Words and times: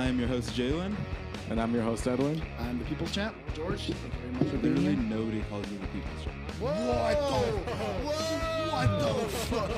I 0.00 0.06
am 0.06 0.18
your 0.18 0.28
host, 0.28 0.54
Jalen. 0.54 0.96
And 1.50 1.60
I'm 1.60 1.74
your 1.74 1.82
host, 1.82 2.08
Edwin. 2.08 2.40
I'm 2.58 2.78
the 2.78 2.86
People's 2.86 3.12
Champ, 3.12 3.34
George. 3.54 3.88
Thank 3.88 4.14
you 4.14 4.18
very 4.18 4.32
much 4.32 4.48
for 4.48 4.56
being 4.56 4.76
Literally 4.76 4.96
here. 4.96 5.04
nobody 5.18 5.42
calls 5.50 5.66
me 5.70 5.76
the 5.76 5.86
people's 5.88 6.24
champ. 6.24 6.36
What 6.58 7.18
the? 7.18 7.34
What 8.72 8.88
the 8.98 9.12
fuck? 9.28 9.70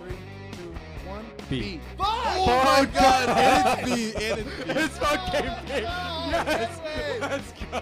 Three, 0.00 0.16
two, 0.50 0.74
one. 1.08 1.24
B. 1.48 1.78
Oh 2.00 2.62
my 2.64 2.84
God! 2.92 3.28
and 3.28 3.92
it's 3.92 4.18
B, 4.18 4.24
and 4.24 4.40
it's 4.40 4.50
B. 4.64 4.66
It's 4.66 4.98
fucking 4.98 5.50
big. 5.68 5.82
Yes. 5.84 6.80
Let's 7.20 7.52
go. 7.52 7.78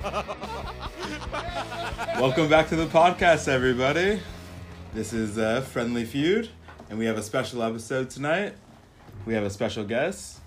Welcome 2.21 2.49
back 2.51 2.69
to 2.69 2.77
the 2.77 2.85
podcast, 2.87 3.49
everybody. 3.49 4.21
This 4.93 5.15
is 5.15 5.39
uh, 5.39 5.63
Friendly 5.63 6.05
Feud, 6.05 6.51
and 6.91 6.99
we 6.99 7.07
have 7.07 7.17
a 7.17 7.23
special 7.23 7.63
episode 7.63 8.11
tonight. 8.11 8.53
We 9.25 9.33
have 9.33 9.45
a 9.45 9.51
special 9.51 9.85
guest, 9.85 10.41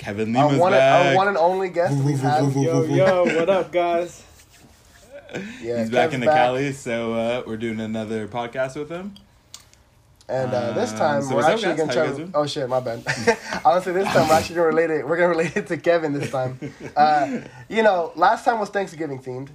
Kevin 0.00 0.34
Our 0.34 0.46
Lima's 0.46 0.60
one, 0.60 0.72
back. 0.72 1.08
our 1.10 1.14
one 1.16 1.28
and 1.28 1.36
only 1.36 1.68
guest 1.68 2.02
we 2.02 2.12
have. 2.14 2.56
Yo, 2.56 2.84
yo, 2.84 3.24
what 3.36 3.50
up, 3.50 3.70
guys? 3.70 4.24
Yeah, 5.62 5.78
He's 5.78 5.90
back 5.90 6.12
in 6.12 6.18
the 6.18 6.26
Cali, 6.26 6.72
so 6.72 7.12
uh, 7.12 7.42
we're 7.46 7.56
doing 7.56 7.78
another 7.78 8.26
podcast 8.26 8.74
with 8.74 8.88
him. 8.88 9.14
And 10.28 10.52
uh, 10.52 10.72
this 10.72 10.90
Um, 10.90 10.98
time 10.98 11.22
so 11.22 11.36
we're 11.36 11.44
actually 11.44 11.76
gonna 11.76 11.92
try. 11.92 12.06
To, 12.08 12.28
oh 12.34 12.46
shit, 12.46 12.68
my 12.68 12.80
bad. 12.80 13.04
Honestly, 13.64 13.92
this 13.92 14.08
time 14.08 14.26
we're 14.28 14.34
actually 14.34 14.56
gonna 14.56 14.66
relate 14.66 14.90
it. 14.90 15.06
We're 15.06 15.16
gonna 15.16 15.28
relate 15.36 15.56
it 15.56 15.68
to 15.68 15.76
Kevin 15.76 16.14
this 16.14 16.32
time. 16.32 16.58
Uh, 16.96 17.42
you 17.68 17.84
know, 17.84 18.10
last 18.16 18.44
time 18.44 18.58
was 18.58 18.70
Thanksgiving 18.70 19.20
themed. 19.22 19.50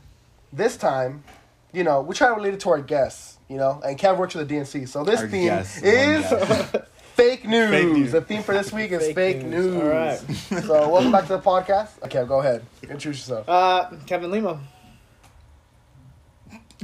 This 0.53 0.77
time, 0.77 1.25
you 1.73 1.83
know, 1.83 1.99
we 2.01 2.15
try 2.15 2.29
to 2.29 2.35
relate 2.35 2.53
it 2.53 2.61
to 2.61 2.69
our 2.69 2.79
guests. 2.81 3.37
You 3.49 3.57
know, 3.57 3.81
and 3.85 3.99
Kev 3.99 4.17
works 4.17 4.31
for 4.31 4.45
the 4.45 4.55
DNC, 4.55 4.87
so 4.87 5.03
this 5.03 5.19
Our 5.19 5.27
theme 5.27 5.47
guest, 5.47 5.83
is 5.83 6.23
one 6.31 6.39
guy. 6.47 6.81
Fake 7.15 7.45
news. 7.45 7.69
Fake 7.69 7.87
news. 7.87 8.11
The 8.11 8.21
theme 8.21 8.43
for 8.43 8.53
this 8.53 8.71
week 8.71 8.91
is 8.91 9.05
fake, 9.07 9.15
Fake 9.15 9.43
news. 9.45 9.65
news. 9.65 9.75
All 9.81 9.87
right. 9.89 10.19
So 10.65 10.89
welcome 10.89 11.11
back 11.11 11.23
to 11.27 11.33
the 11.37 11.39
podcast. 11.39 12.01
Okay, 12.03 12.23
go 12.25 12.39
ahead. 12.39 12.65
Introduce 12.83 13.19
yourself. 13.19 13.47
Uh, 13.49 13.89
Kevin 14.05 14.31
Lima. 14.31 14.59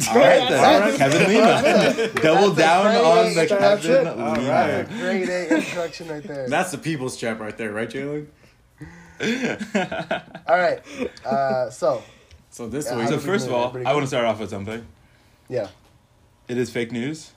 All 0.10 0.16
right, 0.16 0.50
then. 0.50 0.64
All 0.64 0.80
right. 0.80 0.96
Kevin 0.96 1.28
Lima. 1.28 2.22
Double 2.22 2.54
down 2.56 2.88
on 2.88 3.34
the 3.34 3.42
intro. 3.42 3.60
That's 3.60 3.86
Kevin. 3.86 4.18
Lima. 4.18 4.50
right. 4.50 4.90
Great 4.90 5.30
A 5.30 5.56
introduction 5.58 6.08
right 6.08 6.24
there. 6.24 6.50
That's 6.50 6.72
the 6.72 6.78
people's 6.78 7.18
champ 7.18 7.40
right 7.40 7.58
there, 7.58 7.72
right, 7.74 7.90
Jalen? 7.90 8.28
All 10.48 10.58
right. 10.58 10.82
Uh, 11.26 11.70
so 11.70 12.02
So 12.50 12.68
this 12.68 12.86
Yeah, 12.86 12.98
week, 12.98 13.08
So 13.10 13.20
first 13.20 13.46
of 13.48 13.54
all, 13.54 13.76
I 13.86 13.94
want 13.94 14.04
to 14.04 14.08
start 14.08 14.26
off 14.26 14.40
with 14.40 14.50
something. 14.50 14.86
yeah. 15.50 15.68
It 16.48 16.58
is 16.58 16.70
fake 16.70 16.92
news, 16.92 17.32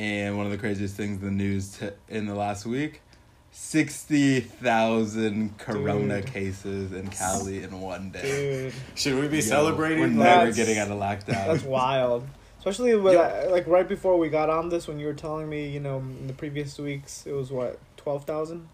and 0.00 0.36
one 0.38 0.46
of 0.46 0.52
the 0.52 0.56
craziest 0.58 0.96
things 0.96 1.20
in 1.20 1.24
the 1.26 1.30
news 1.30 1.76
t- 1.78 1.90
in 2.08 2.26
the 2.26 2.34
last 2.34 2.64
week: 2.64 3.02
sixty 3.50 4.40
thousand 4.40 5.58
Corona 5.58 6.22
Dude. 6.22 6.32
cases 6.32 6.92
in 6.92 7.08
Cali 7.08 7.62
in 7.62 7.80
one 7.80 8.10
day. 8.10 8.22
Dude, 8.22 8.72
should 8.94 9.20
we 9.20 9.28
be 9.28 9.36
Yo, 9.36 9.42
celebrating? 9.42 10.00
We're 10.00 10.06
like- 10.06 10.16
never 10.16 10.50
That's- 10.50 10.56
getting 10.56 10.78
out 10.78 10.90
of 10.90 10.98
lockdown. 10.98 11.46
that's 11.46 11.62
wild. 11.78 12.26
Especially 12.58 12.94
with, 12.94 13.14
Yo. 13.14 13.20
uh, 13.20 13.48
like 13.50 13.66
right 13.66 13.88
before 13.88 14.18
we 14.18 14.28
got 14.28 14.50
on 14.50 14.68
this, 14.68 14.86
when 14.86 14.98
you 15.00 15.06
were 15.06 15.14
telling 15.14 15.48
me, 15.48 15.68
you 15.68 15.80
know, 15.80 15.98
in 15.98 16.26
the 16.26 16.34
previous 16.34 16.78
weeks, 16.78 17.24
it 17.26 17.32
was 17.32 17.50
what 17.50 17.78
twelve 17.96 18.24
thousand 18.24 18.68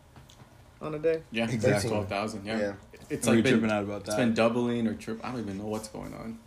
on 0.81 0.95
a 0.95 0.99
day. 0.99 1.23
Yeah, 1.31 1.45
Exactly. 1.45 1.57
exactly. 1.71 1.91
Twelve 1.91 2.09
thousand. 2.09 2.45
Yeah. 2.47 2.59
Yeah. 2.59 2.73
It's 3.09 3.27
Are 3.29 3.31
you 3.33 3.37
like 3.39 3.45
been, 3.45 3.53
tripping 3.61 3.71
out 3.71 3.85
about 3.85 4.05
that. 4.05 4.13
It's 4.13 4.17
been 4.17 4.35
doubling 4.35 4.87
or 4.89 4.95
trip. 4.95 5.21
I 5.25 5.31
don't 5.31 5.41
even 5.41 5.59
know 5.59 5.67
what's 5.67 5.89
going 5.89 6.13
on. 6.15 6.39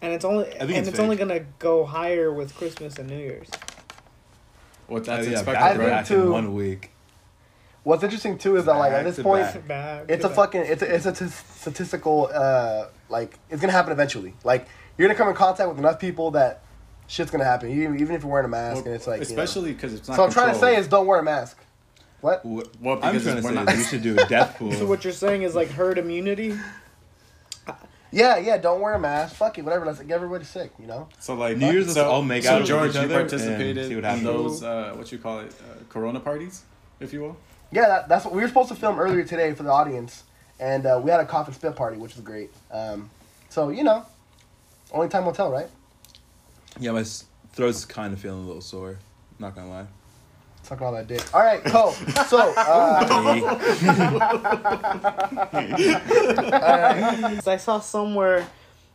And 0.00 0.12
it's 0.12 0.24
only 0.24 0.48
and 0.56 0.70
it's 0.70 0.88
it's, 0.88 0.98
only 1.00 1.16
gonna 1.16 1.44
go 1.58 1.84
higher 1.84 2.32
with 2.32 2.54
Christmas 2.56 2.98
and 2.98 3.08
New 3.10 3.18
Year's. 3.18 3.48
What 4.88 5.04
that's 5.04 5.26
yeah, 5.26 5.32
expected, 5.32 5.52
back 5.54 5.62
I 5.62 5.68
to 5.72 5.78
think 5.78 5.90
right? 5.90 5.96
back 5.98 6.06
too- 6.06 6.22
in 6.22 6.30
one 6.30 6.54
week. 6.54 6.90
What's 7.84 8.02
interesting 8.02 8.36
too 8.36 8.56
is 8.56 8.64
that 8.66 8.72
like 8.76 8.92
at 8.92 9.04
this 9.04 9.18
point, 9.22 9.44
back. 9.54 9.68
Bad. 9.68 10.10
it's 10.10 10.24
a 10.24 10.28
fucking 10.28 10.60
it's 10.62 10.82
a, 10.82 10.94
it's 10.94 11.06
a 11.06 11.12
t- 11.12 11.26
statistical 11.28 12.28
uh 12.34 12.86
like 13.08 13.38
it's 13.48 13.60
gonna 13.62 13.72
happen 13.72 13.92
eventually. 13.92 14.34
Like 14.44 14.66
you're 14.98 15.08
gonna 15.08 15.16
come 15.16 15.28
in 15.28 15.34
contact 15.34 15.68
with 15.70 15.78
enough 15.78 15.98
people 15.98 16.32
that 16.32 16.62
shit's 17.06 17.30
gonna 17.30 17.44
happen. 17.44 17.70
Even 17.70 17.98
even 17.98 18.14
if 18.14 18.22
you're 18.22 18.30
wearing 18.30 18.44
a 18.44 18.48
mask 18.48 18.84
and 18.84 18.94
it's 18.94 19.06
like 19.06 19.20
you 19.20 19.34
know. 19.36 19.42
especially 19.42 19.72
because 19.72 19.94
it's 19.94 20.06
not. 20.08 20.16
So 20.16 20.24
I'm 20.24 20.30
trying 20.30 20.52
to 20.52 20.58
say 20.58 20.76
is 20.76 20.86
don't 20.88 21.06
wear 21.06 21.18
a 21.20 21.22
mask. 21.22 21.56
What? 22.20 22.44
What? 22.44 22.68
Well, 22.80 22.96
I'm 22.96 23.18
trying 23.20 23.36
to 23.36 23.42
say 23.42 23.54
not- 23.54 23.70
is 23.70 23.78
we 23.78 23.84
should 23.84 24.02
do 24.02 24.18
a 24.18 24.26
death 24.26 24.56
pool. 24.58 24.72
So 24.72 24.84
what 24.86 25.04
you're 25.04 25.12
saying 25.12 25.42
is 25.42 25.54
like 25.54 25.68
herd 25.70 25.96
immunity. 25.98 26.58
Yeah, 28.10 28.38
yeah. 28.38 28.56
Don't 28.56 28.80
wear 28.80 28.94
a 28.94 28.98
mask. 28.98 29.36
Fuck 29.36 29.58
it, 29.58 29.64
whatever. 29.64 29.86
Let's 29.86 30.00
get 30.00 30.12
everybody 30.12 30.44
sick. 30.44 30.72
You 30.78 30.86
know. 30.86 31.08
So 31.18 31.34
like 31.34 31.56
New 31.56 31.70
Year's, 31.70 31.86
let's 31.86 31.94
so, 31.94 32.10
all 32.10 32.22
make 32.22 32.44
so 32.44 32.56
out 32.56 32.64
George, 32.64 32.94
you 32.94 33.00
other 33.00 33.20
and 33.20 33.28
participated 33.28 33.88
see 33.88 33.96
what 33.96 34.04
in 34.04 34.24
those 34.24 34.62
uh, 34.62 34.92
what 34.96 35.12
you 35.12 35.18
call 35.18 35.40
it, 35.40 35.54
uh, 35.60 35.82
Corona 35.88 36.20
parties, 36.20 36.62
if 37.00 37.12
you 37.12 37.20
will. 37.20 37.36
Yeah, 37.70 37.86
that, 37.86 38.08
that's 38.08 38.24
what 38.24 38.34
we 38.34 38.40
were 38.40 38.48
supposed 38.48 38.70
to 38.70 38.74
film 38.74 38.98
earlier 38.98 39.24
today 39.24 39.52
for 39.52 39.62
the 39.62 39.70
audience, 39.70 40.24
and 40.58 40.86
uh, 40.86 41.00
we 41.02 41.10
had 41.10 41.20
a 41.20 41.26
cough 41.26 41.46
and 41.46 41.54
spit 41.54 41.76
party, 41.76 41.98
which 41.98 42.14
was 42.14 42.24
great. 42.24 42.50
Um, 42.70 43.10
so 43.50 43.68
you 43.68 43.84
know, 43.84 44.06
only 44.92 45.08
time 45.08 45.26
will 45.26 45.32
tell, 45.32 45.50
right? 45.50 45.68
yeah, 46.80 46.92
my 46.92 47.04
throat's 47.52 47.84
kind 47.84 48.12
of 48.12 48.20
feeling 48.20 48.44
a 48.44 48.46
little 48.46 48.62
sore. 48.62 48.98
Not 49.38 49.54
gonna 49.54 49.68
lie. 49.68 49.86
Sucking 50.68 50.86
all 50.86 50.92
that 50.92 51.06
dick. 51.06 51.22
All 51.32 51.40
right, 51.40 51.64
cool. 51.64 51.92
So, 52.26 52.52
uh, 52.54 52.60
I 57.46 57.56
saw 57.56 57.80
somewhere, 57.80 58.46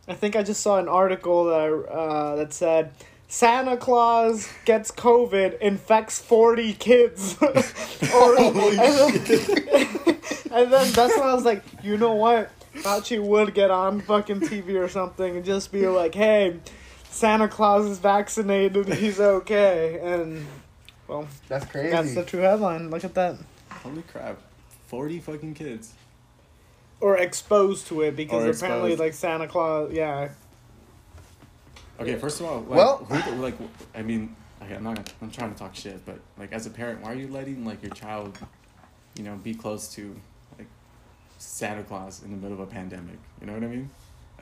I 0.08 0.14
think 0.14 0.36
I 0.36 0.44
just 0.44 0.62
saw 0.62 0.78
an 0.78 0.88
article 0.88 1.46
that 1.46 1.60
I, 1.60 1.70
uh, 1.70 2.36
that 2.36 2.54
said 2.54 2.92
Santa 3.28 3.76
Claus 3.76 4.48
gets 4.66 4.92
COVID, 4.92 5.58
infects 5.62 6.20
forty 6.20 6.74
kids, 6.74 7.38
or, 7.42 8.38
and, 8.38 8.56
then, 8.56 9.10
and 10.52 10.72
then 10.72 10.92
that's 10.92 11.18
when 11.18 11.28
I 11.28 11.34
was 11.34 11.46
like, 11.46 11.64
you 11.82 11.98
know 11.98 12.14
what? 12.14 12.52
Fauci 12.76 13.20
would 13.20 13.56
get 13.56 13.72
on 13.72 14.02
fucking 14.02 14.42
TV 14.42 14.80
or 14.80 14.90
something 14.90 15.38
and 15.38 15.44
just 15.44 15.72
be 15.72 15.88
like, 15.88 16.14
hey. 16.14 16.60
Santa 17.10 17.48
Claus 17.48 17.86
is 17.86 17.98
vaccinated. 18.00 18.92
He's 18.92 19.20
okay, 19.20 20.00
and 20.02 20.48
well, 21.14 21.28
that's 21.48 21.66
crazy. 21.66 21.90
that's 21.92 22.16
the 22.16 22.24
true 22.24 22.42
headline. 22.42 22.90
Look 22.90 23.04
at 23.04 23.14
that. 23.14 23.38
Holy 23.70 24.02
crap, 24.04 24.40
forty 24.88 25.20
fucking 25.20 25.54
kids. 25.54 25.94
Or 27.00 27.18
exposed 27.18 27.88
to 27.88 28.02
it 28.02 28.16
because 28.16 28.44
Or 28.46 28.50
apparently, 28.52 28.92
exposed. 28.94 29.00
like 29.00 29.14
Santa 29.14 29.48
Claus, 29.48 29.92
yeah, 29.92 30.30
Okay, 32.00 32.16
first 32.16 32.40
of 32.40 32.48
all, 32.48 32.60
like, 32.62 32.70
Well- 32.70 32.98
who, 33.06 33.36
like, 33.42 33.56
I 33.94 34.02
mean, 34.02 34.36
okay, 34.62 34.76
I'm 34.76 34.84
not, 34.84 34.96
gonna, 34.96 35.08
I'm 35.22 35.30
trying 35.32 35.54
to 35.54 35.60
talk 35.60 35.76
shit, 35.76 36.04
but 36.06 36.20
like, 36.38 36.52
as 36.52 36.66
a 36.66 36.70
parent, 36.70 37.02
why 37.02 37.12
are 37.12 37.16
you 37.16 37.28
letting 37.28 37.66
like 37.66 37.84
your 37.84 37.92
child, 37.94 38.38
you 39.16 39.24
know, 39.24 39.36
be 39.36 39.54
close 39.54 39.88
to 39.96 40.16
like 40.58 40.68
Santa 41.38 41.84
Claus 41.84 42.24
in 42.24 42.32
the 42.32 42.38
middle 42.38 42.54
of 42.54 42.60
a 42.60 42.72
pandemic? 42.72 43.20
You 43.42 43.48
know 43.48 43.54
what 43.54 43.64
I 43.64 43.68
mean? 43.68 43.90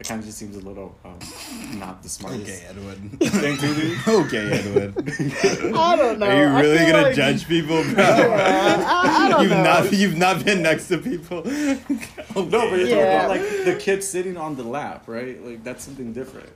It 0.01 0.07
kind 0.07 0.19
of 0.19 0.25
just 0.25 0.39
seems 0.39 0.55
a 0.55 0.61
little 0.61 0.95
um, 1.05 1.19
not 1.77 2.01
the 2.01 2.09
smartest 2.09 2.41
Okay, 2.49 2.65
Edwin. 2.67 3.09
thing 3.19 3.55
to 3.55 3.75
do. 3.75 3.97
okay, 4.25 4.49
Edwin. 4.49 5.75
I 5.75 5.95
don't 5.95 6.17
know. 6.17 6.25
Are 6.25 6.63
you 6.63 6.69
really 6.69 6.91
gonna 6.91 7.01
like- 7.03 7.15
judge 7.15 7.47
people, 7.47 7.83
bro? 7.93 8.03
Yeah, 8.03 8.83
I, 8.87 9.25
I 9.25 9.29
don't 9.29 9.41
you've 9.43 9.51
know. 9.51 9.63
not 9.63 9.93
you've 9.93 10.17
not 10.17 10.43
been 10.43 10.63
next 10.63 10.87
to 10.87 10.97
people. 10.97 11.43
No, 11.45 12.45
but 12.45 12.79
you're 12.79 12.87
Yeah. 12.87 12.97
talking 12.97 13.03
about 13.13 13.29
like 13.29 13.41
the 13.65 13.75
kid 13.79 14.03
sitting 14.03 14.37
on 14.37 14.55
the 14.55 14.63
lap, 14.63 15.03
right? 15.07 15.39
Like 15.45 15.63
that's 15.63 15.83
something 15.83 16.13
different. 16.13 16.49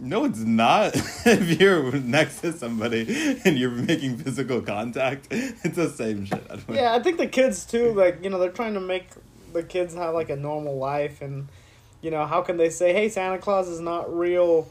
No, 0.00 0.24
it's 0.24 0.38
not. 0.38 0.92
if 1.26 1.60
you're 1.60 1.92
next 1.92 2.40
to 2.40 2.52
somebody 2.54 3.38
and 3.44 3.58
you're 3.58 3.70
making 3.70 4.16
physical 4.16 4.62
contact, 4.62 5.26
it's 5.30 5.76
the 5.76 5.90
same 5.90 6.24
shit. 6.24 6.42
Edwin. 6.48 6.78
Yeah, 6.78 6.94
I 6.94 7.02
think 7.02 7.18
the 7.18 7.26
kids 7.26 7.66
too. 7.66 7.92
Like 7.92 8.24
you 8.24 8.30
know, 8.30 8.38
they're 8.38 8.50
trying 8.50 8.72
to 8.72 8.80
make 8.80 9.08
the 9.52 9.62
kids 9.62 9.94
have 9.94 10.14
like 10.14 10.30
a 10.30 10.36
normal 10.36 10.78
life, 10.78 11.20
and 11.20 11.48
you 12.02 12.10
know, 12.10 12.26
how 12.26 12.42
can 12.42 12.56
they 12.56 12.70
say, 12.70 12.92
"Hey, 12.92 13.08
Santa 13.08 13.38
Claus 13.38 13.68
is 13.68 13.80
not 13.80 14.14
real," 14.14 14.68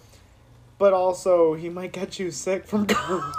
but 0.78 0.94
also 0.94 1.54
he 1.54 1.70
might 1.70 1.92
get 1.92 2.20
you 2.20 2.32
sick 2.32 2.66
from 2.66 2.86
COVID. 2.88 3.32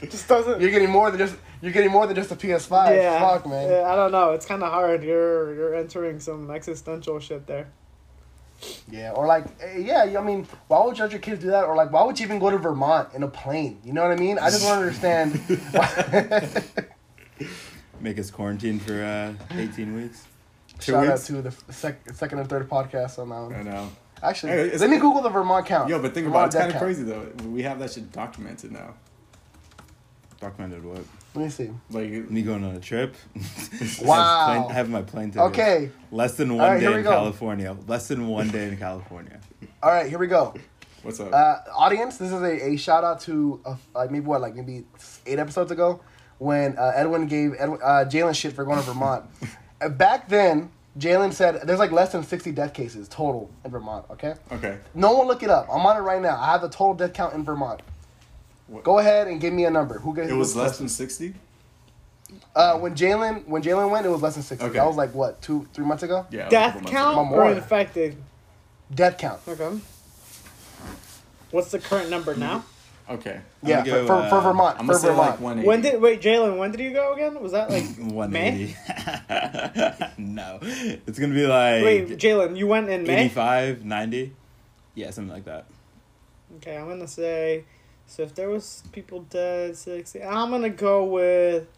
Just 0.10 0.28
doesn't. 0.28 0.60
You're 0.60 0.70
getting 0.70 0.90
more 0.90 1.10
than 1.10 1.18
just 1.18 1.36
you're 1.60 1.72
getting 1.72 1.90
more 1.90 2.06
than 2.06 2.14
just 2.14 2.30
a 2.30 2.36
PS5. 2.36 2.94
yeah, 2.96 3.18
Fuck, 3.20 3.46
man. 3.46 3.68
Yeah, 3.70 3.90
I 3.90 3.96
don't 3.96 4.12
know. 4.12 4.32
It's 4.32 4.46
kind 4.46 4.62
of 4.62 4.70
hard. 4.70 5.02
You're 5.02 5.54
you're 5.54 5.74
entering 5.74 6.20
some 6.20 6.50
existential 6.50 7.18
shit 7.20 7.46
there. 7.46 7.68
Yeah, 8.90 9.12
or 9.12 9.26
like, 9.26 9.44
eh, 9.60 9.78
yeah, 9.78 10.18
I 10.18 10.22
mean, 10.22 10.44
why 10.66 10.84
would 10.84 10.98
you 10.98 11.04
let 11.04 11.12
your 11.12 11.20
kids 11.20 11.40
do 11.42 11.50
that? 11.50 11.64
Or 11.64 11.76
like, 11.76 11.92
why 11.92 12.02
would 12.02 12.18
you 12.18 12.26
even 12.26 12.40
go 12.40 12.50
to 12.50 12.58
Vermont 12.58 13.10
in 13.14 13.22
a 13.22 13.28
plane? 13.28 13.78
You 13.84 13.92
know 13.92 14.02
what 14.02 14.10
I 14.10 14.16
mean? 14.16 14.36
I 14.36 14.50
just 14.50 14.62
don't 14.62 14.78
understand. 14.78 15.40
Make 18.00 18.18
us 18.18 18.30
quarantine 18.32 18.80
for 18.80 19.00
uh, 19.00 19.34
18 19.56 19.94
weeks. 19.94 20.26
Two 20.78 20.92
Shout 20.92 21.06
out 21.06 21.18
to 21.20 21.42
the 21.42 21.50
sec- 21.70 22.08
second 22.14 22.38
and 22.38 22.48
third 22.48 22.68
podcast 22.68 23.18
on 23.18 23.28
that 23.30 23.34
I 23.34 23.40
one. 23.40 23.64
know. 23.64 23.88
Actually, 24.22 24.52
Hey, 24.52 24.60
it's- 24.66 24.80
let 24.80 24.90
me 24.90 24.98
Google 24.98 25.22
the 25.22 25.28
Vermont 25.28 25.66
count. 25.66 25.88
Yo, 25.88 26.00
but 26.00 26.14
think 26.14 26.26
Vermont 26.26 26.34
about 26.34 26.44
it, 26.44 26.46
it's 26.46 26.56
kind 26.56 26.66
of 26.68 26.72
count. 26.72 26.84
crazy 26.84 27.02
though. 27.04 27.48
We 27.50 27.62
have 27.62 27.78
that 27.80 27.92
shit 27.92 28.10
documented 28.12 28.72
now. 28.72 28.94
Documented 30.40 30.84
what? 30.84 31.00
Let 31.34 31.44
me 31.44 31.50
see. 31.50 31.70
Like 31.90 32.10
Me 32.30 32.42
going 32.42 32.64
on 32.64 32.74
a 32.76 32.80
trip. 32.80 33.14
Wow. 34.02 34.46
Have 34.46 34.62
plane, 34.66 34.70
having 34.74 34.92
my 34.92 35.02
plane 35.02 35.30
ticket. 35.30 35.42
Okay, 35.48 35.90
Less 36.12 36.34
than 36.36 36.54
one 36.56 36.64
All 36.64 36.72
right, 36.74 36.80
day 36.80 36.94
in 36.94 37.02
go. 37.02 37.10
California. 37.10 37.76
Less 37.86 38.08
than 38.08 38.26
one 38.28 38.48
day 38.48 38.68
in 38.68 38.76
California. 38.76 39.40
all 39.82 39.90
right, 39.90 40.08
here 40.08 40.18
we 40.18 40.26
go. 40.28 40.54
what's 41.02 41.18
up? 41.20 41.32
Uh, 41.32 41.56
audience, 41.76 42.18
this 42.18 42.30
is 42.32 42.40
a, 42.40 42.70
a 42.70 42.76
shout 42.76 43.02
out 43.04 43.20
to 43.22 43.60
uh, 43.64 43.74
like 43.94 44.10
maybe 44.10 44.26
what 44.26 44.40
like 44.40 44.54
maybe 44.54 44.84
eight 45.26 45.38
episodes 45.40 45.70
ago. 45.72 46.00
when 46.38 46.76
uh, 46.78 46.92
Edwin 46.94 47.26
gave 47.26 47.54
Edwin, 47.58 47.80
uh, 47.82 48.04
Jalen 48.08 48.34
shit 48.34 48.52
for 48.52 48.64
going 48.64 48.78
to 48.78 48.84
Vermont. 48.84 49.24
Uh, 49.80 49.88
Back 49.88 50.28
then, 50.28 50.70
Jalen 50.98 51.32
said 51.32 51.60
there's 51.64 51.78
like 51.78 51.92
less 51.92 52.12
than 52.12 52.22
60 52.24 52.52
death 52.52 52.74
cases 52.74 53.08
total 53.08 53.50
in 53.64 53.70
Vermont. 53.70 54.04
Okay, 54.10 54.34
Okay. 54.52 54.78
no 54.94 55.12
one 55.12 55.26
look 55.28 55.42
it 55.42 55.50
up. 55.50 55.68
I'm 55.72 55.84
on 55.86 55.96
it 55.96 56.00
right 56.00 56.20
now. 56.20 56.36
I 56.40 56.46
have 56.52 56.60
the 56.62 56.68
total 56.68 56.94
death 56.94 57.12
count 57.12 57.34
in 57.34 57.44
Vermont. 57.44 57.80
What- 58.66 58.84
Go 58.84 58.98
ahead 58.98 59.28
and 59.28 59.40
give 59.40 59.52
me 59.52 59.64
a 59.64 59.70
number. 59.70 59.98
Who 60.00 60.14
gets 60.14 60.30
It 60.30 60.34
was 60.34 60.56
less 60.56 60.78
than 60.78 60.88
sixty. 60.88 61.34
Uh, 62.54 62.76
when 62.78 62.94
Jalen 62.94 63.46
when 63.46 63.62
Jalen 63.62 63.90
went, 63.90 64.04
it 64.04 64.10
was 64.10 64.20
less 64.20 64.34
than 64.34 64.42
60. 64.42 64.66
Okay. 64.66 64.74
That 64.74 64.86
was 64.86 64.96
like 64.96 65.14
what 65.14 65.40
two 65.40 65.66
three 65.72 65.86
months 65.86 66.02
ago. 66.02 66.26
Yeah. 66.30 66.40
it 66.40 66.44
was 66.44 66.48
a 66.48 66.50
Death 66.50 66.72
count 66.74 66.88
ago. 66.88 67.10
ago. 67.12 67.18
or 67.20 67.24
More. 67.44 67.52
infected? 67.52 68.16
Death 68.94 69.16
count. 69.18 69.40
Okay. 69.48 69.80
What's 71.50 71.70
the 71.70 71.78
current 71.78 72.10
number 72.10 72.34
now? 72.36 72.64
Okay. 73.10 73.40
Yeah, 73.62 73.84
gonna 73.84 73.90
go, 73.90 74.06
for, 74.06 74.22
for, 74.22 74.28
for 74.28 74.36
uh, 74.36 74.40
Vermont. 74.40 74.76
I'm 74.78 74.86
for 74.86 74.98
Vermont. 74.98 75.42
like. 75.42 75.64
When 75.64 75.80
did 75.80 76.00
wait, 76.00 76.20
Jalen? 76.20 76.58
When 76.58 76.70
did 76.70 76.80
you 76.80 76.92
go 76.92 77.14
again? 77.14 77.40
Was 77.40 77.52
that 77.52 77.70
like 77.70 77.98
May? 78.30 78.74
180. 79.28 80.14
no. 80.22 80.58
It's 80.62 81.18
going 81.18 81.30
to 81.30 81.36
be 81.36 81.46
like 81.46 81.84
Wait, 81.84 82.08
Jalen, 82.18 82.56
you 82.56 82.66
went 82.66 82.88
in 82.90 83.04
May. 83.04 83.24
85, 83.24 83.84
90. 83.84 84.34
Yeah, 84.94 85.10
something 85.10 85.32
like 85.32 85.44
that. 85.44 85.66
Okay, 86.56 86.76
I'm 86.76 86.88
gonna 86.88 87.06
say. 87.06 87.64
So 88.06 88.22
if 88.22 88.34
there 88.34 88.48
was 88.48 88.82
people 88.90 89.20
dead, 89.20 89.76
sixty, 89.76 90.22
I'm 90.22 90.50
gonna 90.50 90.70
go 90.70 91.04
with 91.04 91.68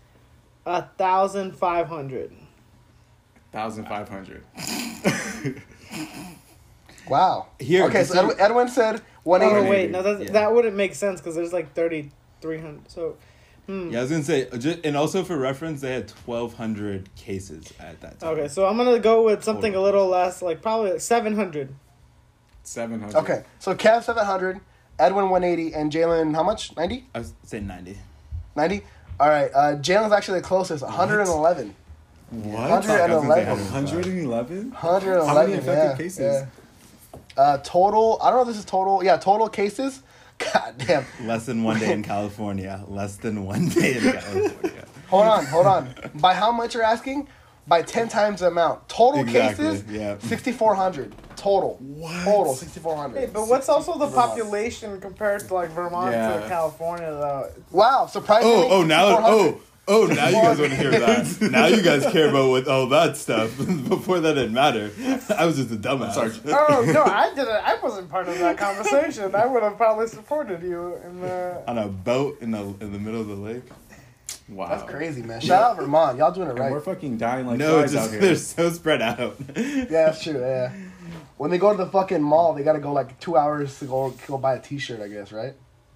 a 0.64 0.82
thousand 0.96 1.56
five 1.56 1.88
hundred. 1.88 2.32
thousand 3.52 3.86
five 3.86 4.08
hundred. 4.08 4.44
Wow. 7.10 7.46
Here, 7.58 7.84
Okay, 7.86 8.04
so 8.04 8.14
so- 8.14 8.20
Edwin, 8.20 8.36
Edwin 8.40 8.68
said 8.68 9.02
180. 9.24 9.66
Oh 9.66 9.70
wait, 9.70 9.90
no, 9.90 10.02
that 10.02 10.22
Yeah. 10.24 10.30
that 10.32 10.54
wouldn't 10.54 10.76
make 10.76 10.94
sense 10.94 11.20
because 11.20 11.34
there's 11.34 11.52
like 11.52 11.74
thirty 11.74 12.10
three 12.40 12.58
hundred. 12.58 12.90
So, 12.90 13.16
hmm. 13.66 13.90
Yeah, 13.90 13.98
I 13.98 14.02
was 14.02 14.10
going 14.10 14.22
to 14.22 14.26
say, 14.26 14.58
ju- 14.58 14.80
and 14.84 14.96
also 14.96 15.22
for 15.24 15.36
reference, 15.36 15.82
they 15.82 15.92
had 15.92 16.10
1,200 16.24 17.14
cases 17.16 17.72
at 17.78 18.00
that 18.00 18.18
time. 18.20 18.30
Okay, 18.30 18.48
so 18.48 18.66
I'm 18.66 18.76
gonna 18.78 18.98
go 18.98 19.22
with 19.22 19.44
something 19.44 19.74
a 19.74 19.80
little 19.80 20.06
less, 20.06 20.40
like 20.40 20.62
probably 20.62 20.92
like 20.92 21.00
seven 21.00 21.34
hundred. 21.36 21.74
Seven 22.62 23.00
hundred. 23.00 23.16
Okay, 23.18 23.42
so 23.58 23.74
Kev 23.74 24.04
700, 24.04 24.60
Edwin 24.98 25.28
180, 25.30 25.74
and 25.74 25.90
Jalen 25.92 26.34
how 26.34 26.42
much? 26.42 26.74
90? 26.76 27.06
I 27.14 27.18
was 27.18 27.32
saying 27.42 27.66
90. 27.66 27.98
90? 28.56 28.82
All 29.18 29.28
right, 29.28 29.50
uh, 29.54 29.76
Jalen's 29.76 30.12
actually 30.12 30.40
the 30.40 30.46
closest, 30.46 30.82
111. 30.82 31.74
What? 32.30 32.60
I 32.70 32.80
thought 32.80 33.00
I 33.10 33.14
was 33.14 33.22
gonna 33.24 33.34
say 33.34 33.44
111. 33.44 34.70
111? 34.70 34.70
111. 34.70 35.26
How 35.26 35.34
many 35.34 35.52
infected 35.54 35.74
yeah, 35.90 35.96
cases? 35.96 36.18
yeah. 36.20 36.46
Uh, 37.40 37.56
total, 37.58 38.18
I 38.22 38.28
don't 38.28 38.36
know 38.36 38.42
if 38.42 38.48
this 38.48 38.58
is 38.58 38.64
total. 38.66 39.02
Yeah, 39.02 39.16
total 39.16 39.48
cases. 39.48 40.02
God 40.38 40.74
damn. 40.76 41.06
Less 41.26 41.46
than 41.46 41.62
one 41.62 41.78
day 41.80 41.92
in 41.92 42.02
California. 42.14 42.84
Less 42.86 43.16
than 43.16 43.44
one 43.44 43.68
day 43.70 43.94
in 43.96 44.02
California. 44.20 44.84
Hold 45.08 45.26
on, 45.26 45.46
hold 45.46 45.66
on. 45.66 45.94
By 46.16 46.34
how 46.34 46.52
much 46.52 46.74
you're 46.74 46.82
asking? 46.82 47.28
By 47.66 47.80
10 47.82 48.08
times 48.08 48.40
the 48.40 48.48
amount. 48.48 48.88
Total 48.88 49.20
Exactly, 49.22 49.66
cases? 49.70 49.84
yeah. 49.90 50.18
6,400. 50.18 51.14
Total. 51.36 51.76
What? 51.80 52.24
Total, 52.24 52.54
6,400. 52.54 53.18
Hey, 53.20 53.26
but 53.32 53.48
what's 53.48 53.68
also 53.70 53.92
the 53.98 54.06
Vermont. 54.06 54.30
population 54.30 55.00
compared 55.00 55.40
to 55.48 55.54
like 55.54 55.70
Vermont 55.70 56.12
Yeah. 56.12 56.40
to 56.40 56.48
California 56.48 57.06
though? 57.10 57.50
Wow, 57.70 58.06
surprisingly. 58.06 58.54
Oh, 58.54 58.80
oh, 58.80 58.82
now, 58.82 59.18
oh, 59.26 59.60
oh, 59.90 60.06
now 60.06 60.28
you 60.28 60.34
guys 60.34 60.58
want 60.58 60.70
to 60.70 60.76
hear 60.76 60.90
that. 60.90 61.40
Now 61.50 61.66
you 61.66 61.82
guys 61.82 62.06
care 62.12 62.28
about 62.30 62.48
what 62.48 62.68
all 62.68 62.86
that 62.88 63.16
stuff. 63.16 63.56
Before 63.88 64.20
that 64.20 64.34
didn't 64.34 64.54
matter. 64.54 64.90
I 65.36 65.44
was 65.44 65.56
just 65.56 65.70
a 65.70 65.76
dumbass. 65.76 66.14
Sorry. 66.14 66.32
Oh 66.46 66.84
no, 66.86 67.04
I 67.04 67.28
didn't. 67.34 67.48
I 67.48 67.78
wasn't 67.82 68.08
part 68.08 68.28
of 68.28 68.38
that 68.38 68.56
conversation. 68.56 69.34
I 69.34 69.46
would 69.46 69.62
have 69.62 69.76
probably 69.76 70.06
supported 70.06 70.62
you 70.62 70.96
in 71.04 71.20
the. 71.20 71.62
On 71.66 71.76
a 71.78 71.88
boat 71.88 72.40
in 72.40 72.52
the 72.52 72.60
in 72.80 72.92
the 72.92 72.98
middle 72.98 73.20
of 73.20 73.28
the 73.28 73.34
lake. 73.34 73.64
Wow. 74.48 74.68
That's 74.68 74.90
crazy, 74.90 75.22
man. 75.22 75.40
Shout 75.40 75.62
out 75.62 75.76
Vermont. 75.76 76.18
Y'all 76.18 76.32
doing 76.32 76.48
it 76.48 76.50
And 76.50 76.58
right. 76.58 76.72
we're 76.72 76.80
fucking 76.80 77.18
dying 77.18 77.46
like 77.46 77.58
no, 77.58 77.78
flies 77.78 77.94
it's 77.94 77.94
out 77.94 78.02
just 78.02 78.12
here. 78.12 78.20
they're 78.20 78.34
so 78.36 78.70
spread 78.70 79.00
out. 79.02 79.36
Yeah, 79.56 79.84
that's 79.84 80.22
true. 80.24 80.40
Yeah. 80.40 80.72
When 81.36 81.50
they 81.50 81.58
go 81.58 81.70
to 81.70 81.76
the 81.76 81.90
fucking 81.90 82.20
mall, 82.22 82.54
they 82.54 82.62
gotta 82.62 82.80
go 82.80 82.92
like 82.92 83.18
two 83.20 83.36
hours 83.36 83.78
to 83.78 83.84
go 83.86 84.10
go 84.26 84.38
buy 84.38 84.56
a 84.56 84.60
T-shirt. 84.60 85.00
I 85.00 85.08
guess, 85.08 85.30
right? 85.32 85.54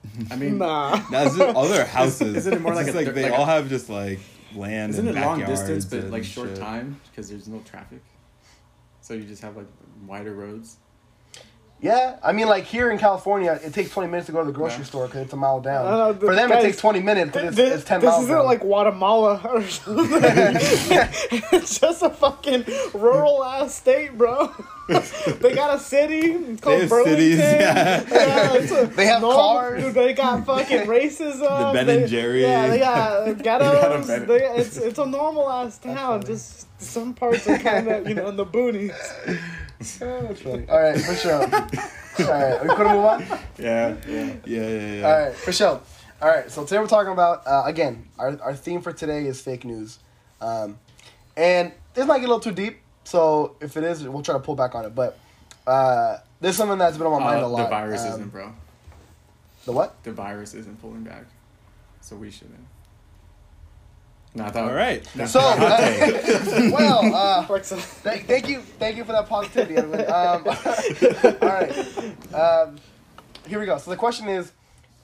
I 0.30 0.36
mean, 0.36 0.58
Nah. 0.58 0.96
That's 1.10 1.36
just 1.36 1.56
all 1.56 1.68
their 1.68 1.84
houses. 1.84 2.36
Isn't 2.36 2.54
it 2.54 2.60
more 2.60 2.74
like 2.74 2.88
a 2.88 2.92
like 2.92 3.14
they 3.14 3.24
like 3.30 3.38
all 3.38 3.44
a- 3.44 3.48
have 3.48 3.68
just 3.68 3.88
like 3.88 4.20
land 4.54 4.90
isn't 4.94 5.08
and 5.08 5.16
it 5.18 5.20
long 5.20 5.40
distance 5.44 5.84
but 5.84 6.04
like 6.10 6.22
short 6.24 6.50
shit. 6.50 6.58
time 6.58 7.00
because 7.10 7.28
there's 7.28 7.48
no 7.48 7.60
traffic? 7.60 8.00
So 9.00 9.14
you 9.14 9.24
just 9.24 9.42
have 9.42 9.56
like 9.56 9.66
wider 10.06 10.34
roads. 10.34 10.76
Yeah. 11.84 12.16
I 12.22 12.32
mean, 12.32 12.48
like 12.48 12.64
here 12.64 12.90
in 12.90 12.98
California, 12.98 13.60
it 13.62 13.74
takes 13.74 13.90
twenty 13.90 14.08
minutes 14.10 14.26
to 14.26 14.32
go 14.32 14.40
to 14.40 14.46
the 14.46 14.52
grocery 14.52 14.78
Yeah. 14.78 14.84
store 14.84 15.06
because 15.06 15.20
it's 15.22 15.32
a 15.34 15.36
mile 15.36 15.60
down. 15.60 15.86
I 15.86 15.90
know, 15.90 16.14
For 16.14 16.34
them, 16.34 16.48
guys, 16.48 16.60
it 16.64 16.66
takes 16.68 16.78
twenty 16.78 17.00
minutes 17.00 17.32
because 17.32 17.48
it's, 17.48 17.56
This, 17.56 17.74
it's 17.80 17.84
ten 17.84 18.00
this 18.00 18.08
miles. 18.08 18.22
isn't 18.24 18.34
down. 18.36 18.44
like 18.46 18.60
Guatemala 18.60 19.40
or 19.44 19.62
something. 19.62 20.06
it's 21.52 21.78
just 21.78 22.02
a 22.02 22.08
fucking 22.10 22.64
rural 22.94 23.44
ass 23.44 23.74
state, 23.74 24.16
bro. 24.16 24.50
they 24.88 25.54
got 25.54 25.74
a 25.76 25.78
city 25.78 26.56
called 26.56 26.80
have 26.80 26.88
Burlington. 26.90 27.14
cities, 27.16 27.38
yeah. 27.38 28.02
it's 28.54 28.72
a 28.72 28.86
They 28.86 29.06
have 29.06 29.20
normal- 29.22 29.38
cars. 29.40 29.82
Dude, 29.84 29.94
they 29.94 30.12
got 30.14 30.44
fucking 30.46 30.80
racism. 30.86 31.38
The 31.40 31.70
Ben 31.74 31.86
they, 31.86 32.00
and 32.02 32.08
Jerry. 32.10 32.42
Yeah, 32.42 32.66
they 32.68 32.78
got 32.78 33.38
ghettos. 33.42 34.06
Ben- 34.06 34.26
they, 34.26 34.44
it's 34.56 34.76
it's 34.78 34.98
a 34.98 35.06
normal 35.06 35.50
ass 35.50 35.78
town. 35.78 36.22
Just 36.24 36.66
some 36.80 37.12
parts 37.14 37.46
are 37.46 37.58
kind 37.58 37.88
of 37.88 38.08
you 38.08 38.14
know 38.14 38.28
in 38.28 38.36
the 38.36 38.46
boonies. 38.46 38.94
Oh, 39.80 40.22
that's 40.22 40.40
funny. 40.40 40.66
All 40.68 40.80
right, 40.80 41.00
for 41.00 41.14
sure. 41.14 41.42
All 41.42 42.32
right, 42.32 42.58
are 42.58 42.62
we 42.62 42.68
gonna 42.68 42.94
move 42.94 43.04
on? 43.04 43.20
Yeah, 43.58 43.96
yeah. 44.08 44.34
Yeah, 44.46 44.68
yeah, 44.68 44.94
yeah. 44.96 45.06
All 45.06 45.18
right, 45.26 45.34
for 45.34 45.52
sure. 45.52 45.80
All 46.22 46.28
right, 46.28 46.50
so 46.50 46.64
today 46.64 46.78
we're 46.78 46.86
talking 46.86 47.12
about 47.12 47.46
uh, 47.46 47.62
again. 47.66 48.06
Our, 48.18 48.40
our 48.40 48.54
theme 48.54 48.80
for 48.80 48.92
today 48.92 49.26
is 49.26 49.40
fake 49.40 49.64
news, 49.64 49.98
um, 50.40 50.78
and 51.36 51.72
this 51.94 52.06
might 52.06 52.18
get 52.18 52.26
a 52.26 52.32
little 52.34 52.40
too 52.40 52.52
deep. 52.52 52.78
So 53.04 53.56
if 53.60 53.76
it 53.76 53.84
is, 53.84 54.02
we'll 54.06 54.22
try 54.22 54.34
to 54.34 54.40
pull 54.40 54.54
back 54.54 54.74
on 54.74 54.84
it. 54.86 54.94
But 54.94 55.18
uh, 55.66 56.18
this 56.40 56.52
is 56.52 56.56
something 56.56 56.78
that's 56.78 56.96
been 56.96 57.06
on 57.06 57.20
my 57.20 57.32
mind 57.32 57.42
Uh, 57.42 57.46
a 57.46 57.48
lot. 57.48 57.62
the 57.64 57.68
virus 57.68 58.02
Um, 58.02 58.08
isn't, 58.08 58.28
bro. 58.32 58.52
The 59.64 59.72
what? 59.72 60.02
The 60.04 60.12
virus 60.12 60.54
isn't 60.54 60.80
pulling 60.80 61.02
back, 61.02 61.24
so 62.00 62.16
we 62.16 62.30
shouldn't. 62.30 62.63
No, 64.34 64.44
I 64.44 64.50
thought. 64.50 64.64
All 64.64 64.74
right. 64.74 65.06
So, 65.28 65.38
uh, 65.40 65.56
well, 66.72 67.14
uh, 67.14 67.46
Like 67.48 67.64
so- 67.64 67.76
Thank, 67.76 68.26
thank 68.26 68.48
you, 68.48 68.60
thank 68.60 68.96
you 68.96 69.04
for 69.04 69.12
that 69.12 69.28
positivity, 69.28 69.76
Edwin. 69.76 70.00
Um, 70.00 70.44
all 71.40 71.48
right, 71.48 72.34
um, 72.34 72.76
here 73.46 73.60
we 73.60 73.66
go. 73.66 73.78
So 73.78 73.90
the 73.92 73.96
question 73.96 74.28
is, 74.28 74.52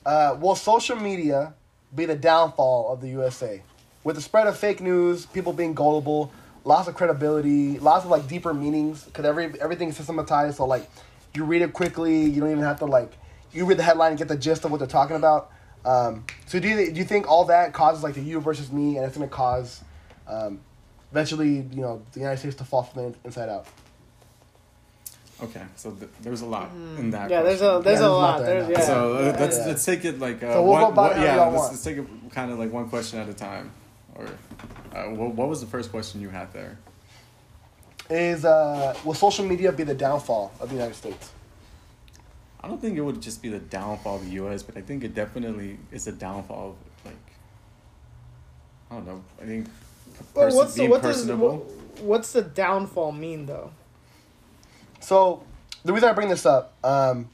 uh, 0.05 0.35
will 0.39 0.55
social 0.55 0.97
media 0.97 1.53
be 1.95 2.05
the 2.05 2.15
downfall 2.15 2.91
of 2.91 2.99
the 3.01 3.07
USA? 3.09 3.61
With 4.03 4.15
the 4.17 4.21
spread 4.21 4.47
of 4.47 4.57
fake 4.57 4.81
news, 4.81 5.27
people 5.27 5.53
being 5.53 5.73
gullible, 5.73 6.31
lots 6.65 6.87
of 6.89 6.95
credibility, 6.95 7.79
lots 7.79 8.03
of 8.03 8.11
like 8.11 8.27
deeper 8.27 8.53
meanings, 8.53 9.03
because 9.05 9.23
every 9.25 9.45
everything 9.61 9.89
is 9.89 9.95
systematized. 9.97 10.57
So 10.57 10.65
like, 10.65 10.89
you 11.33 11.45
read 11.45 11.61
it 11.61 11.71
quickly. 11.71 12.25
You 12.25 12.41
don't 12.41 12.51
even 12.51 12.63
have 12.63 12.79
to 12.79 12.85
like, 12.85 13.13
you 13.53 13.65
read 13.65 13.77
the 13.77 13.83
headline 13.83 14.09
and 14.11 14.17
get 14.17 14.27
the 14.27 14.35
gist 14.35 14.65
of 14.65 14.71
what 14.71 14.79
they're 14.79 14.87
talking 14.87 15.15
about. 15.15 15.51
Um, 15.85 16.25
so 16.45 16.59
do 16.59 16.67
you 16.67 16.91
do 16.91 16.99
you 16.99 17.05
think 17.05 17.27
all 17.29 17.45
that 17.45 17.73
causes 17.73 18.03
like 18.03 18.13
the 18.15 18.21
you 18.21 18.39
versus 18.39 18.71
me, 18.71 18.97
and 18.97 19.05
it's 19.05 19.15
gonna 19.17 19.27
cause 19.29 19.81
um, 20.27 20.59
eventually, 21.11 21.65
you 21.71 21.81
know, 21.81 22.01
the 22.13 22.19
United 22.19 22.37
States 22.37 22.55
to 22.57 22.63
fall 22.63 22.83
from 22.83 23.03
the 23.11 23.15
inside 23.25 23.49
out. 23.49 23.65
Okay, 25.43 25.63
so 25.75 25.89
th- 25.91 26.11
there's 26.21 26.41
a 26.41 26.45
lot 26.45 26.69
in 26.99 27.09
that. 27.11 27.29
yeah, 27.31 27.41
there's 27.41 27.61
a 27.63 27.81
question. 27.81 27.83
there's 27.83 27.99
there's 27.99 28.01
a 28.01 28.05
a 28.05 28.09
lot. 28.09 28.39
lot 28.39 28.45
there 28.45 28.63
There's 28.63 28.77
yeah. 28.79 28.85
So 28.85 29.13
uh, 29.15 29.35
let's 29.39 29.57
Yeah. 29.57 29.65
let's 29.65 29.83
take 29.85 30.05
it 30.05 30.19
like 30.19 30.43
uh, 30.43 30.53
So 30.53 30.61
we'll 30.63 30.71
one, 30.73 30.81
go 30.83 30.87
about 30.89 31.11
one- 31.13 31.21
yeah. 31.21 31.43
Let's, 31.45 31.69
let's 31.71 31.83
take 31.83 31.97
it 31.97 32.05
kind 32.31 32.51
of 32.51 32.59
like 32.59 32.71
one 32.71 32.87
question 32.89 33.17
at 33.19 33.27
a 33.27 33.33
time. 33.33 33.71
Or 34.13 34.25
uh, 34.93 35.05
what, 35.09 35.33
what 35.33 35.49
was 35.49 35.59
the 35.61 35.65
first 35.67 35.89
question 35.89 36.21
you 36.21 36.29
had 36.29 36.53
there? 36.53 36.77
Is 38.09 38.45
uh, 38.45 38.95
will 39.03 39.15
social 39.15 39.43
media 39.45 39.71
be 39.71 39.83
the 39.83 39.95
downfall 39.95 40.51
of 40.59 40.69
the 40.69 40.75
United 40.75 40.95
States? 40.95 41.31
I 42.63 42.67
don't 42.67 42.79
think 42.79 42.97
it 42.97 43.01
would 43.01 43.21
just 43.21 43.41
be 43.41 43.49
the 43.49 43.59
downfall 43.59 44.17
of 44.17 44.25
the 44.25 44.31
U.S., 44.31 44.61
but 44.61 44.77
I 44.77 44.81
think 44.81 45.03
it 45.03 45.15
definitely 45.15 45.77
is 45.91 46.07
a 46.07 46.11
downfall 46.11 46.69
of 46.69 47.05
like 47.05 47.15
I 48.91 48.95
don't 48.95 49.07
know. 49.07 49.23
I 49.41 49.45
think 49.45 49.67
Well, 50.35 50.45
person, 50.45 50.57
what's 50.57 50.73
the, 50.73 50.79
being 50.79 50.89
what 50.91 51.01
does 51.01 51.17
personable. 51.17 51.57
what, 51.57 52.03
what's 52.03 52.33
the 52.33 52.41
downfall 52.41 53.13
mean 53.13 53.45
though? 53.45 53.71
So 54.99 55.43
the 55.83 55.93
reason 55.93 56.09
I 56.09 56.13
bring 56.13 56.29
this 56.29 56.45
up 56.45 56.73
um, 56.83 57.29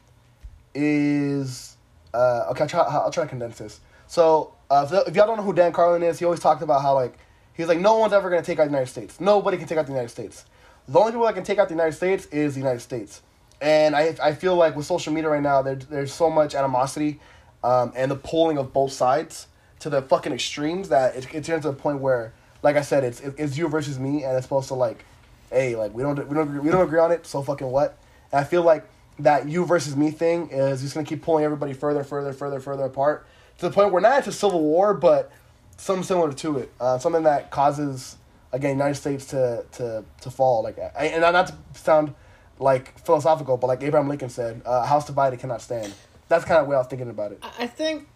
is 0.73 1.75
uh, 2.13 2.45
okay. 2.51 2.61
I'll 2.61 2.69
try, 2.69 2.79
I'll 2.81 3.11
try 3.11 3.23
to 3.23 3.29
condense 3.29 3.57
this. 3.57 3.81
So 4.07 4.53
uh, 4.69 4.87
if, 4.89 5.09
if 5.09 5.15
y'all 5.15 5.27
don't 5.27 5.37
know 5.37 5.43
who 5.43 5.53
Dan 5.53 5.73
Carlin 5.73 6.03
is, 6.03 6.19
he 6.19 6.25
always 6.25 6.39
talked 6.39 6.61
about 6.61 6.81
how 6.81 6.93
like 6.93 7.17
he's 7.53 7.67
like 7.67 7.79
no 7.79 7.97
one's 7.97 8.13
ever 8.13 8.29
gonna 8.29 8.41
take 8.41 8.59
out 8.59 8.65
the 8.65 8.71
United 8.71 8.89
States. 8.89 9.19
Nobody 9.19 9.57
can 9.57 9.67
take 9.67 9.77
out 9.77 9.85
the 9.85 9.91
United 9.91 10.09
States. 10.09 10.45
The 10.87 10.97
only 10.97 11.11
people 11.11 11.25
that 11.25 11.35
can 11.35 11.43
take 11.43 11.57
out 11.59 11.67
the 11.67 11.73
United 11.73 11.93
States 11.93 12.27
is 12.27 12.53
the 12.53 12.61
United 12.61 12.79
States. 12.79 13.21
And 13.61 13.95
I, 13.95 14.15
I 14.21 14.33
feel 14.33 14.55
like 14.55 14.75
with 14.75 14.85
social 14.85 15.13
media 15.13 15.29
right 15.29 15.41
now, 15.41 15.61
there, 15.61 15.75
there's 15.75 16.13
so 16.13 16.29
much 16.29 16.53
animosity 16.53 17.19
um, 17.63 17.91
and 17.95 18.11
the 18.11 18.15
pulling 18.15 18.57
of 18.57 18.71
both 18.71 18.91
sides 18.91 19.47
to 19.79 19.89
the 19.89 20.01
fucking 20.01 20.31
extremes 20.33 20.89
that 20.89 21.15
it, 21.15 21.33
it 21.33 21.43
turns 21.43 21.63
to 21.63 21.69
a 21.69 21.73
point 21.73 21.99
where, 21.99 22.33
like 22.63 22.75
I 22.75 22.81
said, 22.81 23.03
it's 23.03 23.19
it's 23.21 23.57
you 23.57 23.67
versus 23.67 23.99
me, 23.99 24.23
and 24.23 24.35
it's 24.35 24.45
supposed 24.45 24.67
to 24.69 24.73
like, 24.73 25.05
hey, 25.49 25.75
like 25.75 25.93
we 25.93 26.03
don't 26.03 26.17
we 26.27 26.35
don't 26.35 26.47
agree- 26.47 26.59
we 26.59 26.69
don't 26.69 26.83
agree 26.83 26.99
on 26.99 27.11
it, 27.11 27.25
so 27.25 27.41
fucking 27.41 27.67
what? 27.67 27.97
And 28.31 28.39
I 28.39 28.43
feel 28.43 28.63
like 28.63 28.87
that 29.19 29.47
you 29.47 29.65
versus 29.65 29.95
me 29.95 30.11
thing 30.11 30.49
is 30.49 30.81
just 30.81 30.93
gonna 30.93 31.05
keep 31.05 31.21
pulling 31.21 31.43
everybody 31.43 31.73
further, 31.73 32.03
further, 32.03 32.33
further, 32.33 32.59
further 32.59 32.83
apart 32.85 33.27
to 33.59 33.67
the 33.67 33.73
point 33.73 33.91
where 33.91 34.01
not 34.01 34.19
it's 34.19 34.27
a 34.27 34.31
civil 34.31 34.61
war, 34.61 34.93
but 34.93 35.31
something 35.77 36.03
similar 36.03 36.33
to 36.33 36.57
it. 36.59 36.71
Uh, 36.79 36.97
something 36.97 37.23
that 37.23 37.51
causes 37.51 38.17
again 38.51 38.71
United 38.71 38.95
States 38.95 39.25
to 39.27 39.65
to 39.73 40.03
to 40.21 40.29
fall. 40.29 40.63
Like, 40.63 40.77
and 40.97 41.21
not 41.21 41.47
to 41.47 41.55
sound 41.73 42.13
like 42.59 42.99
philosophical, 43.05 43.57
but 43.57 43.67
like 43.67 43.83
Abraham 43.83 44.09
Lincoln 44.09 44.29
said, 44.29 44.61
uh, 44.65 44.85
"House 44.85 45.05
divided 45.05 45.39
cannot 45.39 45.61
stand." 45.61 45.93
That's 46.27 46.45
kind 46.45 46.61
of 46.61 46.67
way 46.67 46.75
I 46.75 46.79
was 46.79 46.87
thinking 46.87 47.09
about 47.09 47.31
it. 47.31 47.43
I 47.57 47.67
think 47.67 48.07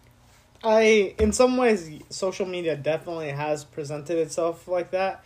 I 0.62 1.14
in 1.18 1.32
some 1.32 1.56
ways 1.56 1.90
social 2.10 2.46
media 2.46 2.76
definitely 2.76 3.30
has 3.30 3.64
presented 3.64 4.18
itself 4.18 4.68
like 4.68 4.90
that. 4.90 5.24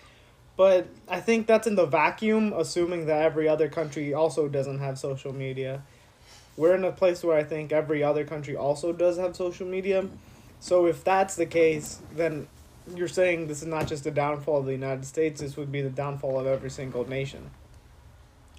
But 0.57 0.87
I 1.07 1.21
think 1.21 1.47
that's 1.47 1.67
in 1.67 1.75
the 1.75 1.85
vacuum 1.85 2.55
assuming 2.57 3.07
that 3.07 3.23
every 3.23 3.47
other 3.49 3.69
country 3.69 4.15
also 4.15 4.49
doesn't 4.49 4.79
have 4.79 4.99
social 4.99 5.33
media. 5.33 5.83
We're 6.57 6.75
in 6.75 6.85
a 6.85 6.93
place 6.93 7.23
where 7.23 7.37
I 7.37 7.45
think 7.45 7.73
every 7.73 8.03
other 8.03 8.25
country 8.25 8.57
also 8.57 8.93
does 8.95 9.19
have 9.19 9.37
social 9.37 9.67
media. 9.67 10.09
So 10.59 10.87
if 10.87 11.05
that's 11.05 11.37
the 11.37 11.45
case, 11.45 12.01
then 12.15 12.49
you're 12.95 13.09
saying 13.09 13.49
this 13.49 13.61
is 13.61 13.69
not 13.69 13.87
just 13.87 14.05
the 14.05 14.11
downfall 14.11 14.61
of 14.61 14.65
the 14.65 14.73
United 14.73 15.05
States, 15.05 15.43
this 15.43 15.57
would 15.59 15.71
be 15.71 15.83
the 15.83 15.91
downfall 15.91 16.41
of 16.41 16.47
every 16.47 16.71
single 16.71 17.07
nation. 17.07 17.51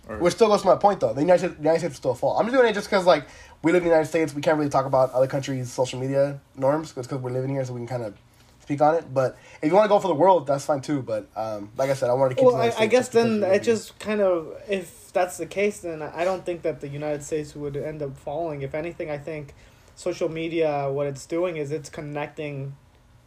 Or, 0.08 0.18
Which 0.20 0.36
still 0.36 0.48
goes 0.48 0.62
to 0.62 0.68
my 0.68 0.76
point, 0.76 1.02
though. 1.02 1.14
The 1.14 1.22
United 1.22 1.40
States, 1.40 1.54
the 1.56 1.62
United 1.62 1.80
States 1.80 1.94
is 1.94 1.98
still 1.98 2.16
fall. 2.16 2.38
I'm 2.38 2.46
just 2.46 2.56
doing 2.56 2.70
it 2.70 2.74
just 2.74 2.90
because, 2.90 3.06
like, 3.06 3.28
we 3.62 3.72
live 3.72 3.82
in 3.82 3.90
the 3.90 3.94
United 3.94 4.08
States. 4.08 4.34
We 4.34 4.42
can't 4.42 4.58
really 4.58 4.70
talk 4.70 4.86
about 4.86 5.12
other 5.12 5.28
countries' 5.28 5.72
social 5.72 6.00
media 6.00 6.40
norms 6.56 6.94
because 6.94 7.12
we're 7.20 7.32
living 7.32 7.50
here, 7.50 7.66
so 7.66 7.74
we 7.74 7.82
can 7.82 7.88
kind 7.88 8.04
of 8.04 8.16
speak 8.62 8.82
on 8.82 8.96
it. 8.96 9.14
But 9.14 9.38
if 9.62 9.70
you 9.70 9.76
want 9.76 9.86
to 9.86 9.90
go 9.90 10.00
for 10.00 10.08
the 10.10 10.14
world, 10.14 10.48
that's 10.48 10.66
fine 10.66 10.82
too. 10.82 11.02
But 11.02 11.28
um, 11.36 11.72
like 11.78 11.90
I 11.90 11.94
said, 11.94 12.10
I 12.10 12.14
wanted 12.14 12.30
to 12.32 12.36
keep. 12.36 12.46
Well, 12.46 12.56
the 12.56 12.62
I, 12.62 12.66
United 12.66 12.76
I 12.76 12.88
States 12.88 12.92
guess 12.92 13.08
then 13.10 13.44
it 13.44 13.64
just 13.64 14.00
kind 14.00 14.22
of, 14.22 14.56
if 14.70 15.12
that's 15.14 15.38
the 15.38 15.46
case, 15.46 15.80
then 15.80 16.02
I 16.02 16.24
don't 16.24 16.46
think 16.46 16.62
that 16.62 16.82
the 16.82 16.88
United 16.88 17.24
States 17.24 17.56
would 17.56 17.76
end 17.76 18.02
up 18.02 18.18
falling. 18.18 18.62
If 18.62 18.76
anything, 18.76 19.10
I 19.10 19.18
think 19.18 19.54
social 19.96 20.30
media, 20.30 20.90
what 20.92 21.08
it's 21.08 21.26
doing 21.26 21.58
is 21.58 21.72
it's 21.72 21.90
connecting 21.90 22.76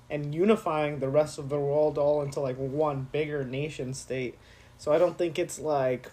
and 0.09 0.35
unifying 0.35 0.99
the 0.99 1.09
rest 1.09 1.39
of 1.39 1.49
the 1.49 1.59
world 1.59 1.99
all 1.99 2.23
into 2.23 2.41
like 2.41 2.57
one 2.57 3.09
bigger 3.13 3.45
nation 3.45 3.95
state. 3.95 4.39
So 4.79 4.93
I 4.93 4.99
don't 4.99 5.19
think 5.19 5.39
it's 5.39 5.59
like. 5.59 6.11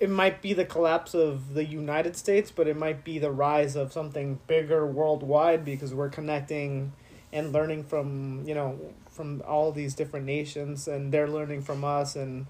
It 0.00 0.10
might 0.10 0.42
be 0.42 0.52
the 0.52 0.64
collapse 0.64 1.14
of 1.14 1.54
the 1.54 1.64
United 1.64 2.16
States, 2.16 2.50
but 2.50 2.66
it 2.66 2.76
might 2.76 3.04
be 3.04 3.18
the 3.18 3.30
rise 3.30 3.76
of 3.76 3.92
something 3.92 4.40
bigger 4.48 4.84
worldwide 4.86 5.64
because 5.64 5.94
we're 5.94 6.08
connecting 6.08 6.92
and 7.32 7.52
learning 7.52 7.84
from 7.84 8.42
you 8.46 8.54
know 8.54 8.78
from 9.10 9.42
all 9.46 9.70
these 9.72 9.94
different 9.94 10.26
nations 10.26 10.86
and 10.88 11.12
they're 11.12 11.28
learning 11.28 11.62
from 11.62 11.84
us 11.84 12.14
and 12.16 12.46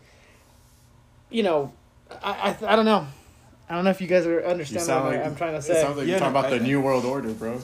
you 1.31 1.43
know 1.43 1.73
i 2.23 2.57
i, 2.61 2.73
I 2.73 2.77
don't 2.77 2.85
know 2.85 3.07
i 3.69 3.75
don't 3.75 3.85
know 3.85 3.91
if 3.91 4.01
you 4.03 4.07
guys 4.07 4.27
are 4.27 4.41
you 4.41 4.47
understand 4.47 4.87
what 4.89 5.05
like, 5.17 5.25
i'm 5.25 5.37
trying 5.37 5.53
to 5.53 5.59
It 5.59 5.63
say 5.63 5.81
sounds 5.83 5.97
like 5.97 6.07
Yeah, 6.07 6.13
you're 6.13 6.19
talking 6.21 6.35
no, 6.35 6.39
about 6.41 6.53
I- 6.53 6.59
the 6.59 6.65
New 6.65 6.81
World 6.81 7.05
Order, 7.05 7.33
bro. 7.33 7.61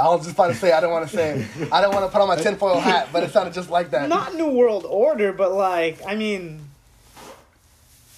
I 0.00 0.08
was 0.08 0.22
just 0.24 0.34
about 0.34 0.48
to 0.48 0.54
say 0.54 0.72
I 0.72 0.80
don't 0.80 0.90
want 0.92 1.06
to 1.10 1.14
say 1.14 1.32
it. 1.60 1.70
I 1.70 1.82
don't 1.82 1.92
want 1.94 2.06
to 2.06 2.10
put 2.10 2.22
on 2.22 2.28
my 2.28 2.36
tinfoil 2.36 2.80
hat, 2.80 3.08
but 3.12 3.22
it 3.24 3.30
sounded 3.30 3.52
just 3.52 3.68
like 3.68 3.90
that. 3.90 4.08
not 4.08 4.34
new 4.34 4.48
world 4.50 4.86
order 4.88 5.32
but 5.34 5.52
like 5.52 5.98
i 6.06 6.14
mean 6.14 6.60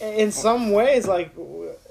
in 0.04 0.30
some 0.32 0.70
ways 0.72 1.06
like 1.08 1.32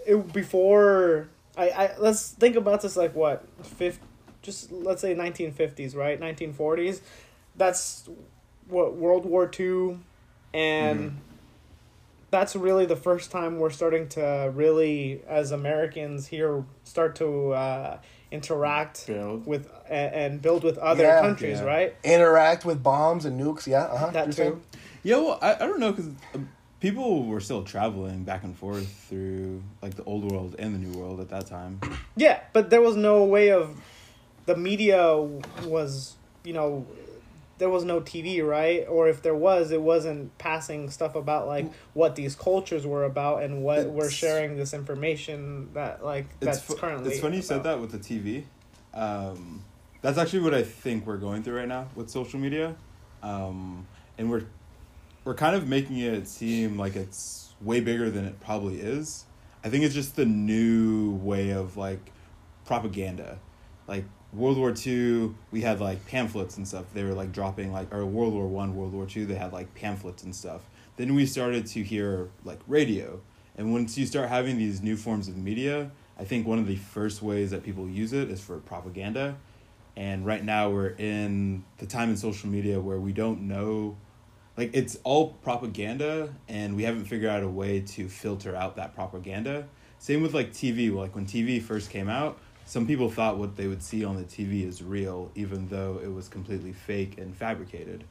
it, 0.05 0.33
before 0.33 1.29
I, 1.57 1.69
I 1.69 1.97
let's 1.97 2.29
think 2.31 2.55
about 2.55 2.81
this 2.81 2.95
like 2.95 3.15
what 3.15 3.45
fifth 3.65 3.99
just 4.41 4.71
let's 4.71 5.01
say 5.01 5.15
1950s 5.15 5.95
right 5.95 6.19
1940s 6.19 7.01
that's 7.55 8.07
what 8.67 8.95
world 8.95 9.25
war 9.25 9.49
ii 9.59 9.97
and 10.53 11.17
that's 12.31 12.55
really 12.55 12.85
the 12.85 12.95
first 12.95 13.31
time 13.31 13.59
we're 13.59 13.69
starting 13.69 14.07
to 14.09 14.51
really 14.53 15.21
as 15.27 15.51
americans 15.51 16.27
here 16.27 16.65
start 16.83 17.15
to 17.15 17.51
uh, 17.53 17.97
interact 18.31 19.05
Build. 19.07 19.45
with 19.45 19.69
and, 19.89 20.13
and 20.15 20.41
build 20.41 20.63
with 20.63 20.77
other 20.79 21.03
Yeah. 21.03 21.21
countries 21.21 21.59
Yeah. 21.59 21.65
right 21.65 21.95
Interact 22.03 22.65
with 22.65 22.81
bombs 22.83 23.25
and 23.25 23.39
nukes. 23.39 23.67
Yeah, 23.67 23.83
uh 23.83 23.97
huh. 23.97 24.09
that 24.11 24.31
too 24.31 24.61
Yeah, 25.03 25.17
well, 25.17 25.39
I, 25.41 25.53
I 25.55 25.59
don't 25.59 25.79
know 25.79 25.91
because 25.91 26.09
people 26.83 27.23
were 27.23 27.39
still 27.39 27.63
traveling 27.63 28.25
back 28.25 28.43
and 28.43 28.57
forth 28.57 28.85
through 29.07 29.63
like 29.81 29.95
the 29.95 30.03
old 30.03 30.29
world 30.29 30.53
and 30.59 30.75
the 30.75 30.77
new 30.77 30.91
world 30.99 31.21
at 31.21 31.29
that 31.29 31.47
time. 31.47 31.79
Yeah, 32.17 32.41
but 32.51 32.69
there 32.69 32.81
was 32.81 32.97
no 32.97 33.23
way 33.23 33.51
of 33.51 33.81
the 34.47 34.57
media 34.57 35.15
was, 35.63 36.15
you 36.43 36.51
know, 36.51 36.85
there 37.57 37.69
was 37.69 37.85
no 37.85 38.01
TV, 38.01 38.45
right? 38.45 38.85
Or 38.89 39.07
if 39.07 39.21
there 39.21 39.33
was, 39.33 39.71
it 39.71 39.81
wasn't 39.81 40.37
passing 40.37 40.89
stuff 40.89 41.15
about 41.15 41.47
like 41.47 41.71
what 41.93 42.17
these 42.17 42.35
cultures 42.35 42.85
were 42.85 43.05
about 43.05 43.43
and 43.43 43.63
what 43.63 43.87
we're 43.87 44.11
sharing 44.11 44.57
this 44.57 44.73
information 44.73 45.69
that 45.73 46.03
like 46.03 46.37
that's 46.41 46.59
fu- 46.59 46.75
currently. 46.75 47.11
It's 47.11 47.21
funny 47.21 47.37
you 47.37 47.43
said 47.43 47.63
that 47.63 47.79
with 47.79 47.91
the 47.91 47.97
TV. 47.97 48.43
Um, 48.93 49.63
that's 50.01 50.17
actually 50.17 50.41
what 50.41 50.53
I 50.53 50.63
think 50.63 51.07
we're 51.07 51.15
going 51.15 51.43
through 51.43 51.59
right 51.59 51.67
now 51.67 51.87
with 51.95 52.09
social 52.09 52.41
media, 52.41 52.75
um, 53.21 53.87
and 54.17 54.29
we're 54.29 54.43
we're 55.25 55.33
kind 55.33 55.55
of 55.55 55.67
making 55.67 55.97
it 55.97 56.27
seem 56.27 56.77
like 56.77 56.95
it's 56.95 57.53
way 57.61 57.79
bigger 57.79 58.09
than 58.09 58.25
it 58.25 58.39
probably 58.41 58.79
is. 58.79 59.25
I 59.63 59.69
think 59.69 59.85
it's 59.85 59.95
just 59.95 60.15
the 60.15 60.25
new 60.25 61.11
way 61.15 61.51
of 61.51 61.77
like 61.77 62.11
propaganda, 62.65 63.39
like 63.87 64.03
World 64.33 64.57
War 64.57 64.71
Two. 64.71 65.35
We 65.51 65.61
had 65.61 65.79
like 65.79 66.05
pamphlets 66.07 66.57
and 66.57 66.67
stuff. 66.67 66.85
They 66.93 67.03
were 67.03 67.13
like 67.13 67.31
dropping 67.31 67.71
like 67.71 67.93
or 67.93 68.05
World 68.05 68.33
War 68.33 68.47
One, 68.47 68.75
World 68.75 68.93
War 68.93 69.05
Two. 69.05 69.25
They 69.25 69.35
had 69.35 69.53
like 69.53 69.73
pamphlets 69.75 70.23
and 70.23 70.35
stuff. 70.35 70.63
Then 70.97 71.15
we 71.15 71.25
started 71.25 71.65
to 71.67 71.83
hear 71.83 72.29
like 72.43 72.59
radio, 72.67 73.21
and 73.57 73.71
once 73.71 73.97
you 73.97 74.05
start 74.05 74.29
having 74.29 74.57
these 74.57 74.81
new 74.81 74.97
forms 74.97 75.27
of 75.27 75.37
media, 75.37 75.91
I 76.19 76.25
think 76.25 76.45
one 76.45 76.59
of 76.59 76.67
the 76.67 76.75
first 76.75 77.21
ways 77.21 77.51
that 77.51 77.63
people 77.63 77.87
use 77.87 78.11
it 78.13 78.29
is 78.29 78.41
for 78.41 78.57
propaganda. 78.59 79.37
And 79.95 80.25
right 80.25 80.43
now 80.43 80.71
we're 80.71 80.95
in 80.97 81.63
the 81.77 81.85
time 81.85 82.09
in 82.09 82.17
social 82.17 82.49
media 82.49 82.79
where 82.79 82.99
we 82.99 83.13
don't 83.13 83.41
know 83.41 83.95
like 84.57 84.71
it's 84.73 84.97
all 85.03 85.29
propaganda 85.43 86.33
and 86.47 86.75
we 86.75 86.83
haven't 86.83 87.05
figured 87.05 87.29
out 87.29 87.43
a 87.43 87.47
way 87.47 87.81
to 87.81 88.07
filter 88.07 88.55
out 88.55 88.75
that 88.75 88.93
propaganda. 88.93 89.67
Same 89.99 90.21
with 90.21 90.33
like 90.33 90.51
TV, 90.51 90.93
like 90.93 91.15
when 91.15 91.25
TV 91.25 91.61
first 91.61 91.89
came 91.89 92.09
out, 92.09 92.37
some 92.65 92.85
people 92.85 93.09
thought 93.09 93.37
what 93.37 93.55
they 93.55 93.67
would 93.67 93.81
see 93.81 94.05
on 94.05 94.15
the 94.15 94.23
TV 94.23 94.67
is 94.67 94.83
real 94.83 95.31
even 95.35 95.67
though 95.67 95.99
it 96.03 96.11
was 96.13 96.27
completely 96.27 96.73
fake 96.73 97.17
and 97.17 97.35
fabricated. 97.35 98.03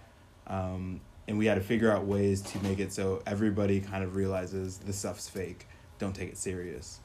Um, 0.46 1.00
and 1.28 1.38
we 1.38 1.46
had 1.46 1.54
to 1.54 1.61
figure 1.61 1.90
out 1.90 2.04
ways 2.04 2.42
to 2.42 2.62
make 2.62 2.80
it 2.80 2.92
so 2.92 3.22
everybody 3.26 3.80
kind 3.80 4.02
of 4.02 4.16
realizes 4.16 4.78
this 4.78 4.99
stuff's 4.99 5.28
fake. 5.28 5.66
Don't 5.99 6.14
take 6.14 6.30
it 6.30 6.37
serious. 6.37 6.99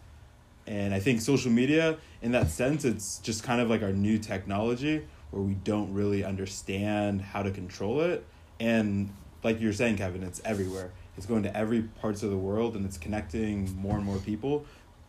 And 0.66 0.94
I 0.94 1.00
think 1.00 1.22
social 1.22 1.52
media, 1.52 1.98
in 2.22 2.32
that 2.34 2.50
sense, 2.50 2.84
it's 2.84 3.20
just 3.20 3.44
kind 3.44 3.62
of 3.62 3.70
like 3.70 3.84
our 3.84 3.94
new 3.94 4.18
technology 4.18 5.06
where 5.32 5.42
we 5.42 5.54
don't 5.54 5.94
really 5.94 6.24
understand 6.26 7.22
how 7.22 7.44
to 7.44 7.52
control 7.52 8.02
it. 8.02 8.26
And 8.60 9.14
like 9.44 9.60
you're 9.60 9.74
saying, 9.74 9.98
Kevin, 9.98 10.24
it's 10.24 10.42
everywhere. 10.44 10.92
It's 11.16 11.26
going 11.26 11.44
to 11.44 11.56
every 11.56 11.84
parts 11.84 12.24
of 12.24 12.30
the 12.30 12.38
world 12.38 12.76
and 12.76 12.86
it's 12.86 12.98
connecting 12.98 13.76
more 13.76 13.96
and 13.96 14.06
more 14.06 14.18
people. 14.18 14.66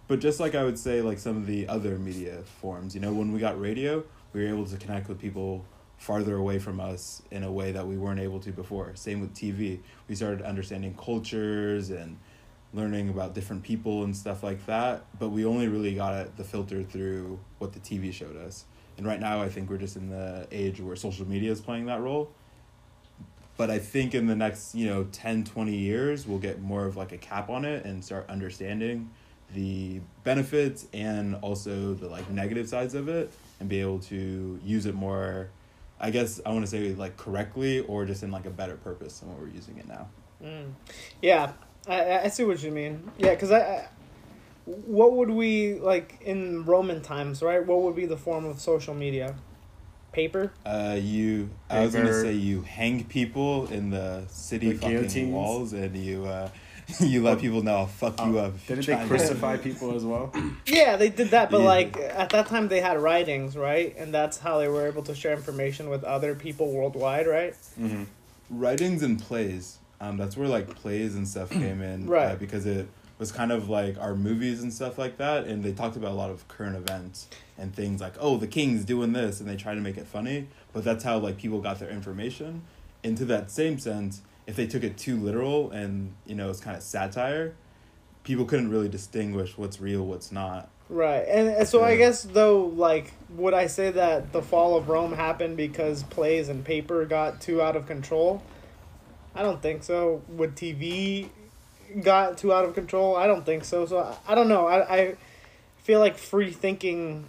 But 0.06 0.20
just 0.20 0.40
like 0.40 0.54
I 0.54 0.64
would 0.64 0.78
say, 0.78 1.02
like 1.02 1.18
some 1.18 1.36
of 1.36 1.46
the 1.46 1.68
other 1.68 1.98
media 1.98 2.42
forms, 2.60 2.94
you 2.94 3.00
know, 3.00 3.12
when 3.12 3.32
we 3.32 3.40
got 3.40 3.60
radio, 3.60 4.04
we 4.32 4.42
were 4.42 4.48
able 4.48 4.66
to 4.66 4.76
connect 4.78 5.08
with 5.08 5.18
people 5.18 5.64
farther 5.98 6.36
away 6.36 6.58
from 6.58 6.80
us 6.80 7.22
in 7.30 7.42
a 7.42 7.52
way 7.52 7.72
that 7.72 7.86
we 7.86 7.98
weren't 7.98 8.20
able 8.20 8.40
to 8.40 8.52
before. 8.52 8.94
Same 8.94 9.20
with 9.20 9.34
TV. 9.34 9.80
We 10.08 10.14
started 10.14 10.42
understanding 10.42 10.94
cultures 10.94 11.90
and 11.90 12.18
learning 12.72 13.08
about 13.08 13.34
different 13.34 13.62
people 13.62 14.04
and 14.04 14.16
stuff 14.16 14.42
like 14.42 14.64
that. 14.66 15.04
But 15.18 15.28
we 15.30 15.44
only 15.44 15.68
really 15.68 15.94
got 15.94 16.14
it, 16.14 16.36
the 16.36 16.44
filter 16.44 16.82
through 16.82 17.38
what 17.58 17.72
the 17.72 17.80
TV 17.80 18.12
showed 18.12 18.36
us. 18.36 18.64
And 18.96 19.06
right 19.06 19.20
now, 19.20 19.42
I 19.42 19.48
think 19.48 19.70
we're 19.70 19.78
just 19.78 19.96
in 19.96 20.08
the 20.08 20.46
age 20.50 20.80
where 20.80 20.96
social 20.96 21.26
media 21.28 21.52
is 21.52 21.60
playing 21.60 21.86
that 21.86 22.00
role. 22.00 22.30
But 23.58 23.70
I 23.70 23.78
think 23.78 24.14
in 24.14 24.26
the 24.26 24.36
next, 24.36 24.74
you 24.74 24.86
know, 24.86 25.04
10, 25.12 25.44
20 25.44 25.76
years, 25.76 26.26
we'll 26.26 26.38
get 26.38 26.62
more 26.62 26.86
of 26.86 26.96
like 26.96 27.12
a 27.12 27.18
cap 27.18 27.50
on 27.50 27.66
it 27.66 27.84
and 27.84 28.02
start 28.02 28.24
understanding 28.30 29.10
the 29.54 30.00
benefits 30.24 30.86
and 30.94 31.34
also 31.36 31.92
the 31.94 32.08
like 32.08 32.30
negative 32.30 32.68
sides 32.68 32.94
of 32.94 33.08
it 33.08 33.30
and 33.60 33.68
be 33.68 33.80
able 33.80 33.98
to 33.98 34.60
use 34.64 34.86
it 34.86 34.94
more 34.94 35.50
I 36.00 36.10
guess 36.10 36.40
I 36.46 36.50
want 36.50 36.64
to 36.64 36.70
say 36.70 36.94
like 36.94 37.16
correctly 37.16 37.80
or 37.80 38.04
just 38.04 38.22
in 38.22 38.30
like 38.30 38.46
a 38.46 38.50
better 38.50 38.76
purpose 38.76 39.18
than 39.18 39.30
what 39.30 39.40
we're 39.40 39.48
using 39.48 39.78
it 39.78 39.88
now. 39.88 40.08
Mm. 40.42 40.72
Yeah, 41.20 41.52
I- 41.88 42.20
I, 42.20 42.28
see 42.28 42.44
what 42.44 42.62
you 42.62 42.70
mean. 42.70 43.10
Yeah, 43.18 43.30
because 43.30 43.50
I, 43.50 43.58
I, 43.58 43.88
what 44.66 45.14
would 45.14 45.30
we 45.30 45.74
like 45.74 46.18
in 46.20 46.64
Roman 46.64 47.02
times, 47.02 47.42
right? 47.42 47.64
What 47.64 47.82
would 47.82 47.96
be 47.96 48.06
the 48.06 48.16
form 48.16 48.44
of 48.44 48.60
social 48.60 48.94
media? 48.94 49.34
Paper. 50.18 50.50
Uh, 50.66 50.96
you, 51.00 51.48
I 51.70 51.82
was 51.84 51.94
gonna 51.94 52.12
say 52.12 52.32
you 52.32 52.62
hang 52.62 53.04
people 53.04 53.68
in 53.68 53.90
the 53.90 54.24
city 54.28 54.72
The 54.72 54.78
fucking 54.78 54.96
guillotines. 54.96 55.32
walls, 55.32 55.72
and 55.72 55.96
you, 55.96 56.26
uh, 56.26 56.48
you 57.00 57.22
let 57.22 57.38
people 57.40 57.62
know 57.62 57.76
I'll 57.76 57.86
fuck 57.86 58.20
you 58.26 58.36
up. 58.40 58.54
Didn't 58.66 58.84
they 58.86 58.94
and- 58.94 59.08
crucify 59.08 59.56
people 59.68 59.94
as 59.94 60.04
well? 60.04 60.32
Yeah, 60.66 60.96
they 60.96 61.08
did 61.08 61.28
that, 61.28 61.52
but 61.52 61.60
Yeah. 61.60 61.66
like 61.66 61.96
at 61.98 62.30
that 62.30 62.48
time 62.48 62.66
they 62.66 62.80
had 62.80 62.98
writings, 63.00 63.56
right? 63.56 63.94
And 63.96 64.12
that's 64.12 64.38
how 64.38 64.58
they 64.58 64.66
were 64.66 64.88
able 64.88 65.04
to 65.04 65.14
share 65.14 65.34
information 65.34 65.88
with 65.88 66.02
other 66.02 66.34
people 66.34 66.72
worldwide, 66.72 67.28
right? 67.28 67.54
writings 68.50 69.02
and 69.04 69.22
plays. 69.22 69.78
Um, 70.00 70.16
that's 70.16 70.36
where 70.36 70.48
like 70.48 70.68
plays 70.74 71.14
and 71.14 71.28
stuff 71.28 71.50
came 71.62 71.80
in, 71.80 72.08
Right. 72.08 72.32
Uh, 72.32 72.34
because 72.34 72.66
it 72.66 72.88
was 73.18 73.32
kind 73.32 73.50
of 73.50 73.68
like 73.68 73.98
our 73.98 74.14
movies 74.14 74.62
and 74.62 74.72
stuff 74.72 74.96
like 74.96 75.16
that, 75.18 75.44
and 75.44 75.62
they 75.62 75.72
talked 75.72 75.96
about 75.96 76.12
a 76.12 76.14
lot 76.14 76.30
of 76.30 76.46
current 76.48 76.76
events 76.76 77.26
and 77.56 77.74
things 77.74 78.00
like, 78.00 78.14
oh, 78.20 78.36
the 78.36 78.46
king's 78.46 78.84
doing 78.84 79.12
this, 79.12 79.40
and 79.40 79.48
they 79.48 79.56
try 79.56 79.74
to 79.74 79.80
make 79.80 79.96
it 79.96 80.06
funny, 80.06 80.46
but 80.72 80.84
that's 80.84 81.04
how 81.04 81.18
like 81.18 81.36
people 81.36 81.60
got 81.60 81.78
their 81.80 81.90
information. 81.90 82.62
Into 83.02 83.24
that 83.26 83.50
same 83.50 83.78
sense, 83.78 84.22
if 84.46 84.56
they 84.56 84.66
took 84.66 84.82
it 84.82 84.96
too 84.96 85.16
literal 85.16 85.70
and 85.70 86.14
you 86.26 86.34
know 86.34 86.50
it's 86.50 86.60
kind 86.60 86.76
of 86.76 86.82
satire, 86.82 87.54
people 88.22 88.44
couldn't 88.44 88.70
really 88.70 88.88
distinguish 88.88 89.58
what's 89.58 89.80
real, 89.80 90.04
what's 90.04 90.30
not. 90.30 90.70
Right, 90.88 91.24
and, 91.28 91.48
and 91.48 91.68
so 91.68 91.84
I 91.84 91.96
guess 91.96 92.22
though, 92.22 92.66
like, 92.66 93.12
would 93.30 93.52
I 93.52 93.66
say 93.66 93.90
that 93.90 94.32
the 94.32 94.42
fall 94.42 94.76
of 94.76 94.88
Rome 94.88 95.12
happened 95.12 95.56
because 95.56 96.02
plays 96.04 96.48
and 96.48 96.64
paper 96.64 97.04
got 97.04 97.40
too 97.40 97.60
out 97.60 97.76
of 97.76 97.86
control? 97.86 98.42
I 99.34 99.42
don't 99.42 99.60
think 99.60 99.82
so. 99.82 100.22
Would 100.28 100.56
TV 100.56 101.28
got 102.02 102.38
too 102.38 102.52
out 102.52 102.64
of 102.64 102.74
control? 102.74 103.16
I 103.16 103.26
don't 103.26 103.44
think 103.44 103.64
so. 103.64 103.86
So 103.86 103.98
I, 103.98 104.32
I 104.32 104.34
don't 104.34 104.48
know. 104.48 104.66
I, 104.66 104.96
I 104.96 105.16
feel 105.84 106.00
like 106.00 106.16
free 106.18 106.52
thinking 106.52 107.24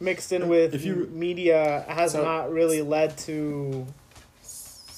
mixed 0.00 0.32
in 0.32 0.48
with 0.48 0.74
If 0.74 0.84
you- 0.84 1.08
media 1.12 1.84
has 1.88 2.12
So- 2.12 2.22
not 2.22 2.52
really 2.52 2.82
led 2.82 3.16
to 3.18 3.86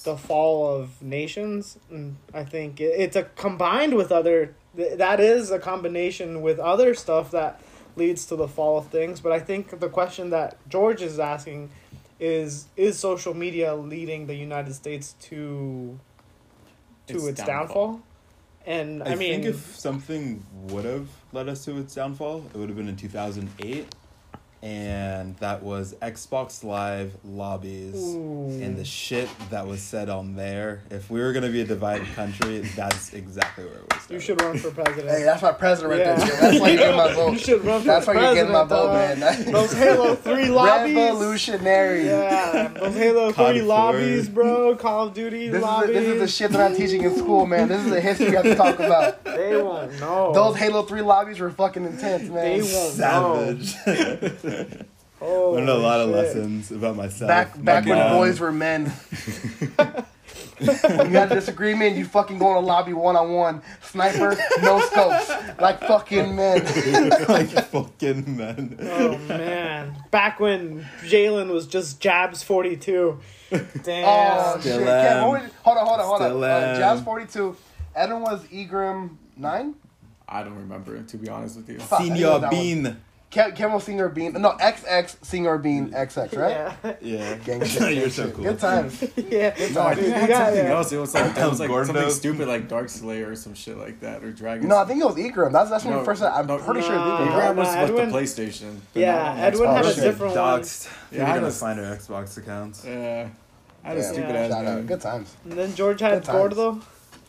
the 0.03 0.17
fall 0.17 0.73
of 0.73 1.01
nations. 1.01 1.77
And 1.89 2.17
I 2.33 2.43
think 2.43 2.79
it, 2.79 2.93
it's 2.97 3.15
a 3.15 3.23
combined 3.23 3.95
with 3.95 4.11
other. 4.11 4.55
That 4.75 5.19
is 5.19 5.51
a 5.51 5.59
combination 5.59 6.41
with 6.41 6.59
other 6.59 6.93
stuff 6.93 7.31
that 7.31 7.59
leads 7.95 8.25
to 8.27 8.35
the 8.35 8.47
fall 8.47 8.77
of 8.77 8.87
things. 8.87 9.19
But 9.19 9.31
I 9.31 9.39
think 9.39 9.79
the 9.79 9.89
question 9.89 10.29
that 10.29 10.57
George 10.69 11.01
is 11.01 11.19
asking 11.19 11.71
is: 12.19 12.67
Is 12.77 12.97
social 12.97 13.33
media 13.33 13.75
leading 13.75 14.27
the 14.27 14.35
United 14.35 14.73
States 14.75 15.13
to 15.23 15.99
to 17.07 17.15
its, 17.15 17.27
Its 17.27 17.43
downfall? 17.43 17.87
downfall. 17.87 18.01
And 18.65 19.01
I, 19.01 19.11
I, 19.11 19.15
mean, 19.15 19.41
think 19.41 19.45
if 19.55 19.75
something 19.77 20.45
would 20.69 20.83
have 20.85 21.07
led 21.31 21.47
us 21.47 21.63
to 21.65 21.77
its 21.77 21.95
downfall, 21.95 22.43
it 22.53 22.57
would 22.57 22.67
have 22.69 22.77
been 22.77 22.89
in 22.89 22.97
2008. 22.97 23.95
And 24.63 25.37
that 25.37 25.61
was 25.61 25.93
Xbox 26.01 26.63
Live 26.63 27.13
lobbies 27.23 27.93
Ooh. 27.95 28.49
and 28.61 28.75
the 28.75 28.83
shit 28.83 29.29
that 29.51 29.67
was 29.67 29.81
said 29.81 30.09
on 30.09 30.35
there. 30.35 30.81
If 30.89 31.11
we 31.11 31.19
were 31.19 31.31
going 31.31 31.45
to 31.45 31.51
be 31.51 31.61
a 31.61 31.65
divided 31.65 32.07
country, 32.15 32.59
that's 32.75 33.13
exactly 33.13 33.65
where 33.65 33.75
it 33.75 33.93
was. 33.93 34.09
you 34.09 34.19
should 34.19 34.41
run 34.41 34.57
for 34.57 34.71
president. 34.71 35.09
Hey, 35.09 35.23
that's 35.23 35.43
my 35.43 35.51
president 35.51 35.91
right 35.91 35.99
Yeah. 36.07 36.15
there. 36.15 36.41
That's 36.41 36.59
why 36.59 36.69
you're 36.69 36.77
getting 36.79 36.97
my 36.97 37.09
You 37.09 37.15
vote. 37.15 37.39
should 37.39 37.63
run 37.63 37.81
for 37.81 37.87
That's 37.87 38.07
why 38.07 38.13
you're 38.13 38.33
getting 38.33 38.51
my 38.51 38.63
vote, 38.63 38.87
dog. 38.87 39.19
man. 39.19 39.51
Those 39.51 39.73
Halo 39.73 40.15
Three 40.15 40.45
lobbies. 40.49 40.95
Revolutionary. 40.95 42.05
Yeah, 42.05 42.67
those 42.69 42.95
Halo 42.95 43.31
COD 43.33 43.51
3 43.51 43.59
four. 43.59 43.67
lobbies, 43.67 44.29
bro. 44.29 44.75
Call 44.75 45.07
of 45.07 45.13
Duty 45.13 45.47
This 45.49 45.55
is, 45.57 45.61
the, 45.61 45.65
lobbies. 45.65 45.93
this 45.95 46.07
is 46.07 46.19
the 46.19 46.27
shit 46.27 46.51
that 46.51 46.61
I'm 46.71 46.75
teaching 46.75 47.03
in 47.03 47.15
school, 47.15 47.45
man. 47.45 47.67
This 47.67 47.83
is 47.83 47.89
the 47.91 48.01
history 48.01 48.27
you 48.27 48.35
have 48.35 48.43
to 48.43 48.55
talk 48.55 48.79
about. 48.79 49.23
They 49.23 49.55
won't 49.61 49.99
know. 49.99 50.33
Those 50.33 50.55
Halo 50.57 50.81
3 50.83 51.01
lobbies 51.01 51.39
were 51.39 51.51
fucking 51.51 51.85
intense, 51.85 52.23
They 52.29 52.33
man. 52.33 52.57
won't 52.59 53.63
Savage. 53.63 53.75
Oh, 55.21 55.51
Learned 55.55 55.69
a 55.69 55.75
lot 55.75 55.99
of 56.01 56.09
lessons 56.09 56.71
about 56.71 56.95
myself. 56.95 57.27
Back 57.27 57.57
my 57.57 57.79
when 57.81 57.97
mom. 57.97 58.11
boys 58.17 58.39
were 58.39 58.51
men. 58.51 58.85
when 59.75 60.05
you 60.59 60.69
had 61.17 61.31
a 61.31 61.35
disagreement, 61.35 61.95
you 61.95 62.05
fucking 62.05 62.37
go 62.37 62.51
in 62.51 62.57
a 62.57 62.65
lobby 62.65 62.93
one 62.93 63.15
on 63.15 63.31
one. 63.31 63.61
Sniper, 63.81 64.37
no 64.61 64.79
scopes. 64.81 65.31
Like 65.59 65.79
fucking 65.81 66.35
men. 66.35 66.63
like 67.29 67.49
fucking 67.49 68.37
men. 68.37 68.77
Oh 68.81 69.17
man, 69.27 69.95
back 70.11 70.39
when 70.39 70.83
Jalen 71.03 71.49
was 71.51 71.65
just 71.67 71.99
jabs 71.99 72.43
forty 72.43 72.77
two. 72.77 73.19
Damn. 73.49 74.05
Oh 74.07 74.57
Still 74.59 74.79
shit. 74.79 74.87
am. 74.87 74.87
Yeah, 74.87 75.25
what 75.25 75.41
was- 75.41 75.51
hold 75.63 75.77
on, 75.77 75.85
hold 75.87 75.99
on, 75.99 76.05
hold 76.05 76.21
Still 76.21 76.43
on. 76.43 76.43
Uh, 76.43 76.55
am. 76.55 76.75
Jazz 76.77 77.01
42. 77.01 77.55
Edwin 77.95 78.21
was 78.21 78.43
Egrim 78.49 79.15
9? 79.37 79.73
I 80.29 80.43
don't 80.43 80.55
remember 80.55 81.01
to 81.01 81.17
be 81.17 81.29
honest 81.29 81.55
with 81.55 81.69
you. 81.69 81.79
Fuck, 81.79 82.01
I 82.01 82.03
think 82.03 82.19
it 82.19 82.23
was 82.25 82.31
Senior 82.33 82.39
that 82.39 82.51
Bean. 82.51 82.97
Ke- 83.29 83.53
Kevin 83.55 83.73
was 83.73 83.83
Senior 83.83 84.07
Bean. 84.07 84.31
No, 84.33 84.51
XX 84.53 85.17
Senior 85.21 85.57
Bean 85.57 85.89
XX, 85.91 86.37
right? 86.37 86.49
Yeah, 86.81 86.93
Yeah. 87.01 87.35
Gang 87.45 87.61
shit. 87.65 87.79
gang 87.81 87.97
You're 87.97 88.09
so 88.09 88.31
cool. 88.31 88.45
Good 88.45 88.57
times. 88.59 89.01
yeah. 89.17 89.53
No, 89.73 89.81
I 89.81 89.95
think 89.95 89.95
Dude, 89.95 90.05
it 90.05 90.07
you 90.07 90.13
had 90.13 90.29
got- 90.29 90.45
something 90.45 90.65
yeah. 90.65 90.71
else. 90.73 90.91
It 90.93 90.97
was 90.97 91.13
like 91.13 91.37
it 91.37 91.49
was 91.49 91.59
like 91.59 91.67
Gordo. 91.69 91.85
something 91.87 92.09
stupid 92.09 92.47
like 92.47 92.69
Dark 92.69 92.87
Slayer 92.87 93.29
or 93.31 93.35
some 93.35 93.53
shit 93.53 93.77
like 93.77 93.99
that 93.99 94.23
or 94.23 94.31
Dragon. 94.31 94.69
No, 94.69 94.77
I 94.77 94.85
think 94.85 95.01
it 95.01 95.05
was 95.05 95.15
Egrim. 95.17 95.51
That's, 95.51 95.69
that's 95.69 95.83
when 95.83 95.93
No, 95.95 95.99
we 95.99 96.05
first 96.05 96.21
said. 96.21 96.31
I'm 96.31 96.47
no, 96.47 96.57
pretty 96.57 96.81
sure 96.81 96.93
it 96.93 96.97
was 96.99 97.05
nah. 97.07 97.17
Egrim. 97.19 97.27
Program 97.31 97.55
was 97.57 97.67
Nah, 97.67 97.81
with 97.81 97.89
Edwin- 97.91 98.09
the 98.11 98.17
PlayStation. 98.17 98.75
but 98.93 98.99
Yeah, 99.01 99.11
not 99.11 99.27
on 99.31 99.37
Edwin 99.39 99.67
Xbox. 99.69 99.75
had 99.75 99.85
a 99.85 99.87
oh, 99.87 99.91
shit. 99.91 100.03
different 100.03 100.35
one. 100.35 100.59
Doxed. 100.61 100.85
Yeah, 100.87 101.09
People 101.11 101.25
I 101.25 101.29
are 101.31 101.39
gonna 101.41 101.51
find 101.51 101.79
our 101.81 101.95
Xbox 101.97 102.37
accounts. 102.37 102.85
Yeah, 102.85 103.29
I 103.83 103.87
had 103.89 103.97
a 103.97 103.99
Yeah, 103.99 104.07
stupid 104.11 104.29
Yeah. 104.35 104.39
ass 104.41 104.51
Shout 104.51 104.65
out. 104.65 104.75
name. 104.77 104.85
Good 104.85 105.01
times. 105.01 105.35
And 105.43 105.53
then 105.53 105.75
George 105.75 105.99
had 105.99 106.13
Good 106.13 106.23
times. 106.23 106.37
Gordo, 106.55 106.81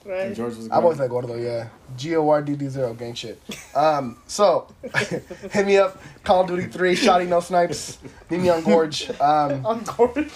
right? 0.09 0.27
And 0.27 0.37
George 0.37 0.57
was. 0.57 0.69
I've 0.71 0.83
always 0.83 0.99
had 0.99 1.11
Gordo, 1.11 1.37
yeah. 1.37 1.69
G 1.97 2.17
O 2.17 2.29
R 2.29 2.43
D 2.43 2.57
D 2.57 2.69
0, 2.69 2.95
gang 2.95 3.15
shit. 3.15 3.41
Um, 3.75 4.19
so, 4.27 4.67
hit 5.53 5.67
me 5.67 5.77
up. 5.77 6.01
Call 6.25 6.43
of 6.43 6.49
Duty 6.49 6.67
3, 6.67 6.97
Shotty 6.97 7.29
No 7.29 7.41
Snipes. 7.41 7.99
Meet 8.31 8.41
me 8.41 8.49
on 8.49 8.63
Gorge. 8.65 9.11
Um, 9.21 9.65
On 9.67 9.85
Gorge. 9.85 10.17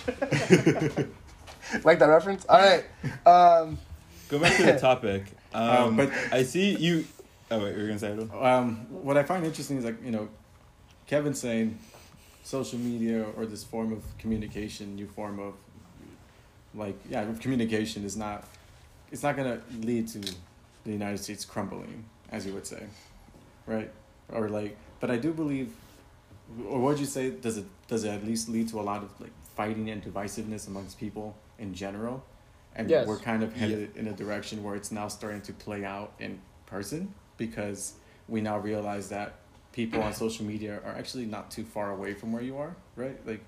like 1.85 1.99
that 1.99 2.09
reference? 2.09 2.45
All 2.47 2.59
right. 2.61 2.85
Um, 3.27 3.79
Go 4.29 4.39
back 4.39 4.57
to 4.57 4.63
the 4.65 4.79
topic. 4.79 5.25
Um, 5.55 5.69
Um, 5.69 5.97
but- 5.97 6.11
I 6.31 6.43
see 6.43 6.77
you. 6.77 7.05
Oh 7.51 7.63
wait, 7.63 7.75
you 7.77 7.83
were 7.83 7.87
gonna 7.89 7.99
say 7.99 8.13
it. 8.13 8.35
Um, 8.35 8.87
what 8.91 9.19
I 9.19 9.23
find 9.25 9.45
interesting 9.45 9.77
is 9.77 9.85
like 9.85 10.03
you 10.03 10.11
know, 10.11 10.29
Kevin 11.07 11.35
saying 11.35 11.79
social 12.45 12.79
media 12.79 13.27
or 13.37 13.45
this 13.45 13.63
form 13.63 13.93
of 13.93 14.03
communication, 14.19 14.97
new 14.97 15.07
form 15.07 15.39
of 15.39 15.53
like 16.75 16.97
yeah, 17.11 17.27
communication 17.41 18.07
is 18.07 18.17
not 18.17 18.45
it's 19.13 19.23
not 19.23 19.37
gonna 19.37 19.61
lead 19.81 20.09
to 20.09 20.19
the 20.85 20.91
United 20.91 21.19
States 21.19 21.45
crumbling, 21.45 22.05
as 22.31 22.45
you 22.47 22.53
would 22.55 22.67
say, 22.67 22.83
right? 23.67 23.91
Or 24.33 24.49
like, 24.49 24.77
but 25.01 25.11
I 25.11 25.19
do 25.19 25.33
believe, 25.33 25.73
or 26.67 26.81
what 26.81 26.91
would 26.93 26.99
you 26.99 27.07
say 27.07 27.31
does 27.31 27.59
it 27.59 27.67
does 27.87 28.05
it 28.05 28.09
at 28.11 28.25
least 28.27 28.49
lead 28.49 28.69
to 28.71 28.81
a 28.81 28.83
lot 28.91 29.03
of 29.03 29.11
like 29.21 29.31
fighting 29.57 29.91
and 29.91 30.03
divisiveness 30.03 30.67
amongst 30.67 30.99
people 30.99 31.37
in 31.59 31.75
general? 31.75 32.25
And 32.75 32.89
Yes. 32.89 33.07
we're 33.07 33.19
kind 33.19 33.43
of 33.43 33.53
headed 33.53 33.95
in 33.97 34.09
a 34.09 34.13
direction 34.13 34.63
where 34.65 34.75
it's 34.75 34.91
now 34.91 35.07
starting 35.09 35.43
to 35.43 35.53
play 35.53 35.85
out 35.85 36.15
in 36.19 36.41
person 36.65 37.13
because 37.37 37.95
we 38.29 38.41
now 38.41 38.59
realize 38.59 39.11
that 39.11 39.35
people 39.73 40.01
on 40.01 40.15
social 40.15 40.47
media 40.47 40.81
are 40.87 40.93
actually 40.97 41.27
not 41.27 41.51
too 41.51 41.65
far 41.65 41.91
away 41.93 42.15
from 42.15 42.33
where 42.33 42.43
you 42.43 42.57
are, 42.57 42.75
right? 42.97 43.19
Like 43.27 43.41
y- 43.41 43.45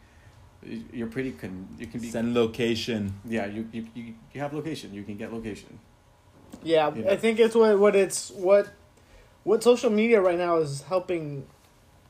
you're 0.92 1.06
pretty 1.08 1.32
con 1.32 1.68
you 1.78 1.86
can 1.86 2.00
be 2.00 2.10
Send 2.10 2.34
location. 2.34 3.14
yeah, 3.24 3.46
you, 3.46 3.68
you 3.72 3.86
you 3.94 4.14
you 4.32 4.40
have 4.40 4.52
location, 4.52 4.92
you 4.94 5.02
can 5.02 5.16
get 5.16 5.32
location. 5.32 5.78
Yeah, 6.62 6.92
Yeah. 6.94 7.10
I 7.12 7.16
think 7.16 7.38
it's 7.38 7.54
what 7.54 7.78
what 7.78 7.96
it's 7.96 8.30
what 8.30 8.68
what 9.42 9.62
social 9.62 9.90
media 9.90 10.20
right 10.20 10.38
now 10.38 10.56
is 10.58 10.82
helping 10.82 11.46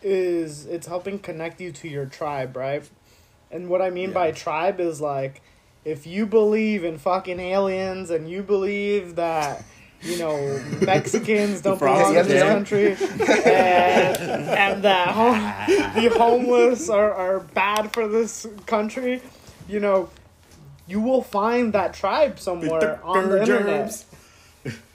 is 0.03 0.67
it's 0.67 0.87
helping 0.87 1.19
connect 1.19 1.61
you 1.61 1.73
to 1.73 1.89
your 1.89 2.07
tribe, 2.07 2.57
right? 2.57 2.89
And 3.51 3.69
what 3.69 3.81
I 3.81 3.91
mean 3.91 4.13
by 4.13 4.31
tribe 4.33 4.81
is 4.81 5.01
like 5.01 5.43
if 5.85 6.07
you 6.07 6.27
believe 6.27 6.85
in 6.85 6.99
fucking 6.99 7.41
aliens 7.41 8.11
and 8.11 8.29
you 8.29 8.43
believe 8.43 9.17
that 9.17 9.65
you 10.05 10.19
know 10.19 10.61
Mexicans 10.83 11.61
don't 11.63 11.79
belong 11.79 12.17
in 12.17 12.27
this 12.29 12.43
country 12.43 12.93
uh, 12.93 13.27
and, 13.27 14.49
and 14.49 14.83
that 14.85 15.09
hom- 15.09 15.95
the 16.03 16.09
homeless 16.11 16.89
are, 16.89 17.13
are 17.13 17.41
bad 17.41 17.93
for 17.93 18.07
this 18.09 18.47
country, 18.67 19.23
you 19.69 19.81
know, 19.81 20.11
you 20.87 21.01
will 21.01 21.23
find 21.23 21.73
that 21.73 21.95
tribe 21.95 22.39
somewhere 22.39 23.01
on 23.03 23.31
the 23.31 23.41
internet. 23.41 24.05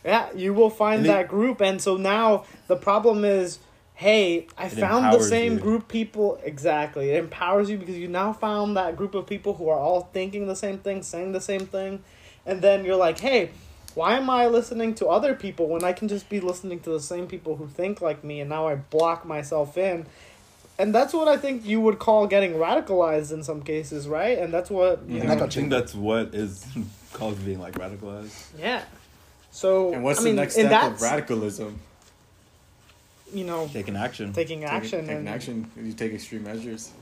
Yeah, 0.05 0.31
you 0.33 0.53
will 0.53 0.69
find 0.69 1.05
that 1.05 1.27
group, 1.27 1.61
and 1.61 1.81
so 1.81 1.97
now 1.97 2.45
the 2.67 2.75
problem 2.75 3.25
is, 3.25 3.59
hey, 3.95 4.47
I 4.57 4.65
It 4.67 4.71
found 4.71 5.13
the 5.13 5.19
same 5.21 5.53
you. 5.53 5.59
group 5.59 5.87
people. 5.87 6.39
Exactly, 6.43 7.11
it 7.11 7.17
empowers 7.17 7.69
you 7.69 7.77
because 7.77 7.97
you 7.97 8.07
now 8.07 8.31
found 8.33 8.77
that 8.77 8.95
group 8.95 9.13
of 9.13 9.27
people 9.27 9.55
who 9.55 9.67
are 9.69 9.77
all 9.77 10.09
thinking 10.13 10.47
the 10.47 10.55
same 10.55 10.77
thing, 10.79 11.03
saying 11.03 11.33
the 11.33 11.41
same 11.41 11.65
thing, 11.67 12.01
and 12.45 12.61
then 12.61 12.85
you're 12.85 12.95
like, 12.95 13.19
hey, 13.19 13.51
why 13.99 14.15
am 14.15 14.29
I 14.29 14.47
listening 14.47 14.95
to 14.95 15.07
other 15.07 15.33
people 15.35 15.67
when 15.67 15.83
I 15.83 15.91
can 15.91 16.07
just 16.07 16.29
be 16.29 16.39
listening 16.39 16.79
to 16.81 16.89
the 16.89 17.01
same 17.01 17.27
people 17.27 17.57
who 17.57 17.67
think 17.67 17.99
like 17.99 18.23
me, 18.23 18.39
and 18.39 18.49
now 18.49 18.65
I 18.69 18.75
block 18.75 19.25
myself 19.25 19.77
in. 19.77 20.05
And 20.77 20.95
that's 20.95 21.13
what 21.13 21.27
I 21.27 21.35
think 21.35 21.65
you 21.65 21.81
would 21.81 21.99
call 21.99 22.25
getting 22.25 22.53
radicalized 22.53 23.33
in 23.33 23.43
some 23.43 23.61
cases, 23.61 24.07
right? 24.07 24.37
And 24.37 24.53
that's 24.53 24.69
what 24.69 25.01
you 25.05 25.17
Yeah. 25.17 25.35
know. 25.35 25.43
I 25.43 25.49
think 25.49 25.69
that's 25.69 25.93
what 25.93 26.33
is 26.33 26.65
called 27.13 27.43
being 27.43 27.59
like 27.59 27.73
radicalized. 27.73 28.31
Yeah. 28.57 28.83
So 29.51 29.93
And 29.93 30.01
what's 30.05 30.21
I 30.21 30.23
mean, 30.23 30.37
the 30.37 30.43
next 30.43 30.53
step 30.53 30.81
of 30.81 31.01
radicalism? 31.01 31.77
You 33.33 33.43
know, 33.43 33.67
Taking 33.73 33.97
action. 33.97 34.31
taking 34.31 34.63
action 34.63 35.01
Taking, 35.01 35.09
and 35.09 35.27
taking 35.27 35.65
action. 35.67 35.71
You 35.87 35.91
take 35.91 36.13
extreme 36.13 36.45
measures. 36.45 36.93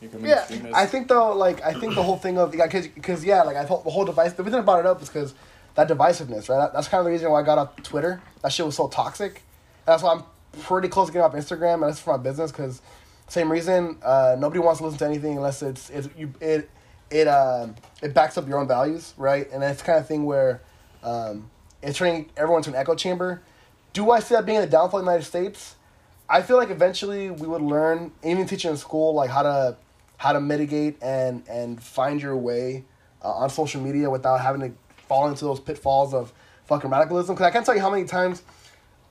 You 0.00 0.08
become 0.08 0.24
an 0.24 0.30
yeah. 0.30 0.70
I 0.72 0.86
think 0.86 1.08
though, 1.08 1.36
like, 1.36 1.62
I 1.62 1.74
think 1.74 1.94
the 1.94 2.02
whole 2.02 2.16
thing 2.16 2.38
of, 2.38 2.54
yeah, 2.54 2.66
cause, 2.66 2.88
cause 3.02 3.22
yeah, 3.22 3.42
like, 3.42 3.56
I 3.56 3.66
thought 3.66 3.84
the 3.84 3.90
whole 3.90 4.06
device, 4.06 4.32
the 4.32 4.42
reason 4.42 4.58
I 4.60 4.62
brought 4.62 4.80
it 4.80 4.86
up 4.86 5.02
is 5.02 5.08
because 5.10 5.34
that 5.76 5.88
divisiveness, 5.88 6.48
right? 6.48 6.58
That, 6.58 6.72
that's 6.72 6.88
kind 6.88 7.00
of 7.00 7.04
the 7.04 7.12
reason 7.12 7.30
why 7.30 7.40
I 7.40 7.42
got 7.44 7.58
off 7.58 7.76
Twitter. 7.82 8.20
That 8.42 8.52
shit 8.52 8.66
was 8.66 8.76
so 8.76 8.88
toxic. 8.88 9.42
That's 9.84 10.02
why 10.02 10.14
I'm 10.14 10.24
pretty 10.62 10.88
close 10.88 11.06
to 11.08 11.12
getting 11.12 11.24
off 11.24 11.34
Instagram, 11.34 11.74
and 11.74 11.84
that's 11.84 12.00
for 12.00 12.16
my 12.16 12.22
business, 12.22 12.50
because 12.50 12.82
same 13.28 13.50
reason, 13.50 13.98
uh, 14.02 14.36
nobody 14.38 14.60
wants 14.60 14.78
to 14.78 14.84
listen 14.84 14.98
to 14.98 15.04
anything 15.06 15.36
unless 15.36 15.62
it's, 15.62 15.90
it's 15.90 16.08
you, 16.16 16.32
it, 16.40 16.68
it, 17.10 17.28
uh, 17.28 17.68
it 18.02 18.14
backs 18.14 18.36
up 18.36 18.48
your 18.48 18.58
own 18.58 18.66
values, 18.66 19.14
right? 19.16 19.48
And 19.52 19.62
the 19.62 19.82
kind 19.84 19.98
of 19.98 20.06
thing 20.08 20.24
where, 20.24 20.62
um, 21.02 21.50
it's 21.82 21.98
turning 21.98 22.30
everyone 22.36 22.62
to 22.62 22.70
an 22.70 22.76
echo 22.76 22.94
chamber 22.94 23.42
Do 23.92 24.10
I 24.10 24.20
see 24.20 24.34
that 24.34 24.44
being 24.44 24.58
a 24.58 24.66
downfall 24.66 25.00
in 25.00 25.06
the 25.06 25.12
United 25.12 25.26
States? 25.26 25.76
I 26.28 26.42
feel 26.42 26.58
like 26.58 26.70
eventually 26.70 27.30
we 27.30 27.46
would 27.46 27.62
learn, 27.62 28.12
even 28.22 28.46
teaching 28.46 28.70
in 28.70 28.76
school, 28.76 29.14
like 29.14 29.30
how 29.30 29.42
to 29.42 29.76
how 30.18 30.32
to 30.32 30.40
mitigate 30.40 31.02
and 31.02 31.42
and 31.48 31.82
find 31.82 32.20
your 32.20 32.36
way 32.36 32.84
uh, 33.22 33.30
on 33.30 33.48
social 33.48 33.80
media 33.80 34.10
without 34.10 34.40
having 34.40 34.60
to 34.60 34.76
fall 35.08 35.28
into 35.28 35.44
those 35.44 35.60
pitfalls 35.60 36.14
of 36.14 36.32
fucking 36.66 36.90
radicalism. 36.90 37.34
Because 37.34 37.46
I 37.46 37.50
can't 37.50 37.64
tell 37.64 37.74
you 37.74 37.80
how 37.80 37.90
many 37.90 38.04
times 38.04 38.42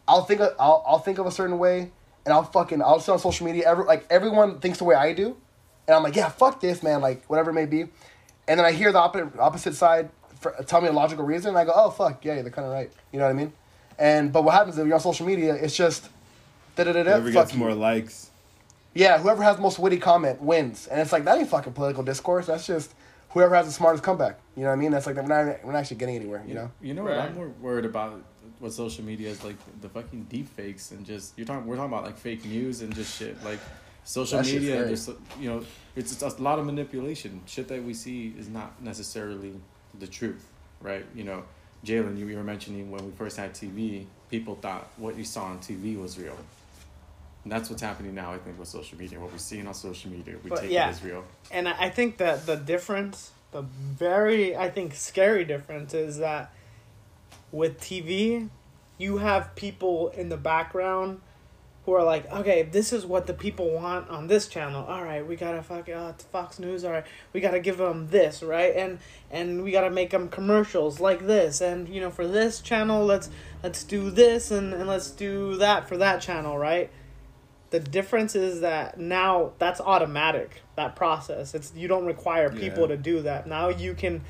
I'll 0.07 0.23
think 0.23 0.41
of, 0.41 0.53
I'll 0.59 0.83
I'll 0.85 0.99
think 0.99 1.17
of 1.17 1.25
a 1.25 1.31
certain 1.31 1.57
way, 1.57 1.91
and 2.25 2.33
I'll 2.33 2.43
fucking 2.43 2.81
I'll 2.81 2.99
see 2.99 3.11
on 3.11 3.19
social 3.19 3.45
media 3.45 3.67
every 3.67 3.85
like 3.85 4.05
everyone 4.09 4.59
thinks 4.59 4.77
the 4.77 4.83
way 4.83 4.95
I 4.95 5.13
do, 5.13 5.35
and 5.87 5.95
I'm 5.95 6.03
like 6.03 6.15
yeah 6.15 6.29
fuck 6.29 6.59
this 6.61 6.83
man 6.83 7.01
like 7.01 7.25
whatever 7.25 7.49
it 7.49 7.53
may 7.53 7.65
be, 7.65 7.81
and 8.47 8.59
then 8.59 8.65
I 8.65 8.71
hear 8.71 8.91
the 8.91 8.99
opposite 8.99 9.39
opposite 9.39 9.75
side 9.75 10.09
for, 10.39 10.51
tell 10.67 10.81
me 10.81 10.87
a 10.89 10.93
logical 10.93 11.25
reason, 11.25 11.49
and 11.49 11.57
I 11.57 11.65
go 11.65 11.71
oh 11.75 11.89
fuck 11.89 12.23
yeah 12.23 12.41
they're 12.41 12.51
kind 12.51 12.67
of 12.67 12.73
right 12.73 12.91
you 13.11 13.19
know 13.19 13.25
what 13.25 13.31
I 13.31 13.33
mean, 13.33 13.53
and 13.97 14.31
but 14.31 14.43
what 14.43 14.53
happens 14.53 14.77
if 14.77 14.85
you're 14.85 14.95
on 14.95 15.01
social 15.01 15.25
media 15.25 15.55
it's 15.55 15.75
just 15.75 16.09
da 16.75 16.83
da 16.83 16.93
da 16.93 17.03
da 17.03 17.11
Whoever 17.13 17.31
gets 17.31 17.53
you. 17.53 17.59
more 17.59 17.73
likes. 17.73 18.29
Yeah, 18.93 19.17
whoever 19.17 19.43
has 19.43 19.57
the 19.57 19.61
most 19.61 19.77
witty 19.77 19.97
comment 19.97 20.41
wins, 20.41 20.87
and 20.87 21.01
it's 21.01 21.11
like 21.11 21.25
that 21.25 21.37
ain't 21.37 21.49
fucking 21.49 21.73
political 21.73 22.03
discourse. 22.03 22.45
That's 22.45 22.65
just 22.65 22.93
whoever 23.35 23.53
has 23.53 23.67
the 23.67 23.71
smartest 23.73 24.03
comeback. 24.03 24.39
You 24.55 24.63
know 24.63 24.69
what 24.69 24.75
I 24.75 24.77
mean? 24.77 24.91
That's 24.91 25.05
like 25.05 25.17
we're 25.17 25.21
not 25.23 25.63
we're 25.63 25.73
not 25.73 25.79
actually 25.79 25.97
getting 25.97 26.15
anywhere. 26.15 26.43
You 26.47 26.55
know? 26.55 26.71
You 26.81 26.93
know 26.95 27.03
Right. 27.03 27.17
what 27.17 27.25
I'm 27.29 27.35
more 27.35 27.49
worried 27.61 27.85
about 27.85 28.19
what 28.59 28.71
social 28.73 29.03
media 29.03 29.29
is 29.29 29.43
like 29.43 29.57
the 29.81 29.89
fucking 29.89 30.23
deep 30.29 30.47
fakes 30.55 30.91
and 30.91 31.05
just 31.05 31.37
you're 31.37 31.45
talking 31.45 31.67
we're 31.67 31.75
talking 31.75 31.91
about 31.91 32.05
like 32.05 32.17
fake 32.17 32.45
news 32.45 32.81
and 32.81 32.95
just 32.95 33.19
shit 33.19 33.35
like 33.43 33.59
social 34.05 34.37
That 34.39 34.45
media 34.45 34.75
scary. 34.77 34.89
just 34.89 35.09
you 35.39 35.49
know 35.49 35.65
it's 35.97 36.15
just 36.15 36.39
a 36.39 36.41
lot 36.41 36.57
of 36.57 36.65
manipulation 36.65 37.41
shit 37.47 37.67
that 37.67 37.83
we 37.83 37.93
see 37.93 38.33
is 38.39 38.47
not 38.47 38.81
necessarily 38.81 39.53
the 39.99 40.07
truth 40.07 40.47
right 40.81 41.05
you 41.13 41.25
know 41.25 41.43
Jalen 41.85 42.17
you, 42.17 42.27
you 42.27 42.37
were 42.37 42.43
mentioning 42.45 42.89
when 42.91 43.03
we 43.05 43.11
first 43.11 43.35
had 43.35 43.53
TV 43.53 44.05
people 44.29 44.55
thought 44.55 44.87
what 44.97 45.17
you 45.17 45.25
saw 45.25 45.43
on 45.45 45.59
TV 45.59 45.99
was 46.01 46.17
real 46.17 46.37
and 47.45 47.51
that's 47.51 47.69
what's 47.69 47.81
happening 47.81 48.13
now 48.13 48.33
I 48.33 48.37
think 48.37 48.59
with 48.59 48.67
social 48.67 48.97
media 48.97 49.19
what 49.19 49.31
we're 49.31 49.37
seeing 49.37 49.65
on 49.67 49.73
social 49.73 50.11
media 50.11 50.35
we 50.43 50.49
But 50.49 50.61
take 50.61 50.71
yeah. 50.71 50.87
it 50.87 50.91
as 50.91 51.03
real 51.03 51.23
and 51.51 51.69
I 51.69 51.89
think 51.89 52.17
that 52.17 52.45
the 52.45 52.57
difference, 52.57 53.31
the 53.51 53.61
very 53.61 54.57
I 54.57 54.69
think 54.69 54.93
scary 54.95 55.45
difference 55.45 55.93
is 55.93 56.17
that 56.17 56.51
with 57.51 57.79
TV, 57.79 58.49
you 58.97 59.17
have 59.17 59.55
people 59.55 60.09
in 60.09 60.29
the 60.29 60.37
background 60.37 61.21
who 61.85 61.93
are 61.93 62.03
like, 62.03 62.29
okay, 62.31 62.63
this 62.63 62.91
is 62.91 63.05
what 63.05 63.27
the 63.27 63.33
people 63.33 63.69
want 63.69 64.09
on 64.09 64.25
this 64.25 64.47
channel. 64.47 64.83
All 64.85 65.03
right, 65.03 65.25
we 65.25 65.35
gotta 65.35 65.61
fuck 65.61 65.87
uh, 65.87 66.13
it's 66.15 66.23
Fox 66.25 66.57
News. 66.57 66.83
All 66.83 66.91
right, 66.91 67.05
we 67.31 67.39
gotta 67.39 67.59
give 67.59 67.77
them 67.77 68.07
this, 68.09 68.41
right? 68.41 68.75
And 68.75 68.99
and 69.29 69.63
we 69.63 69.71
gotta 69.71 69.91
make 69.91 70.09
them 70.09 70.27
commercials 70.27 70.99
like 70.99 71.27
this. 71.27 71.61
And 71.61 71.87
you 71.87 72.01
know, 72.01 72.09
for 72.09 72.27
this 72.27 72.59
channel, 72.59 73.05
let's 73.05 73.29
let's 73.61 73.83
do 73.83 74.09
this 74.09 74.49
and 74.49 74.73
and 74.73 74.87
let's 74.87 75.11
do 75.11 75.57
that 75.57 75.87
for 75.87 75.97
that 75.97 76.21
channel, 76.21 76.57
right? 76.57 76.89
The 77.71 77.79
difference 77.79 78.35
is 78.35 78.61
that 78.61 78.99
now 78.99 79.51
that's 79.59 79.81
automatic. 79.81 80.61
That 80.75 80.95
process. 80.95 81.53
It's 81.55 81.73
you 81.75 81.87
don't 81.87 82.05
require 82.05 82.49
people 82.49 82.83
Yeah. 82.83 82.87
to 82.95 82.97
do 82.97 83.21
that. 83.23 83.47
Now 83.47 83.69
you 83.69 83.93
can, 83.95 84.21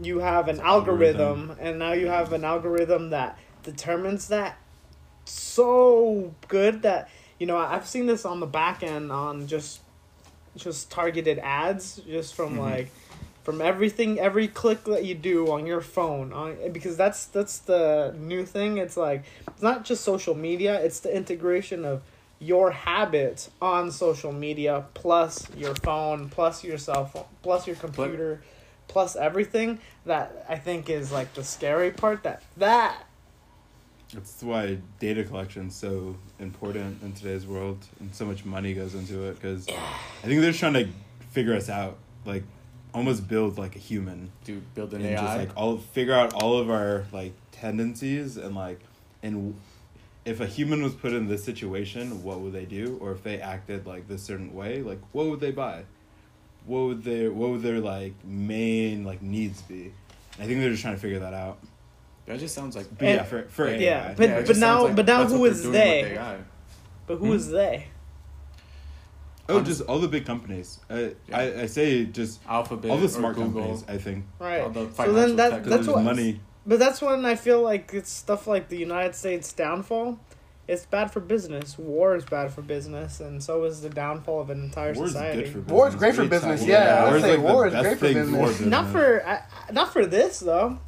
you 0.00 0.20
have 0.20 0.48
an 0.48 0.60
algorithm. 0.60 1.20
algorithm, 1.50 1.56
and 1.60 1.78
now 1.78 1.92
you 1.92 2.06
have 2.08 2.32
an 2.32 2.44
algorithm 2.44 3.10
that 3.10 3.38
determines 3.62 4.28
that 4.28 4.56
so 5.24 6.34
good 6.48 6.82
that 6.82 7.08
you 7.38 7.46
know 7.46 7.56
I've 7.56 7.86
seen 7.86 8.06
this 8.06 8.24
on 8.24 8.40
the 8.40 8.46
back 8.46 8.82
end 8.82 9.10
on 9.10 9.46
just 9.46 9.80
just 10.56 10.90
targeted 10.90 11.38
ads 11.40 11.96
just 12.06 12.34
from 12.34 12.56
Mhm. 12.56 12.60
like 12.60 12.90
from 13.42 13.60
everything 13.60 14.18
every 14.20 14.46
click 14.48 14.84
that 14.84 15.04
you 15.04 15.14
do 15.14 15.50
on 15.50 15.66
your 15.66 15.80
phone 15.80 16.32
on 16.32 16.56
because 16.72 16.96
that's 16.96 17.26
that's 17.26 17.58
the 17.58 18.14
new 18.18 18.44
thing 18.46 18.78
it's 18.78 18.96
like 18.96 19.24
it's 19.48 19.62
not 19.62 19.84
just 19.84 20.04
social 20.04 20.34
media 20.34 20.80
it's 20.82 21.00
the 21.00 21.14
integration 21.14 21.84
of 21.84 22.02
your 22.44 22.70
habits 22.70 23.50
on 23.62 23.90
social 23.90 24.32
media 24.32 24.84
plus 24.94 25.46
your 25.56 25.74
phone 25.76 26.28
plus 26.28 26.62
your 26.62 26.76
cell 26.78 27.06
phone 27.06 27.24
plus 27.42 27.66
your 27.66 27.76
computer 27.76 28.42
plus 28.88 29.16
everything 29.16 29.78
that 30.04 30.44
i 30.48 30.56
think 30.56 30.90
is 30.90 31.10
like 31.10 31.32
the 31.34 31.42
scary 31.44 31.90
part 31.90 32.22
that 32.22 32.42
that 32.56 33.06
That's 34.12 34.42
why 34.42 34.78
data 35.00 35.24
collection 35.24 35.68
is 35.68 35.74
so 35.74 36.16
important 36.38 37.02
in 37.02 37.12
today's 37.14 37.46
world, 37.46 37.78
and 37.98 38.14
so 38.14 38.24
much 38.24 38.44
money 38.44 38.72
goes 38.74 38.94
into 38.94 39.24
it. 39.28 39.34
Because 39.34 39.66
I 39.68 40.26
think 40.26 40.40
they're 40.40 40.50
just 40.52 40.60
trying 40.60 40.74
to 40.74 40.86
figure 41.30 41.54
us 41.54 41.68
out, 41.68 41.96
like 42.24 42.44
almost 42.92 43.26
build 43.26 43.58
like 43.58 43.74
a 43.74 43.80
human, 43.80 44.30
dude 44.44 44.62
build 44.74 44.94
an 44.94 45.00
and 45.00 45.10
AI 45.10 45.20
just 45.20 45.36
like 45.38 45.50
all 45.56 45.78
figure 45.78 46.14
out 46.14 46.32
all 46.34 46.58
of 46.58 46.70
our 46.70 47.06
like 47.10 47.32
tendencies 47.50 48.36
and 48.36 48.54
like 48.54 48.78
and 49.22 49.58
if 50.24 50.40
a 50.40 50.46
human 50.46 50.82
was 50.82 50.94
put 50.94 51.12
in 51.12 51.28
this 51.28 51.44
situation, 51.44 52.22
what 52.22 52.40
would 52.40 52.52
they 52.52 52.64
do? 52.64 52.98
Or 53.00 53.12
if 53.12 53.22
they 53.22 53.40
acted 53.40 53.86
like 53.86 54.08
this 54.08 54.22
certain 54.22 54.54
way, 54.54 54.82
like 54.82 55.00
what 55.12 55.26
would 55.26 55.40
they 55.40 55.50
buy? 55.50 55.84
What 56.66 56.80
would 56.86 57.04
their 57.04 57.30
what 57.30 57.50
would 57.50 57.62
their 57.62 57.80
like 57.80 58.14
main 58.24 59.04
like 59.04 59.20
needs 59.22 59.60
be? 59.62 59.92
I 60.38 60.46
think 60.46 60.60
they're 60.60 60.70
just 60.70 60.82
trying 60.82 60.94
to 60.94 61.00
figure 61.00 61.18
that 61.20 61.34
out. 61.34 61.58
that 62.26 62.38
just 62.40 62.54
sounds 62.54 62.74
like 62.74 62.86
But 62.98 63.04
yeah, 63.04 63.10
And- 63.18 63.26
for 63.28 63.42
for 63.48 63.68
yeah, 63.70 64.08
AI. 64.08 64.14
but- 64.14 64.30
it 64.30 64.46
but 64.46 64.56
now- 64.56 64.84
like 64.84 64.96
but 64.96 65.06
now 65.06 65.18
that's 65.20 65.32
who 65.32 65.40
what 65.40 65.50
is 65.50 65.62
they're 65.62 65.72
doing 65.72 66.02
with 66.04 66.10
they? 66.12 66.16
AI. 66.18 66.36
but 67.06 67.16
who 67.18 67.26
Hmm? 67.26 67.32
is 67.32 67.50
they 67.50 67.86
Oh, 69.46 69.60
just 69.60 69.82
all 69.82 69.98
the 69.98 70.08
big 70.08 70.24
companies. 70.24 70.80
Uh, 70.88 71.08
Yeah. 71.28 71.36
I, 71.38 71.60
I 71.62 71.66
say 71.66 72.06
just 72.06 72.40
Alphabet, 72.48 72.90
all 72.90 72.96
the 72.96 73.04
or 73.04 73.08
smart 73.08 73.36
Google, 73.36 73.60
companies. 73.60 73.84
I 73.86 73.98
think 73.98 74.24
right 74.38 74.62
all 74.62 74.70
the 74.70 74.84
so 74.86 74.88
financial 74.88 75.14
then 75.26 75.36
that 75.36 75.50
tech 75.50 75.64
that's 75.64 75.74
there's 75.84 75.88
what 75.88 76.02
money. 76.02 76.40
But 76.66 76.78
that's 76.78 77.02
when 77.02 77.24
I 77.26 77.34
feel 77.34 77.60
like 77.62 77.90
it's 77.92 78.10
stuff 78.10 78.46
like 78.46 78.68
the 78.68 78.76
United 78.78 79.14
States 79.14 79.52
downfall. 79.52 80.18
It's 80.66 80.86
bad 80.86 81.10
for 81.10 81.20
business. 81.20 81.76
War 81.78 82.16
is 82.16 82.24
bad 82.24 82.50
for 82.52 82.62
business, 82.62 83.20
and 83.20 83.42
so 83.42 83.64
is 83.64 83.82
the 83.82 83.90
downfall 83.90 84.40
of 84.40 84.48
an 84.48 84.64
entire 84.64 84.94
War's 84.94 85.12
society. 85.12 85.42
good 85.42 85.52
for 85.52 85.58
business. 85.58 85.72
War's 85.72 85.94
great 85.94 86.14
for 86.14 86.24
business, 86.26 86.60
time. 86.60 86.70
yeah, 86.70 87.04
I 87.04 87.12
would 87.12 87.20
say 87.20 87.36
the 87.36 87.42
war 87.42 87.66
is 87.66 87.74
great 87.74 87.98
for 87.98 88.06
thing 88.06 88.14
business. 88.14 88.60
not 88.60 88.90
for 88.90 89.26
uh, 89.26 89.42
not 89.72 89.92
for 89.92 90.06
this 90.06 90.40
though. 90.40 90.78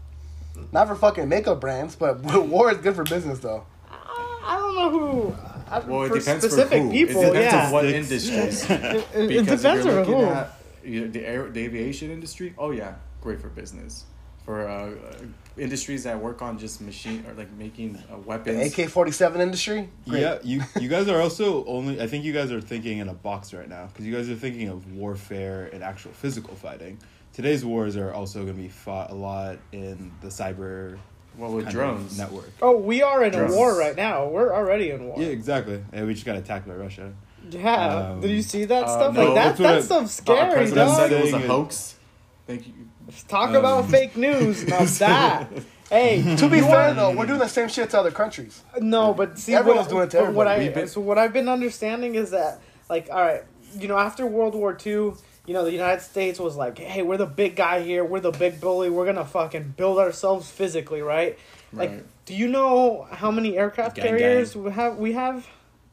Not 0.72 0.88
for 0.88 0.94
fucking 0.94 1.28
makeup 1.28 1.60
brands, 1.60 1.94
but 1.94 2.20
war 2.48 2.70
is 2.72 2.78
good 2.78 2.96
for 2.96 3.04
business 3.04 3.40
though. 3.40 3.66
I, 3.90 4.40
I 4.46 4.56
don't 4.56 4.74
know 4.76 4.90
who. 4.90 5.36
I, 5.68 5.78
Well, 5.80 6.04
it 6.04 6.08
for 6.08 6.18
depends 6.20 6.44
specific 6.44 6.78
for 6.78 6.84
who. 6.84 6.90
people. 6.92 7.20
it 7.22 7.26
depends 7.26 7.52
yeah, 7.52 7.66
on 7.66 7.72
what 7.72 7.84
Sticks. 7.84 8.28
industries. 8.28 8.70
it, 8.70 8.80
it, 8.80 9.04
it 9.14 9.28
because 9.44 9.62
depends 9.62 9.84
if 9.84 9.92
you're 9.92 10.00
on 10.00 10.06
looking 10.10 10.26
who. 10.26 10.32
at 10.32 10.52
you 10.84 11.00
know, 11.02 11.06
the 11.08 11.26
air, 11.26 11.50
the 11.50 11.60
aviation 11.64 12.10
industry, 12.10 12.54
oh 12.56 12.70
yeah, 12.70 12.94
great 13.20 13.40
for 13.42 13.48
business. 13.50 14.04
For 14.46 14.66
uh, 14.66 14.72
uh, 14.92 15.14
industries 15.59 16.05
that 16.05 16.21
work 16.21 16.42
on 16.42 16.59
just 16.59 16.81
machine 16.81 17.25
or 17.29 17.35
like 17.35 17.51
making 17.53 17.97
uh, 18.12 18.19
weapons, 18.19 18.79
AK 18.79 18.88
forty 18.88 19.11
seven 19.12 19.40
industry. 19.40 19.88
Great. 20.09 20.21
Yeah, 20.21 20.38
you 20.42 20.62
you 20.81 20.88
guys 20.88 21.09
are 21.09 21.21
also 21.21 21.64
only. 21.66 22.01
I 22.01 22.07
think 22.07 22.25
you 22.25 22.33
guys 22.33 22.51
are 22.53 22.61
thinking 22.61 22.99
in 22.99 23.09
a 23.09 23.14
box 23.14 23.53
right 23.55 23.69
now 23.69 23.87
because 23.87 24.05
you 24.07 24.14
guys 24.14 24.29
are 24.29 24.35
thinking 24.35 24.69
of 24.69 24.92
warfare 24.92 25.71
and 25.73 25.83
actual 25.83 26.12
physical 26.12 26.55
fighting. 26.55 26.99
Today's 27.33 27.64
wars 27.64 27.97
are 27.97 28.12
also 28.12 28.45
going 28.45 28.57
to 28.57 28.62
be 28.62 28.69
fought 28.69 29.11
a 29.11 29.14
lot 29.14 29.59
in 29.73 30.11
the 30.23 30.29
cyber 30.29 30.99
well 31.37 31.53
with 31.53 31.64
kind 31.66 31.75
drones. 31.77 32.12
of 32.12 32.19
network. 32.19 32.51
Oh, 32.62 32.79
we 32.79 33.03
are 33.03 33.23
in 33.25 33.35
a 33.35 33.47
war 33.53 33.79
right 33.79 33.95
now. 33.95 34.27
We're 34.29 34.55
already 34.55 34.90
in 34.90 35.05
war. 35.07 35.16
Yeah, 35.21 35.27
exactly. 35.29 35.85
And 35.92 36.07
we 36.07 36.14
just 36.14 36.25
got 36.25 36.37
attacked 36.37 36.66
by 36.66 36.75
Russia. 36.75 37.12
Yeah. 37.51 38.11
Um, 38.12 38.21
Did 38.23 38.31
you 38.31 38.40
see 38.42 38.64
that 38.64 38.85
uh, 38.85 38.88
stuff? 38.88 39.14
no, 39.14 39.25
like 39.27 39.35
that. 39.35 39.59
that's 39.59 39.61
what 39.61 39.66
That 39.69 39.77
I- 39.77 39.81
stuff's 39.83 40.21
Our 40.21 40.37
scary, 40.37 40.53
president 40.55 40.88
dog. 40.88 40.97
said 40.97 41.12
it 41.12 41.23
was 41.25 41.33
a 41.35 41.38
hoax. 41.40 41.95
Thank 42.47 42.66
you. 42.69 42.73
Talk 43.29 43.51
Um, 43.51 43.57
about 43.57 43.88
fake 43.88 44.16
news. 44.16 44.66
Now 44.66 44.85
that. 44.85 45.49
Hey, 45.90 46.37
To 46.37 46.49
be 46.49 46.61
fair 46.61 46.95
though, 46.95 47.12
we're 47.16 47.27
doing 47.27 47.38
the 47.38 47.49
same 47.49 47.69
shit 47.69 47.90
to 47.90 48.01
other 48.01 48.11
countries. 48.11 48.62
No, 48.81 49.14
but 49.14 49.38
see, 49.38 49.55
Everyone's 49.55 49.87
what, 49.87 49.90
doing 49.90 50.03
it 50.05 50.11
to 50.11 50.19
but 50.27 50.35
what 50.35 50.47
I 50.49 50.55
everybody. 50.57 50.81
Been- 50.83 50.88
so 50.88 51.01
what 51.01 51.16
I've 51.19 51.33
been 51.33 51.49
understanding 51.49 52.14
is 52.16 52.31
that 52.33 52.61
like 52.90 53.09
all 53.11 53.21
right, 53.21 53.42
you 53.79 53.87
know, 53.88 53.97
after 53.99 54.27
World 54.27 54.55
War 54.55 54.77
II, 54.85 54.92
you 55.47 55.55
know, 55.55 55.62
the 55.64 55.71
United 55.73 56.03
States 56.03 56.40
was 56.40 56.57
like, 56.57 56.79
hey, 56.79 57.03
we're 57.03 57.16
the 57.16 57.27
big 57.27 57.55
guy 57.55 57.83
here, 57.83 58.05
we're 58.05 58.19
the 58.21 58.33
big 58.33 58.61
bully, 58.61 58.90
we're 58.90 59.07
gonna 59.07 59.25
fucking 59.25 59.75
build 59.77 59.99
ourselves 59.99 60.51
physically, 60.51 61.03
right? 61.03 61.38
Like, 61.73 61.90
Right. 61.90 62.05
do 62.25 62.35
you 62.35 62.49
know 62.49 63.07
how 63.12 63.31
many 63.31 63.57
aircraft 63.57 63.95
Gang, 63.97 64.07
carriers 64.07 64.57
we 64.57 64.71
have? 64.73 64.97
We 64.99 65.12
have 65.12 65.47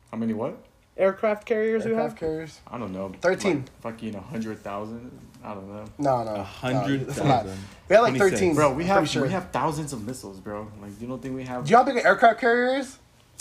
How 0.09 0.17
many 0.17 0.33
what? 0.33 0.57
aircraft 0.97 1.45
carriers. 1.45 1.85
we 1.85 1.91
Aircraft 1.91 2.13
have. 2.13 2.19
carriers. 2.19 2.59
I 2.67 2.77
don't 2.79 2.93
know. 2.93 3.11
13. 3.21 3.57
Like, 3.57 3.81
fucking 3.81 4.15
a 4.15 4.21
hundred 4.21 4.63
thousand. 4.63 5.11
I 5.43 5.53
don't 5.53 5.67
know. 5.67 5.85
No, 5.97 6.23
no, 6.23 6.35
A 6.35 6.43
hundred 6.43 7.01
no, 7.01 7.05
that's 7.07 7.19
a 7.19 7.23
lot. 7.23 7.43
thousand. 7.43 7.59
We 7.89 7.95
had 7.95 8.01
like 8.01 8.15
26. 8.15 8.31
thirteen. 8.39 8.55
Bro, 8.55 8.73
we 8.73 8.83
I'm 8.83 8.87
have 8.89 9.09
sure. 9.09 9.23
we 9.23 9.29
have 9.29 9.51
thousands 9.51 9.91
of 9.93 10.05
missiles, 10.05 10.39
bro. 10.39 10.67
Like 10.81 10.91
you 11.01 11.07
don't 11.07 11.21
think 11.21 11.35
we 11.35 11.43
have? 11.43 11.65
Do 11.65 11.71
y'all 11.71 11.83
how 11.83 11.91
big 11.93 12.03
aircraft 12.03 12.39
carriers? 12.39 12.97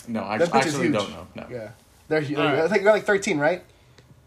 No, 0.08 0.24
I 0.24 0.38
That 0.38 0.52
actually 0.54 0.88
don't 0.90 1.10
know. 1.10 1.26
No. 1.36 1.46
Yeah, 1.50 1.70
they're 2.08 2.20
huge. 2.20 2.38
Alright. 2.38 2.58
I 2.58 2.68
think 2.68 2.82
we're 2.84 2.90
like 2.92 3.04
thirteen, 3.04 3.38
right? 3.38 3.62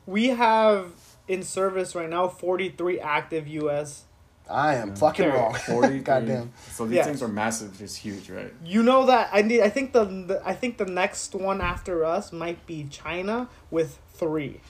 We 0.05 0.27
have 0.29 0.91
in 1.27 1.43
service 1.43 1.95
right 1.95 2.09
now 2.09 2.27
forty 2.29 2.69
three 2.69 2.99
active 2.99 3.47
U.S. 3.47 4.03
I 4.49 4.75
am 4.75 4.95
fucking 4.95 5.25
Carrier. 5.25 5.37
wrong. 5.41 5.53
Forty. 5.55 5.99
Goddamn. 6.11 6.53
So 6.71 6.85
these 6.85 6.97
Yeah. 6.97 7.03
things 7.03 7.21
are 7.23 7.27
massive. 7.27 7.81
It's 7.81 7.95
huge, 7.95 8.29
right? 8.29 8.53
You 8.63 8.83
know 8.83 9.05
that 9.07 9.29
I 9.33 9.41
need. 9.41 9.61
I 9.61 9.69
think 9.69 9.91
the, 9.91 10.05
the 10.05 10.41
I 10.45 10.53
think 10.53 10.77
the 10.77 10.85
next 10.85 11.33
one 11.35 11.59
after 11.59 12.05
us 12.05 12.31
might 12.31 12.65
be 12.67 12.85
China 12.89 13.49
with 13.69 13.99
three 14.13 14.61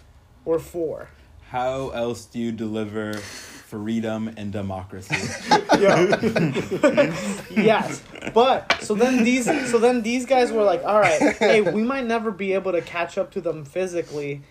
or 0.46 0.58
four. 0.60 1.10
How 1.50 1.90
else 1.90 2.26
do 2.26 2.40
you 2.40 2.52
deliver 2.52 3.22
freedom 3.66 4.32
and 4.38 4.52
democracy. 4.52 5.16
yes, 7.52 8.02
but 8.34 8.80
so 8.82 8.94
then 8.94 9.24
these 9.24 9.46
so 9.70 9.80
then 9.80 10.02
these 10.04 10.26
guys 10.26 10.52
were 10.52 10.64
like, 10.64 10.84
all 10.86 11.00
right, 11.00 11.36
hey, 11.38 11.62
we 11.62 11.84
might 11.84 12.06
never 12.06 12.32
be 12.32 12.54
able 12.54 12.72
to 12.72 12.82
catch 12.82 13.18
up 13.18 13.32
to 13.32 13.42
them 13.42 13.66
physically. 13.66 14.44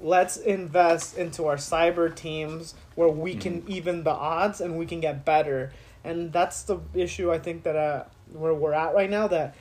Let's 0.00 0.36
invest 0.36 1.18
into 1.18 1.46
our 1.46 1.56
cyber 1.56 2.14
teams 2.14 2.74
where 2.94 3.08
we 3.08 3.34
can 3.34 3.64
even 3.66 4.04
the 4.04 4.10
odds 4.10 4.60
and 4.60 4.78
we 4.78 4.86
can 4.86 5.00
get 5.00 5.24
better. 5.24 5.72
And 6.04 6.32
that's 6.32 6.62
the 6.62 6.80
issue 6.94 7.30
I 7.30 7.38
think 7.38 7.64
that 7.64 7.76
uh, 7.76 8.04
where 8.32 8.54
we're 8.54 8.72
at 8.72 8.94
right 8.94 9.10
now 9.10 9.28
that 9.28 9.54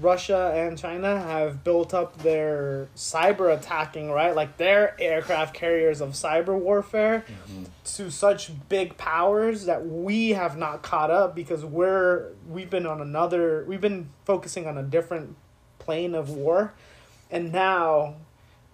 Russia 0.00 0.52
and 0.54 0.78
China 0.78 1.20
have 1.20 1.62
built 1.62 1.92
up 1.92 2.18
their 2.22 2.88
cyber 2.96 3.56
attacking, 3.56 4.10
right? 4.10 4.34
Like 4.34 4.56
their 4.56 5.00
aircraft 5.00 5.54
carriers 5.54 6.00
of 6.00 6.10
cyber 6.10 6.58
warfare 6.58 7.24
to 7.84 8.10
such 8.10 8.50
big 8.68 8.96
powers 8.96 9.66
that 9.66 9.86
we 9.86 10.30
have 10.30 10.56
not 10.56 10.82
caught 10.82 11.10
up 11.10 11.34
because 11.34 11.64
we're 11.64 12.30
we've 12.48 12.70
been 12.70 12.86
on 12.86 13.00
another 13.00 13.64
we've 13.66 13.80
been 13.80 14.08
focusing 14.24 14.66
on 14.66 14.78
a 14.78 14.82
different 14.82 15.36
plane 15.78 16.14
of 16.14 16.30
war 16.30 16.72
and 17.30 17.52
now 17.52 18.14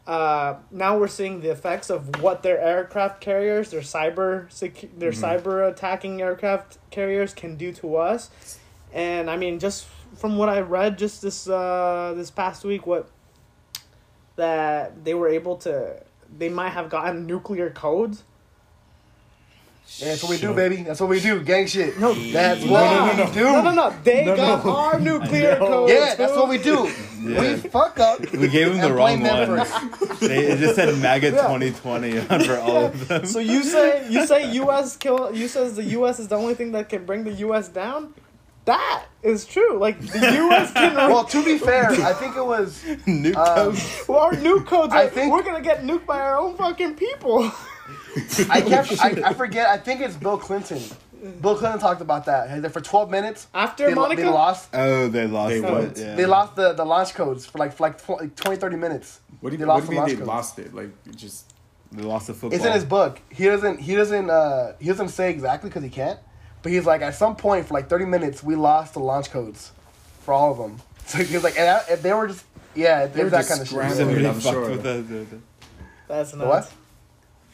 uh, 0.06 0.54
now 0.70 0.96
we're 0.96 1.08
seeing 1.08 1.40
the 1.40 1.50
effects 1.50 1.90
of 1.90 2.22
what 2.22 2.44
their 2.44 2.60
aircraft 2.60 3.20
carriers, 3.20 3.70
their 3.70 3.80
cyber 3.80 4.48
secu- 4.50 4.88
their 4.96 5.10
cyber 5.10 5.68
attacking 5.68 6.22
aircraft 6.22 6.78
carriers 6.90 7.34
can 7.34 7.56
do 7.56 7.72
to 7.72 7.96
us. 7.96 8.30
And 8.92 9.28
I 9.28 9.36
mean, 9.36 9.58
just 9.58 9.86
from 10.14 10.36
what 10.38 10.48
I 10.48 10.60
read 10.60 10.98
just 10.98 11.22
this 11.22 11.48
uh, 11.48 12.14
this 12.16 12.30
past 12.30 12.64
week, 12.64 12.86
what 12.86 13.08
that 14.36 15.04
they 15.04 15.14
were 15.14 15.28
able 15.28 15.56
to, 15.58 16.02
they 16.38 16.48
might 16.48 16.70
have 16.70 16.90
gotten 16.90 17.26
nuclear 17.26 17.70
codes. 17.70 18.22
Yeah, 19.98 20.08
that's 20.08 20.22
what 20.24 20.30
we 20.30 20.38
do, 20.38 20.52
baby. 20.52 20.82
That's 20.82 21.00
what 21.00 21.08
we 21.08 21.20
do. 21.20 21.40
Gang 21.42 21.66
shit. 21.68 21.96
No, 22.00 22.12
That's 22.12 22.64
no, 22.64 22.72
what 22.72 22.90
no, 22.90 23.12
we 23.12 23.24
no, 23.24 23.32
do. 23.32 23.44
No, 23.44 23.62
no, 23.62 23.70
no. 23.70 23.96
They 24.02 24.24
No, 24.24 24.34
got 24.34 24.64
no. 24.64 24.76
our 24.76 24.98
nuclear 24.98 25.52
know. 25.60 25.66
codes. 25.68 25.92
Yeah, 25.92 26.14
that's 26.16 26.32
what 26.34 26.48
we 26.48 26.58
do. 26.58 26.90
Yeah. 27.26 27.40
We 27.40 27.56
fuck 27.56 27.98
up. 27.98 28.20
We 28.32 28.46
gave 28.46 28.68
them 28.68 28.80
the 28.82 28.92
wrong 28.92 29.18
blame 29.18 29.22
them 29.24 29.48
one. 29.56 29.64
first. 29.66 30.20
They, 30.20 30.46
it 30.46 30.58
just 30.58 30.76
said 30.76 30.96
MAGA 30.98 31.30
Yeah. 31.30 31.42
2020 31.48 32.18
on 32.20 32.40
for 32.44 32.56
all 32.58 32.84
of 32.86 33.08
them. 33.08 33.26
So 33.26 33.40
you 33.40 33.64
say 33.64 34.08
you 34.08 34.24
say 34.26 34.52
U.S. 34.54 34.96
kill 34.96 35.34
you 35.34 35.48
says 35.48 35.74
the 35.74 35.82
U.S. 35.98 36.20
is 36.20 36.28
the 36.28 36.36
only 36.36 36.54
thing 36.54 36.70
that 36.72 36.88
can 36.88 37.04
bring 37.04 37.24
the 37.24 37.32
U.S. 37.32 37.66
down. 37.68 38.14
That 38.66 39.06
is 39.22 39.44
true. 39.46 39.78
Like 39.78 39.98
the 40.00 40.18
U.S. 40.48 40.72
can. 40.72 40.94
Well, 40.94 41.24
to 41.24 41.44
be 41.44 41.56
fair, 41.58 41.90
I 41.90 42.12
think 42.12 42.36
it 42.36 42.44
was. 42.44 42.82
Nuke 43.06 43.36
Um, 43.36 43.54
codes. 43.72 44.04
well, 44.08 44.18
our 44.20 44.32
nuke 44.32 44.66
codes. 44.66 44.92
I 44.92 45.04
Are, 45.04 45.08
think- 45.08 45.32
we're 45.32 45.42
gonna 45.42 45.60
get 45.62 45.82
nuked 45.82 46.04
by 46.06 46.20
our 46.20 46.38
own 46.38 46.56
fucking 46.56 46.94
people. 46.96 47.44
I 48.50 48.60
can't. 48.60 49.00
I, 49.04 49.28
I 49.30 49.32
forget. 49.34 49.68
I 49.68 49.78
think 49.78 50.00
it's 50.00 50.16
Bill 50.16 50.36
Clinton. 50.38 50.82
Bill 51.40 51.56
Clinton 51.56 51.80
talked 51.80 52.00
about 52.00 52.26
that. 52.26 52.50
He 52.62 52.68
For 52.68 52.80
12 52.80 53.10
minutes, 53.10 53.46
After 53.54 53.86
they, 53.86 53.94
Monica. 53.94 54.22
they 54.22 54.28
lost. 54.28 54.68
Oh, 54.74 55.08
they 55.08 55.26
lost. 55.26 55.50
They 55.50 55.60
what? 55.60 55.96
Yeah. 55.96 56.14
They 56.14 56.26
lost 56.26 56.56
the, 56.56 56.72
the 56.74 56.84
launch 56.84 57.14
codes 57.14 57.46
for 57.46 57.58
like 57.58 57.72
for 57.72 57.88
like 57.88 57.98
tw- 57.98 58.36
20, 58.36 58.56
30 58.56 58.76
minutes. 58.76 59.20
What 59.40 59.50
do 59.50 59.56
They 59.56 59.62
you, 59.64 59.68
what 59.68 59.86
do 59.86 59.92
you 59.94 60.00
mean 60.00 60.08
they 60.08 60.14
codes. 60.16 60.26
lost 60.26 60.58
it? 60.58 60.74
Like 60.74 60.90
just 61.16 61.52
They 61.92 62.02
lost 62.02 62.26
the 62.26 62.34
football. 62.34 62.56
It's 62.56 62.64
in 62.66 62.72
his 62.72 62.84
book. 62.84 63.20
He 63.30 63.44
doesn't. 63.44 63.80
He 63.80 63.94
doesn't. 63.94 64.28
Uh, 64.28 64.72
he 64.80 64.88
doesn't 64.88 65.08
say 65.08 65.30
exactly 65.30 65.70
because 65.70 65.84
he 65.84 65.90
can't. 65.90 66.18
But 66.66 66.72
he's 66.72 66.84
like, 66.84 67.00
at 67.00 67.14
some 67.14 67.36
point 67.36 67.68
for 67.68 67.74
like 67.74 67.88
thirty 67.88 68.06
minutes, 68.06 68.42
we 68.42 68.56
lost 68.56 68.94
the 68.94 68.98
launch 68.98 69.30
codes 69.30 69.70
for 70.22 70.34
all 70.34 70.50
of 70.50 70.58
them. 70.58 70.78
So 71.06 71.18
he's 71.18 71.44
like, 71.44 71.56
and 71.56 71.68
that, 71.68 71.88
if 71.88 72.02
they 72.02 72.12
were 72.12 72.26
just, 72.26 72.44
yeah, 72.74 73.06
They 73.06 73.20
were 73.20 73.26
was 73.26 73.30
that 73.30 73.38
just 73.42 73.48
kind 73.50 73.60
of 73.60 73.68
shit. 73.68 73.76
scrambling. 73.76 74.24
Somebody 74.24 74.26
I'm 74.26 74.40
sure. 74.40 74.70
with 74.70 74.82
the, 74.82 74.94
the, 74.94 75.18
the- 75.24 75.40
That's 76.08 76.32
The 76.32 76.38
nuts. 76.38 76.48
what? 76.66 76.72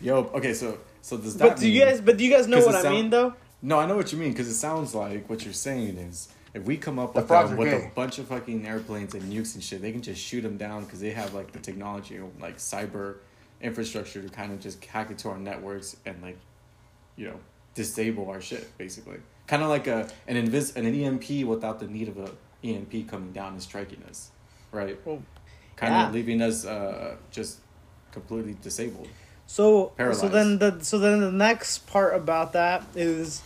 yo. 0.00 0.16
Okay, 0.38 0.54
so 0.54 0.78
so 1.02 1.18
does 1.18 1.36
that 1.36 1.46
But 1.50 1.56
do 1.58 1.66
mean? 1.66 1.74
you 1.74 1.84
guys? 1.84 2.00
But 2.00 2.16
do 2.16 2.24
you 2.24 2.30
guys 2.32 2.48
know 2.48 2.56
'Cause 2.56 2.64
what 2.68 2.74
it 2.76 2.78
I 2.78 2.82
sound- 2.84 2.94
mean, 2.94 3.10
though? 3.10 3.34
No, 3.60 3.78
I 3.78 3.84
know 3.84 3.94
what 3.96 4.10
you 4.10 4.16
mean 4.16 4.30
because 4.30 4.48
it 4.48 4.54
sounds 4.54 4.94
like 4.94 5.28
what 5.28 5.44
you're 5.44 5.52
saying 5.52 5.98
is 5.98 6.30
if 6.54 6.62
we 6.64 6.78
come 6.78 6.98
up 6.98 7.12
The 7.12 7.20
with, 7.20 7.28
frogs 7.28 7.52
a, 7.52 7.56
with 7.56 7.68
a 7.74 7.90
bunch 7.94 8.18
of 8.18 8.28
fucking 8.28 8.66
airplanes 8.66 9.12
and 9.12 9.30
nukes 9.30 9.54
and 9.54 9.62
shit, 9.62 9.82
they 9.82 9.92
can 9.92 10.00
just 10.00 10.22
shoot 10.22 10.40
them 10.40 10.56
down 10.56 10.84
because 10.84 11.00
they 11.00 11.10
have 11.10 11.34
like 11.34 11.52
the 11.52 11.58
technology, 11.58 12.18
like 12.40 12.56
cyber 12.56 13.16
infrastructure 13.60 14.22
to 14.22 14.28
kind 14.30 14.50
of 14.50 14.60
just 14.60 14.82
hack 14.86 15.10
into 15.10 15.28
our 15.28 15.36
networks 15.36 15.94
and 16.06 16.22
like, 16.22 16.38
you 17.16 17.26
know, 17.26 17.36
disable 17.74 18.28
our 18.30 18.40
shit 18.40 18.76
basically. 18.78 19.18
Kind 19.46 19.62
of 19.62 19.68
like 19.68 19.86
a 19.86 20.08
an 20.28 20.36
invis 20.36 20.76
an 20.76 20.86
EMP 20.86 21.46
without 21.46 21.80
the 21.80 21.86
need 21.86 22.08
of 22.08 22.18
a 22.18 22.30
EMP 22.64 23.08
coming 23.08 23.32
down 23.32 23.52
and 23.54 23.62
striking 23.62 24.02
us, 24.08 24.30
right? 24.70 24.98
Well, 25.04 25.22
kind 25.76 25.92
yeah. 25.92 26.08
of 26.08 26.14
leaving 26.14 26.40
us 26.40 26.64
uh, 26.64 27.16
just 27.30 27.58
completely 28.12 28.56
disabled. 28.62 29.08
So 29.46 29.92
so 29.98 30.28
then 30.28 30.58
the 30.58 30.78
so 30.80 30.98
then 30.98 31.20
the 31.20 31.32
next 31.32 31.86
part 31.86 32.14
about 32.14 32.52
that 32.52 32.84
is, 32.94 33.42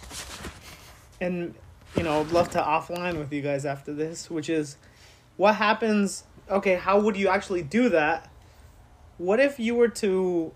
and 1.21 1.55
you 1.97 2.03
know, 2.03 2.21
I'd 2.21 2.31
love 2.31 2.51
to 2.51 2.61
offline 2.61 3.19
with 3.19 3.33
you 3.33 3.41
guys 3.41 3.65
after 3.65 3.93
this, 3.93 4.31
which 4.31 4.51
is, 4.51 4.77
what 5.37 5.57
happens? 5.57 6.25
Okay, 6.51 6.75
how 6.77 7.01
would 7.01 7.17
you 7.17 7.29
actually 7.29 7.62
do 7.62 7.89
that? 7.89 8.31
What 9.19 9.41
if 9.41 9.59
you 9.59 9.75
were 9.75 9.89
to, 9.89 10.53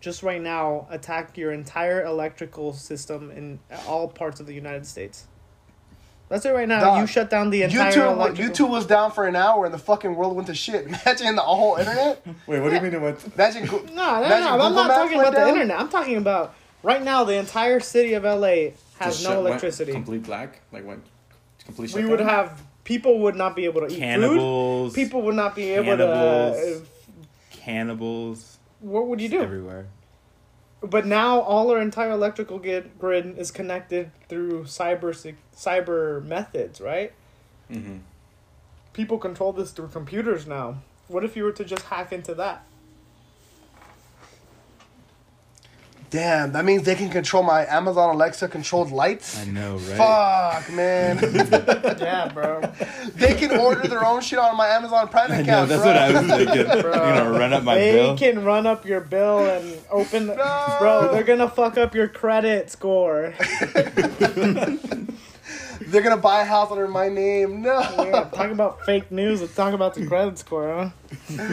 just 0.00 0.22
right 0.22 0.40
now, 0.40 0.86
attack 0.90 1.36
your 1.36 1.52
entire 1.52 2.04
electrical 2.04 2.72
system 2.72 3.30
in 3.30 3.58
all 3.86 4.08
parts 4.08 4.40
of 4.40 4.46
the 4.46 4.54
United 4.54 4.86
States? 4.86 5.26
Let's 6.30 6.44
say 6.44 6.52
right 6.52 6.68
now 6.68 6.78
Dog, 6.80 7.00
you 7.00 7.06
shut 7.08 7.28
down 7.28 7.50
the 7.50 7.64
entire 7.64 7.90
YouTube, 7.90 8.12
electrical. 8.12 8.68
YouTube 8.68 8.70
was 8.70 8.86
down 8.86 9.10
for 9.10 9.26
an 9.26 9.34
hour 9.34 9.64
and 9.64 9.74
the 9.74 9.78
fucking 9.78 10.14
world 10.14 10.36
went 10.36 10.46
to 10.46 10.54
shit. 10.54 10.86
Imagine 10.86 11.34
the 11.34 11.42
whole 11.42 11.76
internet. 11.76 12.24
Wait, 12.46 12.60
what 12.60 12.68
do 12.70 12.76
you 12.76 12.80
mean 12.82 12.94
it 12.94 13.00
went? 13.00 13.18
Imagine. 13.34 13.66
Go- 13.66 13.78
No, 13.78 13.94
no, 13.94 14.16
Imagine 14.24 14.44
no. 14.44 14.50
I'm 14.52 14.74
not 14.74 14.88
Maps 14.88 14.94
talking 15.00 15.18
went 15.18 15.28
about 15.30 15.40
the 15.44 15.48
internet. 15.48 15.80
I'm 15.80 15.88
talking 15.88 16.16
about 16.16 16.54
right 16.84 17.02
now. 17.02 17.24
The 17.24 17.34
entire 17.34 17.80
city 17.80 18.14
of 18.14 18.22
LA 18.22 18.46
has 18.46 18.74
just 19.00 19.24
no 19.24 19.30
shut- 19.30 19.36
went 19.38 19.48
electricity. 19.48 19.90
Complete 19.92 20.22
black, 20.22 20.60
like 20.70 20.86
went 20.86 21.02
complete. 21.64 21.86
we 21.94 22.02
shutdown? 22.02 22.10
would 22.10 22.20
have 22.20 22.62
people 22.84 23.18
would 23.18 23.34
not 23.34 23.56
be 23.56 23.64
able 23.64 23.80
to 23.80 23.86
eat 23.88 23.94
food. 23.94 23.98
cannibals. 23.98 24.94
People 24.94 25.22
would 25.22 25.34
not 25.34 25.56
be 25.56 25.70
able 25.70 25.96
to. 25.96 26.06
Uh, 26.08 26.78
Cannibals. 27.50 28.58
Cannibals 28.80 28.92
what 28.94 29.06
would 29.08 29.20
you 29.20 29.28
do? 29.28 29.40
everywhere. 29.42 29.86
But 30.82 31.04
now 31.06 31.40
all 31.40 31.70
our 31.70 31.80
entire 31.80 32.10
electrical 32.10 32.58
grid, 32.58 32.98
grid 32.98 33.38
is 33.38 33.50
connected 33.50 34.10
through 34.28 34.64
cyber 34.64 35.34
cyber 35.54 36.24
methods, 36.24 36.80
right? 36.80 37.12
Mhm. 37.70 38.00
People 38.92 39.18
control 39.18 39.52
this 39.52 39.72
through 39.72 39.88
computers 39.88 40.46
now. 40.46 40.76
What 41.08 41.24
if 41.24 41.36
you 41.36 41.44
were 41.44 41.52
to 41.52 41.64
just 41.64 41.84
hack 41.84 42.12
into 42.12 42.34
that? 42.36 42.64
Damn, 46.10 46.50
that 46.52 46.64
means 46.64 46.82
they 46.82 46.96
can 46.96 47.08
control 47.08 47.44
my 47.44 47.64
Amazon 47.66 48.12
Alexa 48.16 48.48
controlled 48.48 48.90
lights. 48.90 49.38
I 49.38 49.44
know, 49.44 49.76
right? 49.76 49.96
Fuck, 50.64 50.72
man. 50.74 51.18
yeah, 52.00 52.28
bro. 52.34 52.62
they 53.14 53.34
can 53.34 53.56
order 53.56 53.86
their 53.86 54.04
own 54.04 54.20
shit 54.20 54.40
on 54.40 54.56
my 54.56 54.66
Amazon 54.66 55.06
Prime 55.06 55.30
I 55.30 55.36
account. 55.36 55.70
know. 55.70 55.78
That's 55.78 55.82
bro. 55.82 55.92
what 55.92 55.96
I 55.96 56.12
was 56.12 56.26
thinking. 56.26 56.66
You're 56.82 56.92
gonna 56.92 57.30
run 57.30 57.52
up 57.52 57.62
my 57.62 57.76
they 57.76 57.92
bill. 57.92 58.16
They 58.16 58.32
can 58.32 58.44
run 58.44 58.66
up 58.66 58.84
your 58.84 59.00
bill 59.00 59.48
and 59.48 59.78
open. 59.88 60.26
Bro, 60.26 61.10
they're 61.12 61.22
gonna 61.22 61.48
fuck 61.48 61.78
up 61.78 61.94
your 61.94 62.08
credit 62.08 62.70
score. 62.70 63.32
They're 65.80 66.02
gonna 66.02 66.16
buy 66.18 66.42
a 66.42 66.44
house 66.44 66.70
under 66.70 66.86
my 66.88 67.08
name. 67.08 67.62
No. 67.62 67.80
Yeah, 67.80 68.24
talk 68.24 68.50
about 68.50 68.84
fake 68.84 69.10
news. 69.10 69.40
Let's 69.40 69.54
talk 69.54 69.72
about 69.72 69.94
the 69.94 70.06
credit 70.06 70.38
score, 70.38 70.92
huh? 71.28 71.44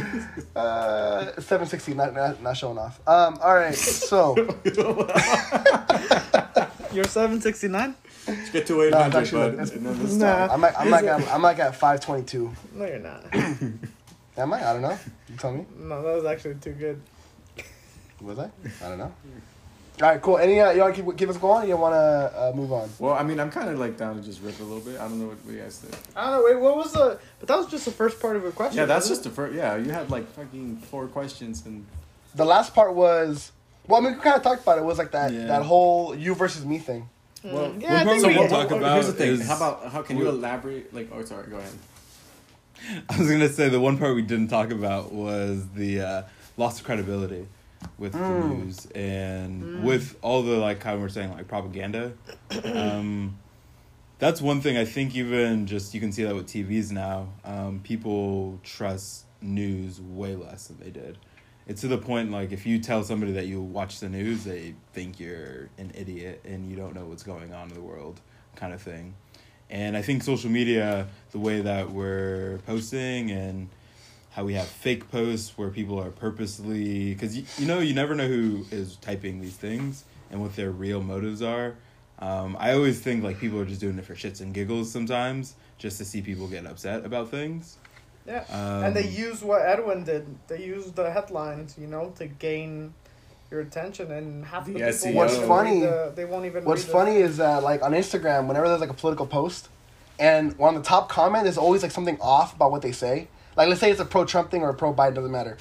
Uh, 0.56 1.40
seven 1.42 1.68
sixty, 1.68 1.94
not, 1.94 2.14
not 2.14 2.42
not 2.42 2.58
showing 2.58 2.78
off. 2.78 3.00
Um, 3.08 3.38
all 3.44 3.56
right, 3.56 3.74
so 3.76 4.36
You're 6.94 7.04
seven 7.06 7.40
sixty 7.42 7.68
nine. 7.68 7.96
Let's 8.28 8.50
get 8.50 8.68
to 8.68 8.82
eight 8.84 8.92
No, 8.92 8.98
actually- 9.00 9.32
bud. 9.52 9.54
it's- 9.54 9.72
And 9.72 9.86
then 9.86 10.00
this 10.00 10.14
Nah. 10.16 10.48
I'm 10.52 10.62
like 10.62 10.78
I'm 10.80 10.90
like 10.90 11.06
at, 11.06 11.28
I'm 11.30 11.42
like 11.42 11.60
at 11.60 11.76
five 11.76 12.00
twenty 12.02 12.24
two. 12.24 12.52
No, 12.74 12.86
you're 12.86 13.00
not. 13.00 13.24
Am 14.38 14.54
I? 14.54 14.70
I 14.70 14.74
don't 14.74 14.82
know. 14.82 14.98
You 15.30 15.36
tell 15.38 15.52
me. 15.54 15.66
No, 15.80 16.02
that 16.04 16.16
was 16.16 16.26
actually 16.26 16.56
too 16.56 16.74
good. 16.74 17.02
Was 18.22 18.40
I? 18.40 18.50
I 18.84 18.90
don't 18.90 18.98
know. 18.98 19.14
All 20.00 20.08
right, 20.10 20.22
cool. 20.22 20.38
Any 20.38 20.60
uh, 20.60 20.72
you 20.72 20.82
want 20.82 20.96
to 20.96 21.02
keep, 21.04 21.18
keep 21.18 21.30
us 21.30 21.38
going? 21.38 21.64
Or 21.66 21.68
you 21.68 21.76
want 21.76 21.96
to 21.96 22.40
uh, 22.40 22.52
move 22.56 22.72
on? 22.72 22.88
Well, 23.00 23.14
I 23.14 23.24
mean, 23.24 23.40
I'm 23.40 23.50
kind 23.50 23.68
of 23.70 23.80
like 23.80 23.98
down 23.98 24.16
to 24.16 24.22
just 24.22 24.42
rip 24.44 24.60
a 24.60 24.64
little 24.64 24.80
bit. 24.80 25.00
I 25.00 25.08
don't 25.08 25.20
know 25.20 25.28
what 25.30 25.38
you 25.52 25.60
guys 25.60 25.80
think. 25.80 25.96
I 26.16 26.30
don't 26.30 26.34
know. 26.40 26.46
Wait, 26.46 26.62
what 26.62 26.78
was 26.78 26.94
the? 26.94 27.20
But 27.40 27.48
that 27.48 27.58
was 27.58 27.66
just 27.68 27.86
the 27.86 27.92
first 27.92 28.20
part 28.20 28.36
of 28.36 28.44
your 28.44 28.52
question. 28.52 28.78
Yeah, 28.78 28.86
that's 28.86 29.10
wasn't 29.10 29.24
just 29.24 29.24
the 29.24 29.36
first. 29.36 29.56
Yeah, 29.56 29.76
you 29.76 29.90
had 29.92 30.12
like 30.12 30.28
fucking 30.34 30.78
four 30.92 31.08
questions 31.08 31.66
and 31.66 31.84
The 32.36 32.46
last 32.46 32.76
part 32.76 32.94
was 32.94 33.52
well, 33.88 34.00
I 34.00 34.04
mean, 34.04 34.18
we 34.18 34.22
kind 34.22 34.36
of 34.36 34.44
talked 34.44 34.62
about 34.62 34.78
it. 34.78 34.82
it 34.82 34.86
was 34.86 35.00
like 35.00 35.12
that 35.12 35.32
Yeah. 35.34 35.48
that 35.48 35.64
whole 35.64 36.14
you 36.14 36.36
versus 36.36 36.64
me 36.64 36.78
thing. 36.78 37.10
well, 37.44 37.72
Mm, 37.72 37.82
yeah, 37.82 38.02
I 38.02 38.06
one 38.06 38.08
think 38.08 38.24
part 38.24 38.24
we 38.24 38.28
we 38.28 38.48
can 38.48 38.50
talk 38.50 38.72
about 38.72 38.94
Here's 38.94 39.08
the 39.08 39.14
thing. 39.14 39.32
is- 39.32 39.48
How 39.48 39.56
about 39.56 39.92
how 39.92 40.02
can 40.04 40.18
you 40.18 40.30
elaborate? 40.30 40.94
Like, 40.94 41.10
oh, 41.12 41.24
sorry. 41.26 41.48
Go 41.50 41.58
ahead. 41.58 43.04
I 43.10 43.18
was 43.18 43.32
gonna 43.32 43.50
say 43.50 43.70
the 43.70 43.80
one 43.80 43.98
part 43.98 44.14
we 44.16 44.22
didn't 44.22 44.50
talk 44.50 44.70
about 44.70 45.12
was 45.12 45.68
the 45.70 46.02
uh, 46.02 46.22
loss 46.56 46.80
of 46.80 46.86
credibility 46.86 47.48
with 47.98 48.14
the 48.14 48.18
Mm. 48.20 48.58
news 48.60 48.86
and 48.94 49.84
with 49.84 50.18
all 50.22 50.44
the 50.44 50.58
like 50.58 50.84
how 50.84 50.98
we're 50.98 51.10
saying 51.10 51.32
like 51.32 51.48
propaganda. 51.48 52.14
Um, 52.64 53.40
that's 54.20 54.42
one 54.42 54.62
thing 54.62 54.78
I 54.78 54.86
think 54.86 55.16
even 55.16 55.68
just 55.68 55.94
you 55.94 56.00
can 56.00 56.12
see 56.12 56.24
that 56.24 56.34
with 56.36 56.48
TVs 56.48 56.92
now. 56.92 57.30
Um, 57.46 57.82
people 57.84 58.60
trust 58.64 59.26
news 59.42 60.02
way 60.02 60.36
less 60.36 60.68
than 60.68 60.80
they 60.80 60.90
did, 60.90 61.18
it's 61.68 61.82
to 61.82 61.88
the 61.88 61.98
point 61.98 62.32
like 62.32 62.52
if 62.52 62.66
you 62.66 62.80
tell 62.80 63.04
somebody 63.04 63.34
that 63.34 63.46
you 63.46 63.62
watch 63.62 64.00
the 64.00 64.10
news, 64.10 64.44
they 64.44 64.74
think 64.94 65.20
you're 65.20 65.70
an 65.78 65.92
idiot 65.94 66.42
and 66.46 66.70
you 66.70 66.76
don't 66.76 66.96
know 66.96 67.06
what's 67.06 67.24
going 67.24 67.54
on 67.54 67.68
in 67.68 67.74
the 67.76 67.82
world, 67.82 68.20
kind 68.56 68.74
of 68.74 68.82
thing. 68.82 69.14
And 69.70 69.98
I 69.98 70.02
think 70.02 70.24
social 70.24 70.50
media, 70.50 71.08
the 71.32 71.40
way 71.40 71.60
that 71.62 71.92
we're 71.92 72.60
posting 72.66 73.32
and 73.32 73.70
how 74.38 74.44
we 74.44 74.54
have 74.54 74.68
fake 74.68 75.10
posts 75.12 75.58
where 75.58 75.70
people 75.70 76.00
are 76.00 76.12
purposely 76.12 77.12
because 77.12 77.36
you, 77.36 77.44
you 77.58 77.66
know 77.66 77.80
you 77.80 77.96
never 77.96 78.14
know 78.14 78.28
who 78.28 78.64
is 78.70 78.96
typing 78.98 79.42
these 79.42 79.56
things 79.56 80.04
and 80.30 80.40
what 80.40 80.56
their 80.56 80.70
real 80.70 81.02
motives 81.02 81.42
are 81.42 81.74
um, 82.20 82.56
i 82.60 82.72
always 82.74 83.00
think 83.00 83.24
like 83.24 83.40
people 83.40 83.60
are 83.60 83.66
just 83.66 83.82
doing 83.82 83.98
it 83.98 84.06
for 84.06 84.14
shits 84.14 84.40
and 84.40 84.54
giggles 84.54 84.92
sometimes 84.92 85.56
just 85.80 85.98
to 85.98 86.06
see 86.06 86.22
people 86.22 86.48
get 86.48 86.68
upset 86.68 87.04
about 87.04 87.32
things 87.32 87.78
Yeah. 88.28 88.44
um, 88.52 88.84
and 88.84 88.96
they 88.96 89.08
use 89.08 89.42
what 89.42 89.62
Edwin 89.64 90.04
did. 90.04 90.24
They 90.50 90.64
use 90.64 90.92
the 90.92 91.10
headlines, 91.10 91.76
you 91.80 91.88
know, 91.88 92.14
to 92.18 92.28
gain 92.28 92.94
your 93.50 93.62
attention, 93.62 94.12
and 94.12 94.44
half 94.46 94.66
the, 94.66 94.74
The 94.74 94.80
people 94.80 94.92
SEO. 94.94 95.14
What's 95.16 95.38
funny- 95.38 95.80
the- 95.80 96.12
they 96.14 96.26
won't 96.26 96.46
even. 96.46 96.66
What's 96.66 96.82
read 96.84 96.88
the 96.90 96.92
funny 97.00 97.12
thing. 97.14 97.22
is 97.24 97.38
that 97.38 97.64
like 97.64 97.82
on 97.82 97.94
Instagram, 97.94 98.48
whenever 98.48 98.68
there's 98.68 98.82
like 98.82 98.90
a 98.90 99.00
political 99.04 99.26
post, 99.26 99.70
and 100.20 100.54
on 100.60 100.76
the 100.76 100.82
top 100.82 101.08
comment 101.10 101.46
there's 101.46 101.58
always 101.58 101.82
like 101.84 101.92
something 101.92 102.18
off 102.20 102.54
about 102.56 102.70
what 102.72 102.82
they 102.82 102.92
say. 102.92 103.30
Like 103.58 103.68
let's 103.68 103.82
say 103.82 103.92
it's 103.92 104.00
a 104.00 104.06
pro 104.06 104.24
Trump 104.24 104.52
thing 104.52 104.62
or 104.62 104.70
a 104.70 104.74
pro 104.74 104.94
Biden, 104.94 105.16
doesn't 105.16 105.32
matter. 105.32 105.58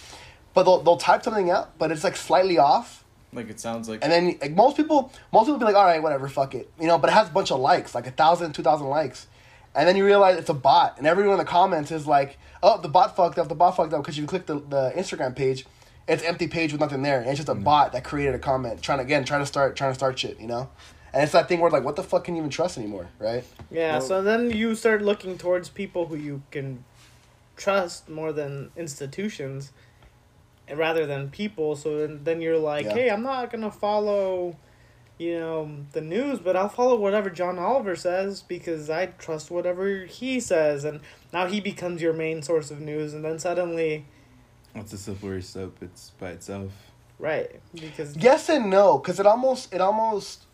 But 0.55 0.63
they'll 0.65 0.83
they'll 0.83 0.97
type 0.97 1.23
something 1.25 1.51
out, 1.51 1.77
but 1.79 1.91
it's 1.91 2.05
like 2.05 2.17
slightly 2.17 2.59
off. 2.59 3.05
Like 3.33 3.51
it 3.51 3.59
sounds 3.59 3.89
like 3.89 4.01
And 4.03 4.13
then 4.13 4.39
like, 4.41 4.53
most 4.55 4.77
people 4.77 5.13
most 5.33 5.47
people 5.47 5.59
be 5.59 5.65
like, 5.65 5.75
all 5.75 5.85
right, 5.85 6.03
whatever, 6.03 6.29
fuck 6.29 6.55
it, 6.55 6.71
you 6.81 6.87
know. 6.87 6.99
But 6.99 7.11
it 7.11 7.15
has 7.15 7.29
a 7.29 7.33
bunch 7.33 7.51
of 7.51 7.59
likes, 7.61 7.95
like 7.95 8.07
a 8.07 8.11
thousand, 8.11 8.53
two 8.53 8.63
thousand 8.63 8.87
likes, 8.89 9.27
and 9.75 9.89
then 9.89 9.97
you 9.97 10.05
realize 10.05 10.39
it's 10.39 10.49
a 10.49 10.55
bot, 10.55 10.97
and 10.99 11.07
everyone 11.07 11.33
in 11.35 11.39
the 11.39 11.45
comments 11.45 11.91
is 11.91 12.07
like, 12.07 12.39
oh, 12.63 12.81
the 12.81 12.89
bot 12.89 13.17
fucked 13.17 13.39
up, 13.39 13.49
the 13.49 13.55
bot 13.55 13.77
fucked 13.77 13.93
up, 13.93 14.03
because 14.03 14.17
you 14.17 14.27
click 14.27 14.47
the 14.47 14.55
the 14.61 14.93
Instagram 14.97 15.35
page, 15.37 15.67
it's 16.09 16.23
an 16.23 16.29
empty 16.29 16.47
page 16.49 16.73
with 16.73 16.81
nothing 16.81 17.03
there, 17.03 17.21
and 17.21 17.29
it's 17.29 17.37
just 17.39 17.49
a 17.49 17.55
bot 17.55 17.93
that 17.93 18.05
created 18.05 18.35
a 18.35 18.39
comment, 18.39 18.81
trying 18.81 18.99
to 18.99 19.05
again 19.05 19.25
trying 19.25 19.41
to 19.41 19.47
start 19.47 19.77
trying 19.77 19.91
to 19.91 19.95
start 19.95 20.19
shit, 20.19 20.41
you 20.41 20.47
know. 20.47 20.71
And 21.13 21.23
it's 21.23 21.33
that 21.33 21.49
thing 21.49 21.61
where 21.61 21.71
like, 21.71 21.83
what 21.85 21.97
the 21.97 22.03
fuck 22.03 22.25
can 22.25 22.35
you 22.37 22.41
even 22.43 22.51
trust 22.51 22.77
anymore, 22.79 23.09
right? 23.19 23.43
Yeah, 23.71 23.93
Well- 23.93 24.01
so 24.03 24.23
then 24.23 24.51
you 24.51 24.75
start 24.75 25.03
looking 25.03 25.37
towards 25.37 25.69
people 25.69 26.07
who 26.07 26.17
you 26.17 26.43
can 26.51 26.85
trust 27.57 28.09
more 28.09 28.33
than 28.33 28.71
institutions 28.77 29.73
rather 30.75 31.07
than 31.07 31.31
people. 31.31 31.77
So 31.77 31.99
then, 31.99 32.25
then 32.25 32.41
you're 32.41 32.59
like, 32.59 32.87
Yeah. 32.87 32.95
hey, 32.95 33.11
I'm 33.11 33.23
not 33.23 33.51
going 33.51 33.63
to 33.63 33.71
follow, 33.71 34.57
you 35.19 35.39
know, 35.39 35.71
the 35.93 36.01
news, 36.01 36.39
but 36.39 36.57
I'll 36.57 36.69
follow 36.69 36.97
whatever 36.97 37.31
John 37.31 37.59
Oliver 37.59 37.97
says 37.97 38.43
because 38.43 38.91
I 38.91 39.07
trust 39.07 39.51
whatever 39.51 40.05
he 40.05 40.41
says. 40.41 40.85
And 40.85 41.01
now 41.33 41.47
he 41.47 41.61
becomes 41.61 42.03
your 42.03 42.13
main 42.13 42.43
source 42.43 42.71
of 42.71 42.81
news. 42.81 43.15
And 43.15 43.25
then 43.25 43.39
suddenly, 43.39 44.05
it's 44.75 44.93
a 44.93 44.99
slippery 44.99 45.43
slope 45.43 45.79
it's 45.81 46.11
by 46.19 46.31
itself 46.31 46.71
right, 47.19 47.61
because 47.73 48.15
Yes 48.17 48.49
and 48.51 48.69
no, 48.69 48.99
because 48.99 49.19
it 49.19 49.27
almost 49.27 49.73
it 49.73 49.81
almost, 49.81 50.45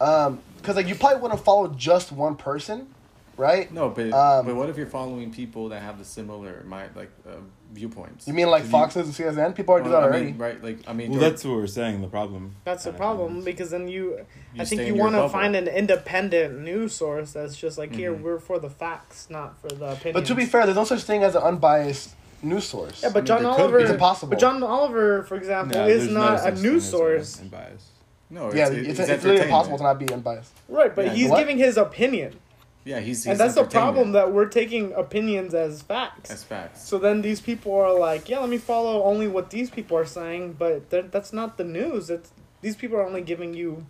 um, 0.00 0.40
because 0.58 0.76
like 0.76 0.86
you 0.86 0.94
probably 0.94 1.20
wouldn't 1.20 1.40
follow 1.44 1.68
just 1.68 2.12
one 2.12 2.36
person, 2.36 2.94
right? 3.36 3.70
no, 3.72 3.90
but 3.90 4.12
Um, 4.12 4.46
but 4.46 4.54
what 4.54 4.68
if 4.70 4.76
you're 4.76 4.86
following 4.86 5.30
people 5.32 5.68
that 5.70 5.82
have 5.82 5.98
the 5.98 6.04
similar 6.04 6.62
mind 6.66 6.90
like 6.94 7.10
uh, 7.28 7.36
viewpoints? 7.72 8.26
You 8.26 8.34
mean 8.34 8.48
like 8.48 8.64
You- 8.64 8.70
Fox 8.70 8.96
News 8.96 9.06
and 9.06 9.36
CNN? 9.36 9.54
People 9.54 9.74
are 9.74 9.82
do 9.82 9.90
Well, 9.90 10.00
that 10.00 10.06
I 10.06 10.10
already. 10.10 10.26
mean, 10.26 10.38
right? 10.38 10.62
Like 10.62 10.78
I 10.86 10.92
mean, 10.92 11.10
well 11.10 11.20
that's 11.20 11.44
what 11.44 11.54
we're 11.56 11.66
saying 11.66 12.00
the 12.00 12.08
problem 12.08 12.56
That's 12.64 12.84
the 12.84 12.92
problem 12.92 13.42
because 13.44 13.70
then 13.70 13.88
you, 13.88 14.18
you 14.54 14.62
I 14.62 14.64
think 14.64 14.82
you 14.82 14.94
want 14.94 15.14
to 15.14 15.28
find 15.28 15.54
an 15.56 15.68
independent 15.68 16.60
news 16.60 16.94
source 16.94 17.32
that's 17.32 17.56
just 17.56 17.78
like 17.78 17.94
here 17.94 18.12
Mhm. 18.14 18.22
we're 18.22 18.38
for 18.38 18.58
the 18.58 18.70
facts, 18.70 19.28
not 19.30 19.60
for 19.60 19.68
the 19.68 19.92
opinion. 19.92 20.14
But 20.14 20.26
to 20.26 20.34
be 20.34 20.44
fair, 20.46 20.64
there's 20.66 20.76
no 20.76 20.84
such 20.84 21.02
thing 21.02 21.22
as 21.22 21.34
an 21.34 21.42
unbiased 21.42 22.14
news 22.42 22.64
source. 22.64 23.02
yeah, 23.02 23.08
but 23.08 23.18
I 23.30 23.34
mean, 23.34 23.42
John 23.44 23.46
Oliver. 23.46 23.78
It's 23.80 23.90
impossible. 23.90 24.30
But 24.30 24.38
John 24.38 24.62
Oliver, 24.62 25.22
for 25.24 25.36
example, 25.36 25.78
No, 25.78 25.86
is 25.86 26.04
there's 26.04 26.14
no 26.14 26.20
not 26.20 26.46
a 26.46 26.52
news 26.62 26.88
source, 26.88 27.40
unbiased. 27.40 27.88
no, 28.30 28.52
yeah, 28.52 28.68
it's, 28.68 28.76
it's, 28.76 28.88
it's, 29.00 29.08
it's, 29.10 29.24
literally 29.24 29.42
impossible 29.42 29.78
to 29.78 29.84
not 29.84 29.98
be 29.98 30.08
unbiased. 30.12 30.52
right? 30.68 30.94
But 30.94 31.06
Yeah, 31.06 31.12
he's 31.14 31.30
what? 31.30 31.38
giving 31.38 31.58
his 31.58 31.76
opinion, 31.76 32.38
Yeah, 32.86 33.00
he's, 33.00 33.24
he's 33.24 33.32
and 33.32 33.40
that's 33.40 33.56
the 33.56 33.64
problem 33.64 34.12
that 34.12 34.32
we're 34.32 34.46
taking 34.46 34.92
opinions 34.92 35.54
as 35.54 35.82
facts. 35.82 36.30
as 36.30 36.44
facts. 36.44 36.86
So 36.86 36.98
then 36.98 37.20
these 37.20 37.40
people 37.40 37.74
are 37.74 37.92
like, 37.92 38.28
yeah, 38.28 38.38
let 38.38 38.48
me 38.48 38.58
follow 38.58 39.02
only 39.02 39.26
what 39.26 39.50
these 39.50 39.70
people 39.70 39.98
are 39.98 40.06
saying, 40.06 40.52
but 40.56 40.88
they're- 40.90 41.02
that's 41.02 41.32
not 41.32 41.56
the 41.58 41.64
news. 41.64 42.08
It's 42.10 42.30
these 42.62 42.76
people 42.76 42.96
are 42.96 43.04
only 43.04 43.22
giving 43.22 43.54
you 43.54 43.86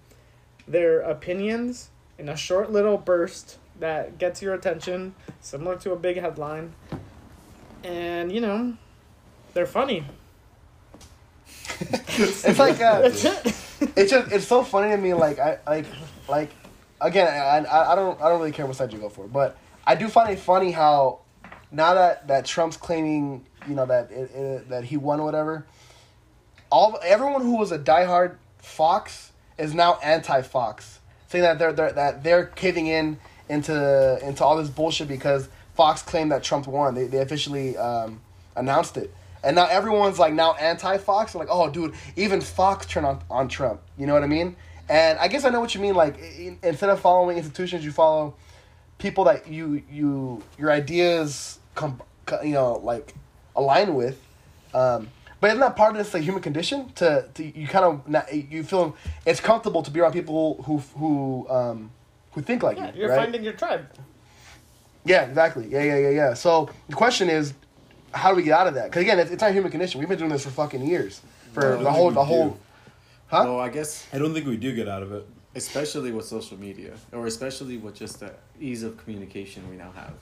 their 0.66 1.00
opinions 1.00 1.90
in 2.18 2.30
a 2.30 2.36
short 2.36 2.72
little 2.72 2.96
burst 2.96 3.58
that 3.78 4.16
gets 4.16 4.40
your 4.40 4.54
attention, 4.54 5.14
similar 5.42 5.76
to 5.76 5.92
a 5.92 5.96
big 5.96 6.18
headline, 6.18 6.72
and 7.84 8.32
you 8.32 8.40
know, 8.40 8.72
they're 9.52 9.66
funny. 9.66 10.06
It's 12.18 12.58
like 12.58 12.80
uh, 12.80 13.00
That's 13.02 13.24
it. 13.26 13.46
it's 13.96 14.10
just 14.10 14.32
it's 14.32 14.46
so 14.46 14.62
funny 14.64 14.90
to 14.90 14.96
me. 14.96 15.12
Like 15.12 15.38
I 15.38 15.58
like 15.66 15.84
like 16.28 16.50
again, 17.00 17.28
I, 17.28 17.92
I 17.92 17.94
don't 17.94 18.20
I 18.20 18.28
don't 18.28 18.38
really 18.38 18.52
care 18.52 18.66
what 18.66 18.76
side 18.76 18.92
you 18.92 18.98
go 18.98 19.08
for, 19.08 19.26
but 19.26 19.56
I 19.86 19.94
do 19.94 20.08
find 20.08 20.30
it 20.30 20.38
funny 20.38 20.72
how 20.72 21.20
now 21.70 21.94
that 21.94 22.28
that 22.28 22.44
Trump's 22.44 22.76
claiming 22.76 23.46
you 23.68 23.74
know 23.74 23.86
that 23.86 24.10
it, 24.10 24.30
it, 24.34 24.68
that 24.68 24.84
he 24.84 24.96
won 24.96 25.20
or 25.20 25.24
whatever, 25.24 25.66
all 26.70 26.98
everyone 27.02 27.42
who 27.42 27.56
was 27.56 27.72
a 27.72 27.78
diehard 27.78 28.36
Fox 28.58 29.32
is 29.58 29.74
now 29.74 29.98
anti-Fox, 30.02 31.00
saying 31.28 31.42
that 31.42 31.58
they're, 31.58 31.72
they're 31.72 31.92
that 31.92 32.24
they're 32.24 32.46
caving 32.46 32.86
in 32.86 33.18
into 33.48 34.18
into 34.26 34.44
all 34.44 34.56
this 34.56 34.68
bullshit 34.68 35.08
because 35.08 35.48
Fox 35.74 36.02
claimed 36.02 36.32
that 36.32 36.42
Trump 36.42 36.66
won. 36.66 36.94
They 36.94 37.06
they 37.06 37.18
officially 37.18 37.76
um, 37.76 38.20
announced 38.56 38.96
it. 38.96 39.14
And 39.44 39.54
now 39.54 39.66
everyone's 39.66 40.18
like 40.18 40.32
now 40.34 40.54
anti-Fox. 40.54 41.36
Like, 41.36 41.46
oh, 41.48 41.70
dude, 41.70 41.94
even 42.16 42.40
Fox 42.40 42.84
turned 42.86 43.06
on, 43.06 43.22
on 43.30 43.46
Trump. 43.46 43.80
You 43.96 44.06
know 44.06 44.14
what 44.14 44.24
I 44.24 44.26
mean? 44.26 44.56
And 44.88 45.18
I 45.18 45.28
guess 45.28 45.44
I 45.44 45.50
know 45.50 45.60
what 45.60 45.74
you 45.74 45.80
mean. 45.80 45.94
Like, 45.94 46.16
i- 46.20 46.56
instead 46.62 46.90
of 46.90 47.00
following 47.00 47.36
institutions, 47.38 47.84
you 47.84 47.92
follow 47.92 48.34
people 48.98 49.24
that 49.24 49.48
you 49.48 49.82
you 49.90 50.42
your 50.58 50.70
ideas 50.70 51.58
com, 51.74 52.00
co- 52.24 52.42
you 52.42 52.52
know 52.54 52.74
like 52.78 53.14
align 53.56 53.94
with. 53.94 54.20
Um, 54.74 55.08
but 55.40 55.48
isn't 55.48 55.60
that 55.60 55.76
part 55.76 55.92
of 55.92 55.98
this 55.98 56.14
like 56.14 56.22
human 56.22 56.42
condition? 56.42 56.90
To, 56.96 57.28
to 57.34 57.44
you 57.58 57.66
kind 57.66 57.84
of 57.84 58.08
not, 58.08 58.32
you 58.32 58.62
feel 58.62 58.96
it's 59.26 59.40
comfortable 59.40 59.82
to 59.82 59.90
be 59.90 60.00
around 60.00 60.12
people 60.12 60.62
who 60.64 60.78
who 60.98 61.46
um, 61.50 61.90
who 62.32 62.42
think 62.42 62.62
like 62.62 62.76
Yeah, 62.78 62.92
you. 62.94 63.00
you're 63.00 63.10
right? 63.10 63.18
finding 63.24 63.42
your 63.44 63.52
tribe. 63.54 63.86
Yeah, 65.04 65.22
exactly. 65.22 65.68
Yeah, 65.68 65.82
yeah, 65.82 65.96
yeah, 65.98 66.08
yeah. 66.10 66.34
So 66.34 66.68
the 66.88 66.94
question 66.96 67.28
is, 67.28 67.54
how 68.12 68.30
do 68.30 68.36
we 68.36 68.42
get 68.42 68.58
out 68.58 68.66
of 68.66 68.74
that? 68.74 68.84
Because 68.86 69.02
again, 69.02 69.18
it's, 69.20 69.30
it's 69.30 69.40
not 69.42 69.52
human 69.52 69.70
condition. 69.70 70.00
We've 70.00 70.08
been 70.08 70.18
doing 70.18 70.30
this 70.30 70.42
for 70.44 70.50
fucking 70.50 70.84
years. 70.84 71.20
For 71.52 71.60
Well, 71.76 71.84
the 71.84 71.92
whole, 71.92 72.10
the 72.10 72.20
we 72.20 72.26
whole. 72.26 72.58
Do. 73.30 73.36
Huh? 73.36 73.42
Well, 73.46 73.60
I 73.60 73.68
guess 73.68 74.06
i 74.12 74.18
don't 74.18 74.32
think 74.34 74.46
we 74.46 74.56
do 74.56 74.74
get 74.74 74.88
out 74.88 75.02
of 75.02 75.12
it 75.12 75.26
especially 75.54 76.12
with 76.12 76.26
social 76.26 76.58
media, 76.58 76.92
or 77.12 77.26
especially 77.26 77.78
with 77.78 77.94
just 77.94 78.20
the 78.20 78.30
ease 78.60 78.82
of 78.82 78.98
communication 78.98 79.66
we 79.70 79.76
now 79.76 79.90
have. 79.92 80.12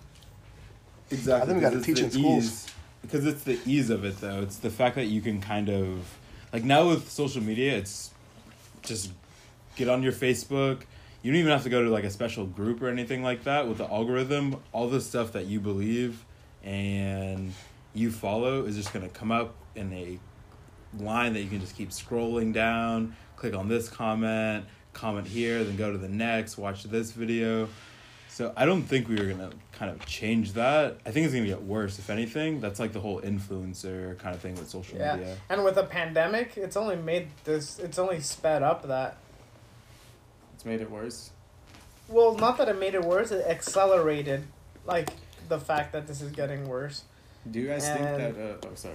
Exactly. 1.10 1.42
I 1.42 1.46
think 1.46 1.56
we 1.56 1.60
gotta 1.60 1.76
'cause 1.76 1.76
it's 1.76 1.86
teach 1.86 1.98
the 1.98 2.04
in 2.04 2.10
schools. 2.12 2.44
ease- 2.44 2.66
Because 3.02 3.26
it's 3.26 3.42
the 3.42 3.58
ease 3.66 3.90
of 3.90 4.04
it, 4.04 4.20
though. 4.20 4.40
It's 4.42 4.58
the 4.58 4.70
fact 4.70 4.94
that 4.94 5.06
you 5.06 5.20
can 5.20 5.40
kind 5.40 5.68
of, 5.68 6.04
like 6.52 6.62
now 6.62 6.88
with 6.88 7.10
social 7.10 7.42
media, 7.42 7.76
it's 7.76 8.12
just 8.82 9.10
get 9.74 9.88
on 9.88 10.04
your 10.04 10.12
Facebook. 10.12 10.82
You 11.22 11.32
don't 11.32 11.40
even 11.40 11.50
have 11.50 11.64
to 11.64 11.68
go 11.68 11.82
to 11.82 11.90
like 11.90 12.04
a 12.04 12.10
special 12.10 12.46
group 12.46 12.80
or 12.80 12.88
anything 12.88 13.22
like 13.24 13.42
that. 13.42 13.66
With 13.68 13.78
the 13.78 13.90
algorithm, 13.90 14.56
all 14.72 14.88
the 14.88 15.00
stuff 15.00 15.32
that 15.32 15.46
you 15.46 15.58
believe 15.58 16.24
and 16.62 17.52
you 17.92 18.12
follow 18.12 18.64
is 18.64 18.76
just 18.76 18.92
gonna 18.92 19.08
come 19.08 19.32
up 19.32 19.54
in 19.74 19.92
a 19.92 20.18
line 20.98 21.32
that 21.34 21.40
you 21.40 21.48
can 21.48 21.60
just 21.60 21.76
keep 21.76 21.90
scrolling 21.90 22.52
down. 22.52 23.16
Click 23.36 23.54
on 23.54 23.68
this 23.68 23.88
comment, 23.88 24.64
comment 24.92 25.26
here, 25.26 25.62
then 25.64 25.76
go 25.76 25.90
to 25.92 25.98
the 25.98 26.08
next. 26.08 26.56
Watch 26.56 26.84
this 26.84 27.12
video. 27.12 27.68
So 28.28 28.52
I 28.56 28.66
don't 28.66 28.82
think 28.82 29.08
we 29.08 29.14
were 29.16 29.26
gonna 29.26 29.50
kind 29.72 29.90
of 29.92 30.04
change 30.06 30.54
that. 30.54 30.98
I 31.06 31.10
think 31.12 31.24
it's 31.26 31.34
gonna 31.34 31.46
get 31.46 31.62
worse, 31.62 31.98
if 32.00 32.10
anything. 32.10 32.60
That's 32.60 32.80
like 32.80 32.92
the 32.92 33.00
whole 33.00 33.20
influencer 33.20 34.18
kind 34.18 34.34
of 34.34 34.40
thing 34.40 34.54
with 34.56 34.68
social 34.68 34.98
Yeah, 34.98 35.16
media. 35.16 35.36
and 35.48 35.62
with 35.64 35.76
a 35.76 35.84
pandemic, 35.84 36.56
it's 36.56 36.76
only 36.76 36.96
made 36.96 37.28
this. 37.44 37.78
It's 37.78 37.98
only 37.98 38.20
sped 38.20 38.62
up 38.64 38.88
that. 38.88 39.18
It's 40.54 40.64
made 40.64 40.80
it 40.80 40.90
worse. 40.90 41.30
Well, 42.08 42.34
not 42.36 42.58
that 42.58 42.68
it 42.68 42.78
made 42.78 42.94
it 42.94 43.04
worse. 43.04 43.30
It 43.30 43.46
accelerated, 43.46 44.44
like 44.84 45.10
the 45.48 45.60
fact 45.60 45.92
that 45.92 46.06
this 46.06 46.20
is 46.20 46.30
getting 46.32 46.68
worse. 46.68 47.04
Do 47.50 47.60
you 47.60 47.68
guys 47.68 47.84
And- 47.84 47.98
think 48.04 48.36
that? 48.36 48.66
Uh, 48.66 48.68
oh, 48.70 48.74
sorry. 48.74 48.94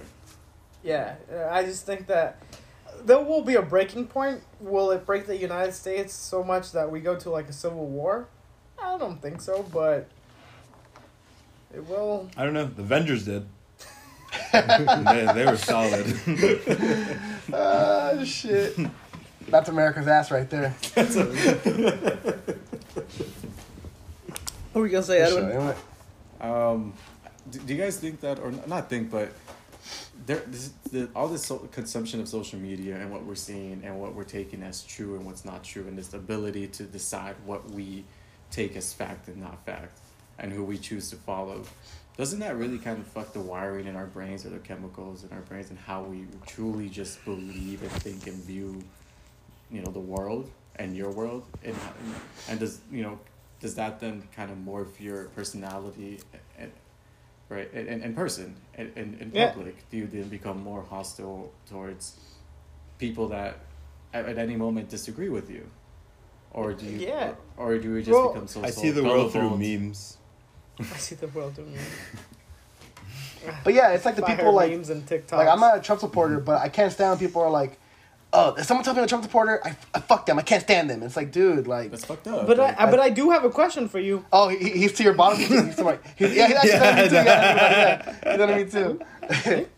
Yeah, 0.82 1.16
uh, 1.32 1.48
I 1.50 1.64
just 1.64 1.84
think 1.86 2.06
that 2.06 2.42
there 3.04 3.20
will 3.20 3.42
be 3.42 3.54
a 3.56 3.62
breaking 3.62 4.06
point. 4.06 4.42
Will 4.60 4.90
it 4.90 5.04
break 5.06 5.26
the 5.26 5.36
United 5.36 5.72
States 5.72 6.12
so 6.12 6.42
much 6.42 6.72
that 6.72 6.90
we 6.90 7.00
go 7.00 7.16
to 7.16 7.30
like 7.30 7.48
a 7.48 7.52
civil 7.52 7.86
war? 7.86 8.28
I 8.82 8.96
don't 8.98 9.20
think 9.20 9.40
so, 9.40 9.62
but 9.72 10.08
it 11.74 11.86
will. 11.86 12.30
I 12.36 12.44
don't 12.44 12.54
know. 12.54 12.66
The 12.66 12.82
Avengers 12.82 13.24
did. 13.24 13.46
they, 14.52 15.30
they 15.34 15.46
were 15.46 15.56
solid. 15.56 16.06
Ah, 17.52 18.22
shit. 18.24 18.78
That's 19.48 19.68
America's 19.68 20.06
ass 20.06 20.30
right 20.30 20.48
there. 20.48 20.70
What 24.72 24.82
were 24.82 24.86
you 24.86 24.92
gonna 24.92 25.02
say, 25.02 25.24
For 25.24 25.30
sure, 25.30 25.38
Edwin? 25.38 25.50
anyway. 25.56 25.74
Um, 26.40 26.94
do, 27.50 27.58
do 27.58 27.74
you 27.74 27.82
guys 27.82 27.96
think 27.98 28.20
that, 28.20 28.38
or 28.38 28.52
not 28.68 28.88
think, 28.88 29.10
but 29.10 29.32
there 30.30 30.42
this, 30.46 30.68
the, 30.92 31.08
all 31.16 31.26
this 31.26 31.44
so, 31.44 31.58
consumption 31.72 32.20
of 32.20 32.28
social 32.28 32.58
media 32.58 32.94
and 32.96 33.10
what 33.10 33.24
we're 33.24 33.34
seeing 33.34 33.82
and 33.84 34.00
what 34.00 34.14
we're 34.14 34.22
taking 34.22 34.62
as 34.62 34.84
true 34.84 35.16
and 35.16 35.26
what's 35.26 35.44
not 35.44 35.64
true 35.64 35.86
and 35.88 35.98
this 35.98 36.14
ability 36.14 36.68
to 36.68 36.84
decide 36.84 37.34
what 37.44 37.68
we 37.70 38.04
take 38.52 38.76
as 38.76 38.92
fact 38.92 39.26
and 39.26 39.38
not 39.38 39.64
fact 39.66 39.98
and 40.38 40.52
who 40.52 40.62
we 40.62 40.78
choose 40.78 41.10
to 41.10 41.16
follow. 41.16 41.64
Doesn't 42.16 42.38
that 42.40 42.56
really 42.56 42.78
kind 42.78 42.98
of 42.98 43.06
fuck 43.08 43.32
the 43.32 43.40
wiring 43.40 43.86
in 43.86 43.96
our 43.96 44.06
brains 44.06 44.46
or 44.46 44.50
the 44.50 44.58
chemicals 44.60 45.24
in 45.24 45.32
our 45.32 45.40
brains 45.40 45.70
and 45.70 45.78
how 45.78 46.02
we 46.02 46.26
truly 46.46 46.88
just 46.88 47.24
believe 47.24 47.82
and 47.82 47.90
think 47.90 48.26
and 48.26 48.36
view 48.44 48.80
you 49.70 49.82
know 49.82 49.90
the 49.90 49.98
world 49.98 50.48
and 50.76 50.96
your 50.96 51.10
world? 51.10 51.44
And 51.64 51.76
and 52.48 52.60
does 52.60 52.80
you 52.92 53.02
know 53.02 53.18
does 53.58 53.74
that 53.74 53.98
then 53.98 54.22
kind 54.34 54.50
of 54.50 54.58
morph 54.58 55.00
your 55.00 55.24
personality 55.36 56.20
right 57.50 57.68
in, 57.74 57.86
in, 57.88 58.02
in 58.02 58.14
person 58.14 58.56
in, 58.78 58.86
in, 58.96 59.18
in 59.20 59.30
Yeah. 59.34 59.50
public 59.52 59.76
do 59.90 59.98
you 59.98 60.06
then 60.06 60.28
become 60.28 60.62
more 60.62 60.82
hostile 60.82 61.52
towards 61.68 62.16
people 62.98 63.28
that 63.28 63.58
at, 64.14 64.24
at 64.26 64.38
any 64.38 64.56
moment 64.56 64.88
disagree 64.88 65.28
with 65.28 65.50
you 65.50 65.66
or 66.52 66.72
do 66.72 66.86
you 66.86 66.98
Yeah. 67.08 67.34
or 67.58 67.76
do 67.78 67.92
we 67.94 68.00
just 68.02 68.12
Well, 68.12 68.32
become 68.32 68.46
so 68.48 68.62
I 68.64 68.70
see 68.70 68.90
the 68.90 69.02
world 69.04 69.32
through 69.32 69.56
memes. 69.58 70.16
I 70.80 70.84
see 70.96 71.14
the 71.16 71.28
world 71.28 71.54
through 71.56 71.66
memes 71.66 71.98
But 73.64 73.72
yeah, 73.74 73.90
it's 73.92 74.04
like 74.04 74.16
the 74.16 74.22
Fire 74.22 74.36
people 74.36 74.52
like 74.54 74.70
memes 74.70 74.90
and 74.90 75.04
TikToks. 75.06 75.32
like 75.32 75.48
I'm 75.48 75.60
not 75.60 75.78
a 75.78 75.80
Trump 75.80 76.00
supporter, 76.02 76.38
but 76.40 76.60
I 76.60 76.68
can't 76.68 76.92
stand 76.92 77.10
when 77.12 77.18
people 77.18 77.40
are 77.42 77.50
like, 77.50 77.79
"Oh, 78.32 78.54
if 78.54 78.66
someone 78.66 78.84
tells 78.84 78.96
me 78.96 79.00
I'm 79.00 79.04
a 79.04 79.08
Trump 79.08 79.24
supporter, 79.24 79.60
I, 79.64 79.76
I 79.94 80.00
fuck 80.00 80.26
them. 80.26 80.38
I 80.38 80.42
can't 80.42 80.62
stand 80.62 80.88
them." 80.90 81.02
It's 81.02 81.16
like, 81.16 81.32
dude, 81.32 81.66
like, 81.66 81.90
that's 81.90 82.04
fucked 82.04 82.26
up 82.28 82.46
But 82.46 82.58
like, 82.58 82.78
I, 82.80 82.90
but 82.90 83.00
I 83.00 83.10
do 83.10 83.30
have 83.30 83.44
a 83.44 83.50
question 83.50 83.88
for 83.88 83.98
you. 83.98 84.24
oh, 84.32 84.48
he, 84.48 84.70
he's 84.70 84.92
to 84.94 85.02
your 85.02 85.14
bottom. 85.14 85.38
He's, 85.38 85.48
he's 85.48 85.76
to 85.76 85.84
my, 85.84 85.98
he's, 86.16 86.34
yeah, 86.34 86.46
he's 86.48 86.56
actually 86.56 86.70
Yeah, 86.72 88.36
done 88.36 88.54
me 88.56 88.64
too. 88.64 88.78
Yeah, 88.84 89.00
he's 89.04 89.38
done 89.44 89.54
me 89.54 89.64
too. 89.64 89.68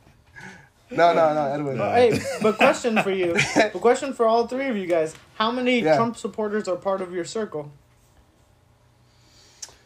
no, 0.91 1.15
no, 1.15 1.35
no, 1.35 1.53
Edwin. 1.55 1.79
But, 1.79 1.95
hey, 1.95 2.21
but 2.43 2.57
question 2.57 3.03
for 3.03 3.11
you. 3.11 3.37
A 3.57 3.71
question 3.71 4.13
for 4.13 4.27
all 4.27 4.47
three 4.47 4.69
of 4.69 4.77
you 4.77 4.87
guys. 4.87 5.15
How 5.37 5.51
many 5.51 5.81
Yeah. 5.81 5.97
Trump 5.97 6.17
supporters 6.17 6.69
are 6.69 6.77
part 6.77 7.01
of 7.01 7.13
your 7.15 7.25
circle? 7.25 7.73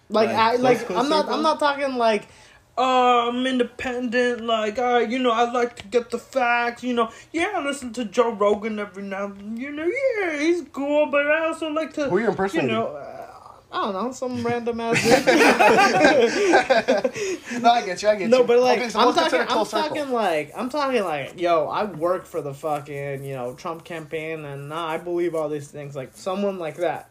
Like, 0.09 0.29
Like, 0.29 0.37
I 0.37 0.57
like 0.57 0.91
I'm 0.91 1.09
not? 1.09 1.29
I'm 1.29 1.43
not 1.43 1.59
talking 1.59 1.97
like 1.97 2.29
uh, 2.79 3.29
I'm 3.29 3.47
independent, 3.47 4.45
like 4.45 4.79
I, 4.79 5.01
you 5.01 5.19
know, 5.19 5.33
I 5.33 5.51
like 5.51 5.77
to 5.77 5.87
get 5.87 6.11
the 6.11 6.19
facts, 6.19 6.83
you 6.83 6.95
know. 6.95 7.11
Yeah, 7.33 7.53
I 7.57 7.65
listen 7.65 7.93
to 7.95 8.05
Joe 8.05 8.33
Rogan 8.33 8.79
every 8.79 9.03
now 9.03 9.27
and 9.27 9.41
then, 9.41 9.57
you 9.57 9.73
know, 9.73 9.87
yeah, 9.87 10.39
he's 10.39 10.63
cool, 10.73 11.07
but 11.07 11.27
I 11.27 11.47
also 11.47 11.69
like 11.71 11.95
to 11.95 12.09
Who 12.09 12.17
are 12.19 12.21
you 12.21 12.61
you 12.61 12.63
know, 12.63 12.89
uh, 12.89 13.13
I 13.73 13.93
don't 13.93 13.95
know, 13.95 14.13
some 14.13 14.47
random 14.47 14.81
ass 14.81 15.05
no, 17.61 17.71
I 17.71 17.85
get 17.85 18.03
you. 18.03 18.09
I 18.09 18.17
get 18.17 18.31
No, 18.31 18.39
you. 18.39 18.45
but 18.45 18.61
like 18.61 18.83
I'm 18.83 19.15
talking, 19.15 19.41
I'm 19.41 19.49
circle? 19.49 19.65
talking 19.67 20.11
like 20.11 20.53
I'm 20.57 20.71
talking 20.71 21.03
like, 21.03 21.41
yo, 21.41 21.67
I 21.67 21.85
work 21.85 22.27
for 22.27 22.41
the 22.41 22.55
fucking 22.55 23.25
you 23.25 23.35
know 23.35 23.55
Trump 23.55 23.85
campaign, 23.85 24.45
and 24.45 24.69
nah, 24.69 24.87
I 24.87 24.99
believe 24.99 25.35
all 25.35 25.49
these 25.49 25.69
things. 25.69 25.97
Like 25.97 26.11
someone 26.15 26.59
like 26.59 26.77
that. 26.77 27.11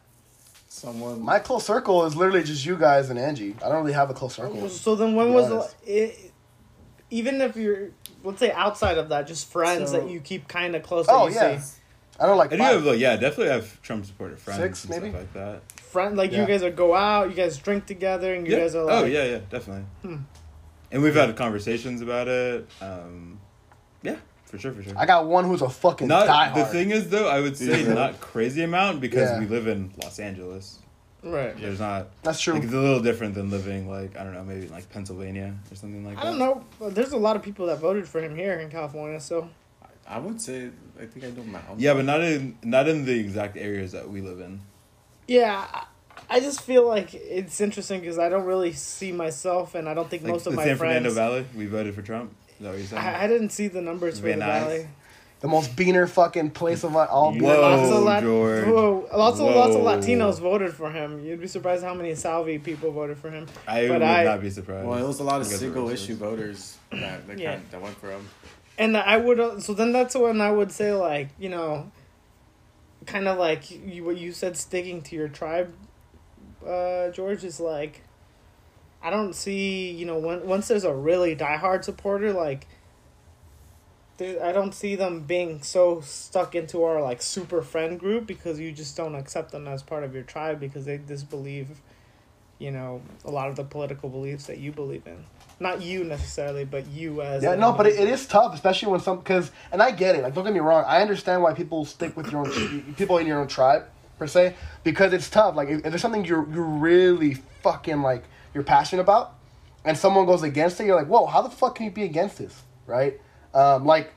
Someone 0.76 1.22
My 1.22 1.40
close 1.40 1.66
circle 1.66 2.06
is 2.06 2.16
literally 2.16 2.44
just 2.44 2.66
you 2.66 2.76
guys 2.78 3.10
and 3.10 3.18
Angie. 3.18 3.56
I 3.64 3.70
don't 3.70 3.78
really 3.82 3.94
have 3.94 4.10
a 4.10 4.14
close 4.14 4.36
circle. 4.36 4.70
So 4.70 4.96
then, 4.96 5.16
when 5.16 5.34
was 5.34 5.48
the, 5.50 5.92
it, 5.92 6.32
even 7.10 7.42
if 7.42 7.56
you're 7.56 7.90
let's 8.24 8.40
say 8.40 8.52
outside 8.52 8.98
of 8.98 9.10
that, 9.10 9.28
just 9.28 9.52
friends 9.52 9.92
So- 9.92 10.00
that 10.02 10.10
you 10.10 10.20
keep 10.20 10.48
kind 10.48 10.76
of 10.76 10.84
close. 10.84 11.06
Oh 11.10 11.28
you 11.28 11.36
yeah, 11.36 11.60
see. 11.60 11.82
I 12.20 12.28
don't 12.28 12.38
like. 12.38 12.54
I 12.54 12.56
do 12.58 12.64
five. 12.64 12.74
have 12.76 12.86
like 12.86 13.00
yeah, 13.00 13.16
definitely 13.16 13.50
have 13.50 13.82
Trump 13.82 14.06
supporter 14.06 14.38
friends 14.38 14.60
Six, 14.62 14.84
and 14.86 14.90
maybe? 14.92 15.10
stuff 15.10 15.22
like 15.22 15.34
that. 15.34 15.82
friend 15.82 16.16
like 16.18 16.32
Yeah. 16.32 16.42
you 16.42 16.48
guys 16.48 16.64
are 16.64 16.72
go 16.72 16.94
out, 16.96 17.30
you 17.30 17.36
guys 17.36 17.58
drink 17.58 17.86
together, 17.86 18.34
and 18.34 18.46
you 18.48 18.54
Yeah. 18.54 18.60
guys 18.60 18.76
are 18.76 18.84
like, 18.84 19.04
oh 19.04 19.06
yeah, 19.06 19.24
yeah, 19.26 19.40
definitely. 19.50 19.86
Hmm. 20.02 20.18
And 20.92 21.04
we've 21.04 21.16
had 21.16 21.36
conversations 21.36 22.02
about 22.02 22.28
it. 22.28 22.70
Um, 22.80 23.40
yeah, 23.42 23.45
for 24.56 24.62
sure, 24.62 24.72
for 24.74 24.84
sure. 24.84 24.94
I 24.98 25.06
got 25.06 25.26
one 25.28 25.46
who's 25.46 25.62
a 25.62 25.70
fucking 25.70 26.08
not 26.08 26.28
diehard. 26.28 26.56
the 26.56 26.66
thing 26.66 26.92
is 26.92 27.10
though, 27.10 27.28
I 27.28 27.42
would 27.42 27.58
say 27.58 27.84
Yeah. 27.84 27.94
not 27.94 28.20
crazy 28.20 28.64
amount 28.64 29.02
because 29.02 29.30
Yeah. 29.32 29.40
we 29.40 29.46
live 29.48 29.68
in 29.68 29.92
Los 30.02 30.20
Angeles. 30.20 30.80
right. 31.24 31.60
There's 31.60 31.80
not 31.80 32.08
That's 32.24 32.40
true. 32.40 32.54
like 32.54 32.64
it's 32.64 32.74
a 32.74 32.78
little 32.80 33.00
different 33.02 33.34
than 33.36 33.50
living 33.50 33.90
like 33.90 34.16
I 34.18 34.24
don't 34.24 34.34
know 34.34 34.44
maybe 34.44 34.68
like 34.68 34.90
Pennsylvania 34.92 35.56
or 35.72 35.76
something 35.76 36.06
like 36.06 36.18
I 36.18 36.22
that. 36.22 36.28
I 36.28 36.30
don't 36.30 36.40
know. 36.80 36.90
There's 36.90 37.12
a 37.14 37.18
lot 37.18 37.36
of 37.36 37.42
people 37.42 37.66
that 37.68 37.80
voted 37.80 38.08
for 38.08 38.22
him 38.22 38.36
here 38.36 38.54
in 38.60 38.70
California, 38.70 39.20
so 39.20 39.50
I 40.08 40.20
would 40.20 40.40
say 40.40 40.70
I 41.02 41.06
think 41.06 41.26
I 41.26 41.32
don't 41.32 41.52
know 41.52 41.60
Yeah, 41.78 41.96
but 41.96 42.06
not 42.06 42.22
in 42.22 42.58
not 42.64 42.88
in 42.88 43.06
the 43.06 43.20
exact 43.20 43.58
areas 43.58 43.92
that 43.94 44.10
we 44.10 44.22
live 44.22 44.40
in. 44.40 44.62
yeah. 45.28 45.66
I- 45.74 45.86
I 46.30 46.40
just 46.40 46.62
feel 46.62 46.88
like 46.88 47.14
it's 47.14 47.60
interesting 47.62 48.00
because 48.00 48.18
I 48.18 48.30
don't 48.30 48.46
really 48.46 48.72
see 48.72 49.12
myself, 49.12 49.76
and 49.76 49.88
I 49.88 49.94
don't 49.94 50.10
think 50.10 50.24
Like 50.24 50.32
most 50.32 50.48
of 50.48 50.54
the 50.54 50.58
my 50.58 50.64
San 50.66 50.78
friends. 50.78 50.94
Fernando 51.06 51.14
Valley, 51.14 51.46
we 51.56 51.66
voted 51.68 51.94
for 51.94 52.02
Trump. 52.02 52.34
Is 52.60 52.64
that 52.64 52.70
what 52.70 52.78
you're 52.78 52.88
saying? 52.88 53.04
I, 53.04 53.24
I 53.24 53.28
didn't 53.28 53.50
see 53.50 53.68
the 53.68 53.82
numbers 53.82 54.18
for 54.20 54.24
Very 54.24 54.34
the 54.36 54.40
nice. 54.40 54.64
valley. 54.64 54.88
the 55.42 55.48
most 55.50 55.76
beaner 55.76 56.08
fucking 56.10 56.52
place 56.52 56.84
of 56.84 56.96
all. 56.96 57.34
Whoa. 57.34 57.62
lots 57.62 57.92
of 57.92 58.04
Lat- 58.04 58.24
George. 58.24 58.66
Whoa, 58.66 59.08
lots 59.16 59.40
of 59.40 59.46
lots 59.54 59.76
of 59.76 59.82
Latinos 59.82 60.40
voted 60.40 60.74
for 60.74 60.90
him. 60.90 61.24
You'd 61.26 61.42
be 61.42 61.48
surprised 61.48 61.84
how 61.84 61.94
many 61.94 62.16
Salvi 62.16 62.58
people 62.60 62.92
voted 62.92 63.18
for 63.18 63.30
him. 63.30 63.46
I 63.68 63.88
But 63.88 63.94
would 63.96 64.02
I- 64.04 64.24
not 64.24 64.42
be 64.42 64.50
surprised. 64.50 64.88
Well, 64.88 64.98
it 65.04 65.08
was 65.08 65.20
a 65.20 65.24
lot 65.24 65.42
of 65.42 65.48
Because 65.48 65.60
single 65.60 65.88
racist. 65.88 65.94
issue 65.94 66.16
voters 66.16 66.78
that 66.92 67.28
that, 67.28 67.38
Yeah. 67.38 67.56
kind 67.56 67.66
that 67.72 67.82
went 67.82 67.98
for 67.98 68.10
him. 68.12 68.28
And 68.78 68.96
I 68.98 69.18
would 69.18 69.40
uh, 69.40 69.60
so 69.60 69.74
then 69.74 69.92
that's 69.92 70.16
when 70.16 70.40
I 70.42 70.52
would 70.52 70.72
say 70.72 70.94
like 70.94 71.30
you 71.38 71.50
know, 71.50 71.92
kind 73.06 73.28
of 73.28 73.38
like 73.38 73.70
you, 73.70 74.04
what 74.06 74.18
you 74.18 74.32
said, 74.32 74.58
sticking 74.58 75.02
to 75.04 75.16
your 75.16 75.28
tribe. 75.28 75.74
Uh, 76.66 77.10
George 77.12 77.44
is 77.44 77.60
like, 77.60 78.02
I 79.06 79.10
don't 79.12 79.34
see 79.36 79.92
you 79.92 80.06
know 80.06 80.18
when 80.18 80.46
once 80.48 80.68
there's 80.68 80.84
a 80.84 80.94
really 80.94 81.36
diehard 81.36 81.84
supporter 81.84 82.34
like. 82.34 82.68
there- 84.18 84.44
I 84.44 84.52
don't 84.52 84.74
see 84.74 84.96
them 84.96 85.22
being 85.22 85.62
so 85.62 86.02
stuck 86.02 86.56
into 86.56 86.84
our 86.84 87.02
like 87.02 87.22
super 87.22 87.62
friend 87.62 88.00
group 88.00 88.26
because 88.26 88.60
you 88.60 88.72
just 88.72 88.96
don't 88.98 89.14
accept 89.16 89.52
them 89.52 89.68
as 89.68 89.84
part 89.84 90.04
of 90.04 90.14
your 90.14 90.24
tribe 90.24 90.60
because 90.60 90.86
they 90.86 90.98
disbelieve, 90.98 91.82
you 92.58 92.72
know, 92.72 93.02
a 93.26 93.32
lot 93.32 93.50
of 93.50 93.58
the 93.58 93.64
political 93.66 94.08
beliefs 94.10 94.46
that 94.48 94.58
you 94.58 94.72
believe 94.72 95.06
in. 95.06 95.26
Not 95.60 95.82
you 95.82 96.04
necessarily, 96.06 96.64
but 96.66 96.88
you 96.88 97.22
as 97.22 97.44
Yeah, 97.44 97.56
no, 97.56 97.74
but 97.74 97.88
it, 97.88 98.00
it 98.00 98.10
is 98.10 98.26
tough, 98.26 98.54
especially 98.54 98.90
when 98.92 99.02
some 99.02 99.18
because, 99.20 99.52
and 99.72 99.82
I 99.82 99.92
get 99.92 100.16
it. 100.16 100.24
Like, 100.24 100.34
don't 100.34 100.46
get 100.46 100.54
me 100.54 100.60
wrong, 100.62 100.84
I 100.88 101.02
understand 101.02 101.42
why 101.44 101.54
people 101.54 101.86
stick 101.86 102.16
with 102.18 102.32
your 102.32 102.42
own 102.48 102.94
people 102.98 103.18
in 103.20 103.28
your 103.28 103.40
own 103.40 103.48
tribe 103.48 103.84
per 104.18 104.28
se 104.28 104.56
because 104.86 105.12
it's 105.14 105.30
tough. 105.30 105.56
Like, 105.56 105.68
if, 105.70 105.78
if 105.80 105.84
there's 105.92 106.02
something 106.02 106.26
you're 106.26 106.48
you're 106.54 106.64
really 106.64 107.36
fucking 107.64 108.02
like 108.02 108.24
you're 108.56 108.64
passionate 108.64 109.02
about, 109.02 109.36
and 109.84 109.96
someone 109.96 110.26
goes 110.26 110.42
against 110.42 110.80
it, 110.80 110.86
you're 110.86 110.96
like, 110.96 111.08
whoa, 111.08 111.28
how 111.28 111.42
the 111.42 111.50
fuck 111.50 111.76
can 111.76 111.86
you 111.86 111.92
be 111.92 112.04
against 112.04 112.40
this, 112.40 112.64
right? 112.88 113.20
Um, 113.54 113.86
like, 113.86 114.14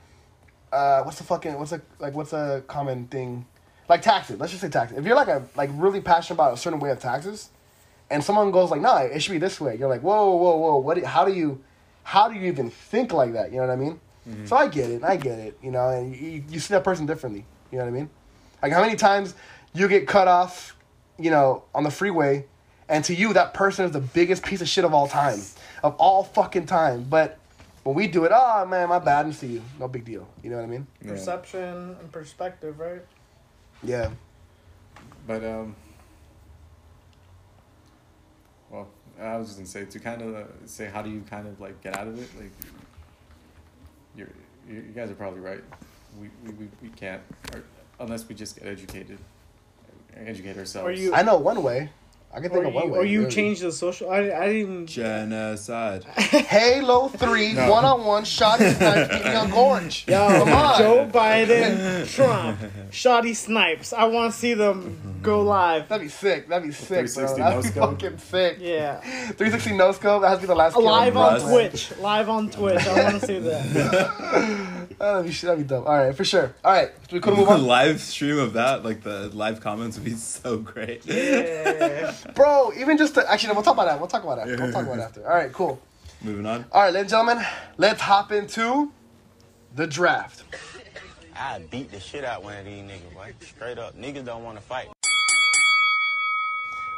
uh, 0.71 1.03
what's 1.03 1.17
the 1.17 1.23
fucking 1.23 1.59
what's 1.59 1.71
a 1.71 1.81
like 1.99 2.13
what's 2.13 2.33
a 2.33 2.63
common 2.67 3.07
thing, 3.07 3.45
like 3.87 4.01
taxes. 4.01 4.39
Let's 4.39 4.51
just 4.51 4.61
say 4.61 4.69
taxes. 4.69 4.97
If 4.97 5.05
you're 5.05 5.15
like 5.15 5.27
a 5.27 5.43
like 5.55 5.69
really 5.73 6.01
passionate 6.01 6.35
about 6.35 6.53
a 6.53 6.57
certain 6.57 6.79
way 6.79 6.89
of 6.89 6.99
taxes, 6.99 7.49
and 8.09 8.23
someone 8.23 8.51
goes 8.51 8.71
like, 8.71 8.81
"No, 8.81 8.95
it 8.97 9.21
should 9.21 9.31
be 9.33 9.37
this 9.39 9.59
way," 9.59 9.75
you're 9.77 9.89
like, 9.89 10.01
"Whoa, 10.01 10.35
whoa, 10.35 10.55
whoa! 10.57 10.75
What? 10.77 10.95
Do, 10.95 11.05
how 11.05 11.25
do 11.25 11.33
you, 11.33 11.61
how 12.03 12.29
do 12.29 12.35
you 12.35 12.47
even 12.47 12.69
think 12.69 13.11
like 13.13 13.33
that?" 13.33 13.51
You 13.51 13.57
know 13.57 13.67
what 13.67 13.73
I 13.73 13.75
mean? 13.75 13.99
So 14.45 14.55
I 14.55 14.67
get 14.67 14.91
it, 14.91 15.03
I 15.03 15.15
get 15.17 15.39
it. 15.39 15.57
You 15.61 15.71
know, 15.71 15.89
and 15.89 16.15
you, 16.15 16.43
you 16.47 16.59
see 16.59 16.73
that 16.75 16.83
person 16.83 17.05
differently. 17.07 17.45
You 17.71 17.79
know 17.79 17.85
what 17.85 17.91
I 17.91 17.93
mean? 17.93 18.09
Like 18.61 18.71
how 18.71 18.81
many 18.81 18.95
times 18.95 19.33
you 19.73 19.87
get 19.87 20.07
cut 20.07 20.27
off, 20.27 20.75
you 21.17 21.31
know, 21.31 21.63
on 21.73 21.83
the 21.83 21.91
freeway, 21.91 22.45
and 22.89 23.05
to 23.05 23.15
you 23.15 23.33
that 23.33 23.53
person 23.53 23.85
is 23.85 23.91
the 23.91 24.01
biggest 24.01 24.43
piece 24.43 24.61
of 24.61 24.67
shit 24.67 24.83
of 24.83 24.93
all 24.93 25.07
time, 25.07 25.39
of 25.83 25.95
all 25.97 26.23
fucking 26.23 26.65
time. 26.65 27.03
But 27.03 27.37
when 27.83 27.95
we 27.95 28.07
do 28.07 28.25
it, 28.25 28.31
oh 28.33 28.65
man, 28.65 28.89
my 28.89 28.99
bad, 28.99 29.25
and 29.25 29.35
see 29.35 29.47
you, 29.47 29.61
no 29.79 29.87
big 29.87 30.03
deal. 30.03 30.27
You 30.43 30.49
know 30.49 30.57
what 30.57 30.63
I 30.63 30.67
mean? 30.67 30.87
Yeah. 31.01 31.11
perception 31.11 31.95
and 31.99 32.11
perspective, 32.11 32.79
right? 32.79 33.01
Yeah. 33.83 34.09
But 35.27 35.45
um, 35.45 35.75
well, 38.71 38.87
I 39.21 39.37
was 39.37 39.47
just 39.47 39.59
gonna 39.59 39.67
say 39.67 39.85
to 39.85 39.99
kind 39.99 40.21
of 40.21 40.35
uh, 40.35 40.43
say 40.65 40.87
how 40.87 41.03
do 41.03 41.09
you 41.09 41.23
kind 41.29 41.47
of 41.47 41.61
like 41.61 41.81
get 41.81 41.95
out 41.95 42.07
of 42.07 42.19
it? 42.19 42.29
Like, 42.37 42.51
you're 44.15 44.29
you 44.67 44.75
you 44.75 44.93
guys 44.95 45.11
are 45.11 45.15
probably 45.15 45.39
right. 45.41 45.63
We 46.19 46.29
we, 46.43 46.53
we, 46.53 46.67
we 46.81 46.89
can't, 46.89 47.21
or, 47.53 47.61
unless 47.99 48.27
we 48.27 48.33
just 48.33 48.57
get 48.57 48.67
educated, 48.67 49.19
educate 50.15 50.57
ourselves. 50.57 50.87
Or 50.87 50.91
you, 50.91 51.13
I 51.13 51.21
know 51.21 51.37
one 51.37 51.61
way. 51.61 51.91
I 52.31 52.41
can 52.41 52.51
think 52.51 52.63
or 52.63 52.67
of 52.67 52.73
one 52.75 52.85
you, 52.85 52.91
way. 52.91 52.99
or 52.99 53.05
you 53.05 53.19
really. 53.21 53.31
change 53.31 53.59
the 53.61 53.71
social. 53.71 54.11
I, 54.11 54.17
I 54.17 54.21
didn't. 54.21 54.55
even- 54.59 54.85
Genocide. 54.87 56.03
Halo 56.15 57.07
three, 57.07 57.55
one 57.55 57.83
on 57.85 58.05
one, 58.05 58.23
shot 58.23 58.59
snipes, 58.59 59.11
keep 59.15 59.25
me 59.25 59.33
on 59.33 59.49
gorge. 59.49 60.05
Yo, 60.07 60.27
Come 60.27 60.49
on. 60.53 60.77
Joe 60.77 61.09
Biden, 61.11 62.07
Trump, 62.13 62.59
shoddy 62.91 63.33
snipes. 63.33 63.93
I 63.93 64.05
want 64.05 64.31
to 64.31 64.39
see 64.39 64.53
them 64.53 65.19
go 65.23 65.41
live. 65.41 65.87
That'd 65.89 66.05
be 66.05 66.09
sick. 66.09 66.47
That'd 66.47 66.67
be 66.67 66.73
sick, 66.73 67.11
bro. 67.15 67.27
360 67.27 67.41
That'd 67.41 67.63
be 67.63 67.67
no-scope. 67.69 68.01
fucking 68.01 68.17
sick. 68.19 68.57
Yeah, 68.61 68.99
360 69.01 69.75
no 69.75 69.91
scope. 69.91 70.21
That 70.21 70.29
has 70.29 70.37
to 70.37 70.41
be 70.43 70.47
the 70.47 70.55
last. 70.55 70.77
live 70.77 71.17
on 71.17 71.33
Russ. 71.33 71.43
Twitch. 71.49 71.97
Live 71.99 72.29
on 72.29 72.51
Twitch. 72.51 72.85
I 72.85 73.03
want 73.05 73.19
to 73.21 73.25
see 73.25 73.39
that. 73.39 74.87
Oh, 75.01 75.15
that'd 75.23 75.25
be 75.25 75.31
that'd 75.31 75.57
be 75.57 75.63
dope. 75.67 75.87
All 75.87 75.97
right, 75.97 76.15
for 76.15 76.23
sure. 76.23 76.53
All 76.63 76.71
right, 76.73 76.91
we 77.11 77.19
could 77.19 77.33
move 77.35 77.49
on, 77.49 77.65
live 77.65 78.01
stream 78.01 78.37
of 78.37 78.53
that, 78.53 78.83
like 78.85 79.01
the 79.01 79.29
live 79.29 79.61
comments 79.61 79.97
would 79.97 80.05
be 80.05 80.13
so 80.13 80.57
great. 80.57 81.05
Yeah. 81.07 82.13
Bro. 82.35 82.71
Even 82.77 82.97
just 82.97 83.15
to, 83.15 83.31
actually, 83.31 83.49
no, 83.49 83.53
we'll 83.55 83.63
talk 83.63 83.73
about 83.73 83.87
that. 83.87 83.99
We'll 83.99 84.07
talk 84.07 84.23
about 84.23 84.37
that. 84.37 84.47
We'll 84.47 84.71
talk 84.71 84.85
about 84.85 84.99
it 84.99 85.01
after. 85.01 85.27
All 85.29 85.35
right, 85.35 85.51
cool. 85.51 85.81
Moving 86.21 86.45
on. 86.45 86.65
All 86.71 86.81
right, 86.81 86.93
ladies 86.93 87.11
and 87.13 87.25
gentlemen, 87.27 87.45
let's 87.77 88.01
hop 88.01 88.31
into 88.31 88.91
the 89.75 89.87
draft. 89.87 90.43
I 91.35 91.59
beat 91.71 91.91
the 91.91 91.99
shit 91.99 92.25
out 92.25 92.43
one 92.43 92.57
of 92.57 92.65
these 92.65 92.83
niggas, 92.83 93.13
boy. 93.13 93.33
Straight 93.39 93.77
up. 93.77 93.97
Niggas 93.97 94.25
don't 94.25 94.43
want 94.43 94.57
to 94.57 94.63
fight. 94.63 94.89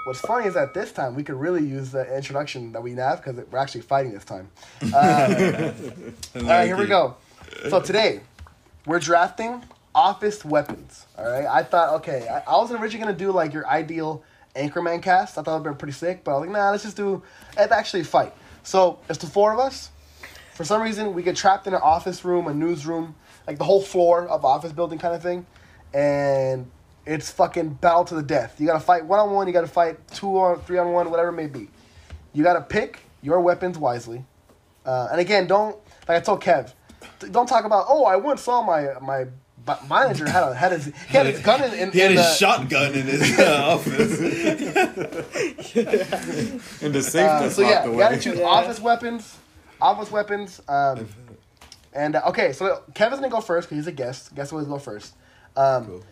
What's 0.04 0.20
funny 0.22 0.48
is 0.48 0.56
that 0.56 0.74
this 0.74 0.92
time 0.92 1.14
we 1.14 1.22
could 1.24 1.36
really 1.36 1.64
use 1.64 1.92
the 1.92 2.16
introduction 2.16 2.72
that 2.72 2.82
we 2.82 2.94
have 2.96 3.24
because 3.24 3.46
we're 3.52 3.60
actually 3.60 3.82
fighting 3.82 4.14
this 4.14 4.26
time. 4.26 4.50
Uh, 4.94 5.72
all 6.36 6.42
right, 6.44 6.66
here 6.66 6.76
we 6.78 6.88
go. 6.88 7.16
So 7.70 7.80
today 7.80 8.22
we're 8.88 9.00
drafting 9.00 9.64
office 9.94 10.44
weapons. 10.44 11.06
All 11.18 11.30
right, 11.30 11.46
I 11.46 11.62
thought 11.62 11.94
okay, 11.98 12.28
I, 12.28 12.40
I 12.52 12.58
wasn't 12.58 12.82
originally 12.82 13.06
gonna 13.06 13.18
do 13.18 13.32
like 13.32 13.54
your 13.54 13.68
ideal 13.68 14.24
Anchorman 14.56 15.02
cast. 15.02 15.38
I 15.38 15.44
thought 15.44 15.56
it'd 15.56 15.64
been 15.64 15.76
pretty 15.76 15.94
sick, 15.94 16.24
but 16.24 16.32
I 16.32 16.34
was 16.36 16.48
like, 16.48 16.50
nah, 16.52 16.72
let's 16.72 16.84
just 16.84 16.98
do 16.98 17.22
let's 17.58 17.72
actually 17.72 18.04
fight. 18.04 18.34
So 18.64 19.00
it's 19.10 19.20
the 19.20 19.28
four 19.28 19.54
of 19.54 19.60
us. 19.60 19.90
For 20.54 20.66
some 20.66 20.82
reason, 20.82 21.14
we 21.14 21.24
get 21.24 21.36
trapped 21.36 21.68
in 21.68 21.74
an 21.74 21.82
office 21.82 22.24
room, 22.24 22.48
a 22.48 22.54
newsroom, 22.54 23.16
like 23.48 23.58
the 23.58 23.64
whole 23.64 23.82
floor 23.82 24.28
of 24.28 24.46
office 24.46 24.72
building 24.72 25.00
kind 25.00 25.16
of 25.16 25.22
thing, 25.24 25.46
and 25.94 26.70
it's 27.06 27.32
fucking 27.32 27.70
battle 27.76 28.06
to 28.06 28.16
the 28.16 28.22
death. 28.22 28.60
You 28.60 28.68
gotta 28.68 28.80
fight 28.80 29.06
one 29.06 29.20
on 29.20 29.32
one. 29.32 29.48
You 29.48 29.54
gotta 29.54 29.68
fight 29.68 30.08
two 30.10 30.28
or 30.28 30.60
three 30.60 30.78
on 30.78 30.92
one, 30.92 31.10
whatever 31.10 31.30
it 31.30 31.34
may 31.34 31.48
be. 31.48 31.70
You 32.34 32.44
gotta 32.44 32.62
pick 32.62 33.00
your 33.22 33.40
weapons 33.42 33.78
wisely. 33.78 34.24
Uh, 34.86 35.08
and 35.12 35.20
again, 35.20 35.48
don't 35.48 35.78
like 36.08 36.18
I 36.18 36.20
told 36.20 36.42
Kev, 36.42 36.74
don't 37.32 37.48
talk 37.48 37.66
about. 37.66 37.86
Oh, 37.88 38.06
I 38.06 38.16
once 38.16 38.42
saw 38.42 38.62
my 38.62 39.00
my 39.02 39.26
b- 39.66 39.74
manager 39.90 40.30
had 40.30 40.44
a 40.44 40.54
had 40.56 40.72
his 40.72 40.86
he 40.86 40.92
had 41.18 41.26
his 41.28 41.40
gun 41.42 41.62
in. 41.64 41.74
in 41.74 41.92
He 41.92 42.00
had 42.00 42.12
in 42.12 42.18
his 42.18 42.26
the- 42.28 42.34
shotgun 42.36 42.94
in 42.94 43.06
his 43.08 43.40
uh, 43.40 43.66
office. 43.74 44.20
In 46.82 46.92
the 46.92 47.02
safe 47.02 47.28
Uh, 47.30 47.50
so 47.50 47.62
yeah, 47.62 47.86
you 47.86 47.92
away. 47.92 48.00
gotta 48.00 48.20
choose 48.20 48.40
Yeah. 48.40 48.46
office 48.46 48.80
weapons. 48.80 49.38
Office 49.82 50.12
weapons. 50.12 50.62
Um, 50.68 51.08
and 51.94 52.16
uh, 52.16 52.22
okay, 52.28 52.54
so 52.54 52.84
Kevin's 52.94 53.20
gonna 53.22 53.32
go 53.32 53.42
first 53.42 53.68
because 53.68 53.78
he's 53.84 53.88
a 53.88 53.92
guest. 53.92 54.34
Guest 54.36 54.52
always 54.54 54.68
go 54.68 54.80
first. 54.80 55.14
Um, 55.56 55.86
Cool. 55.86 56.04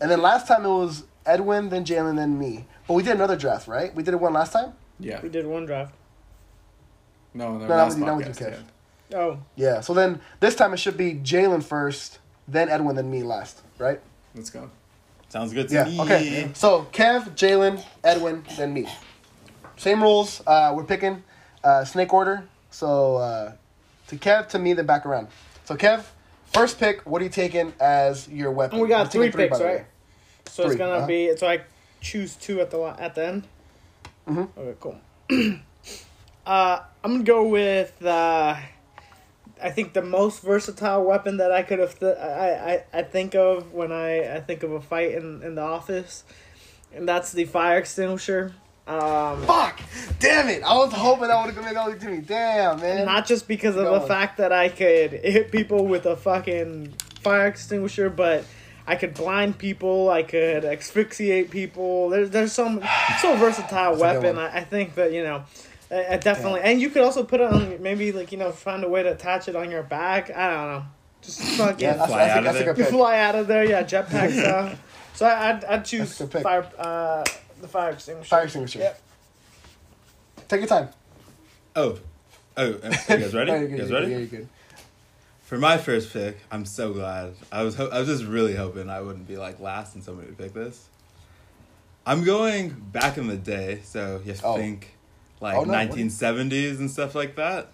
And 0.00 0.10
then 0.10 0.20
last 0.20 0.46
time 0.48 0.64
it 0.64 0.68
was 0.68 1.04
Edwin, 1.24 1.68
then 1.68 1.84
Jalen, 1.84 2.16
then 2.16 2.38
me. 2.38 2.66
But 2.86 2.94
we 2.94 3.02
did 3.02 3.12
another 3.14 3.36
draft, 3.36 3.68
right? 3.68 3.94
We 3.94 4.02
did 4.02 4.12
it 4.12 4.20
one 4.20 4.32
last 4.32 4.52
time. 4.52 4.72
Yeah. 4.98 5.20
We 5.22 5.28
did 5.28 5.46
one 5.46 5.66
draft. 5.66 5.94
No, 7.32 7.52
no, 7.52 7.58
No, 7.58 7.66
no. 7.66 7.76
that 7.76 7.84
was 7.84 7.98
you, 7.98 8.04
that 8.04 8.16
was 8.16 8.26
you, 8.26 8.32
Kev. 8.46 8.58
Oh, 9.14 9.38
Yeah. 9.56 9.80
So 9.80 9.94
then 9.94 10.20
this 10.40 10.54
time 10.56 10.72
it 10.74 10.78
should 10.78 10.96
be 10.96 11.14
Jalen 11.14 11.62
first, 11.62 12.18
then 12.48 12.68
Edwin, 12.68 12.96
then 12.96 13.10
me 13.10 13.22
last, 13.22 13.60
right? 13.78 14.00
Let's 14.34 14.50
go. 14.50 14.70
Sounds 15.28 15.52
good 15.52 15.68
to 15.68 15.74
Yeah. 15.74 15.84
me. 15.84 16.00
Okay. 16.00 16.50
So 16.54 16.86
Kev, 16.92 17.34
Jalen, 17.34 17.82
Edwin, 18.02 18.44
then 18.56 18.72
me. 18.72 18.88
Same 19.76 20.02
rules. 20.02 20.42
Uh, 20.46 20.72
we're 20.76 20.84
picking 20.84 21.24
uh, 21.62 21.84
snake 21.84 22.12
order. 22.12 22.44
So 22.70 23.16
uh, 23.16 23.52
to 24.08 24.16
Kev, 24.16 24.48
to 24.50 24.58
me, 24.58 24.74
then 24.74 24.86
back 24.86 25.06
around. 25.06 25.28
So 25.64 25.76
Kev, 25.76 26.04
first 26.52 26.78
pick. 26.78 27.02
What 27.06 27.20
are 27.20 27.24
you 27.24 27.30
taking 27.30 27.72
as 27.80 28.28
your 28.28 28.52
weapon? 28.52 28.76
And 28.76 28.82
we 28.82 28.88
got 28.88 29.06
We're 29.06 29.10
three 29.10 29.30
picks, 29.30 29.60
right? 29.60 29.78
way. 29.78 29.84
so 30.46 30.66
it's 30.66 30.76
gonna 30.76 30.98
uh-huh. 30.98 31.06
be 31.06 31.36
so 31.36 31.48
I 31.48 31.62
choose 32.00 32.36
two 32.36 32.60
at 32.60 32.70
the 32.70 32.80
at 32.98 33.14
the 33.14 33.26
end. 33.26 33.44
Mm-hmm. 34.28 34.60
Okay, 34.60 34.76
cool. 34.80 35.00
uh, 36.46 36.80
I'm 37.02 37.12
gonna 37.12 37.24
go 37.24 37.48
with 37.48 38.04
uh, 38.04 38.56
I 39.62 39.70
think 39.70 39.92
the 39.92 40.02
most 40.02 40.42
versatile 40.42 41.04
weapon 41.04 41.38
that 41.38 41.52
I 41.52 41.62
could 41.62 41.78
have 41.78 41.98
th- 41.98 42.16
I, 42.16 42.84
I 42.92 42.98
I 42.98 43.02
think 43.02 43.34
of 43.34 43.72
when 43.72 43.92
I 43.92 44.36
I 44.36 44.40
think 44.40 44.62
of 44.62 44.72
a 44.72 44.80
fight 44.80 45.12
in 45.12 45.42
in 45.42 45.54
the 45.54 45.62
office, 45.62 46.24
and 46.94 47.08
that's 47.08 47.32
the 47.32 47.44
fire 47.44 47.78
extinguisher. 47.78 48.54
Um, 48.86 49.42
Fuck! 49.46 49.80
Damn 50.18 50.48
it! 50.48 50.62
I 50.62 50.76
was 50.76 50.92
hoping 50.92 51.28
that 51.28 51.44
would 51.44 51.54
have 51.54 51.64
been 51.64 51.76
only 51.76 51.98
to 51.98 52.06
me. 52.06 52.20
Damn, 52.20 52.80
man. 52.80 53.06
Not 53.06 53.26
just 53.26 53.48
because 53.48 53.76
of 53.76 53.84
the 53.84 54.06
fact 54.06 54.36
that 54.36 54.52
I 54.52 54.68
could 54.68 55.12
hit 55.12 55.50
people 55.50 55.86
with 55.86 56.04
a 56.04 56.16
fucking 56.16 56.94
fire 57.22 57.46
extinguisher, 57.46 58.10
but 58.10 58.44
I 58.86 58.96
could 58.96 59.14
blind 59.14 59.56
people, 59.56 60.10
I 60.10 60.22
could 60.22 60.64
asphyxiate 60.64 61.50
people. 61.50 62.10
There's 62.10 62.30
there's 62.30 62.52
some 62.52 62.82
so 63.22 63.34
versatile 63.36 63.96
That's 63.96 64.18
a 64.18 64.20
good 64.20 64.36
weapon. 64.36 64.38
I, 64.38 64.58
I 64.58 64.64
think 64.64 64.96
that 64.96 65.12
you 65.12 65.22
know, 65.22 65.44
I, 65.90 66.14
I 66.14 66.16
definitely, 66.16 66.60
and 66.62 66.80
you 66.80 66.90
could 66.90 67.02
also 67.02 67.24
put 67.24 67.40
it 67.40 67.52
on 67.52 67.82
maybe 67.82 68.12
like 68.12 68.32
you 68.32 68.38
know 68.38 68.50
find 68.52 68.82
a 68.84 68.88
way 68.88 69.02
to 69.02 69.12
attach 69.12 69.48
it 69.48 69.56
on 69.56 69.70
your 69.70 69.82
back. 69.82 70.30
I 70.30 70.50
don't 70.50 70.66
know, 70.72 70.84
just 71.22 71.40
fucking 71.42 71.80
yeah, 71.80 71.94
that's, 71.94 72.08
Fly 72.10 72.18
that's, 72.18 72.30
out 72.32 72.38
of 72.38 72.44
that's 72.44 72.60
a 72.60 72.64
there. 72.64 72.76
you 72.78 72.84
fly 72.84 73.18
out 73.18 73.34
of 73.34 73.46
there, 73.46 73.64
yeah, 73.64 73.82
jetpack 73.82 74.32
style. 74.40 74.76
So 75.14 75.26
I, 75.26 75.50
I'd 75.50 75.64
I'd 75.64 75.84
choose 75.84 76.16
That's 76.18 76.20
a 76.20 76.24
good 76.24 76.32
pick. 76.32 76.42
fire 76.42 76.66
uh 76.78 77.24
the 77.60 77.68
fire 77.68 77.90
extinguisher. 77.90 78.28
Fire 78.28 78.44
extinguisher. 78.44 78.78
Yep. 78.80 79.00
Take 80.48 80.60
your 80.60 80.68
time. 80.68 80.88
Oh. 81.76 81.98
Oh, 82.56 82.62
uh, 82.82 82.94
you 83.08 83.16
guys 83.18 83.34
ready? 83.34 83.50
You're 83.52 83.60
you 83.62 83.68
good, 83.68 83.78
guys 83.78 83.92
ready? 83.92 84.06
good, 84.06 84.18
you're 84.18 84.26
good. 84.26 84.48
For 85.42 85.58
my 85.58 85.76
first 85.76 86.12
pick, 86.12 86.38
I'm 86.50 86.64
so 86.64 86.92
glad. 86.92 87.34
I 87.52 87.62
was 87.62 87.74
ho- 87.74 87.88
I 87.92 87.98
was 87.98 88.08
just 88.08 88.24
really 88.24 88.54
hoping 88.54 88.88
I 88.88 89.00
wouldn't 89.00 89.26
be 89.28 89.36
like 89.36 89.60
last 89.60 89.94
and 89.94 90.02
somebody 90.04 90.28
would 90.28 90.38
pick 90.38 90.52
this. 90.54 90.86
I'm 92.06 92.22
going 92.24 92.70
back 92.92 93.16
in 93.18 93.26
the 93.28 93.36
day, 93.36 93.80
so 93.84 94.20
you 94.24 94.32
have 94.32 94.40
to 94.40 94.46
Oh. 94.46 94.56
think 94.56 94.93
like 95.40 95.56
Oh, 95.56 95.64
no, 95.64 95.72
1970s 95.72 96.78
and 96.78 96.90
stuff 96.90 97.14
like 97.14 97.36
that. 97.36 97.68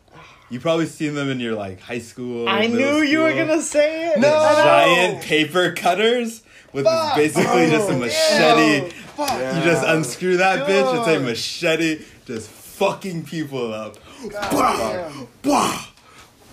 You 0.50 0.58
probably 0.58 0.86
seen 0.86 1.14
them 1.14 1.30
in 1.30 1.38
your 1.38 1.54
like 1.54 1.80
high 1.80 2.00
school. 2.00 2.48
I 2.48 2.66
middle 2.66 2.76
knew 2.76 3.02
you 3.02 3.20
were 3.20 3.32
gonna 3.32 3.62
say 3.62 4.08
it. 4.12 4.18
No! 4.18 4.28
giant 4.28 5.22
paper 5.22 5.72
cutters 5.72 6.42
with 6.72 6.84
Fuck! 6.86 7.14
basically 7.16 7.70
just 7.70 7.88
a 7.88 7.94
Oh, 7.94 7.98
machete. 7.98 8.84
Ew. 8.86 8.90
Fuck. 9.16 9.32
You 9.56 9.62
just 9.62 9.86
unscrew 9.86 10.38
that 10.38 10.66
bitch. 10.68 10.98
It's 10.98 11.08
a 11.16 11.20
machete, 11.20 12.04
just 12.26 12.50
fucking 12.50 13.24
people 13.24 13.72
up. 13.72 13.96
Damn. 14.28 14.30
Bah! 14.50 15.26
Bah! 15.42 15.86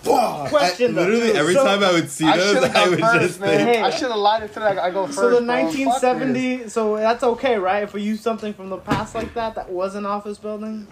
Question, 0.04 0.96
I- 0.96 1.00
literally 1.02 1.32
every 1.32 1.54
So- 1.54 1.64
time 1.64 1.82
I 1.82 1.92
would 1.92 2.10
see 2.10 2.26
I 2.26 2.36
those, 2.36 2.54
should 2.54 2.62
have 2.70 2.76
I 2.76 2.88
would 2.88 3.00
first, 3.00 3.20
just 3.20 3.40
man. 3.40 3.56
think. 3.58 3.68
Hey. 3.76 3.82
I 3.82 3.90
should 3.90 4.10
have 4.10 4.16
lied 4.20 4.42
and 4.42 4.52
said 4.52 4.62
I, 4.62 4.86
I 4.86 4.90
go 4.90 5.06
first. 5.06 5.18
So 5.18 5.30
the 5.30 5.36
bro. 5.38 5.46
1970, 5.46 6.68
so 6.68 6.96
that's 6.96 7.22
okay, 7.22 7.58
right? 7.58 7.82
If 7.82 7.92
we 7.92 8.02
use 8.02 8.20
something 8.20 8.54
from 8.54 8.70
the 8.70 8.78
past 8.78 9.14
like 9.14 9.34
that, 9.34 9.54
that 9.56 9.70
was 9.70 9.94
an 9.94 10.06
office 10.06 10.38
building. 10.38 10.86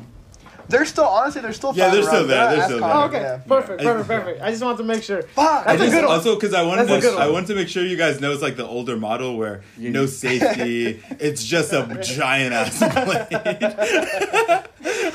They're 0.69 0.85
still 0.85 1.05
honestly 1.05 1.41
they're 1.43 1.53
still 1.53 1.73
Yeah, 1.75 1.91
they're 1.91 2.03
still 2.03 2.15
around. 2.21 2.29
there, 2.29 2.57
they're 2.57 2.65
still 2.65 2.79
common, 2.81 2.97
Oh, 2.97 3.05
okay, 3.07 3.21
yeah. 3.21 3.37
perfect, 3.47 3.81
I- 3.81 3.85
perfect, 3.85 4.09
perfect. 4.09 4.43
I 4.43 4.51
just 4.51 4.63
wanted 4.63 4.79
to 4.79 4.85
make 4.85 5.03
sure. 5.03 5.23
Fuck. 5.23 5.65
That's 5.65 5.69
I 5.69 5.75
a 5.75 5.79
just, 5.79 5.93
good 5.93 6.05
one. 6.05 6.13
Also, 6.15 6.35
because 6.35 6.55
I 6.55 6.63
wanted 6.63 6.89
That's 6.89 7.05
a 7.05 7.09
to, 7.09 7.15
good 7.15 7.21
I 7.23 7.29
wanted 7.31 7.47
to 7.49 7.55
make 7.55 7.69
sure 7.69 7.85
you 7.85 7.97
guys 7.97 8.21
know 8.21 8.33
it's 8.33 8.43
like 8.43 8.57
the 8.57 8.67
older 8.67 8.97
model 8.97 9.37
where 9.37 9.63
You- 9.79 9.91
no 9.91 10.07
safety. 10.07 11.03
it's 11.21 11.45
just 11.45 11.73
a 11.73 12.01
giant 12.03 12.53
ass 12.55 12.79
blade. 12.81 14.65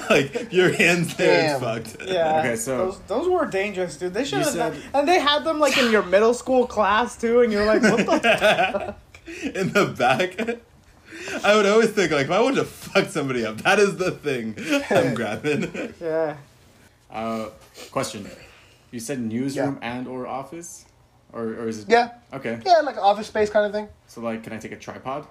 like 0.09 0.51
your 0.53 0.71
hands 0.71 1.15
there, 1.15 1.59
Damn. 1.59 1.63
it's 1.79 1.93
fucked. 1.93 2.07
Yeah. 2.09 2.39
Okay, 2.39 2.55
so- 2.55 2.77
those, 2.77 2.99
those 3.07 3.27
were 3.29 3.45
dangerous, 3.45 3.97
dude. 3.97 4.13
They 4.13 4.23
should 4.25 4.39
have 4.39 4.53
done, 4.55 4.73
said- 4.73 4.81
and 4.93 5.07
they 5.07 5.19
had 5.19 5.43
them 5.43 5.59
like 5.59 5.77
in 5.77 5.91
your 5.91 6.03
middle 6.03 6.33
school 6.33 6.65
class 6.67 7.17
too, 7.17 7.41
and 7.41 7.51
you're 7.51 7.65
like, 7.65 7.81
what 7.81 8.05
the? 8.05 8.21
Fuck? 8.21 8.95
In 9.55 9.71
the 9.71 9.85
back. 9.87 10.59
I 11.43 11.55
would 11.55 11.65
always 11.65 11.89
think 11.91 12.11
like, 12.11 12.25
if 12.25 12.31
I 12.31 12.39
want 12.41 12.55
to 12.55 12.65
fuck 12.65 13.07
somebody 13.09 13.45
up, 13.45 13.57
that 13.61 13.79
is 13.79 13.95
the 13.97 14.11
thing 14.11 14.55
I'm 14.89 15.13
grabbing. 15.19 15.93
yeah. 16.01 16.37
Uh, 17.09 17.49
question. 17.91 18.29
You 18.91 18.99
said 18.99 19.19
newsroom 19.19 19.79
and 19.81 20.07
or 20.07 20.27
office, 20.27 20.85
or 21.33 21.43
or 21.43 21.67
is 21.67 21.79
it? 21.83 21.89
Yeah. 21.89 22.11
Okay. 22.33 22.59
Yeah, 22.65 22.79
like 22.81 22.97
office 22.97 23.27
space 23.27 23.49
kind 23.49 23.65
of 23.65 23.71
thing. 23.71 23.87
So 24.07 24.21
like, 24.21 24.43
can 24.43 24.53
I 24.53 24.57
take 24.57 24.71
a 24.73 24.77
tripod? 24.77 25.25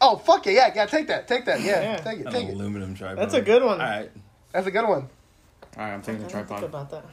Oh 0.00 0.16
fuck 0.16 0.44
yeah, 0.46 0.52
yeah, 0.52 0.72
yeah. 0.74 0.86
Take 0.86 1.06
that, 1.08 1.28
take 1.28 1.44
that. 1.44 1.60
Yeah, 1.60 1.80
Yeah. 1.82 1.96
take 1.98 2.20
it, 2.20 2.26
An 2.26 2.32
take 2.32 2.48
it. 2.48 2.54
aluminum 2.54 2.94
tripod. 2.94 3.18
That's 3.18 3.34
a 3.34 3.40
good 3.42 3.62
one. 3.62 3.80
All 3.80 3.86
right. 3.86 4.10
That's 4.52 4.66
a 4.66 4.70
good 4.70 4.86
one. 4.86 5.02
All 5.02 5.08
right, 5.84 5.92
I'm 5.94 6.02
taking 6.02 6.22
I 6.24 6.26
the 6.26 6.32
didn't 6.32 6.48
think 6.48 6.60
tripod. 6.60 6.64
about 6.64 6.90
that. 6.90 7.04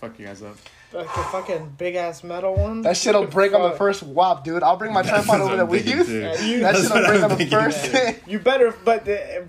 Fuck 0.00 0.18
you 0.18 0.26
guys 0.26 0.42
up. 0.42 0.56
Like 0.94 1.06
a 1.06 1.24
fucking 1.24 1.74
big 1.76 1.96
ass 1.96 2.22
metal 2.22 2.54
one. 2.54 2.82
That 2.82 2.96
shit'll 2.96 3.26
break 3.26 3.52
on 3.52 3.62
the 3.68 3.76
first 3.76 4.02
wop, 4.04 4.44
dude. 4.44 4.62
I'll 4.62 4.76
bring 4.76 4.92
my 4.92 5.02
tripod 5.02 5.40
over 5.40 5.50
I'm 5.52 5.58
that 5.58 5.66
we 5.66 5.80
use. 5.80 6.08
Yeah, 6.08 6.40
you- 6.40 6.60
That 6.60 6.74
That's 6.74 6.86
shit'll 6.88 7.04
break 7.06 7.18
I'm 7.18 7.24
on 7.24 7.28
the 7.30 7.36
thinking, 7.36 7.58
first. 7.58 7.84
too. 7.86 8.14
You 8.30 8.38
better, 8.38 8.72
but 8.84 9.04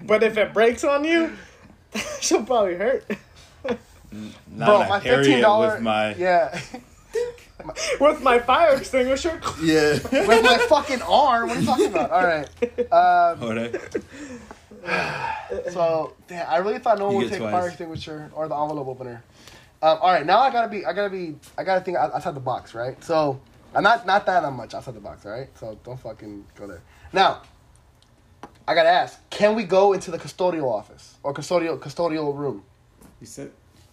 but 0.07 0.23
if 0.23 0.37
it 0.37 0.53
breaks 0.53 0.83
on 0.83 1.03
you, 1.05 1.33
she'll 2.19 2.43
probably 2.43 2.75
hurt. 2.75 3.05
Not 4.47 4.65
Bro, 4.67 4.81
a 4.81 4.87
my 4.89 4.99
fifteen 5.01 5.41
dollar. 5.41 5.79
my 5.81 6.15
Yeah, 6.15 6.59
With 7.99 8.21
my 8.23 8.39
fire 8.39 8.75
extinguisher. 8.75 9.39
yeah. 9.61 9.93
with 10.27 10.43
my 10.43 10.57
fucking 10.69 11.01
arm. 11.03 11.49
What 11.49 11.57
are 11.57 11.59
you 11.61 11.65
talking 11.67 11.85
about? 11.87 12.11
All 12.11 12.23
right. 12.23 12.47
Um, 12.91 13.43
Alright. 13.43 13.75
so 15.71 16.13
damn, 16.27 16.49
I 16.49 16.57
really 16.57 16.79
thought 16.79 16.97
no 16.99 17.05
one 17.05 17.13
You 17.15 17.19
would 17.21 17.29
take 17.29 17.39
twice. 17.39 17.51
fire 17.53 17.67
extinguisher 17.67 18.31
or 18.33 18.47
the 18.47 18.55
envelope 18.55 18.87
opener. 18.87 19.23
Um, 19.85 19.99
all 20.01 20.11
right, 20.11 20.25
now 20.25 20.39
I 20.39 20.49
gotta 20.51 20.67
be. 20.67 20.83
I 20.83 20.93
gotta 20.93 21.11
be. 21.11 21.35
I 21.59 21.63
gotta 21.63 21.81
think 21.81 21.95
outside 21.97 22.33
the 22.35 22.39
box, 22.39 22.73
right? 22.73 23.01
So, 23.03 23.39
I'm 23.75 23.83
not 23.83 24.07
not 24.07 24.25
that 24.25 24.51
much 24.51 24.73
outside 24.73 24.95
the 24.95 24.99
box, 24.99 25.25
all 25.27 25.31
right? 25.31 25.47
So 25.59 25.77
don't 25.83 25.99
fucking 25.99 26.43
go 26.55 26.65
there. 26.65 26.81
Now, 27.13 27.43
I 28.67 28.73
gotta 28.73 28.89
ask: 28.89 29.19
Can 29.29 29.53
we 29.53 29.63
go 29.63 29.93
into 29.93 30.09
the 30.09 30.17
custodial 30.17 30.71
office 30.71 31.17
or 31.21 31.35
custodial 31.35 31.77
custodial 31.77 32.35
room? 32.35 32.63
You 33.21 33.27
said. 33.27 33.51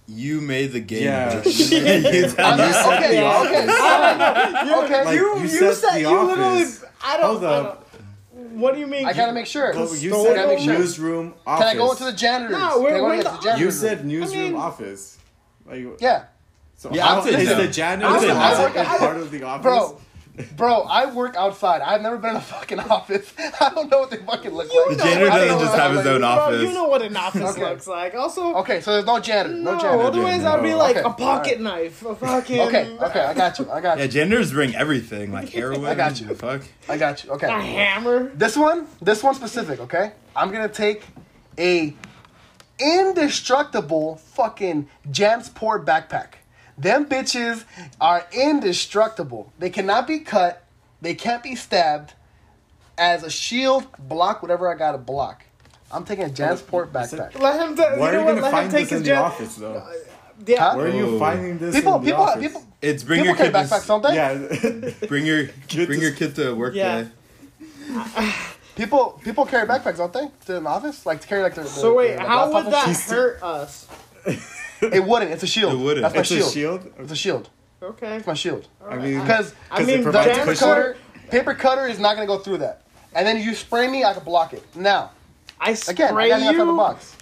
You 0.09 0.41
made 0.41 0.73
the 0.73 0.81
game. 0.81 1.05
Yeah. 1.05 1.43
bitch. 1.43 1.71
You 2.23 2.29
tell 2.29 2.47
I'm 2.53 2.59
me. 2.59 2.71
not- 2.71 2.95
okay, 2.99 3.17
the 3.17 3.23
okay, 3.23 3.23
office. 3.23 4.85
okay. 4.85 5.05
Like, 5.05 5.15
you 5.17 5.35
you 5.37 5.43
you 5.43 5.49
said 5.49 5.75
said 5.75 5.95
the 5.95 6.01
you 6.01 6.23
literally. 6.25 6.65
I 7.05 7.17
don't. 7.19 7.27
Hold 7.27 7.45
I 7.45 7.47
up. 7.49 7.93
don't- 8.35 8.51
What 8.59 8.75
do 8.75 8.81
you 8.81 8.87
mean? 8.87 9.05
I 9.07 9.13
gotta 9.13 9.33
make 9.33 9.47
sure. 9.47 9.73
You 9.75 9.79
Custodial? 9.79 10.25
said 10.25 10.37
Gotta 10.37 10.49
make 10.49 10.59
sure. 10.59 10.79
newsroom 10.79 11.35
office. 11.47 11.65
Can 11.69 11.77
I 11.77 11.79
go 11.79 11.91
into 11.93 12.05
the 12.05 12.13
janitor's? 12.15 12.57
No, 12.59 12.81
we're- 12.81 12.87
Can 12.89 12.95
I 12.95 12.99
go 12.99 13.05
we're 13.05 13.13
into 13.15 13.25
the- 13.25 13.31
the 13.31 13.43
janitor's 13.43 13.61
You 13.61 13.71
said 13.71 14.05
newsroom 14.07 14.43
mean- 14.43 14.57
office. 14.57 15.19
Like, 15.67 16.01
Yeah. 16.01 16.25
So 16.77 16.91
Yeah, 16.93 17.07
how 17.07 17.19
I'd 17.21 17.25
say 17.25 17.43
is 17.43 17.49
no. 17.49 17.55
the 17.63 17.69
janitor 17.69 18.09
I'd 18.11 18.21
say 18.21 18.27
the 18.29 18.35
no. 18.35 18.41
hazard 18.41 18.77
I- 18.77 18.99
part 18.99 19.17
of 19.19 19.31
the 19.31 19.43
office? 19.45 19.63
Bro, 19.63 20.01
bro, 20.57 20.83
I 20.83 21.13
work 21.13 21.37
outside. 21.37 21.81
I've 21.81 22.01
never 22.03 22.17
been 22.19 22.31
in 22.31 22.37
a 22.37 22.41
fucking 22.41 22.81
office. 22.91 23.33
I 23.61 23.71
don't 23.73 23.89
know 23.89 24.01
what 24.01 24.11
they 24.11 24.17
fucking 24.17 24.51
look 24.51 24.69
like. 24.75 24.97
The 24.97 25.05
janitor 25.05 25.27
doesn't 25.27 25.59
just 25.61 25.71
what 25.71 25.79
have 25.81 25.97
his 25.97 26.07
own 26.07 26.23
like. 26.23 26.37
Bro, 26.37 26.45
office. 26.45 26.63
you 26.63 26.73
know 26.73 26.89
what 26.89 27.03
an 27.03 27.17
office 27.17 27.43
Okay. 27.53 27.63
looks 27.63 27.87
like. 27.87 28.15
Also, 28.17 28.55
Okay, 28.57 28.81
so 28.81 28.93
there's 28.95 29.05
no 29.05 29.21
janitor. 29.21 29.55
No, 29.55 29.75
no, 29.75 29.81
janitor. 29.81 30.03
otherwise 30.05 30.43
that'd 30.43 30.65
be 30.65 30.75
like 30.75 30.97
Okay, 30.97 31.09
a 31.09 31.13
pocket 31.13 31.61
knife, 31.61 32.05
a 32.05 32.17
fucking 32.17 32.61
Okay, 32.63 32.89
okay, 32.99 33.21
I 33.21 33.35
got 33.35 33.59
you. 33.61 33.71
I 33.71 33.81
got 33.81 33.97
you. 33.99 34.01
Yeah, 34.01 34.05
you. 34.07 34.09
janitors 34.11 34.51
bring 34.53 34.75
everything 34.75 35.31
like 35.31 35.51
heroin. 35.51 35.85
I 35.93 35.95
got 35.95 36.21
you. 36.21 36.35
Fuck. 36.35 36.63
I 36.89 36.97
got 36.97 37.23
you. 37.23 37.31
Okay. 37.33 37.47
A 37.47 37.61
hammer. 37.61 38.33
This 38.35 38.57
one, 38.57 38.89
this 39.01 39.23
one 39.23 39.35
specific, 39.37 39.79
okay? 39.81 40.13
I'm 40.35 40.51
gonna 40.51 40.69
take 40.69 41.05
a 41.59 41.95
indestructible 42.83 44.17
fucking 44.17 44.89
Jansport 45.09 45.85
backpack. 45.85 46.35
Them 46.77 47.07
bitches 47.07 47.65
are 48.01 48.27
indestructible. 48.33 49.53
They 49.59 49.71
cannot 49.71 50.07
be 50.07 50.21
cut. 50.21 50.65
They 51.01 51.15
can't 51.15 51.43
be 51.43 51.55
stabbed. 51.55 52.15
As 52.99 53.23
a 53.23 53.31
shield, 53.31 53.87
block 53.99 54.43
whatever 54.43 54.73
I 54.73 54.77
gotta 54.77 54.99
block. 54.99 55.45
I'm 55.91 56.05
taking 56.05 56.25
a 56.25 56.29
Jansport 56.29 56.91
backpack. 56.93 57.39
Let 57.39 57.61
him. 57.61 57.77
Ta- 57.77 57.97
Where 57.97 58.13
you 58.13 58.19
are 58.19 58.21
you 58.21 58.25
what? 58.25 58.35
gonna 58.37 58.51
find 58.51 58.71
take 58.71 58.89
this 58.89 58.93
in 58.93 58.99
his 58.99 59.03
the 59.03 59.07
jet. 59.15 59.19
office 59.23 59.55
though? 59.57 59.75
Uh, 59.75 59.93
yeah. 60.47 60.61
Huh? 60.71 60.77
Where 60.77 60.87
are 60.87 60.91
you 60.91 61.07
oh. 61.17 61.19
finding 61.19 61.59
this 61.59 61.75
People, 61.75 61.97
in 61.97 62.01
the 62.03 62.07
people, 62.11 62.23
office? 62.25 62.43
people, 62.43 62.67
It's 62.81 63.03
bring 63.03 63.21
people 63.23 63.29
your 63.29 63.37
carry 63.37 63.49
kid. 63.53 63.69
To, 63.69 63.75
backpacks, 63.75 63.87
don't 63.87 64.03
they? 64.03 64.15
Yeah. 64.15 65.07
bring 65.09 65.27
your 65.27 65.47
Kid 65.69 65.87
bring 65.87 66.01
to- 66.01 66.07
your 66.07 66.15
kid 66.15 66.35
to 66.37 66.55
work 66.55 66.75
Yeah. 66.75 67.03
day. 67.03 67.09
People, 68.77 69.21
people 69.23 69.45
carry 69.47 69.67
backpacks, 69.67 69.99
don't 69.99 70.13
they? 70.13 70.29
To 70.47 70.57
an 70.59 70.67
office, 70.67 71.05
like 71.05 71.21
to 71.21 71.29
carry 71.29 71.43
like 71.43 71.55
their. 71.55 71.65
So 71.67 71.83
their- 71.83 71.93
wait, 71.95 72.17
their 72.17 72.27
how 72.27 72.53
would 72.53 72.67
that 72.73 72.87
shit? 72.97 73.11
hurt 73.11 73.43
us? 73.43 73.87
It 74.83 75.05
wouldn't. 75.05 75.31
It's 75.31 75.45
a 75.45 75.47
shield. 75.47 75.75
It 75.75 75.77
wouldn't. 75.77 76.03
That's 76.03 76.15
my 76.15 76.21
it's 76.23 76.31
a 76.33 76.35
shield. 76.39 76.53
shield. 76.83 76.93
It's 76.99 77.13
a 77.13 77.17
shield. 77.17 77.49
Okay. 77.81 78.17
It's 78.17 78.27
my 78.27 78.35
shield. 78.35 78.67
I 78.85 78.97
mean, 78.97 79.21
Because 79.21 79.55
I 79.71 79.79
'cause 79.79 79.87
mean, 79.87 80.01
it 80.01 80.03
the 80.03 80.11
paper 80.13 80.55
cutter, 80.57 80.97
paper 81.31 81.55
cutter 81.55 81.87
is 81.87 82.01
not 82.01 82.15
gonna 82.17 82.27
go 82.27 82.39
through 82.39 82.59
that. 82.59 82.83
And 83.15 83.25
then 83.25 83.41
you 83.41 83.55
spray 83.55 83.87
me, 83.87 84.03
I 84.03 84.13
can 84.13 84.25
block 84.25 84.53
it. 84.55 84.65
Now, 84.75 85.13
I 85.61 85.75
spray 85.75 85.93
again, 85.95 86.17
I 86.17 86.29
got 86.29 86.41
it 86.41 86.43
outside 86.47 86.59
the 86.59 86.65
you. 86.65 86.77
box. 86.77 87.17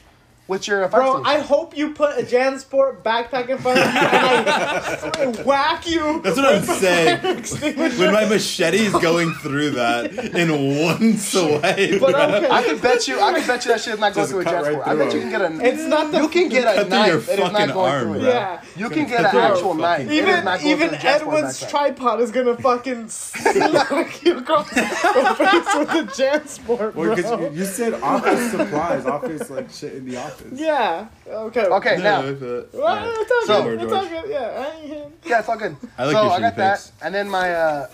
With 0.51 0.67
your 0.67 0.89
fire 0.89 1.01
Bro, 1.01 1.23
I 1.25 1.39
hope 1.39 1.77
you 1.77 1.93
put 1.95 2.19
a 2.19 2.23
Jansport 2.25 3.03
backpack 3.05 3.49
in 3.51 3.59
front 3.59 3.79
of 3.79 3.85
you 3.85 4.01
and 4.01 5.37
I 5.39 5.43
whack 5.45 5.89
you. 5.89 6.21
That's 6.23 6.37
what 6.37 6.45
I'm 6.57 6.65
saying. 6.65 7.39
Extinguisher. 7.39 7.99
when 8.01 8.13
my 8.13 8.25
machete 8.25 8.79
is 8.79 8.93
going 8.95 9.33
through 9.35 9.71
that 9.71 10.13
in 10.13 10.49
one 10.85 11.17
swipe. 11.19 12.01
But 12.01 12.17
okay. 12.17 12.49
I 12.51 12.65
can 12.65 12.79
bet 12.79 13.07
you, 13.07 13.21
I 13.21 13.33
can 13.39 13.47
bet 13.47 13.65
you 13.65 13.71
that 13.71 13.81
shit 13.81 13.95
is 13.95 14.01
not 14.01 14.13
going 14.13 14.23
Just 14.29 14.31
through 14.33 14.41
a 14.41 14.45
cut 14.45 14.65
right 14.65 14.75
Jansport. 14.75 14.87
I 14.89 14.97
bet 14.97 15.15
you 15.15 15.21
can 15.21 15.31
get 15.31 15.41
a. 15.41 15.65
It's 15.69 15.83
not 15.85 16.11
the. 16.11 16.19
you 16.23 16.29
can 16.29 16.49
get 16.49 16.79
a 16.85 16.89
knife. 16.89 17.07
your 17.07 17.17
It 17.19 17.29
is 17.29 17.53
not 17.53 17.69
going 17.69 17.71
arm, 17.93 18.03
through 18.03 18.15
it. 18.15 18.21
bro. 18.23 18.29
Yeah. 18.31 18.63
You 18.77 18.91
can 18.91 19.07
get 19.07 19.21
an 19.21 19.27
actual 19.41 19.75
knife. 19.75 19.99
fucking- 20.01 20.11
It 20.11 20.13
is 20.25 20.29
Even 20.29 20.45
not 20.45 20.59
going 20.61 20.73
even 20.73 20.89
through 20.89 20.99
the 20.99 21.05
Jansport 21.05 21.21
Edwin's 21.39 21.71
tripod 21.71 22.21
is 22.21 22.31
gonna 22.33 22.57
fucking 22.57 23.09
smack 23.09 24.25
you 24.25 24.39
across 24.39 24.69
the 24.75 24.83
face 24.83 25.75
with 25.77 25.89
the 25.93 26.23
Jansport, 26.25 26.95
Well, 26.97 27.15
bro. 27.15 27.51
you, 27.51 27.59
you 27.61 27.65
said 27.65 27.95
office 28.03 28.51
supplies, 28.51 29.07
office 29.07 29.49
like 29.49 29.71
shit 29.71 29.95
in 29.95 30.07
the 30.11 30.17
office. 30.17 30.40
Yeah. 30.53 31.07
Okay. 31.27 31.65
Okay, 31.65 31.97
Yeah, 31.97 32.03
now. 32.03 32.21
I 32.21 32.35
thought- 32.35 32.75
Well, 32.75 32.83
Alright. 32.87 33.17
it's 33.21 33.31
all 33.33 33.43
So- 33.47 33.63
good. 33.65 33.83
It's 33.83 33.93
all 33.93 34.07
good. 34.07 34.25
Yeah. 34.31 34.39
I 34.67 34.81
ain't 34.81 34.93
him. 34.93 35.13
Yeah, 35.25 35.39
it's 35.41 35.49
all 35.49 35.57
good. 35.59 35.77
I 35.99 36.05
like 36.07 36.15
so 36.17 36.23
your 36.25 36.33
I 36.33 36.41
got 36.41 36.53
shitty 36.53 36.57
that, 36.57 36.77
picks. 36.77 36.93
and 37.03 37.15
then 37.15 37.29
my 37.29 37.55
uh, 37.55 37.87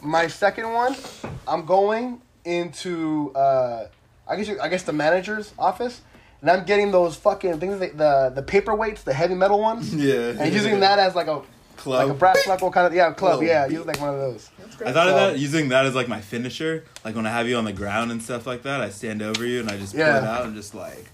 my 0.00 0.26
second 0.26 0.72
one, 0.72 0.96
I'm 1.46 1.64
going 1.64 2.20
into 2.44 3.32
uh, 3.34 3.86
I 4.28 4.36
guess 4.36 4.48
you, 4.48 4.60
I 4.60 4.68
guess 4.68 4.82
the 4.84 4.92
manager's 4.92 5.52
office, 5.58 6.00
and 6.40 6.50
I'm 6.50 6.64
getting 6.64 6.90
those 6.90 7.16
fucking 7.16 7.60
things 7.60 7.78
that, 7.80 7.96
the 7.96 8.32
the 8.34 8.42
paperweights, 8.42 9.04
the 9.04 9.12
heavy 9.14 9.34
metal 9.34 9.60
ones, 9.60 9.94
Yeah. 9.94 10.34
and 10.38 10.52
using 10.52 10.80
that 10.80 10.98
as 10.98 11.14
like 11.14 11.26
a 11.28 11.42
Club. 11.76 12.06
like 12.06 12.10
a 12.10 12.18
brass 12.18 12.46
knuckle 12.46 12.70
kind 12.70 12.86
of 12.86 12.94
yeah 12.94 13.06
club 13.12 13.38
Club. 13.38 13.42
yeah, 13.42 13.66
use 13.66 13.84
like 13.86 14.00
one 14.00 14.10
of 14.10 14.16
those. 14.20 14.50
I 14.84 14.92
thought 14.92 15.08
of 15.08 15.14
that 15.14 15.38
using 15.38 15.68
that 15.70 15.84
as 15.86 15.94
like 15.94 16.06
my 16.08 16.20
finisher. 16.20 16.84
Like 17.04 17.14
when 17.16 17.26
I 17.26 17.30
have 17.30 17.48
you 17.48 17.56
on 17.56 17.64
the 17.64 17.72
ground 17.72 18.10
and 18.12 18.22
stuff 18.22 18.46
like 18.46 18.62
that, 18.62 18.80
I 18.80 18.90
stand 18.90 19.22
over 19.22 19.44
you 19.46 19.60
and 19.60 19.70
I 19.70 19.76
just 19.78 19.92
pull 19.92 20.00
Yeah. 20.00 20.18
it 20.18 20.24
out 20.24 20.44
and 20.46 20.54
just 20.54 20.74
like 20.74 21.06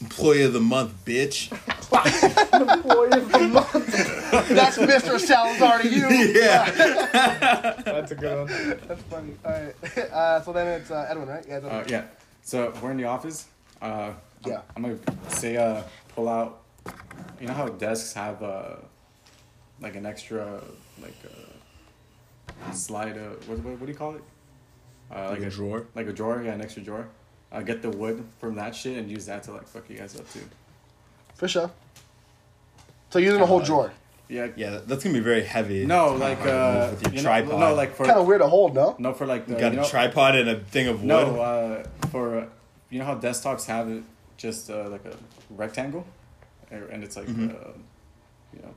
employee 0.00 0.42
of 0.42 0.52
the 0.52 0.60
month, 0.60 0.92
bitch. 1.04 1.50
Boy 1.90 3.08
of 3.08 3.32
the 3.32 3.48
month. 3.48 4.48
That's 4.48 4.78
Mr. 4.78 5.18
Salazar 5.18 5.82
to 5.82 5.88
you. 5.88 6.08
yeah. 6.40 6.70
That's 7.84 8.12
a 8.12 8.14
good 8.14 8.38
one. 8.38 8.80
That's 8.86 9.02
funny. 9.02 9.32
All 9.44 9.52
right, 9.52 9.74
uh, 10.12 10.42
so 10.42 10.52
then 10.52 10.80
it's 10.80 10.90
uh, 10.90 11.06
Edwin, 11.08 11.28
right? 11.28 11.44
Yeah. 11.46 11.54
Edwin. 11.56 11.72
Uh, 11.72 11.84
yeah. 11.88 12.04
So 12.42 12.72
we're 12.82 12.90
in 12.92 12.96
the 12.96 13.04
office. 13.04 13.46
Uh, 13.82 14.12
Yeah. 14.46 14.60
I'm, 14.76 14.84
I'm 14.84 14.96
gonna 14.96 15.30
say 15.30 15.56
uh, 15.56 15.82
pull 16.14 16.28
out. 16.28 16.60
You 17.40 17.46
know 17.48 17.54
how 17.54 17.68
desks 17.68 18.12
have 18.14 18.42
uh, 18.42 18.76
like 19.80 19.96
an 19.96 20.06
extra 20.06 20.60
like 21.02 21.16
uh, 21.24 22.72
slide. 22.72 23.16
Uh, 23.18 23.34
what, 23.46 23.58
what 23.64 23.78
what 23.78 23.86
do 23.86 23.92
you 23.92 23.98
call 23.98 24.14
it? 24.14 24.22
Uh, 25.10 25.30
Like 25.30 25.40
a 25.42 25.50
drawer? 25.50 25.86
Like 25.94 26.06
a 26.06 26.12
drawer. 26.12 26.42
Yeah, 26.42 26.52
an 26.54 26.60
extra 26.60 26.82
drawer. 26.82 27.08
Uh, 27.50 27.62
get 27.62 27.80
the 27.82 27.90
wood 27.90 28.24
from 28.38 28.56
that 28.56 28.74
shit 28.76 28.98
and 28.98 29.10
use 29.10 29.26
that 29.26 29.42
to 29.44 29.52
like 29.52 29.66
fuck 29.66 29.88
you 29.88 29.96
guys 29.98 30.14
up 30.18 30.30
too. 30.32 30.40
For 31.34 31.48
sure. 31.48 31.70
So 33.10 33.18
using 33.18 33.40
a 33.40 33.46
whole 33.46 33.60
drawer. 33.60 33.92
Yeah. 34.28 34.48
Yeah, 34.56 34.80
that's 34.86 35.02
gonna 35.02 35.14
be 35.14 35.20
very 35.20 35.42
heavy. 35.42 35.86
No, 35.86 36.12
It's 36.12 36.20
like 36.20 36.38
kinda 36.38 36.52
hard 36.52 36.74
to 36.74 36.78
uh, 36.78 36.80
move 36.82 36.90
with 36.90 37.02
your 37.02 37.12
you 37.12 37.16
know, 37.16 37.22
tripod. 37.22 37.60
no, 37.60 37.74
like 37.74 37.94
for 37.94 38.04
Kind 38.04 38.18
of 38.18 38.26
weird 38.26 38.40
to 38.42 38.48
hold, 38.48 38.74
no? 38.74 38.96
no 38.98 39.14
for 39.14 39.24
like 39.26 39.46
the 39.46 39.54
you 39.54 39.60
got 39.60 39.72
you 39.72 39.78
a 39.78 39.82
know, 39.82 39.88
tripod 39.88 40.36
and 40.36 40.50
a 40.50 40.60
thing 40.60 40.88
of 40.88 41.00
wood. 41.00 41.08
No, 41.08 41.40
uh, 41.40 41.84
for 42.10 42.38
uh, 42.40 42.46
you 42.90 42.98
know 42.98 43.06
how 43.06 43.14
desktops 43.14 43.64
have 43.66 43.88
it 43.88 44.02
just 44.36 44.68
uh, 44.70 44.88
like 44.90 45.04
a 45.06 45.16
rectangle, 45.48 46.04
and 46.70 46.82
and 46.90 47.02
it's 47.02 47.16
like 47.16 47.26
Mhm. 47.28 47.50
uh, 47.50 47.70
you 48.52 48.60
know, 48.60 48.74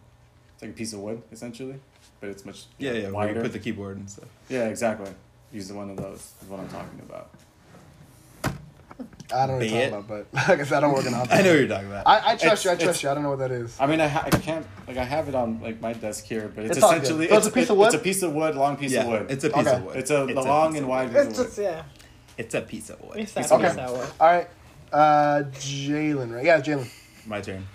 it's 0.54 0.62
like 0.62 0.72
a 0.72 0.74
piece 0.74 0.94
of 0.94 1.00
wood 1.02 1.22
essentially, 1.34 1.76
but 2.22 2.30
it's 2.30 2.46
much 2.46 2.68
yeah, 2.78 2.94
yeah. 2.94 3.04
Where 3.04 3.12
wider. 3.14 3.34
you 3.36 3.42
put 3.42 3.52
the 3.52 3.60
keyboard 3.60 3.98
and 3.98 4.10
stuff. 4.10 4.30
yeah, 4.48 4.68
exactly. 4.70 5.12
Use 5.52 5.74
one 5.74 5.90
of 5.90 5.98
those. 5.98 6.32
Is 6.42 6.48
what 6.48 6.62
I'm 6.62 6.70
talking 6.70 7.00
about. 7.02 7.30
I 9.34 9.48
don't 9.48 9.60
know 9.60 9.66
what 9.66 9.70
you're 9.70 9.90
talking 9.90 9.94
about, 9.94 10.08
but 10.08 10.28
like 10.50 10.60
I 10.60 10.64
said, 10.64 10.78
I 10.78 10.80
don't 10.82 10.94
work 10.94 11.06
in 11.06 11.14
office. 11.14 11.32
I 11.40 11.42
know 11.42 11.50
what 11.52 11.60
you're 11.60 11.68
talking 11.68 11.88
about. 11.88 12.08
I, 12.08 12.18
I 12.18 12.36
trust 12.36 12.44
It's- 12.44 12.66
you. 12.66 12.72
I 12.72 12.76
trust 12.76 13.04
you. 13.04 13.10
I 13.10 13.14
don't 13.14 13.24
know 13.24 13.30
what 13.30 13.40
that 13.40 13.52
is. 13.52 13.78
I 13.80 13.88
mean, 13.88 14.02
I, 14.02 14.08
ha- 14.08 14.24
I 14.26 14.30
can't 14.32 14.66
like 14.88 14.98
I 14.98 15.04
have 15.04 15.30
it 15.30 15.36
on 15.36 15.62
like 15.62 15.80
my 15.82 15.94
desk 15.94 16.26
here, 16.26 16.52
but 16.54 16.66
it's, 16.66 16.78
It's 16.78 16.86
essentially 16.86 17.28
So 17.30 17.38
it's 17.38 17.48
a 17.48 17.52
piece 17.52 17.70
of 17.70 17.78
wood? 17.78 17.86
It's 17.88 17.96
a 17.96 18.00
piece 18.00 18.22
of 18.24 18.34
wood, 18.34 18.56
long 18.56 18.76
piece 18.78 18.92
yeah, 18.92 19.04
of 19.04 19.08
wood. 19.08 19.28
it's 19.32 19.44
a 19.44 19.50
piece 19.50 19.68
Okay. 19.68 19.76
of 19.78 19.84
wood. 19.86 19.96
It's 19.96 20.12
a 20.12 20.26
the 20.26 20.28
It's 20.30 20.36
long 20.46 20.78
and 20.78 20.88
wide 20.88 21.10
piece 21.14 21.18
It's 21.28 21.40
of 21.40 21.46
just 21.46 21.58
wood. 21.58 21.64
yeah. 21.64 21.84
It's 22.38 22.56
a 22.56 22.62
piece 22.62 22.90
of 22.90 23.02
wood. 23.02 23.18
It's 23.20 23.32
Piece 23.34 23.50
that, 23.50 23.56
of 23.56 23.62
Okay. 23.64 23.82
it's. 24.02 24.20
All 24.20 24.28
right. 24.28 24.48
Uh, 24.92 25.44
Jalen, 25.54 26.34
right? 26.36 26.44
Yeah, 26.46 26.60
Jalen. 26.60 26.90
My 27.26 27.40
turn. 27.40 27.66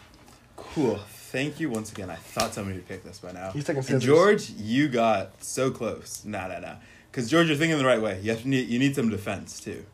Cool. 0.57 0.99
Thank 1.09 1.61
you 1.61 1.71
once 1.71 1.91
again. 1.93 2.11
I 2.11 2.17
thought 2.17 2.53
somebody 2.55 2.77
would 2.77 2.89
pick 2.89 3.03
this 3.05 3.19
by 3.19 3.33
now. 3.33 3.51
He's 3.53 3.64
taking 3.64 3.85
And. 3.89 4.01
George, 4.01 4.51
you 4.51 4.89
got 4.89 5.43
so 5.43 5.71
close. 5.71 6.23
Nah, 6.25 6.49
nah, 6.49 6.59
nah. 6.61 6.75
Because 7.11 7.31
George, 7.31 7.49
you're 7.49 7.57
thinking 7.57 7.79
the 7.79 7.85
right 7.85 8.01
way. 8.01 8.21
You 8.23 8.31
have 8.33 8.43
to 8.43 8.49
need 8.49 8.69
you 8.69 8.79
need 8.79 8.95
some 8.95 9.09
defense 9.09 9.59
too. 9.61 9.85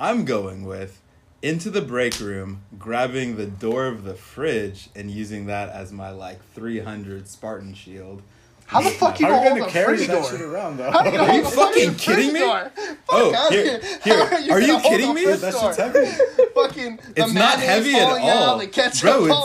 I'm 0.00 0.24
going 0.24 0.64
with 0.64 1.02
into 1.42 1.70
the 1.70 1.82
break 1.82 2.20
room, 2.20 2.62
grabbing 2.78 3.36
the 3.36 3.46
door 3.46 3.86
of 3.86 4.04
the 4.04 4.14
fridge 4.14 4.90
and 4.94 5.10
using 5.10 5.46
that 5.46 5.70
as 5.70 5.90
my 5.90 6.10
like 6.10 6.38
300 6.54 7.26
Spartan 7.26 7.74
shield. 7.74 8.22
How 8.68 8.82
the 8.82 8.90
fuck 8.90 9.18
you 9.18 9.24
How 9.26 9.32
gonna 9.32 9.48
are 9.50 9.54
you 9.54 9.60
gonna 9.60 9.72
carry 9.72 9.96
fridge 9.96 10.08
that 10.08 10.20
door? 10.22 10.30
shit 10.30 10.40
around 10.42 10.76
though? 10.76 10.90
How 10.90 11.02
you 11.10 11.18
Are 11.18 11.32
you 11.36 11.44
fucking 11.44 11.94
kidding 11.94 12.34
me? 12.34 12.40
door? 12.40 12.70
Oh, 13.08 13.32
Fuck 13.32 13.50
here, 13.50 13.80
here. 14.04 14.18
Are 14.52 14.60
you 14.60 14.66
gonna 14.76 14.82
kidding 14.82 15.14
me? 15.14 15.24
fridge 15.24 15.40
that 15.40 15.54
shit's 15.54 15.76
heavy. 15.78 16.06
Fucking, 16.54 16.98
It's 17.16 17.32
not 17.32 17.58
heavy 17.60 17.94
at 17.94 18.02
falling 18.08 18.28
out, 18.28 18.36
all, 18.36 18.56
bro. 18.58 18.66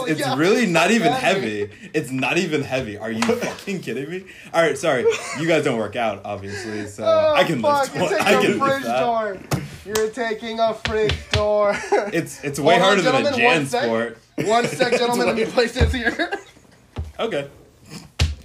It's, 0.08 0.20
it's 0.20 0.36
really 0.36 0.66
not 0.66 0.92
even 0.92 1.14
heavy. 1.14 1.70
It's 1.94 2.12
not 2.12 2.38
even 2.38 2.64
heavy. 2.64 2.98
Are 2.98 3.12
you 3.12 3.22
fucking 3.36 3.80
kidding 3.82 4.10
me? 4.10 4.26
All 4.54 4.62
right, 4.62 4.78
sorry. 4.78 5.06
You 5.40 5.48
guys 5.48 5.64
don't 5.64 5.78
work 5.78 5.96
out, 5.96 6.22
obviously, 6.26 6.88
so 6.88 7.06
Oh, 7.06 7.34
I 7.36 7.46
can 7.46 7.62
fuck, 7.62 7.94
lift 7.96 7.96
You're. 7.96 8.20
I 8.20 8.34
taking 8.34 8.42
can 8.42 8.52
a 8.52 8.64
lift 8.66 8.74
fridge 8.74 8.84
that. 8.84 9.00
door. 9.00 9.38
You're 9.86 10.10
taking 10.10 10.60
a 10.60 10.74
fridge 10.74 11.16
door. 11.32 11.78
It's 12.12 12.44
it's 12.44 12.60
way 12.60 12.74
Hold 12.80 12.86
harder 12.86 13.02
than 13.04 13.16
a 13.16 13.18
gentlemen, 13.32 13.40
Jan 13.40 13.58
one 13.60 13.66
sec. 13.68 13.84
sport. 13.84 14.18
One 14.50 14.66
sec, 14.68 14.92
gentlemen. 14.94 15.28
Let 15.28 15.36
me 15.38 15.46
place 15.46 15.74
this 15.76 15.94
here. 15.94 16.32
Okay. 17.20 17.48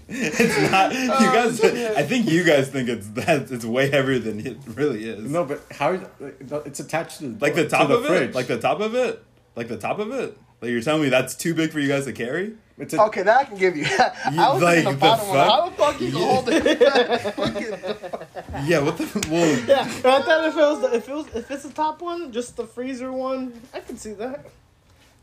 it's 0.11 0.71
not. 0.71 0.93
You 0.95 1.09
Oh, 1.13 1.33
guys, 1.35 1.61
I 1.63 2.03
think 2.03 2.31
you 2.31 2.43
guys 2.45 2.69
think 2.71 2.89
it's 2.89 3.09
that. 3.11 3.51
It's 3.51 3.65
way 3.65 3.91
heavier 3.91 4.19
than 4.19 4.45
it 4.47 4.57
really 4.75 5.05
is. 5.05 5.31
No, 5.31 5.45
but 5.45 5.61
how? 5.71 5.93
like, 6.19 6.67
It's 6.67 6.81
attached 6.81 7.19
to 7.19 7.29
the 7.29 7.45
like 7.45 7.55
the 7.55 7.65
to 7.65 7.69
top 7.69 7.89
the 7.89 7.97
of 7.99 8.07
fridge. 8.07 8.31
it. 8.31 8.35
Like 8.35 8.47
the 8.47 8.59
top 8.59 8.81
of 8.81 8.95
it. 8.95 9.23
Like 9.55 9.69
the 9.69 9.77
top 9.77 9.99
of 9.99 10.11
it. 10.13 10.39
Like 10.63 10.71
you're 10.71 10.81
telling 10.81 11.03
me 11.03 11.09
that's 11.11 11.35
too 11.35 11.55
big 11.55 11.71
for 11.73 11.79
you 11.79 11.89
guys 11.89 12.07
to 12.07 12.13
carry? 12.13 12.55
It's 12.79 12.95
a, 12.95 13.03
Okay, 13.03 13.23
that 13.23 13.37
I 13.39 13.45
can 13.45 13.59
give 13.59 13.77
you. 13.77 13.85
I 13.99 14.53
was 14.53 14.63
like, 14.63 14.85
thinking 14.85 14.85
the 14.85 14.91
the 14.93 14.97
bottom 14.99 15.29
one. 15.29 15.37
How 15.37 15.69
the 15.69 15.77
fuck 15.77 16.01
you 16.01 16.11
gonna 16.13 16.25
hold 16.25 16.49
it? 16.49 18.25
Yeah. 18.67 18.81
What 18.81 18.97
the? 18.99 19.27
Well, 19.31 19.59
Yeah, 19.69 19.83
I 19.83 20.23
thought 20.23 20.45
if 20.49 20.55
it 20.55 20.57
was 20.57 20.81
the, 20.81 20.95
if 20.97 21.09
it 21.09 21.15
was 21.15 21.27
if 21.35 21.51
it's 21.51 21.63
the 21.65 21.73
top 21.73 22.01
one, 22.01 22.33
just 22.33 22.57
the 22.57 22.67
freezer 22.67 23.13
one, 23.13 23.61
I 23.75 23.81
can 23.81 23.97
see 23.99 24.13
that. 24.15 24.47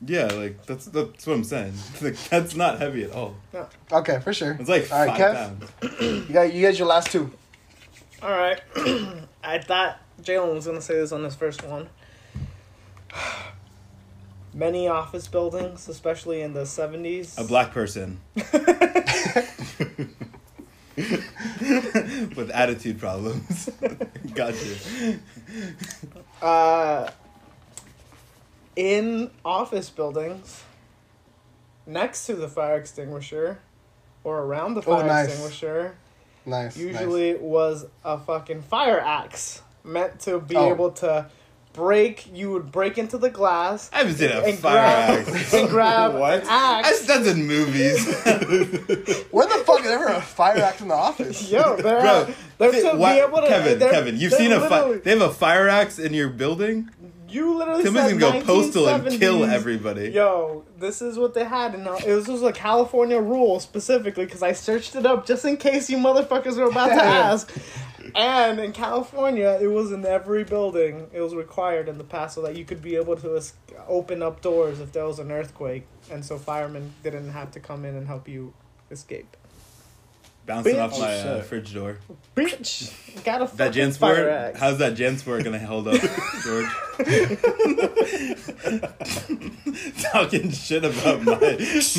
Yeah. 0.05 0.25
Like 0.27 0.65
that's 0.65 0.85
that's 0.85 1.27
what 1.27 1.33
I'm 1.35 1.43
saying. 1.43 1.73
Like 2.01 2.15
that's 2.29 2.55
not 2.55 2.79
heavy 2.79 3.03
at 3.03 3.11
all. 3.11 3.35
okay, 3.91 4.19
for 4.19 4.33
sure. 4.33 4.57
It's 4.59 4.69
like 4.69 4.91
All 4.91 5.05
five 5.05 5.19
Kev. 5.19 5.33
pounds. 5.33 6.27
You 6.27 6.33
got 6.33 6.53
you 6.53 6.61
got 6.61 6.77
your 6.77 6.87
last 6.87 7.11
two. 7.11 7.31
All 8.21 8.31
right, 8.31 8.59
I 9.43 9.59
thought 9.59 9.99
Jalen 10.21 10.55
was 10.55 10.65
gonna 10.65 10.81
say 10.81 10.95
this 10.95 11.11
on 11.11 11.23
his 11.23 11.35
first 11.35 11.63
one. 11.63 11.89
many 14.53 14.87
office 14.87 15.27
buildings, 15.27 15.89
especially 15.89 16.41
in 16.41 16.53
the 16.53 16.61
70s. 16.61 17.37
A 17.37 17.43
black 17.43 17.71
person 17.71 18.19
with 22.35 22.49
attitude 22.53 22.99
problems. 22.99 23.69
Got 24.33 24.53
you. 24.65 25.19
uh, 26.41 27.09
in 28.75 29.31
office 29.43 29.89
buildings, 29.89 30.63
next 31.85 32.25
to 32.27 32.35
the 32.35 32.47
fire 32.47 32.77
extinguisher, 32.77 33.59
or 34.23 34.39
around 34.41 34.73
the 34.75 34.81
Oh, 34.81 34.97
fire 34.97 35.05
nice. 35.07 35.27
extinguisher, 35.29 35.95
Nice. 36.45 36.75
usually 36.77 37.35
was 37.35 37.85
a 38.03 38.17
fucking 38.17 38.61
fire 38.63 38.99
axe 38.99 39.61
meant 39.83 40.19
to 40.21 40.39
be 40.39 40.55
Oh. 40.55 40.71
able 40.71 40.91
to 40.91 41.27
break. 41.73 42.25
You 42.33 42.51
would 42.51 42.71
break 42.71 42.97
into 42.97 43.17
the 43.17 43.29
glass 43.29 43.89
I 43.93 43.97
haven't 43.99 44.15
seen 44.15 44.31
a 44.31 44.39
and 44.39 44.57
fire 44.57 44.73
grab 45.23 45.27
axe. 45.35 45.53
and 45.53 45.69
grab 45.69 46.13
What? 46.19 46.43
an 46.43 46.47
I've 46.49 46.85
axe. 46.85 47.05
done 47.05 47.25
in 47.27 47.45
movies. 47.45 48.05
where 49.31 49.45
the 49.47 49.63
fuck 49.65 49.81
is 49.81 49.87
ever 49.91 50.05
a 50.07 50.21
fire 50.21 50.57
axe 50.59 50.81
in 50.81 50.87
the 50.87 50.93
office? 50.95 51.51
Yo, 51.51 51.75
they're, 51.75 51.99
Bro, 52.01 52.27
they're 52.57 52.71
Fi- 52.73 52.81
to 52.91 52.97
why- 52.97 53.15
be 53.15 53.19
able 53.21 53.41
to. 53.41 53.47
Kevin, 53.47 53.79
Kevin, 53.79 54.17
you've 54.17 54.33
seen 54.33 54.51
a 54.53 54.67
fire. 54.67 54.97
They 54.99 55.11
have 55.11 55.21
a 55.21 55.33
fire 55.33 55.67
axe 55.67 55.99
in 55.99 56.13
your 56.13 56.29
building. 56.29 56.89
You 57.35 57.53
literally 57.53 57.83
Timmy's 57.83 58.03
said 58.03 58.19
gonna 58.19 58.39
go 58.39 58.45
postal 58.45 58.87
and 58.87 59.19
kill 59.19 59.43
everybody. 59.43 60.09
Yo, 60.09 60.63
this 60.79 61.01
is 61.01 61.17
what 61.17 61.33
they 61.33 61.43
had, 61.43 61.75
and 61.75 61.85
uh, 61.85 61.97
it 62.07 62.13
was 62.13 62.27
just 62.27 62.41
a 62.41 62.53
California 62.53 63.19
rule 63.19 63.59
specifically 63.59 64.23
because 64.23 64.41
I 64.41 64.53
searched 64.53 64.95
it 64.95 65.05
up 65.05 65.25
just 65.25 65.43
in 65.43 65.57
case 65.57 65.89
you 65.89 65.97
motherfuckers 65.97 66.55
were 66.55 66.69
about 66.69 66.87
to 66.87 67.03
ask. 67.03 67.53
And 68.15 68.57
in 68.61 68.71
California, 68.71 69.59
it 69.61 69.67
was 69.67 69.91
in 69.91 70.05
every 70.05 70.45
building. 70.45 71.07
It 71.11 71.19
was 71.19 71.35
required 71.35 71.89
in 71.89 71.97
the 71.97 72.05
past 72.05 72.35
so 72.35 72.41
that 72.43 72.55
you 72.55 72.63
could 72.63 72.81
be 72.81 72.95
able 72.95 73.17
to 73.17 73.43
open 73.85 74.23
up 74.23 74.41
doors 74.41 74.79
if 74.79 74.93
there 74.93 75.05
was 75.05 75.19
an 75.19 75.29
earthquake, 75.29 75.85
and 76.09 76.23
so 76.23 76.37
firemen 76.37 76.93
didn't 77.03 77.31
have 77.31 77.51
to 77.51 77.59
come 77.59 77.83
in 77.83 77.95
and 77.95 78.07
help 78.07 78.29
you 78.29 78.53
escape. 78.89 79.35
Bouncing 80.45 80.75
Bitch. 80.75 80.79
off 80.79 80.99
my 80.99 81.13
uh, 81.17 81.41
fridge 81.41 81.73
door. 81.73 81.97
Bitch, 82.35 82.93
got 83.23 83.41
a 83.41 83.45
That 83.55 83.73
fucking 83.73 83.91
fire 83.93 84.27
Jansport? 84.27 84.49
axe. 84.49 84.59
How's 84.59 84.77
that 84.77 84.93
Jansport 84.95 85.43
gonna 85.43 85.57
hold 85.57 85.87
up, 85.87 85.99
George? 86.43 86.67
Talking 90.01 90.51
shit 90.51 90.85
about 90.85 91.23
my 91.23 91.31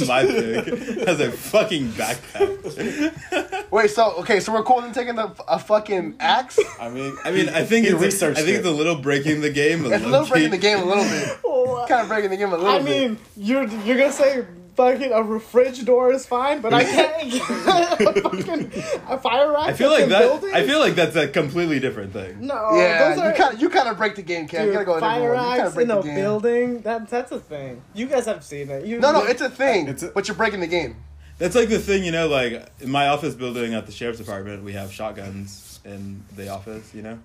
my 0.07 0.25
pig 0.27 0.69
as 1.09 1.21
a 1.21 1.31
fucking 1.33 1.89
backpack. 1.91 3.71
Wait, 3.71 3.91
so 3.91 4.13
okay, 4.19 4.39
so 4.39 4.53
we're 4.53 4.63
cool 4.63 4.83
in 4.85 4.93
taking 4.93 5.17
the, 5.17 5.35
a 5.49 5.59
fucking 5.59 6.15
axe. 6.21 6.59
I 6.81 6.89
mean, 6.89 7.17
I 7.25 7.33
mean, 7.33 7.49
I 7.49 7.65
think 7.65 7.87
he 7.87 7.93
it's 7.93 8.23
I 8.23 8.33
think 8.35 8.59
it's 8.59 8.67
a 8.67 8.71
little 8.71 8.97
breaking 8.97 9.41
the 9.41 9.51
game. 9.51 9.85
It's 9.87 10.05
a 10.05 10.09
little 10.09 10.27
breaking 10.27 10.51
the 10.51 10.59
game 10.59 10.79
a 10.79 10.85
little 10.85 11.05
bit. 11.05 11.39
Kind 11.89 12.03
of 12.03 12.09
breaking 12.09 12.31
the 12.31 12.37
game 12.37 12.53
a 12.53 12.57
little 12.57 12.79
bit. 12.79 12.81
I 12.81 12.85
bit. 12.85 13.11
mean, 13.11 13.19
you're 13.37 13.67
you're 13.85 13.97
gonna 13.99 14.13
say 14.13 14.45
fucking 14.77 15.13
a 15.13 15.41
fridge 15.41 15.85
door 15.85 16.13
is 16.13 16.27
fine, 16.27 16.61
but 16.61 16.73
I 16.75 16.85
can't 16.97 17.31
get 17.31 17.43
a 17.43 18.21
fucking 18.21 18.73
a 19.09 19.19
fire 19.19 19.57
axe. 19.57 19.69
I 19.69 19.73
feel 19.73 19.91
like 19.91 20.09
that. 20.09 20.21
buildings? 20.21 20.53
I 20.53 20.67
feel 20.67 20.79
like 20.79 20.95
that's 20.95 21.17
a 21.17 21.27
completely 21.29 21.81
different 21.81 22.13
thing. 22.13 22.47
no. 22.47 22.77
yeah, 22.77 23.09
those 23.11 23.19
are, 23.19 23.31
you 23.31 23.37
kind 23.37 23.55
of 23.55 23.61
you 23.63 23.69
kind 23.71 23.89
of 23.89 23.97
break 23.97 24.15
the 24.17 24.23
game, 24.23 24.47
Cam. 24.47 24.61
dude, 24.61 24.69
you 24.69 24.73
gotta 24.75 24.85
go 24.85 24.95
with 24.95 25.01
fire 25.01 25.35
everyone. 25.35 25.45
You 25.51 25.57
kind 25.57 25.67
of 25.69 25.75
break 25.75 25.83
in 25.85 25.89
the 25.89 25.99
a 25.99 26.03
building. 26.15 26.81
That 26.83 27.09
that's 27.09 27.33
a 27.33 27.41
thing. 27.41 27.83
You 27.95 28.07
guys 28.07 28.27
have 28.27 28.45
seen 28.45 28.71
it. 28.71 28.85
You, 28.87 29.01
No, 29.01 29.13
no, 29.13 29.25
it's 29.25 29.41
a 29.43 29.51
thing, 29.51 29.89
It's 29.89 30.03
a- 30.03 30.09
but 30.09 30.29
you're 30.29 30.37
breaking 30.37 30.61
the 30.61 30.67
game. 30.67 30.97
That's 31.39 31.55
like 31.55 31.69
the 31.69 31.79
thing, 31.79 32.03
you 32.05 32.13
know, 32.13 32.29
like 32.29 32.67
in 32.81 32.91
my 32.91 33.09
office 33.09 33.35
building 33.35 33.75
at 33.75 33.85
the 33.87 33.93
sheriff's 33.93 34.19
department, 34.19 34.63
we 34.65 34.73
have 34.73 34.91
shotguns 34.93 35.81
in 35.85 36.23
the 36.35 36.49
office, 36.49 36.95
you 36.95 37.03
know? 37.03 37.19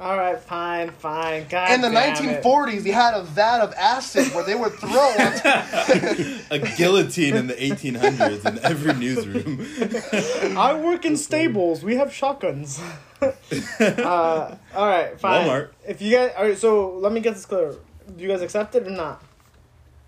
All 0.00 0.16
right. 0.16 0.38
Fine, 0.38 0.90
fine. 0.90 1.46
God 1.48 1.70
In 1.72 1.80
the 1.80 1.90
damn 1.90 2.14
it. 2.14 2.42
1940s, 2.42 2.82
they 2.84 2.90
had 2.90 3.14
a 3.14 3.22
vat 3.22 3.60
of 3.60 3.74
acid 3.74 4.32
where 4.34 4.44
they 4.44 4.54
would 4.54 4.72
throw 4.74 4.90
A 6.50 6.58
guillotine 6.76 7.34
in 7.34 7.46
the 7.48 7.54
1800s 7.54 8.46
in 8.46 8.58
every 8.64 8.94
newsroom. 8.94 10.56
I 10.58 10.74
work 10.74 11.04
in 11.04 11.16
stables. 11.16 11.82
We 11.82 11.96
have 11.96 12.12
shotguns. 12.12 12.80
uh, 13.20 14.56
all 14.74 14.86
right, 14.86 15.18
fine. 15.18 15.46
Walmart. 15.48 15.70
If 15.86 16.00
you 16.00 16.12
guys, 16.12 16.32
all 16.36 16.44
right, 16.44 16.56
so 16.56 16.92
let 16.98 17.12
me 17.12 17.20
get 17.20 17.34
this 17.34 17.46
clear. 17.46 17.74
Do 18.16 18.22
you 18.22 18.28
guys 18.28 18.40
accept 18.42 18.74
it 18.76 18.86
or 18.86 18.90
not? 18.90 19.22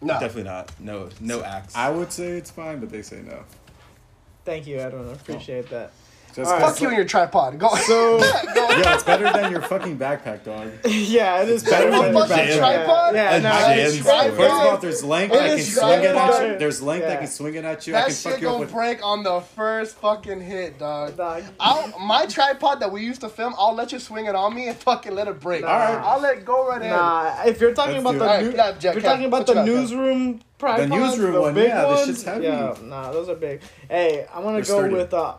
No. 0.00 0.14
Definitely 0.20 0.44
not. 0.44 0.72
No, 0.80 1.08
no 1.20 1.42
axe. 1.42 1.74
I 1.76 1.90
would 1.90 2.12
say 2.12 2.28
it's 2.38 2.50
fine, 2.50 2.80
but 2.80 2.90
they 2.90 3.02
say 3.02 3.20
no. 3.22 3.44
Thank 4.44 4.66
you, 4.66 4.78
Edwin. 4.78 5.08
I 5.08 5.12
appreciate 5.12 5.68
that. 5.70 5.92
Just 6.34 6.38
All 6.48 6.52
right. 6.54 6.60
'cause- 6.62 6.72
Fuck 6.74 6.80
you 6.82 6.88
and 6.88 6.96
your 6.96 7.06
tripod. 7.06 7.58
Go. 7.58 7.74
So 7.76 8.18
yeah, 8.54 8.94
it's 8.94 9.02
better 9.04 9.32
than 9.32 9.50
your 9.50 9.62
fucking 9.62 9.98
backpack, 9.98 10.44
dog. 10.44 10.70
yeah, 10.86 11.42
it 11.42 11.48
is 11.48 11.64
better 11.64 11.90
better 11.90 12.12
than 12.12 12.28
than 12.28 12.38
your 12.38 12.46
your 12.48 12.56
tripod? 12.58 13.14
Yeah, 13.14 13.34
A 13.34 13.40
no, 13.40 13.48
Jan's 13.50 13.94
it's 13.94 14.04
sword. 14.04 14.14
tripod. 14.16 14.36
First 14.36 14.50
of 14.54 14.60
all, 14.66 14.76
there's 14.78 15.04
length 15.04 15.32
It 15.34 15.38
that 15.38 15.48
can 15.50 15.58
is 15.58 15.74
swing 15.76 16.00
it 16.00 16.04
at 16.06 16.14
better. 16.14 16.52
you. 16.52 16.58
There's 16.58 16.82
length 16.82 17.02
that 17.06 17.12
Yeah. 17.12 17.18
can 17.18 17.26
swing 17.28 17.54
it 17.56 17.64
at 17.64 17.86
you. 17.86 17.94
I 17.94 17.98
that 18.00 18.06
can 18.06 18.14
shit 18.14 18.32
fuck 18.32 18.40
you 18.40 18.46
up 18.48 18.52
gonna 18.54 18.64
with. 18.66 18.72
break 18.72 19.04
on 19.04 19.22
the 19.24 19.40
first 19.40 19.96
fucking 19.96 20.40
hit, 20.40 20.78
dog. 20.78 21.16
Dog. 21.16 21.42
I'll, 21.58 21.98
my 21.98 22.26
tripod 22.26 22.80
that 22.80 22.90
we 22.92 23.02
used 23.02 23.20
to 23.22 23.28
film, 23.28 23.54
I'll 23.58 23.74
let 23.74 23.92
you 23.92 23.98
swing 23.98 24.26
it 24.26 24.34
on 24.34 24.54
me 24.54 24.68
and 24.68 24.76
fucking 24.76 25.14
let 25.14 25.26
it 25.28 25.40
break. 25.40 25.62
Nah. 25.62 25.68
Alright, 25.70 26.04
I'll 26.04 26.20
let 26.20 26.38
it 26.38 26.44
go 26.44 26.68
right 26.68 26.80
ahead. 26.80 26.92
Nah, 26.94 27.42
if 27.44 27.60
you're 27.60 27.74
talking 27.74 28.02
Let's 28.02 28.02
about 28.02 28.12
do 28.12 28.18
the 28.18 28.24
it. 28.24 28.28
Alright, 28.28 28.44
new, 28.44 28.56
yeah, 28.56 28.72
Jack, 28.78 28.94
you're 28.94 29.02
talking 29.02 29.24
about 29.26 29.38
what 29.38 29.46
the 29.48 29.52
you 29.52 29.56
got, 29.56 29.64
Kev? 29.66 29.74
newsroom 29.80 30.40
tripods, 30.58 30.90
newsroom 30.90 31.32
the 31.32 31.40
one, 31.40 31.54
big 31.54 31.68
yeah, 31.68 31.80
this 31.86 31.96
ones, 31.96 32.06
shit's 32.06 32.22
heavy. 32.22 32.44
Yeah, 32.44 32.74
nah, 32.84 33.10
those 33.12 33.28
are 33.28 33.34
big. 33.34 33.60
Hey, 33.88 34.26
I 34.32 34.38
want 34.40 34.56
They're 34.56 34.64
to 34.64 34.68
go 34.70 34.78
sturdy. 34.78 34.94
with 34.94 35.14
uh, 35.14 35.34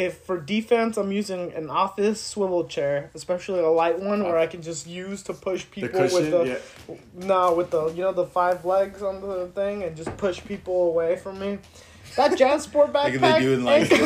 if 0.00 0.18
for 0.18 0.40
defense, 0.40 0.96
I'm 0.96 1.12
using 1.12 1.52
an 1.52 1.68
office 1.68 2.20
swivel 2.20 2.64
chair, 2.64 3.10
especially 3.14 3.60
a 3.60 3.68
light 3.68 4.00
one 4.00 4.24
where 4.24 4.38
I 4.38 4.46
can 4.46 4.62
just 4.62 4.86
use 4.86 5.22
to 5.24 5.34
push 5.34 5.70
people 5.70 6.00
with 6.00 6.30
the 6.30 6.44
yeah. 6.88 6.96
no 7.14 7.54
with 7.54 7.70
the 7.70 7.88
you 7.88 8.02
know 8.02 8.12
the 8.12 8.24
five 8.24 8.64
legs 8.64 9.02
on 9.02 9.20
the 9.20 9.48
thing 9.48 9.82
and 9.82 9.94
just 9.94 10.16
push 10.16 10.42
people 10.42 10.88
away 10.88 11.16
from 11.16 11.38
me. 11.38 11.58
That 12.16 12.32
Jansport 12.32 12.92
Like 12.92 13.14
backpack 13.14 13.20
they 13.38 13.40
do 13.40 13.52
in 13.54 13.64
like. 13.64 13.90
ain't 13.92 14.00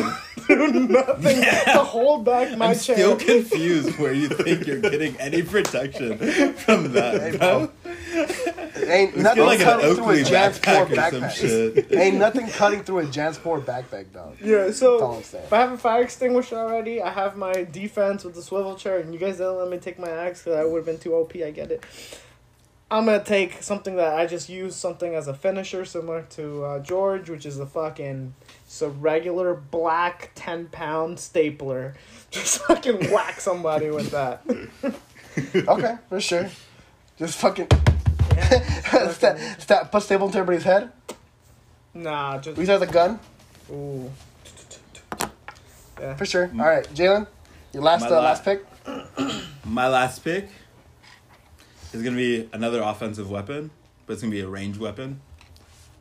gonna 0.49 0.73
do 0.73 0.89
nothing 0.89 1.41
to 1.73 1.79
hold 1.79 2.25
back 2.25 2.57
my 2.59 2.67
I'm 2.71 2.79
chair. 2.79 2.97
still 2.97 3.17
confused 3.17 3.99
where 3.99 4.13
you 4.13 4.29
think 4.29 4.67
you're 4.67 4.81
getting 4.81 5.17
any 5.19 5.43
protection 5.43 6.19
from 6.55 6.93
that, 6.93 7.39
bro. 7.39 7.71
Ain't 8.87 9.17
nothing 9.17 9.45
like 9.45 9.61
cutting 9.61 9.95
through 9.95 10.11
a 10.11 10.17
Jansport 10.23 10.87
backpack 10.89 11.11
backpack. 11.21 11.97
Ain't 11.99 12.17
nothing 12.17 12.49
cutting 12.49 12.83
through 12.83 12.99
a 13.01 13.05
Jansport 13.05 13.63
backpack, 13.65 14.13
dog. 14.13 14.37
Yeah, 14.43 14.71
so 14.71 15.15
I'm 15.15 15.21
if 15.21 15.53
I 15.53 15.61
have 15.61 15.73
a 15.73 15.79
fire 15.79 16.03
extinguisher 16.03 16.57
already, 16.57 17.01
I 17.01 17.11
have 17.11 17.37
my 17.37 17.65
defense 17.65 18.25
with 18.25 18.35
the 18.35 18.43
swivel 18.43 18.75
chair, 18.77 18.99
and 18.99 19.15
you 19.15 19.21
guys 19.21 19.39
didn't 19.39 19.57
let 19.57 19.71
me 19.71 19.79
take 19.79 19.99
my 19.99 20.11
axe 20.11 20.43
because 20.43 20.59
I 20.59 20.65
would 20.65 20.79
have 20.79 20.87
been 20.87 20.99
too 20.99 21.15
OP. 21.15 21.35
I 21.37 21.51
get 21.51 21.71
it. 21.71 21.85
I'm 22.91 23.07
gonna 23.07 23.25
take 23.25 23.63
something 23.63 23.97
that 23.97 24.15
I 24.15 24.27
just 24.27 24.49
use 24.49 24.77
something 24.77 25.15
as 25.15 25.27
a 25.27 25.35
finisher, 25.35 25.85
similar 25.85 26.23
to 26.31 26.65
uh, 26.65 26.79
George, 26.81 27.29
which 27.31 27.47
is 27.47 27.59
a 27.59 27.67
fucking 27.67 28.35
just 28.67 28.83
a 28.83 28.89
regular 28.89 29.55
black 29.55 30.31
ten 30.35 30.67
pound 30.67 31.19
stapler. 31.19 31.95
Just 32.31 32.59
fucking 32.65 33.13
whack 33.13 33.41
somebody 33.41 33.91
with 33.91 34.11
that. 34.11 34.43
Okay, 35.69 35.97
for 36.09 36.21
sure. 36.21 36.49
Just 37.19 37.39
fucking 37.39 37.69
Yeah. 38.37 39.09
sta 39.13 39.37
sta 39.59 39.85
put 39.85 40.03
staple 40.03 40.27
into 40.27 40.39
everybody's 40.39 40.65
head. 40.65 40.91
Nah, 41.93 42.39
just 42.39 42.57
We 42.57 42.63
use 42.63 42.69
it 42.69 42.73
as 42.75 42.83
a 42.83 42.87
gun, 42.87 43.19
ooh. 43.71 44.11
Yeah. 46.01 46.15
for 46.17 46.25
sure. 46.27 46.51
All 46.59 46.67
right, 46.67 46.85
Jalen, 46.95 47.27
your 47.73 47.83
last 47.83 48.05
uh, 48.07 48.11
la- 48.11 48.21
last 48.21 48.45
pick. 48.45 48.65
My 49.65 49.89
last 49.89 50.23
pick 50.25 50.49
is 51.95 52.03
gonna 52.03 52.17
be 52.17 52.49
another 52.53 52.83
offensive 52.83 53.31
weapon, 53.31 53.71
but 54.07 54.15
it's 54.15 54.23
gonna 54.23 54.31
be 54.33 54.41
a 54.41 54.49
ranged 54.49 54.79
weapon. 54.81 55.21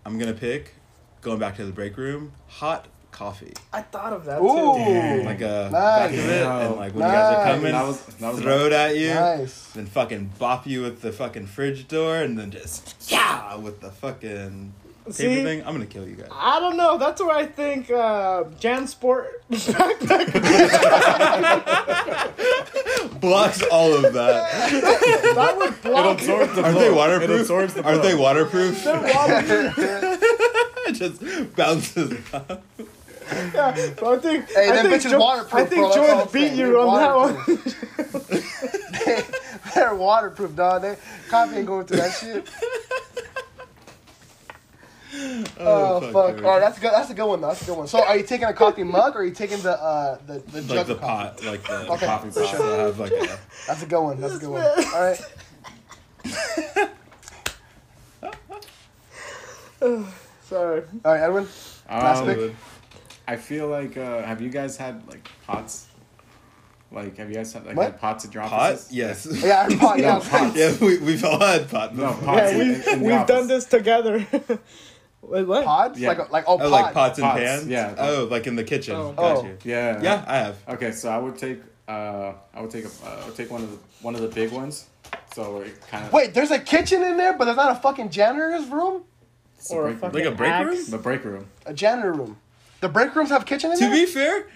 I'm 0.06 0.18
gonna 0.20 0.34
pick, 0.34 0.74
going 1.22 1.40
back 1.40 1.56
to 1.58 1.66
the 1.66 1.72
break 1.72 1.98
room, 1.98 2.32
hot 2.48 2.88
coffee. 3.12 3.54
I 3.72 3.82
thought 3.82 4.12
of 4.12 4.26
that 4.26 4.42
Ooh, 4.42 5.20
too. 5.22 5.24
Like 5.26 5.42
uh, 5.42 5.68
a 5.68 5.70
Nice. 5.70 5.72
back 5.72 6.10
of 6.12 6.20
it, 6.20 6.46
and 6.46 6.76
like 6.78 6.94
when 6.96 7.04
you 7.08 7.14
guys 7.14 7.36
are 7.38 7.44
coming, 7.56 7.72
That 7.72 7.86
was- 7.88 8.02
that 8.06 8.34
was 8.34 8.42
throw 8.42 8.66
it 8.66 8.74
at 8.74 8.98
you, 8.98 9.14
nice. 9.14 9.68
then 9.74 9.86
fucking 9.86 10.32
bop 10.40 10.66
you 10.66 10.82
with 10.82 11.02
the 11.02 11.12
fucking 11.12 11.46
fridge 11.48 11.88
door, 11.88 12.18
and 12.18 12.38
then 12.40 12.50
just 12.52 12.96
yeah 13.12 13.56
with 13.56 13.82
the 13.82 13.92
fucking 13.92 14.74
paper 15.06 15.14
See? 15.14 15.44
thing. 15.44 15.60
I'm 15.66 15.74
gonna 15.74 15.86
kill 15.86 16.08
you 16.08 16.16
guys. 16.16 16.30
I 16.32 16.60
don't 16.60 16.78
know. 16.78 16.98
That's 16.98 17.22
where 17.22 17.36
I 17.36 17.46
think 17.46 17.90
uh, 17.92 18.44
Jansport 18.60 19.28
backpack. 19.52 20.32
Blocks 23.22 23.62
all 23.64 23.94
of 23.94 24.14
that. 24.14 24.72
that 25.36 25.58
would 25.58 25.82
block. 25.82 26.22
It 26.22 26.30
absorbs 26.30 26.54
the 26.56 26.64
Aren't 26.64 26.76
blow. 26.76 26.82
they 26.84 26.88
It 26.88 26.96
waterproof? 26.96 27.42
absorbs 27.42 27.74
the 27.74 27.84
Aren't 27.84 28.02
they 28.04 28.14
blow. 28.14 28.22
waterproof? 28.24 28.86
It 30.86 30.96
just 30.96 31.22
bounces 31.56 32.12
off. 32.34 32.58
yeah, 33.54 33.74
so 33.98 34.14
I 34.14 34.18
think. 34.20 34.50
Hey, 34.52 34.70
I 34.70 34.76
them 34.84 34.92
think 34.92 35.04
Jo- 35.04 35.18
waterproof, 35.18 35.54
I 35.54 35.66
think 35.66 35.80
bro, 35.80 35.88
that's 35.88 35.98
all 35.98 36.04
I'm 36.12 36.18
George 36.18 36.32
beat 36.34 36.48
saying. 36.50 36.60
you 36.60 36.66
They're 36.68 36.78
on 36.80 37.00
that 37.00 37.16
one. 39.16 39.24
They're 39.76 39.96
waterproof, 39.96 40.56
dog. 40.58 40.82
They 40.82 40.98
coffee 41.30 41.56
ain't 41.56 41.68
going 41.68 41.86
through 41.86 41.98
that 41.98 42.12
shit. 42.12 42.50
Oh, 45.60 46.12
fuck! 46.12 46.36
dude. 46.38 46.46
All 46.46 46.52
right, 46.54 46.60
that's 46.60 46.80
good. 46.80 46.92
That's 46.92 47.10
a 47.10 47.14
good 47.14 47.26
one. 47.28 47.42
though. 47.42 47.48
That's 47.50 47.62
a 47.62 47.66
good 47.66 47.78
one. 47.78 47.88
So, 47.88 48.04
are 48.04 48.18
you 48.18 48.24
taking 48.24 48.48
a 48.48 48.54
coffee 48.54 48.84
mug 48.84 49.16
or 49.16 49.20
are 49.20 49.26
you 49.26 49.32
taking 49.34 49.60
the 49.62 49.80
uh 49.80 50.18
the 50.26 50.40
the 50.40 50.62
like 50.62 50.68
jug 50.68 50.88
the 50.88 50.94
of 50.94 51.02
coffee? 51.02 51.42
pot, 51.42 51.44
like 51.46 51.64
the 51.68 51.92
Okay, 51.94 52.06
coffee 52.06 52.30
pot. 52.30 52.50
sure. 52.50 52.58
So 52.60 52.86
have 52.88 53.00
like 53.00 53.12
a 53.12 53.40
That's 53.68 53.84
a 53.84 53.86
good 53.86 54.02
one. 54.02 54.20
That's 54.22 54.36
a 54.36 54.40
good 54.40 54.50
one. 54.50 54.64
All 54.64 55.02
right. 55.04 55.22
Sorry. 60.44 60.84
All 61.06 61.12
right, 61.12 61.22
Edwin. 61.22 61.48
Last 61.90 62.20
Um, 62.22 62.26
pick? 62.28 62.56
I 63.28 63.36
feel 63.38 63.68
like 63.68 63.98
uh, 63.98 64.22
have 64.24 64.42
you 64.42 64.50
guys 64.50 64.78
had 64.78 65.08
like 65.08 65.28
pots? 65.46 65.88
Like 66.92 67.18
have 67.18 67.30
you 67.30 67.36
guys 67.36 67.52
had 67.54 67.66
like 67.66 67.76
What? 67.76 67.84
had 67.92 68.00
pots 68.00 68.26
at 68.26 68.34
your 68.34 68.44
Pot? 68.44 68.74
offices? 68.74 68.92
Yes. 68.92 69.26
Yeah, 69.44 69.68
I 69.70 69.76
pot. 69.76 70.00
Yeah, 70.00 70.14
No, 70.14 70.20
pot. 70.20 70.56
yeah, 70.56 70.74
we, 70.80 70.98
we've 71.00 71.24
all 71.26 71.40
had 71.40 71.70
pot 71.70 71.96
No, 71.96 72.14
pots. 72.14 72.26
Yeah, 72.26 72.50
in- 72.52 72.58
we, 72.58 72.64
in 72.76 72.82
the 72.82 73.06
we've 73.06 73.14
office. 73.14 73.28
done 73.36 73.48
this 73.48 73.66
together. 73.66 74.26
Wait, 75.24 75.44
what? 75.48 75.64
pods. 75.66 76.00
Yeah. 76.00 76.10
Like 76.10 76.32
like 76.32 76.44
oh, 76.48 76.56
Oh, 76.56 76.58
pod. 76.58 76.72
like 76.72 76.94
pots 76.94 77.18
and 77.20 77.26
Pots, 77.26 77.40
pans? 77.40 77.68
yeah. 77.68 77.96
Oh, 77.98 78.28
like 78.30 78.46
in 78.48 78.56
the 78.56 78.64
kitchen. 78.64 78.96
Oh. 78.96 79.14
Got 79.14 79.38
Oh. 79.38 79.44
you. 79.46 79.58
Yeah. 79.64 80.02
Yeah, 80.02 80.24
I 80.28 80.38
have. 80.38 80.58
Okay, 80.70 80.92
so 80.92 81.10
I 81.10 81.18
would 81.18 81.38
take 81.38 81.62
uh 81.88 82.34
I 82.54 82.62
would 82.62 82.72
take 82.72 82.86
a 82.86 82.88
uh, 83.06 83.22
I 83.22 83.26
would 83.26 83.36
take 83.36 83.50
one 83.52 83.64
of 83.64 83.72
the 83.72 83.78
one 84.02 84.16
of 84.16 84.22
the 84.22 84.28
big 84.28 84.52
ones. 84.52 84.88
So 85.34 85.62
it 85.62 85.80
kind 85.90 86.06
of 86.06 86.14
Wait, 86.14 86.34
there's 86.34 86.52
a 86.52 86.60
kitchen 86.60 87.02
in 87.04 87.18
there, 87.18 87.34
but 87.38 87.46
there's 87.46 87.58
not 87.58 87.72
a 87.72 87.80
fucking 87.80 88.10
janitor's 88.10 88.68
room. 88.68 89.04
Or 89.70 89.84
a 89.84 89.88
break, 89.90 90.00
fucking 90.02 90.20
Like 90.24 90.34
a 90.34 90.36
break 90.36 90.52
axe. 90.52 90.66
room? 90.68 90.86
the 90.90 90.98
break 90.98 91.24
room. 91.24 91.46
A 91.66 91.74
janitor 91.74 92.12
room. 92.14 92.38
The 92.82 92.90
break 92.90 93.16
rooms 93.16 93.30
have 93.30 93.46
kitchen 93.46 93.72
in 93.72 93.78
To 93.78 93.86
there. 93.86 93.94
To 93.96 94.06
be 94.06 94.12
fair, 94.12 94.48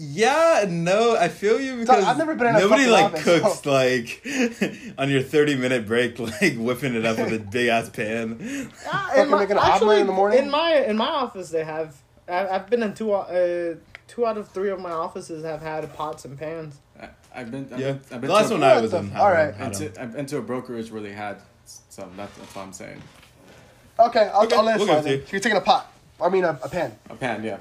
yeah, 0.00 0.64
no, 0.68 1.16
I 1.16 1.28
feel 1.28 1.60
you 1.60 1.76
because 1.76 2.04
I've 2.04 2.16
never 2.18 2.34
been 2.34 2.48
in 2.48 2.56
a 2.56 2.58
nobody 2.60 2.84
fucking 2.86 2.92
like 2.92 3.04
office, 3.12 3.24
cooks 3.24 3.60
so- 3.60 3.70
like 3.72 4.22
on 4.98 5.10
your 5.10 5.22
thirty 5.22 5.54
minute 5.56 5.86
break, 5.86 6.18
like 6.18 6.56
whipping 6.56 6.94
it 6.94 7.04
up 7.04 7.18
with 7.18 7.32
a 7.32 7.38
big 7.50 7.68
ass 7.68 7.90
pan. 7.90 8.70
Ah, 8.86 9.06
Fucking 9.14 9.22
in 9.24 9.30
my- 9.30 9.38
making 9.40 9.56
an 9.56 9.62
omelet 9.62 10.00
in 10.00 10.06
the 10.06 10.12
morning? 10.12 10.38
In 10.38 10.50
my 10.50 10.72
in 10.84 10.96
my 10.96 11.08
office, 11.08 11.50
they 11.50 11.64
have. 11.64 11.96
I, 12.28 12.48
I've 12.48 12.70
been 12.70 12.82
in 12.82 12.94
two. 12.94 13.12
Uh, 13.12 13.74
two 14.08 14.26
out 14.26 14.36
of 14.36 14.48
three 14.48 14.70
of 14.70 14.80
my 14.80 14.90
offices 14.90 15.44
have 15.44 15.62
had 15.62 15.92
pots 15.94 16.24
and 16.24 16.36
pans. 16.36 16.78
I, 17.00 17.08
I've 17.34 17.50
been 17.52 17.68
I've 17.72 17.78
Yeah, 17.78 17.92
been, 17.92 17.94
I've 17.96 18.08
the 18.08 18.18
been 18.18 18.30
last 18.30 18.50
one 18.50 18.62
I 18.64 18.80
was 18.80 18.90
the 18.90 18.98
in. 18.98 19.06
f- 19.06 19.12
had 19.12 19.20
all 19.20 19.26
one, 19.26 19.34
right. 19.34 19.54
had 19.54 19.66
I've 19.68 19.72
been 19.78 19.84
them. 19.86 19.92
to, 19.94 20.02
I've 20.02 20.12
been 20.16 20.26
to 20.26 20.36
a 20.38 20.42
brokerage 20.42 20.90
where 20.90 21.00
they 21.00 21.12
had 21.12 21.36
so 21.64 22.08
that's 22.16 22.36
that's 22.36 22.54
what 22.56 22.62
I'm 22.62 22.72
saying. 22.72 23.00
Okay, 24.00 24.30
I'll, 24.34 24.44
Okay, 24.46 24.56
I'll 24.56 24.64
let 24.64 24.80
it 24.80 24.84
we'll 24.88 24.96
it 24.98 25.02
to 25.02 25.10
you. 25.10 25.22
So 25.26 25.28
you're 25.32 25.40
taking 25.40 25.58
a 25.58 25.60
pot. 25.60 25.92
I 26.20 26.28
mean 26.28 26.42
a, 26.44 26.58
a 26.62 26.68
pan. 26.68 26.96
A 27.08 27.14
pan, 27.14 27.44
yeah, 27.44 27.58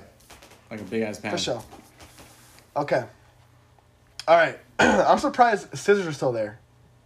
like 0.72 0.80
a 0.82 0.84
big 0.86 1.04
ass 1.04 1.20
pan. 1.20 1.32
For 1.32 1.38
sure. 1.38 1.64
Okay. 2.76 3.04
All 4.28 4.38
right. 4.38 4.60
I'm 4.80 5.20
surprised 5.20 5.76
scissors 5.78 6.08
are 6.08 6.14
still 6.14 6.32
there, 6.32 6.60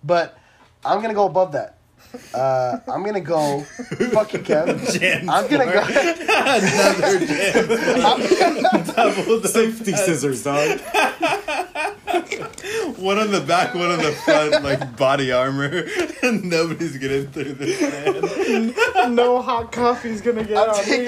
but 0.04 0.38
I'm 0.86 1.02
gonna 1.02 1.14
go 1.14 1.26
above 1.26 1.54
that. 1.54 1.78
Uh, 2.34 2.78
I'm 2.88 3.04
gonna 3.04 3.22
go. 3.22 3.62
fuck 4.12 4.34
you, 4.34 4.40
Kev. 4.40 5.00
Jan 5.00 5.28
I'm 5.30 5.48
gonna 5.48 5.66
go. 5.66 5.82
Another 5.82 7.26
jam. 7.26 7.68
Double 8.96 9.40
the 9.40 9.48
Safety 9.52 9.94
scissors, 9.94 10.44
dog. 10.44 10.80
One 13.04 13.18
on 13.20 13.32
the 13.32 13.42
back, 13.42 13.74
one 13.74 13.92
on 13.92 13.98
the 13.98 14.14
front, 14.14 14.64
like 14.64 14.96
body 14.96 15.30
armor, 15.34 15.66
and 16.24 16.46
nobody's 16.46 16.96
getting 16.96 17.28
through 17.28 17.56
this 17.56 17.82
man. 17.82 19.14
no 19.14 19.42
hot 19.42 19.74
coffee's 19.74 20.22
gonna 20.22 20.46
get 20.46 20.58
I'm 20.58 20.70
on 20.70 20.90
me. 20.90 21.08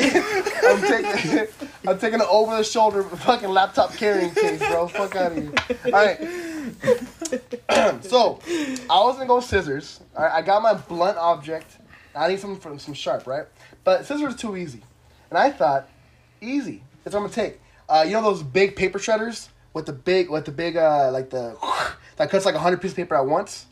I'm 0.62 0.82
taking. 0.82 1.70
I'm 1.88 1.98
taking 1.98 2.20
an 2.20 2.28
over 2.30 2.58
the 2.58 2.66
shoulder 2.66 3.02
fucking 3.02 3.48
laptop 3.48 3.94
carrying 3.94 4.32
case, 4.32 4.60
bro. 4.60 4.90
Fuck 4.90 5.16
out 5.16 5.32
of 5.32 5.38
here. 5.38 5.54
All 5.86 5.92
right. 5.92 6.20
so, 8.04 8.42
I 8.90 9.00
was 9.00 9.16
gonna 9.16 9.28
go 9.28 9.40
scissors. 9.40 10.02
All 10.18 10.26
right, 10.26 10.34
I 10.34 10.42
got 10.42 10.62
my 10.62 10.74
blunt 10.74 11.18
object. 11.18 11.78
I 12.14 12.28
need 12.28 12.42
something 12.42 12.60
from 12.60 12.78
some 12.78 12.94
sharp, 12.94 13.26
right? 13.26 13.46
But 13.86 14.06
scissors 14.06 14.34
are 14.34 14.38
too 14.38 14.58
easy, 14.58 14.82
and 15.30 15.38
I 15.38 15.50
thought, 15.50 15.88
easy. 16.42 16.84
That's 17.06 17.14
what 17.14 17.22
I'm 17.22 17.30
gonna 17.30 17.36
take. 17.36 17.62
Uh, 17.88 18.04
you 18.06 18.12
know 18.12 18.22
those 18.22 18.44
big 18.44 18.76
paper 18.76 19.00
shredders 19.00 19.48
with 19.76 19.86
the 19.86 19.94
big, 19.94 20.32
with 20.32 20.46
the 20.46 20.52
big, 20.52 20.76
uh, 20.78 21.12
like 21.12 21.30
the 21.30 21.56
that 22.16 22.32
cuts 22.32 22.46
like 22.46 22.56
a 22.56 22.60
hundred 22.60 22.82
pieces 22.82 22.94
of 22.94 22.98
paper 22.98 23.16
at 23.16 23.26
once. 23.28 23.68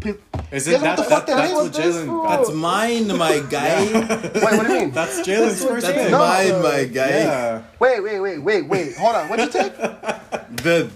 Pe- 0.00 0.14
Is 0.52 0.68
it 0.68 0.72
guys 0.72 0.82
know 0.82 0.88
what 0.90 0.96
that, 0.96 0.96
the 0.96 1.02
fuck 1.04 1.26
that, 1.26 1.36
that 1.36 1.36
that's 1.36 1.54
what 1.54 1.72
Jalen 1.72 2.06
for? 2.06 2.28
That's 2.28 2.50
mine, 2.52 3.06
my 3.16 3.38
guy. 3.50 3.84
Wait, 3.84 4.42
what 4.42 4.66
do 4.66 4.72
you 4.74 4.80
mean? 4.80 4.90
That's 4.90 5.20
Jalen's 5.20 5.64
first 5.64 5.86
That's 5.86 5.96
pick. 5.98 6.10
No. 6.10 6.18
mine, 6.18 6.62
my 6.62 6.84
guy. 6.84 7.08
Yeah. 7.08 7.62
Wait, 7.78 8.02
wait, 8.02 8.20
wait, 8.20 8.38
wait, 8.38 8.62
wait. 8.68 8.96
Hold 8.96 9.14
on. 9.14 9.28
What'd 9.30 9.46
you 9.46 9.52
take? 9.62 9.72
The, 10.64 10.90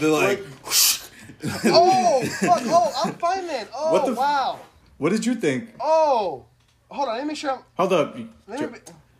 the 0.00 0.08
like. 0.08 0.40
Oh, 1.64 2.22
fuck. 2.40 2.60
Oh, 2.66 2.92
I'm 3.04 3.14
fine 3.14 3.46
then. 3.48 3.66
Oh, 3.74 3.92
What 3.92 4.06
the 4.06 4.12
f- 4.12 4.18
wow. 4.18 4.60
What 4.98 5.10
did 5.10 5.26
you 5.26 5.34
think? 5.34 5.70
Oh. 5.80 6.44
Hold 6.88 7.08
on. 7.08 7.14
Let 7.16 7.24
me 7.24 7.28
make 7.28 7.36
sure 7.36 7.50
I'm. 7.52 7.58
Hold 7.76 7.92
up, 7.92 8.16
Let 8.46 8.70
me, 8.72 8.78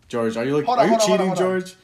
George. 0.09 0.37
Are 0.37 0.45
you 0.45 0.57
like? 0.57 0.65
Hold 0.67 0.79
on, 0.79 0.85
are 0.85 0.89
you 0.89 0.97
hold 0.97 1.03
on, 1.03 1.09
hold 1.09 1.19
cheating, 1.19 1.31
on, 1.33 1.37
hold 1.37 1.53
on. 1.55 1.61
George? 1.61 1.77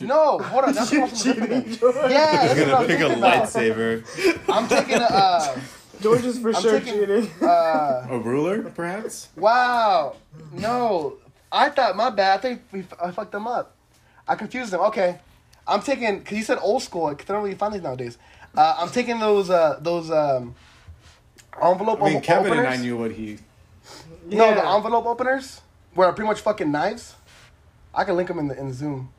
No, 0.00 0.38
hold 0.38 0.64
on. 0.64 0.74
That's 0.74 0.92
what 0.92 1.10
I'm 1.10 1.16
Cheating, 1.16 1.62
different. 1.62 2.10
Yeah, 2.10 2.46
that's 2.46 2.56
You're 2.58 2.66
what 2.68 2.74
I 2.74 2.78
gonna 2.78 2.78
was 2.80 2.86
pick 2.86 3.00
a 3.00 3.08
thinking 3.08 3.18
about. 3.18 3.48
lightsaber. 3.48 4.52
I'm 4.52 4.68
taking 4.68 4.94
a. 4.96 5.04
Uh, 5.04 5.60
George 6.00 6.24
is 6.24 6.38
for 6.38 6.54
I'm 6.54 6.62
sure 6.62 6.78
taking- 6.80 6.94
cheating. 7.00 7.30
uh, 7.42 8.06
A 8.10 8.18
ruler, 8.18 8.62
perhaps? 8.70 9.28
wow. 9.36 10.14
No. 10.52 11.14
I 11.50 11.70
thought, 11.70 11.96
my 11.96 12.10
bad. 12.10 12.38
I 12.38 12.40
think 12.42 12.62
we, 12.70 12.84
I 13.02 13.10
fucked 13.10 13.32
them 13.32 13.46
up. 13.48 13.74
I 14.28 14.34
confused 14.36 14.70
them. 14.70 14.80
Okay. 14.82 15.18
I'm 15.66 15.80
taking, 15.82 16.18
because 16.20 16.36
you 16.38 16.44
said 16.44 16.58
old 16.62 16.82
school. 16.82 17.06
I 17.06 17.14
don't 17.14 17.42
really 17.42 17.54
find 17.56 17.74
these 17.74 17.82
nowadays. 17.82 18.16
Uh, 18.56 18.76
I'm 18.78 18.90
taking 18.90 19.18
those, 19.18 19.50
uh, 19.50 19.78
those, 19.80 20.10
um, 20.10 20.54
envelope 21.62 22.00
I 22.02 22.04
mean, 22.08 22.16
op- 22.18 22.22
Kevin 22.22 22.46
openers. 22.52 22.66
and 22.66 22.74
I 22.74 22.76
knew 22.76 22.96
what 22.96 23.12
he. 23.12 23.38
No, 24.26 24.54
the 24.54 24.64
envelope 24.66 25.06
openers 25.06 25.60
were 25.94 26.12
pretty 26.12 26.28
much 26.28 26.40
fucking 26.40 26.70
knives. 26.70 27.14
I 27.94 28.04
can 28.04 28.14
link 28.16 28.28
them 28.28 28.38
in 28.38 28.48
the 28.48 28.58
in 28.58 28.72
Zoom. 28.72 29.10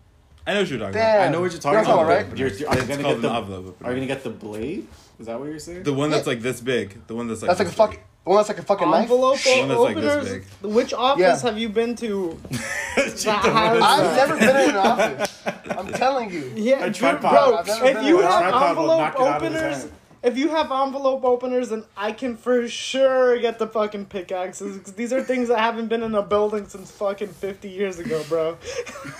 I 0.47 0.53
know 0.53 0.59
what 0.61 0.69
you're 0.69 0.79
talking 0.79 0.93
Damn. 0.93 1.21
I 1.21 1.31
know 1.31 1.41
what 1.41 1.51
you're 1.51 1.61
talking 1.61 1.79
You 1.79 1.85
know 1.87 1.97
what 1.97 2.05
I'm 2.05 2.11
about. 2.11 2.21
talking 2.23 2.37
You're, 2.37 2.47
you're, 2.49 2.69
are 2.69 2.73
you 2.75 2.79
It's 2.79 2.87
gonna 2.89 3.03
called 3.03 3.15
get 3.15 3.21
the? 3.21 3.29
an 3.29 3.35
envelope 3.35 3.65
opener. 3.67 3.87
Are 3.87 3.91
you 3.93 3.97
gonna 3.97 4.07
get 4.07 4.23
the 4.23 4.29
blade? 4.31 4.87
Is 5.19 5.25
that 5.27 5.39
what 5.39 5.49
you're 5.49 5.59
saying? 5.59 5.83
The 5.83 5.93
one 5.93 6.09
that's 6.09 6.25
like 6.27 6.41
this 6.41 6.61
big. 6.61 7.05
The 7.07 7.15
one 7.15 7.27
that's 7.27 7.41
like. 7.41 7.49
That's 7.49 7.59
like 7.59 7.67
a 7.67 7.69
this 7.71 7.77
fucking 7.77 7.99
one 8.23 8.37
that's 8.37 8.49
like 8.49 8.59
a 8.59 8.63
fucking 8.63 8.89
knife. 8.89 9.01
Envelope 9.03 9.37
One 9.45 9.67
that's 9.67 9.79
like 9.81 9.95
this 9.95 10.13
openers. 10.27 10.45
Which 10.61 10.93
office 10.93 11.21
Yeah. 11.21 11.39
have 11.41 11.57
you 11.59 11.69
been 11.69 11.95
to? 11.97 12.39
That 12.95 13.15
has- 13.15 13.81
I've 13.81 14.15
never 14.15 14.37
been 14.37 14.55
in 14.69 14.69
an 14.71 14.75
office. 14.77 15.43
I'm 15.69 15.87
telling 15.93 16.31
you. 16.31 16.51
Yeah, 16.55 16.83
A 16.83 16.85
dude, 16.87 16.95
tripod. 16.95 17.21
bro. 17.31 17.55
I've 17.57 17.67
never 17.67 17.85
If 17.85 17.93
been 17.95 18.05
you 18.05 18.19
a 18.21 18.25
have 18.25 18.41
tripod 18.41 18.77
will 18.77 18.87
knock 18.87 19.13
envelope 19.13 19.27
it 19.27 19.31
out 19.31 19.35
of 19.37 19.41
his 19.43 19.55
openers, 19.61 19.77
hand. 19.83 19.91
if 20.23 20.37
you 20.37 20.49
have 20.49 20.71
envelope 20.71 21.23
openers, 21.23 21.69
then 21.69 21.83
I 21.95 22.11
can 22.11 22.35
for 22.37 22.67
sure 22.67 23.37
get 23.39 23.57
the 23.59 23.67
fucking 23.67 24.05
pickaxes. 24.05 24.77
'cause 24.79 24.93
these 24.93 25.13
are 25.13 25.21
things 25.23 25.47
that 25.47 25.59
haven't 25.59 25.87
been 25.87 26.03
in 26.03 26.13
a 26.15 26.21
building 26.21 26.67
since 26.67 26.91
fucking 26.91 27.29
fifty 27.29 27.69
years 27.69 27.99
ago, 27.99 28.21
bro. 28.27 28.57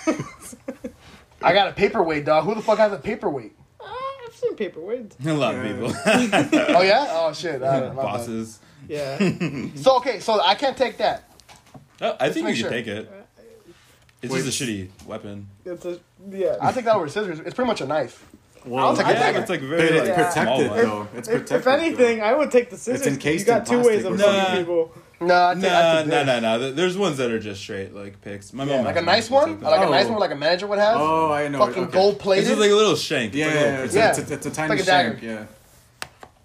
I 1.42 1.54
got 1.54 1.68
a 1.68 1.72
paperweight, 1.74 2.26
dog. 2.26 2.44
Who 2.46 2.56
the 2.56 2.62
fuck 2.62 2.78
has 2.80 2.92
a 2.92 2.98
paperweight? 2.98 3.56
Ah, 3.82 3.94
I've 4.28 4.36
seen 4.36 4.56
paperweights. 4.56 5.26
A 5.26 5.34
lot 5.34 5.56
of 5.56 5.64
people. 5.64 5.94
Oh 6.76 6.82
yeah. 6.82 7.08
Oh 7.12 7.34
shit. 7.34 7.62
I 7.62 7.68
All 7.68 7.82
right, 7.82 7.96
my 7.96 8.04
bad. 8.04 8.12
Bosses. 8.12 8.60
Yeah. 8.88 9.18
So 9.76 9.98
okay, 9.98 10.20
so 10.20 10.42
I 10.42 10.56
can't 10.56 10.76
take 10.78 10.98
that. 10.98 11.24
Oh, 12.02 12.16
I 12.20 12.30
think 12.30 12.46
make 12.46 12.56
you 12.56 12.62
sure. 12.62 12.70
can 12.70 12.78
take 12.78 12.88
it. 12.88 13.12
It's 14.22 14.34
Wait. 14.34 14.44
just 14.44 14.60
a 14.62 14.64
shitty 14.66 14.90
weapon. 15.06 15.48
It's 15.66 15.86
a 15.86 16.00
yeah. 16.30 16.58
I'll 16.62 16.74
take 16.74 16.86
that 16.86 16.96
over 16.96 17.08
scissors. 17.08 17.40
It's 17.40 17.54
pretty 17.54 17.68
much 17.68 17.80
a 17.82 17.86
knife. 17.88 18.26
Well, 18.66 18.88
I'll 18.88 18.96
take 18.98 19.06
a 19.06 19.10
Yeah, 19.12 19.20
dagger. 19.20 19.40
it's 19.40 19.50
like 19.50 19.62
but 19.62 19.70
very 19.70 19.84
it's 19.98 20.10
like, 20.10 20.18
Yeah. 20.18 20.30
small 20.32 20.58
protected 20.58 20.70
one. 20.70 20.78
though. 21.14 21.18
It's 21.18 21.28
If, 21.30 21.34
protected. 21.44 21.58
if 21.60 21.68
anything, 21.68 22.18
though. 22.20 22.26
I 22.26 22.34
would 22.34 22.52
take 22.52 22.70
the 22.70 22.78
scissors. 22.78 23.00
'cause 23.02 23.08
you 23.08 23.14
encased 23.14 23.48
got 23.48 23.60
in 23.60 23.66
two 23.66 23.78
ways 23.88 24.04
plastic 24.04 24.06
of 24.06 24.14
or 24.14 24.18
fucking 24.18 24.42
something. 24.44 24.66
people. 24.66 24.94
No, 25.22 25.48
I 25.48 25.54
take, 25.56 25.64
I 25.66 25.94
no, 25.94 26.00
take 26.04 26.08
nah, 26.12 26.24
this. 26.24 26.26
nah, 26.26 26.40
nah. 26.40 26.58
Th- 26.58 26.76
There's 26.76 26.98
ones 26.98 27.18
that 27.18 27.30
are 27.30 27.40
just 27.40 27.60
straight 27.62 27.94
like 27.94 28.22
picks. 28.22 28.54
My 28.54 28.64
Yeah, 28.64 28.78
mom 28.78 28.86
like 28.86 28.96
a 28.96 29.02
nice 29.02 29.30
one. 29.30 29.52
one, 29.56 29.62
like 29.62 29.82
a 29.82 29.88
Oh. 29.88 29.92
nice 29.92 30.08
one, 30.08 30.20
like 30.20 30.32
a 30.32 30.36
manager 30.36 30.66
would 30.68 30.80
have. 30.80 30.98
Oh, 31.00 31.32
I 31.32 31.48
know. 31.50 31.60
Fucking 31.60 31.84
okay. 31.84 31.92
gold 31.92 32.16
It's 32.16 32.24
plated. 32.24 32.48
just 32.48 32.60
like 32.60 32.72
a 32.72 32.76
little 32.76 32.96
shank. 32.96 33.34
Yeah, 33.36 33.46
It's 33.48 33.54
yeah, 33.56 33.60
a 33.60 33.64
yeah. 33.64 33.70
little 33.72 33.86
It's, 33.86 33.96
Yeah. 33.96 34.10
it's, 34.10 34.20
a, 34.32 34.34
it's 34.34 34.46
a 34.46 34.52
tiny 34.52 34.70
like 34.70 34.80
a 34.80 34.86
dagger. 34.86 35.10
shank. 35.20 35.24
Yeah. 35.24 35.46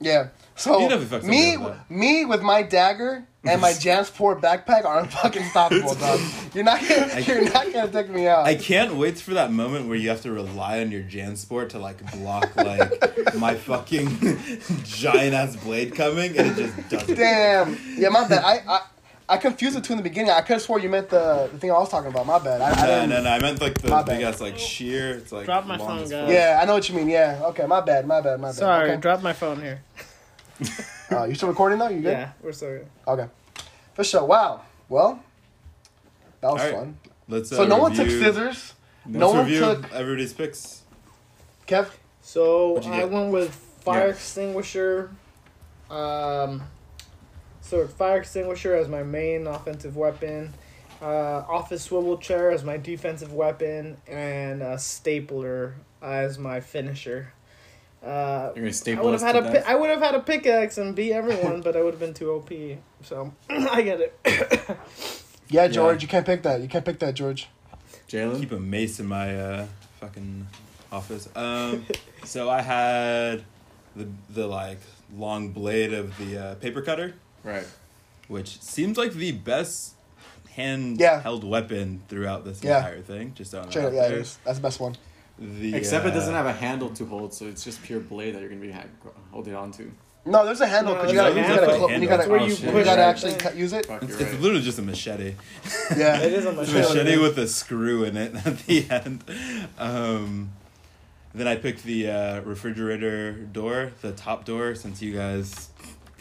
Yeah. 0.01 0.27
So 0.57 0.81
You 0.81 0.89
never 0.89 1.05
fucked 1.05 1.25
me, 1.25 1.57
me 1.89 2.25
with 2.25 2.43
my 2.43 2.63
dagger 2.63 3.25
and 3.47 3.61
my 3.61 3.71
Jansport 3.73 4.41
backpack 4.41 4.85
are 4.85 5.05
fucking 5.07 5.43
stoppable, 5.43 5.99
dog. 6.01 6.21
You're 6.55 6.65
not 6.65 6.81
gonna, 6.89 7.21
you're 7.21 7.45
not 7.53 7.73
gonna 7.73 7.89
take 7.91 8.09
me 8.11 8.29
out. 8.29 8.47
I 8.47 8.55
can't 8.55 8.95
wait 8.95 9.19
for 9.19 9.35
that 9.35 9.51
moment 9.53 9.89
where 9.89 9.97
you 9.97 10.09
have 10.11 10.23
to 10.23 10.31
rely 10.33 10.81
on 10.81 10.91
your 10.93 11.03
Jansport 11.03 11.71
to 11.71 11.79
like 11.79 11.99
block 12.13 12.55
like 12.57 13.35
my 13.37 13.55
fucking 13.57 14.19
giant 14.85 15.35
ass 15.35 15.57
blade 15.57 15.95
coming, 15.97 16.37
and 16.39 16.47
it 16.49 16.57
just 16.57 16.89
doesn't. 16.91 17.17
Damn. 17.17 17.77
Yeah, 17.97 18.11
my 18.11 18.29
bad. 18.29 18.45
I, 18.45 18.61
I 18.69 18.81
I 19.27 19.37
confused 19.39 19.75
the 19.75 19.81
two 19.81 19.95
in 19.95 19.97
the 19.97 20.03
beginning. 20.03 20.31
I 20.31 20.43
could 20.43 20.53
have 20.53 20.63
swore 20.63 20.79
you 20.79 20.91
meant 20.91 21.09
the, 21.09 21.49
the 21.51 21.59
thing 21.59 21.71
I 21.71 21.75
was 21.79 21.89
talking 21.89 22.11
about. 22.11 22.27
My 22.27 22.39
bad. 22.39 22.61
I, 22.61 22.71
I 22.71 22.75
No, 22.75 22.87
didn't. 22.87 23.09
no, 23.11 23.23
no. 23.23 23.31
I 23.31 23.39
meant 23.41 23.61
like 23.61 23.81
the 23.81 24.03
big 24.07 24.21
ass 24.23 24.41
like 24.41 24.59
sheer. 24.59 25.13
It's 25.13 25.33
like 25.33 25.47
Drop 25.47 25.67
my 25.67 25.79
phone, 25.79 26.07
guys. 26.09 26.31
Yeah, 26.31 26.59
I 26.63 26.67
know 26.67 26.75
what 26.75 26.89
you 26.89 26.95
mean. 26.95 27.09
Yeah. 27.09 27.41
Okay. 27.47 27.67
My 27.67 27.81
bad. 27.81 28.07
My 28.07 28.21
bad. 28.21 28.39
My 28.41 28.49
bad. 28.49 28.55
Sorry, 28.57 28.91
Okay. 28.93 29.01
drop 29.01 29.23
my 29.23 29.33
phone 29.33 29.61
here. 29.63 29.83
Uh, 31.21 31.25
you 31.25 31.35
still 31.35 31.49
recording 31.49 31.79
though? 31.79 31.89
You 31.89 32.01
good? 32.03 32.13
Yeah, 32.13 32.33
we're 32.43 32.53
still 32.53 32.71
good. 32.79 32.87
Okay. 33.07 33.27
For 33.95 34.05
sure. 34.05 34.25
Wow. 34.25 34.63
Well, 34.89 35.21
that 36.41 36.53
was 36.53 36.61
All 36.63 36.67
right. 36.69 36.75
fun. 36.77 36.99
Let's. 37.29 37.53
Uh, 37.53 37.57
So 37.57 37.67
no 37.67 37.79
one 37.79 37.93
took 37.93 38.07
review- 38.07 38.21
scissors. 38.23 38.73
Let's 39.07 39.19
No 39.19 39.29
one 39.31 39.39
review 39.47 39.61
took 39.61 39.93
everybody's 39.93 40.33
picks. 40.33 40.83
Kev. 41.67 41.89
So 42.23 42.73
What'd 42.73 42.87
you 42.87 42.93
I 42.93 42.99
get? 43.01 43.11
went 43.11 43.33
with 43.33 43.55
fire 43.81 44.07
Yeah. 44.07 44.13
extinguisher. 44.13 45.11
Um, 45.91 46.63
so 47.61 47.87
fire 47.87 48.19
extinguisher 48.19 48.75
as 48.75 48.89
my 48.89 49.03
main 49.03 49.47
offensive 49.47 49.97
weapon. 49.97 50.55
Uh, 51.03 51.45
office 51.49 51.83
swivel 51.83 52.17
chair 52.17 52.51
as 52.51 52.65
my 52.65 52.77
defensive 52.79 53.33
weapon, 53.33 53.99
and 54.07 54.63
a 54.63 54.79
stapler 54.79 55.75
as 56.01 56.39
my 56.39 56.61
finisher. 56.61 57.33
Uh, 58.05 58.53
You're 58.55 58.71
gonna 58.71 59.01
I 59.01 59.03
would 59.03 59.13
have 59.15 59.23
had 59.23 59.37
a 59.37 59.43
pi- 59.43 59.65
I 59.73 59.75
would 59.75 59.89
have 59.91 60.01
had 60.01 60.15
a 60.15 60.21
pickaxe 60.21 60.77
and 60.79 60.95
beat 60.95 61.13
everyone, 61.13 61.63
but 61.63 61.75
I 61.77 61.83
would 61.83 61.95
have 61.95 62.01
been 62.01 62.13
too 62.15 62.31
OP. 62.33 62.51
So 63.03 63.33
I 63.51 63.83
get 63.83 64.01
it. 64.01 64.21
Yeah, 65.51 65.69
George, 65.69 66.01
you 66.03 66.09
can't 66.09 66.25
pick 66.25 66.43
that. 66.45 66.63
You 66.63 66.69
can't 66.69 66.85
pick 66.85 66.99
that, 67.01 67.15
George. 67.15 67.49
Jalen. 68.09 68.41
keep 68.41 68.51
a 68.53 68.59
mace 68.59 68.99
in 68.99 69.07
my 69.07 69.39
uh, 69.39 69.67
fucking 70.01 70.47
office. 70.91 71.29
Um, 71.37 71.85
so 72.25 72.49
I 72.49 72.63
had 72.63 73.45
the 73.95 74.09
the 74.31 74.47
like 74.47 74.79
long 75.17 75.51
blade 75.51 75.93
of 75.93 76.17
the 76.19 76.39
uh, 76.39 76.55
paper 76.57 76.81
cutter, 76.81 77.15
Right. 77.45 77.67
which 78.27 78.61
seems 78.63 78.97
like 78.97 79.13
the 79.13 79.33
best 79.33 79.95
handheld 80.57 80.99
Yeah. 80.99 81.49
weapon 81.49 82.03
throughout 82.09 82.45
this 82.45 82.63
Yeah. 82.65 82.79
entire 82.79 83.03
thing. 83.03 83.33
Just 83.35 83.51
throwing 83.51 83.67
that 83.67 83.73
Straight 83.73 83.93
yeah, 83.95 84.03
it 84.07 84.39
That's 84.45 84.59
the 84.59 84.63
best 84.63 84.81
one. 84.81 84.97
The, 85.39 85.75
Except 85.75 86.07
it 86.07 86.13
uh, 86.13 86.15
doesn't 86.15 86.35
have 86.35 86.47
a 86.47 86.53
handle 86.53 86.91
to 86.91 87.05
hold, 87.07 87.35
so 87.35 87.47
it's 87.47 87.65
just 87.65 87.83
pure 87.83 88.01
blade 88.01 88.35
that 88.35 88.41
you're 88.41 88.49
gonna 88.51 88.61
be 88.61 88.71
ha- 88.71 88.85
holding 89.33 89.55
on 89.55 89.73
to. 89.73 89.91
No, 90.27 90.45
there's 90.47 90.61
a 90.63 90.67
handle 90.67 90.95
No, 90.95 91.01
because 91.01 91.13
you 91.13 91.19
gotta, 91.19 91.35
you 91.35 91.43
gotta, 91.43 91.77
clo- 91.77 91.89
you 91.89 92.07
gotta, 92.07 92.17
That's 92.17 92.29
where 92.29 92.41
you 92.41 92.79
you 92.79 92.85
gotta 92.85 93.03
actually 93.05 93.35
cut, 93.35 93.57
use 93.57 93.73
it. 93.75 93.87
It's, 93.91 94.15
it's 94.15 94.23
right. 94.23 94.41
literally 94.41 94.63
just 94.63 94.79
a 94.79 94.83
machete. 94.83 95.35
Yeah, 95.97 96.19
It 96.21 96.33
is 96.33 96.47
a 96.47 96.49
It's 96.61 96.71
a 96.71 96.75
machete. 96.75 96.95
machete 96.95 97.19
with 97.19 97.39
a 97.39 97.47
screw 97.47 98.05
in 98.05 98.17
it 98.17 98.35
at 98.47 98.59
the 98.61 98.87
end. 98.91 99.25
Um, 99.77 100.53
then 101.35 101.47
I 101.49 101.57
picked 101.57 101.83
the 101.83 102.09
uh, 102.11 102.41
refrigerator 102.43 103.33
door, 103.33 103.93
the 104.01 104.13
top 104.13 104.45
door, 104.47 104.75
since 104.77 105.03
you 105.03 105.15
guys 105.15 105.69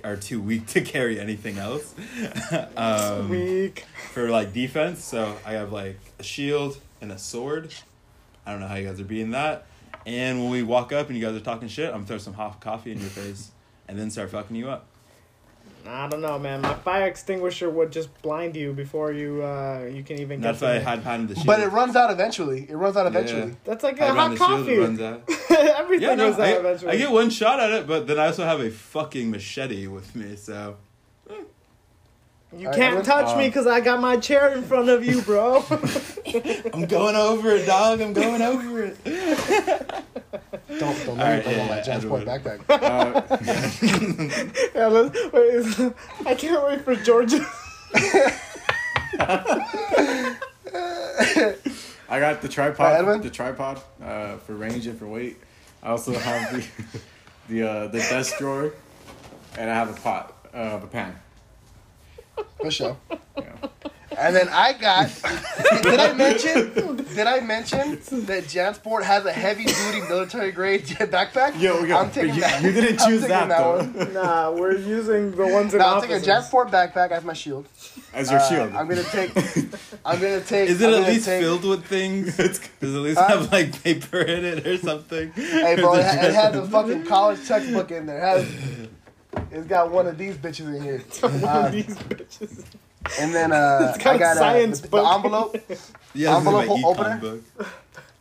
are 0.03 0.17
too 0.17 0.41
weak 0.41 0.65
to 0.67 0.81
carry 0.81 1.17
anything 1.19 1.57
else. 1.57 1.93
um, 2.75 3.29
Weak. 3.29 3.85
for 4.11 4.29
like 4.29 4.51
defense. 4.53 5.01
So 5.03 5.37
I 5.45 5.53
have 5.53 5.71
like 5.71 5.97
a 6.19 6.23
shield 6.23 6.77
and 6.99 7.11
a 7.11 7.17
sword. 7.17 7.73
I 8.45 8.51
don't 8.51 8.59
know 8.61 8.67
how 8.67 8.75
you 8.75 8.87
guys 8.87 8.99
are 8.99 9.05
being 9.05 9.31
that. 9.31 9.65
And 10.05 10.39
when 10.41 10.49
we 10.51 10.63
walk 10.63 10.91
up 10.91 11.07
and 11.09 11.17
you 11.17 11.23
guys 11.25 11.35
are 11.35 11.39
talking 11.43 11.67
shit, 11.67 11.87
I'm 11.87 11.93
gonna 11.95 12.05
throw 12.05 12.17
some 12.17 12.33
hot 12.33 12.59
coffee 12.59 12.91
in 12.91 12.99
your 12.99 13.09
face 13.21 13.51
and 13.87 13.97
then 13.97 14.09
start 14.11 14.31
fucking 14.31 14.55
you 14.55 14.69
up. 14.69 14.87
I 15.85 16.07
don't 16.07 16.21
know, 16.21 16.39
man. 16.39 16.61
My 16.61 16.75
fire 16.75 17.07
extinguisher 17.07 17.69
would 17.69 17.91
just 17.91 18.09
blind 18.21 18.55
you 18.55 18.71
before 18.71 19.11
you 19.11 19.43
uh 19.43 19.89
you 19.93 20.01
can 20.03 20.19
even 20.19 20.39
That's 20.39 20.61
get 20.61 20.65
why 20.65 20.75
I 20.75 20.79
had 20.79 20.99
behind 21.03 21.27
the 21.29 21.35
shield. 21.35 21.47
but 21.47 21.59
it 21.59 21.67
runs 21.67 21.95
out 21.97 22.09
eventually. 22.09 22.65
It 22.69 22.75
runs 22.75 22.95
out 22.95 23.05
eventually. 23.07 23.55
That's 23.65 23.83
like 23.83 23.99
Hide 23.99 24.09
a 24.09 24.13
behind 24.13 24.37
hot 24.37 24.47
the 24.49 24.55
shield, 24.55 24.61
it 24.61 24.63
coffee. 24.63 24.77
runs 24.77 25.01
out. 25.01 25.77
Everything 25.79 26.07
Yeah, 26.09 26.15
no, 26.15 26.29
goes 26.29 26.39
out 26.39 26.47
I, 26.47 26.51
eventually. 26.51 26.91
I 26.91 26.95
get 26.97 27.11
one 27.11 27.29
shot 27.29 27.59
at 27.59 27.71
it, 27.71 27.87
but 27.87 28.07
then 28.07 28.17
I 28.17 28.27
also 28.27 28.45
have 28.45 28.61
a 28.61 28.69
fucking 28.71 29.29
machete 29.29 29.87
with 29.87 30.15
me, 30.15 30.35
so 30.37 30.77
you 32.57 32.67
Alright, 32.67 32.75
can't 32.75 32.97
Edwin? 32.97 33.05
touch 33.05 33.37
me 33.37 33.45
Uh, 33.45 33.47
because 33.47 33.67
I 33.67 33.79
got 33.81 33.99
my 34.01 34.17
chair 34.17 34.49
in 34.53 34.63
front 34.63 34.89
of 34.89 35.05
you, 35.05 35.21
bro. 35.21 35.63
I'm 36.73 36.85
going 36.85 37.15
over 37.15 37.51
it, 37.51 37.65
dog. 37.65 38.01
I'm 38.01 38.13
going 38.13 38.41
over 38.41 38.83
it. 38.83 38.97
Don't 40.79 40.97
don't 41.05 41.09
All 41.09 41.15
let 41.15 41.23
right, 41.23 41.37
me 41.37 41.43
bring 41.43 41.55
yeah, 41.57 41.61
on 41.61 41.67
my 41.69 41.75
yeah, 41.77 41.83
Jansport 41.83 42.27
Edward. 42.27 42.27
backpack. 42.27 42.59
Uh, 42.69 43.21
yeah, 44.75 44.87
let's, 44.87 45.17
wait, 45.31 45.53
is- 45.53 45.79
I 46.25 46.33
can't 46.35 46.63
wait 46.65 46.81
for 46.81 46.95
Georgia. 46.95 47.45
I 52.09 52.19
got 52.19 52.41
the 52.41 52.47
tripod, 52.49 52.99
Edwin? 52.99 53.21
the 53.21 53.29
tripod 53.29 53.81
uh, 54.03 54.37
for 54.37 54.55
range 54.55 54.87
and 54.87 54.97
for 54.97 55.07
weight. 55.07 55.37
I 55.83 55.89
also 55.89 56.13
have 56.13 56.51
the 56.53 56.65
the 57.49 57.69
uh, 57.69 57.87
the 57.87 57.99
desk 57.99 58.37
drawer, 58.37 58.73
and 59.57 59.69
I 59.69 59.73
have 59.75 59.89
a 59.95 59.99
pot 60.01 60.33
uh, 60.53 60.57
of 60.57 60.83
a 60.83 60.87
pan. 60.87 61.15
For 62.61 62.71
sure. 62.71 62.97
Yeah. 63.37 63.43
And 64.15 64.35
then 64.35 64.47
I 64.49 64.73
got. 64.73 65.09
did 65.81 65.99
I 65.99 66.13
mention? 66.13 66.71
Did 67.15 67.25
I 67.25 67.39
mention 67.39 67.91
that 68.27 68.43
JanSport 68.43 69.01
has 69.03 69.25
a 69.25 69.31
heavy 69.33 69.65
duty 69.65 70.01
military 70.07 70.51
grade 70.51 70.85
backpack? 70.85 71.59
Yo, 71.59 71.83
yo, 71.83 71.97
I'm 71.97 72.11
taking 72.11 72.35
you, 72.35 72.41
that. 72.41 72.61
you 72.61 72.71
didn't 72.71 73.01
I'm 73.01 73.09
choose 73.09 73.21
taking 73.23 73.29
that, 73.29 73.47
though 73.49 73.77
one. 73.77 74.13
nah, 74.13 74.51
we're 74.51 74.77
using 74.77 75.31
the 75.31 75.47
ones 75.47 75.73
in 75.73 75.79
No, 75.79 75.95
I'm 75.95 76.01
taking 76.01 76.17
a. 76.17 76.19
JanSport 76.19 76.69
backpack 76.69 77.09
as 77.09 77.23
my 77.23 77.33
shield. 77.33 77.67
as 78.13 78.29
your 78.29 78.39
Uh, 78.39 78.49
shield. 78.49 78.75
I'm 78.75 78.87
gonna 78.87 79.01
take. 79.03 79.35
I'm 80.05 80.21
gonna 80.21 80.41
take. 80.41 80.69
Is 80.69 80.79
it 80.79 80.87
I'm 80.93 81.01
at 81.01 81.07
least 81.09 81.25
take- 81.25 81.41
filled 81.41 81.63
with 81.65 81.83
things? 81.85 82.37
Does 82.37 82.59
it 82.59 82.83
at 82.83 82.87
least 82.89 83.19
Huh? 83.19 83.39
have 83.39 83.51
like 83.51 83.81
paper 83.83 84.19
in 84.19 84.45
it 84.45 84.65
or 84.67 84.77
something? 84.77 85.31
Hey, 85.31 85.75
bro, 85.75 85.93
Or 85.93 85.97
it, 85.97 86.05
is 86.05 86.13
it 86.25 86.33
has 86.35 86.55
a 86.55 86.67
fucking 86.67 87.05
college 87.05 87.47
textbook 87.47 87.89
in 87.89 88.05
there. 88.05 88.19
It 88.19 88.21
has. 88.45 88.87
It's 89.51 89.67
got 89.67 89.91
one 89.91 90.07
of 90.07 90.17
these 90.17 90.35
bitches 90.37 90.75
in 90.75 90.81
here. 90.81 90.99
One 91.21 91.43
Uh, 91.43 91.65
of 91.67 91.71
these 91.71 91.85
bitches. 91.85 92.65
And 93.19 93.33
then 93.33 93.51
uh, 93.51 93.91
It's 93.95 94.03
got 94.03 94.15
I 94.15 94.17
got 94.17 94.27
a 94.37 94.39
uh, 94.39 94.43
science 94.43 94.79
the, 94.79 94.87
the 94.87 94.91
book. 94.91 95.15
envelope. 95.15 95.55
Yeah, 96.15 96.35
this 96.35 96.43
my 96.45 96.61
envelope 96.61 96.79
econ 96.79 96.83
opener? 96.85 97.17
book. 97.17 97.41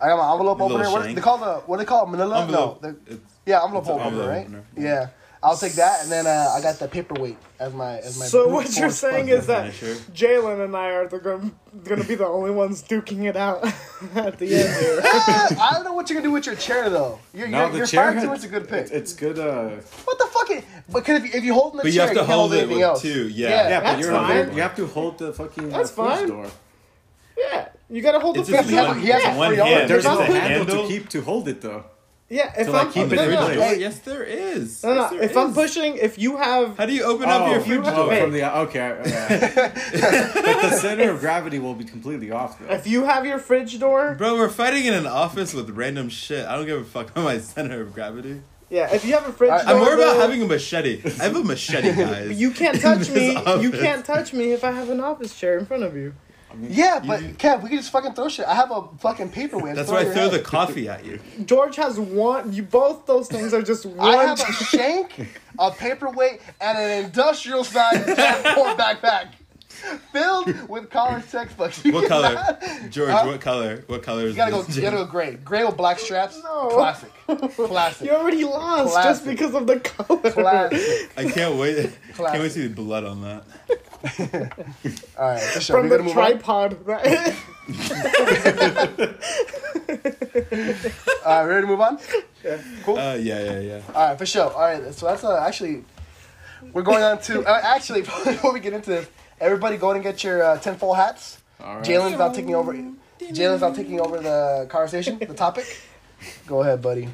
I 0.00 0.08
got 0.08 0.16
my 0.18 0.32
envelope 0.32 0.58
The 0.58 0.64
little 0.64 0.76
opener. 0.78 0.90
What 0.92 1.04
shank. 1.04 1.14
they 1.16 1.20
call 1.22 1.38
the 1.38 1.54
what 1.66 1.76
they 1.78 1.84
call 1.84 2.06
it? 2.06 2.10
Manila? 2.10 2.40
Envelope. 2.42 2.82
No, 2.82 2.90
the, 2.90 2.96
It's- 3.12 3.18
yeah, 3.46 3.62
envelope 3.64 3.82
It's 3.84 3.90
an 3.90 3.94
opener, 4.00 4.06
envelope 4.08 4.28
right? 4.28 4.44
opener. 4.46 4.64
Yeah, 4.76 5.08
I'll 5.44 5.56
take 5.56 5.72
that, 5.72 6.02
and 6.04 6.12
then 6.12 6.24
uh, 6.28 6.52
I 6.56 6.60
got 6.62 6.78
the 6.78 6.86
paperweight 6.86 7.36
as 7.58 7.72
my 7.74 7.98
as 7.98 8.16
my. 8.16 8.26
So 8.26 8.46
what 8.48 8.76
you're 8.76 8.90
saying 8.90 9.26
is 9.28 9.48
that 9.48 9.72
Finisher. 9.72 10.00
Jalen 10.12 10.64
and 10.64 10.76
I 10.76 10.90
are 10.90 11.08
the 11.08 11.18
gonna, 11.18 11.50
gonna 11.82 12.04
be 12.04 12.14
the 12.14 12.26
only 12.28 12.52
ones 12.52 12.80
duking 12.84 13.24
it 13.28 13.36
out 13.36 13.64
at 14.14 14.38
the 14.38 14.54
end 14.54 14.72
here. 14.84 15.00
Ah, 15.04 15.70
I 15.70 15.74
don't 15.74 15.84
know 15.84 15.94
what 15.94 16.08
you're 16.08 16.16
gonna 16.20 16.28
do 16.28 16.32
with 16.32 16.46
your 16.46 16.54
chair 16.54 16.88
though. 16.88 17.18
Your 17.34 17.48
no, 17.48 17.62
your, 17.62 17.70
the 17.70 17.76
your 17.78 17.86
chair. 17.88 18.02
fire 18.02 18.12
had- 18.12 18.16
extinguisher's 18.22 18.44
a 18.44 18.48
good 18.60 18.68
pick. 18.68 18.80
It's, 18.82 18.90
it's 18.92 19.12
good. 19.14 19.38
Uh, 19.40 19.70
what 20.04 20.18
the 20.18 20.26
fuck? 20.26 20.48
Is, 20.52 20.62
because 20.92 21.24
if 21.24 21.32
you, 21.34 21.38
if 21.40 21.44
you 21.44 21.54
hold 21.54 21.72
in 21.72 21.76
the 21.78 21.82
But 21.84 21.92
you 21.92 22.00
have 22.02 22.10
to 22.10 22.14
can't 22.16 22.26
hold 22.28 22.52
it 22.52 22.58
anything 22.58 22.76
with 22.76 22.84
else. 22.84 23.02
two. 23.02 23.28
Yeah. 23.28 23.48
Yeah. 23.48 23.68
yeah, 23.68 23.80
but 23.80 23.98
you're 23.98 24.12
fine. 24.12 24.54
you 24.54 24.62
have 24.62 24.76
to 24.76 24.86
hold 24.86 25.18
the 25.18 25.32
fucking 25.32 25.70
That's 25.70 25.90
uh, 25.90 25.94
fine. 25.94 26.28
door. 26.28 26.46
yeah, 27.36 27.68
you 27.90 28.00
gotta 28.00 28.20
hold 28.20 28.36
It's 28.36 28.48
the 28.48 28.58
just 28.58 28.70
he 28.70 28.76
has- 28.76 28.86
one, 28.86 29.00
he 29.00 29.08
has 29.08 29.24
it's 29.24 29.34
a 29.34 29.36
one 29.36 29.48
free 29.50 29.58
arm. 29.58 29.68
hand. 29.70 29.90
There's 29.90 30.04
If 30.04 30.12
no 30.12 30.20
I'm 30.20 30.26
put- 30.26 30.36
handle 30.36 30.66
handle. 30.66 30.82
to 30.86 30.88
keep 30.88 31.08
to 31.08 31.20
hold 31.22 31.48
it 31.48 31.60
though. 31.62 31.84
Yeah, 32.32 32.50
if 32.56 32.64
To, 32.66 32.72
like, 32.72 32.86
I'm 32.86 32.92
keep 32.94 33.12
it 33.12 33.16
no, 33.16 33.22
in 33.24 33.30
no, 33.30 33.44
place. 33.44 33.56
no, 33.58 33.62
Oh, 33.62 33.68
hey, 33.68 33.78
yes, 33.80 33.98
there 33.98 34.24
is. 34.24 34.82
no, 34.82 34.94
no, 34.94 35.00
Yes, 35.02 35.10
there 35.10 35.22
if 35.22 35.36
I'm 35.36 35.52
pushing, 35.52 35.96
if 35.98 36.18
you 36.18 36.38
have, 36.38 36.78
How 36.78 36.86
do 36.86 36.94
you 36.94 37.02
open 37.04 37.28
Oh, 37.28 37.32
up 37.32 37.50
your 37.50 37.60
if 37.60 37.66
you 37.66 37.74
fridge 37.82 37.86
have- 37.94 37.96
door? 37.96 38.16
from 38.16 38.32
the 38.32 38.58
okay, 38.60 38.90
okay. 39.00 39.52
but 40.34 40.62
the 40.62 40.70
center 40.80 41.10
of 41.10 41.20
gravity 41.20 41.58
will 41.58 41.74
be 41.74 41.84
completely 41.84 42.30
off 42.30 42.58
though. 42.58 42.72
if 42.72 42.86
you 42.86 43.04
have 43.04 43.26
your 43.26 43.38
fridge 43.38 43.78
door, 43.78 44.14
Bro, 44.14 44.36
we're 44.36 44.48
fighting 44.48 44.86
in 44.86 44.94
an 44.94 45.06
office 45.06 45.52
with 45.52 45.68
random 45.70 46.08
shit. 46.08 46.46
I 46.46 46.56
don't 46.56 46.64
give 46.64 46.80
a 46.80 46.84
fuck 46.84 47.10
about 47.10 47.24
my 47.24 47.38
center 47.54 47.82
of 47.82 47.92
gravity. 47.92 48.40
yeah, 48.70 48.90
if 48.94 49.04
you 49.04 49.12
have 49.12 49.28
a 49.28 49.32
fridge 49.32 49.50
I- 49.50 49.64
door, 49.64 49.70
I'm 49.74 49.78
more 49.78 49.94
about 49.94 50.14
though, 50.14 50.20
having 50.22 50.40
a 50.42 50.46
machete. 50.46 51.02
I 51.04 51.24
have 51.24 51.36
a 51.36 51.44
machete, 51.44 51.92
guys. 51.96 52.40
You 52.40 52.50
can't 52.52 52.80
touch 52.80 53.08
this 53.08 53.14
me. 53.14 53.62
You 53.62 53.70
can't 53.72 54.06
touch 54.06 54.32
me 54.32 54.52
if 54.52 54.64
I 54.64 54.70
have 54.72 54.88
an 54.88 55.00
office 55.00 55.38
chair 55.38 55.58
in 55.58 55.66
front 55.66 55.82
of 55.82 55.94
you. 55.96 56.14
Yeah, 56.60 57.00
but 57.06 57.22
You- 57.22 57.28
Kev, 57.30 57.62
we 57.62 57.68
can 57.70 57.78
just 57.78 57.90
fucking 57.90 58.14
throw 58.14 58.28
shit. 58.28 58.46
I 58.46 58.54
have 58.54 58.70
a 58.70 58.84
fucking 58.98 59.30
paperweight. 59.30 59.74
That's 59.74 59.90
why 59.90 59.98
I 59.98 60.02
your 60.02 60.12
throw 60.12 60.22
head. 60.24 60.32
the 60.32 60.38
coffee 60.40 60.88
at 60.88 61.04
you. 61.04 61.20
George 61.44 61.76
has 61.76 61.98
one. 61.98 62.52
You 62.52 62.62
both 62.62 63.06
those 63.06 63.28
things 63.28 63.52
are 63.54 63.62
just 63.62 63.86
one. 63.86 64.00
I 64.14 64.24
have 64.24 64.40
a 64.40 64.52
shank, 64.52 65.28
a 65.58 65.70
paperweight, 65.70 66.40
and 66.60 66.78
an 66.78 67.04
industrial 67.04 67.64
size 67.64 67.96
Jansport 68.06 68.76
backpack 68.76 69.28
filled 70.12 70.68
with 70.68 70.90
college 70.90 71.24
textbooks. 71.30 71.84
You 71.84 71.92
What 71.92 72.08
color? 72.08 72.34
cannot- 72.34 72.90
George, 72.90 73.10
Huh? 73.10 73.24
what 73.26 73.40
color? 73.40 73.84
What 73.86 74.02
color 74.02 74.24
is 74.26 74.30
You 74.30 74.36
gotta 74.36 74.50
go. 74.52 74.62
this? 74.62 74.76
You 74.76 74.82
gotta 74.82 74.96
go 74.96 75.04
gray. 75.06 75.36
Gray 75.36 75.64
with 75.64 75.76
black 75.76 75.98
straps. 75.98 76.40
No. 76.42 76.68
Classic. 76.68 77.10
Classic. 77.56 78.06
you 78.06 78.14
already 78.14 78.44
lost 78.44 78.94
just 79.02 79.24
because 79.26 79.54
of 79.54 79.66
the 79.66 79.80
color. 79.80 80.30
Classic. 80.30 81.10
I 81.16 81.24
can't 81.30 81.56
wait. 81.56 81.90
Can't 82.16 82.32
wait 82.34 82.42
to 82.42 82.50
see 82.50 82.66
the 82.66 82.74
blood 82.74 83.04
on 83.04 83.22
that. 83.22 83.44
All 85.18 85.28
right, 85.30 85.40
for 85.40 85.60
sure. 85.60 85.76
From 85.76 85.84
we 85.84 85.88
the 85.90 85.98
gonna 85.98 86.08
move 86.08 86.18
on. 86.18 86.30
tripod. 86.30 86.76
All 91.24 91.38
right, 91.38 91.44
ready 91.44 91.60
to 91.62 91.66
move 91.66 91.80
on? 91.80 91.98
Yeah. 92.44 92.58
Cool. 92.84 92.98
Uh, 92.98 93.14
yeah, 93.14 93.44
yeah, 93.44 93.60
yeah. 93.60 93.80
All 93.94 94.08
right, 94.08 94.18
for 94.18 94.26
sure. 94.26 94.52
All 94.52 94.60
right, 94.60 94.94
so 94.94 95.06
that's 95.06 95.24
uh, 95.24 95.42
actually 95.46 95.84
we're 96.72 96.82
going 96.82 97.02
on 97.02 97.20
to 97.22 97.42
uh, 97.44 97.60
actually 97.62 98.02
before 98.02 98.52
we 98.52 98.60
get 98.60 98.72
into 98.72 98.90
this, 98.90 99.08
everybody 99.42 99.76
go 99.76 99.90
and 99.90 100.02
get 100.02 100.22
your 100.22 100.42
uh, 100.42 100.58
tinfoil 100.58 100.94
hats. 100.94 101.38
All 101.60 101.76
right. 101.76 101.84
Jalen's 101.84 102.18
now 102.18 102.30
taking 102.30 102.54
over. 102.54 102.72
Jalen's 102.72 103.60
now 103.60 103.72
taking 103.72 104.00
over 104.00 104.18
the 104.18 104.66
conversation, 104.70 105.18
the 105.18 105.34
topic. 105.34 105.66
Go 106.46 106.62
ahead, 106.62 106.80
buddy. 106.80 107.08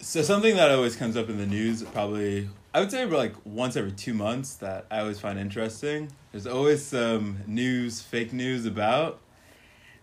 So 0.00 0.22
something 0.22 0.56
that 0.56 0.70
always 0.70 0.96
comes 0.96 1.16
up 1.16 1.28
in 1.28 1.36
the 1.36 1.46
news, 1.46 1.82
probably 1.82 2.48
I 2.72 2.80
would 2.80 2.90
say 2.90 3.04
like 3.04 3.34
once 3.44 3.76
every 3.76 3.92
two 3.92 4.14
months, 4.14 4.54
that 4.56 4.86
I 4.90 5.00
always 5.00 5.20
find 5.20 5.38
interesting. 5.38 6.08
There's 6.32 6.46
always 6.46 6.84
some 6.84 7.38
news, 7.46 8.00
fake 8.00 8.32
news 8.32 8.66
about 8.66 9.20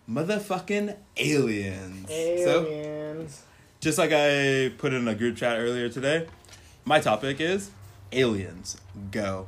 motherfucking 0.08 0.96
aliens. 1.16 2.08
So 2.08 2.66
Aliens. 2.66 3.42
just 3.80 3.98
like 3.98 4.10
I 4.12 4.72
put 4.76 4.92
in 4.92 5.06
a 5.08 5.14
group 5.14 5.36
chat 5.36 5.58
earlier 5.58 5.88
today, 5.88 6.26
my 6.84 7.00
topic 7.00 7.40
is 7.40 7.70
aliens. 8.12 8.76
Go. 9.10 9.46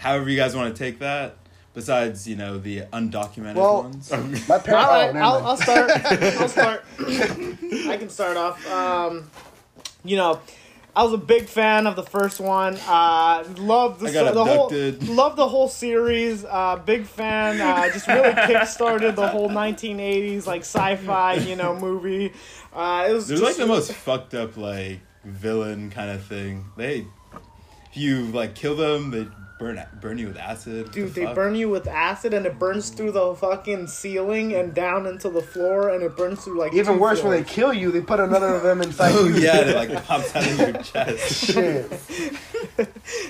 However 0.00 0.30
you 0.30 0.36
guys 0.36 0.56
want 0.56 0.74
to 0.74 0.78
take 0.82 0.98
that. 1.00 1.36
Besides, 1.72 2.26
you 2.26 2.34
know, 2.34 2.58
the 2.58 2.80
undocumented 2.92 3.54
Well, 3.54 3.82
ones. 3.82 4.10
My 4.48 4.58
parents. 4.58 4.68
All 4.70 4.88
right, 4.88 5.14
oh, 5.14 5.18
I'll. 5.18 5.46
I'll 5.46 5.56
start. 5.56 5.90
I'll 5.90 6.48
start. 6.48 6.84
I 6.98 7.96
can 7.96 8.08
start 8.08 8.36
off. 8.36 8.68
Um, 8.68 9.30
you 10.02 10.16
know, 10.16 10.40
I 10.96 11.04
was 11.04 11.12
a 11.12 11.18
big 11.18 11.46
fan 11.46 11.86
of 11.86 11.94
the 11.94 12.02
first 12.02 12.40
one. 12.40 12.76
Uh, 12.88 13.44
loved 13.58 14.00
the, 14.00 14.08
I 14.08 14.12
got 14.12 14.34
the 14.34 14.44
whole 14.44 14.66
abducted. 14.66 15.08
loved 15.08 15.36
the 15.36 15.48
whole 15.48 15.68
series. 15.68 16.44
Uh, 16.44 16.76
big 16.84 17.04
fan. 17.04 17.60
Uh, 17.60 17.88
just 17.92 18.08
really 18.08 18.32
kickstarted 18.32 19.14
the 19.14 19.28
whole 19.28 19.48
1980s 19.48 20.46
like 20.46 20.62
sci-fi 20.62 21.34
you 21.34 21.56
know 21.56 21.76
movie. 21.78 22.32
Uh, 22.72 23.06
it 23.08 23.12
was 23.12 23.28
They're 23.28 23.38
just, 23.38 23.58
like 23.58 23.58
the 23.58 23.72
most 23.72 23.92
fucked 23.92 24.34
up 24.34 24.56
like 24.56 25.00
villain 25.24 25.90
kind 25.90 26.10
of 26.10 26.24
thing. 26.24 26.64
They, 26.76 27.06
if 27.90 27.96
you 27.96 28.24
like 28.26 28.54
kill 28.56 28.74
them, 28.74 29.10
they 29.10 29.28
burn 29.60 29.80
burn 30.00 30.18
you 30.18 30.26
with 30.26 30.36
acid. 30.38 30.90
Dude, 30.90 31.10
the 31.10 31.20
they 31.20 31.26
fuck? 31.26 31.34
burn 31.36 31.54
you 31.54 31.68
with 31.68 31.86
acid 31.86 32.34
and 32.34 32.44
it 32.46 32.58
burns 32.58 32.90
through 32.90 33.12
the 33.12 33.34
fucking 33.36 33.86
ceiling 33.86 34.54
and 34.54 34.74
down 34.74 35.06
into 35.06 35.28
the 35.30 35.40
floor 35.42 35.90
and 35.90 36.02
it 36.02 36.16
burns 36.16 36.42
through 36.42 36.58
like 36.58 36.74
Even 36.74 36.94
two 36.96 37.00
worse, 37.00 37.22
when 37.22 37.30
they 37.32 37.44
kill 37.48 37.72
you, 37.72 37.92
they 37.92 38.00
put 38.00 38.18
another 38.18 38.54
of 38.56 38.62
them 38.64 38.80
inside 38.82 39.12
Oh 39.14 39.26
you. 39.28 39.36
yeah, 39.36 39.58
it 39.60 39.76
like 39.76 40.04
pops 40.04 40.34
out 40.34 40.44
of 40.44 40.58
your 40.58 40.72
chest. 40.82 41.44
Shit. 41.52 41.92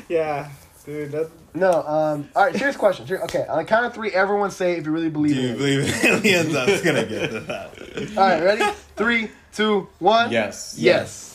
Yeah, 0.09 0.49
dude, 0.85 1.13
that, 1.13 1.31
No. 1.55 1.71
Um. 1.83 2.29
All 2.35 2.45
right. 2.45 2.55
Serious 2.57 2.77
question. 2.77 3.07
Ser- 3.07 3.23
Okay. 3.25 3.45
On 3.49 3.59
the 3.59 3.65
count 3.65 3.87
of 3.87 3.95
three, 3.95 4.11
everyone 4.13 4.51
say 4.51 4.77
if 4.77 4.87
you 4.87 4.93
really 4.93 5.09
believe 5.11 5.35
Do 5.35 5.41
in 5.41 5.47
you 5.47 5.53
it. 5.55 5.59
believe 5.59 6.05
in 6.05 6.11
aliens? 6.27 6.55
I 6.57 6.71
was 6.71 6.81
gonna 6.83 7.07
get 7.07 7.31
to 7.31 7.41
that. 7.41 8.17
All 8.17 8.29
right. 8.29 8.43
Ready? 8.43 8.65
Three, 8.97 9.31
two, 9.53 9.89
one. 9.99 10.31
Yes. 10.31 10.75
Yes. 10.79 11.30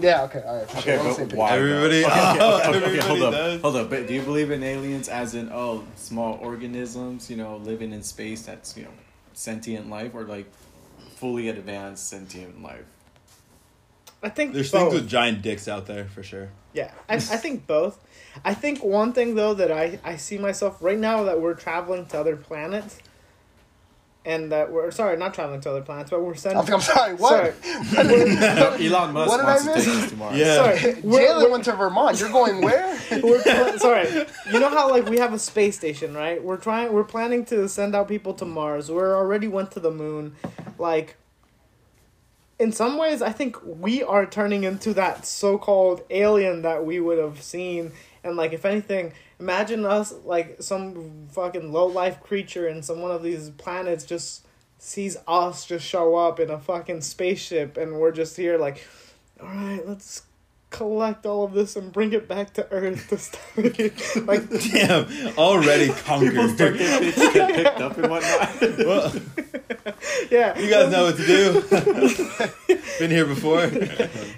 Yeah. 0.00 0.22
Okay. 0.24 0.42
All 0.46 0.56
right. 0.58 0.70
Okay, 0.70 0.80
sure. 0.80 0.94
We're 0.96 1.00
on 1.00 1.06
the 1.08 1.14
same 1.14 1.28
but 1.28 1.38
why? 1.38 1.50
Everybody- 1.56 2.04
Okay, 2.04 2.12
okay, 2.12 2.38
oh, 2.40 2.56
okay, 2.58 2.68
okay, 2.68 2.76
everybody 2.86 3.08
hold 3.08 3.22
up, 3.22 3.32
does. 3.32 3.60
hold 3.62 3.76
up. 3.76 3.90
But 3.90 4.06
do 4.06 4.14
you 4.14 4.22
believe 4.22 4.50
in 4.50 4.62
aliens 4.62 5.08
as 5.08 5.34
in 5.34 5.50
oh 5.52 5.84
small 5.96 6.38
organisms, 6.42 7.30
you 7.30 7.36
know, 7.36 7.56
living 7.58 7.92
in 7.92 8.02
space 8.02 8.42
that's 8.42 8.76
you 8.76 8.84
know 8.84 8.90
sentient 9.32 9.88
life, 9.90 10.14
or 10.14 10.24
like 10.24 10.46
fully 11.16 11.48
advanced 11.48 12.08
sentient 12.08 12.62
life? 12.62 12.84
I 14.22 14.30
think 14.30 14.54
There's 14.54 14.72
both. 14.72 14.90
things 14.92 15.02
with 15.02 15.08
giant 15.08 15.42
dicks 15.42 15.68
out 15.68 15.86
there 15.86 16.06
for 16.06 16.22
sure. 16.22 16.48
Yeah, 16.72 16.90
I, 17.08 17.16
I 17.16 17.18
think 17.18 17.66
both. 17.66 18.02
I 18.44 18.54
think 18.54 18.82
one 18.82 19.12
thing 19.12 19.34
though 19.34 19.54
that 19.54 19.70
I, 19.70 20.00
I 20.02 20.16
see 20.16 20.38
myself 20.38 20.78
right 20.80 20.98
now 20.98 21.24
that 21.24 21.40
we're 21.40 21.54
traveling 21.54 22.06
to 22.06 22.18
other 22.18 22.34
planets, 22.36 22.98
and 24.26 24.50
that 24.52 24.72
we're 24.72 24.90
sorry 24.90 25.16
not 25.18 25.34
traveling 25.34 25.60
to 25.60 25.70
other 25.70 25.82
planets, 25.82 26.10
but 26.10 26.22
we're 26.22 26.32
I 26.32 26.36
sending. 26.36 26.62
think 26.62 26.74
I'm 26.74 26.80
sorry. 26.80 27.14
What? 27.14 27.54
Elon 28.80 29.12
Musk 29.12 29.28
What 29.28 29.36
did 29.38 29.44
wants 29.46 29.68
I 29.68 29.74
to 29.74 29.74
take 29.74 29.86
miss? 29.86 29.88
us 30.04 30.10
to 30.10 30.16
Mars. 30.16 30.36
Yeah. 30.38 30.54
Sorry, 30.56 30.78
Jalen 30.94 31.02
we're, 31.04 31.50
went 31.50 31.64
to 31.64 31.72
Vermont. 31.72 32.20
You're 32.20 32.30
going 32.32 32.60
where? 32.62 32.98
we're 33.22 33.42
pla- 33.42 33.76
sorry. 33.76 34.08
You 34.52 34.60
know 34.60 34.70
how 34.70 34.90
like 34.90 35.06
we 35.08 35.18
have 35.18 35.32
a 35.32 35.38
space 35.38 35.76
station, 35.76 36.14
right? 36.14 36.42
We're 36.42 36.56
trying. 36.56 36.92
We're 36.92 37.04
planning 37.04 37.44
to 37.46 37.68
send 37.68 37.94
out 37.94 38.08
people 38.08 38.34
to 38.34 38.44
Mars. 38.44 38.90
We're 38.90 39.14
already 39.16 39.48
went 39.48 39.70
to 39.72 39.80
the 39.80 39.90
moon, 39.90 40.36
like. 40.78 41.16
In 42.56 42.70
some 42.70 42.98
ways, 42.98 43.20
I 43.20 43.30
think 43.32 43.56
we 43.64 44.04
are 44.04 44.24
turning 44.24 44.62
into 44.62 44.94
that 44.94 45.26
so-called 45.26 46.02
alien 46.08 46.62
that 46.62 46.86
we 46.86 47.00
would 47.00 47.18
have 47.18 47.42
seen, 47.42 47.90
and 48.22 48.36
like, 48.36 48.52
if 48.52 48.64
anything, 48.64 49.12
imagine 49.40 49.84
us 49.84 50.12
like 50.24 50.62
some 50.62 51.28
fucking 51.32 51.72
low-life 51.72 52.22
creature 52.22 52.68
in 52.68 52.82
some 52.82 53.00
one 53.00 53.10
of 53.10 53.22
these 53.22 53.50
planets 53.50 54.04
just 54.04 54.46
sees 54.78 55.16
us 55.26 55.64
just 55.64 55.84
show 55.86 56.14
up 56.16 56.38
in 56.38 56.50
a 56.50 56.58
fucking 56.58 57.00
spaceship, 57.00 57.76
and 57.76 57.94
we're 57.98 58.12
just 58.12 58.36
here 58.36 58.58
like, 58.58 58.86
all 59.40 59.48
right, 59.48 59.86
let's 59.86 60.22
collect 60.70 61.24
all 61.24 61.44
of 61.44 61.52
this 61.52 61.76
and 61.76 61.92
bring 61.92 62.12
it 62.12 62.26
back 62.26 62.52
to 62.52 62.70
Earth 62.72 63.08
to 63.08 63.16
study. 63.16 63.92
like, 64.26 64.48
Damn, 64.72 65.06
already 65.38 65.86
People 65.86 66.48
start 66.48 66.76
conquered. 66.76 66.78
getting 66.78 67.32
get 67.32 67.54
picked 67.54 67.80
up 67.80 67.96
and 67.96 68.10
whatnot. 68.10 68.60
well, 68.78 69.12
yeah, 70.30 70.58
you 70.58 70.68
guys 70.68 70.90
know 70.90 71.04
what 71.04 71.16
to 71.16 71.26
do. 71.26 72.78
Been 72.98 73.10
here 73.10 73.24
before. 73.26 73.66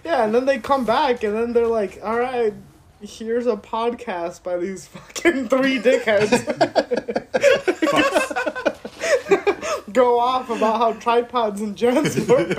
Yeah, 0.04 0.24
and 0.24 0.34
then 0.34 0.44
they 0.46 0.58
come 0.58 0.84
back, 0.84 1.24
and 1.24 1.34
then 1.34 1.52
they're 1.54 1.66
like, 1.66 1.98
"All 2.04 2.18
right, 2.18 2.52
here's 3.00 3.46
a 3.46 3.56
podcast 3.56 4.42
by 4.42 4.56
these 4.56 4.86
fucking 4.88 5.48
three 5.48 5.78
dickheads." 5.78 6.32
Go 9.92 10.18
off 10.18 10.50
about 10.50 10.78
how 10.78 10.92
tripods 10.94 11.60
and 11.62 11.76
Jansport 11.76 12.50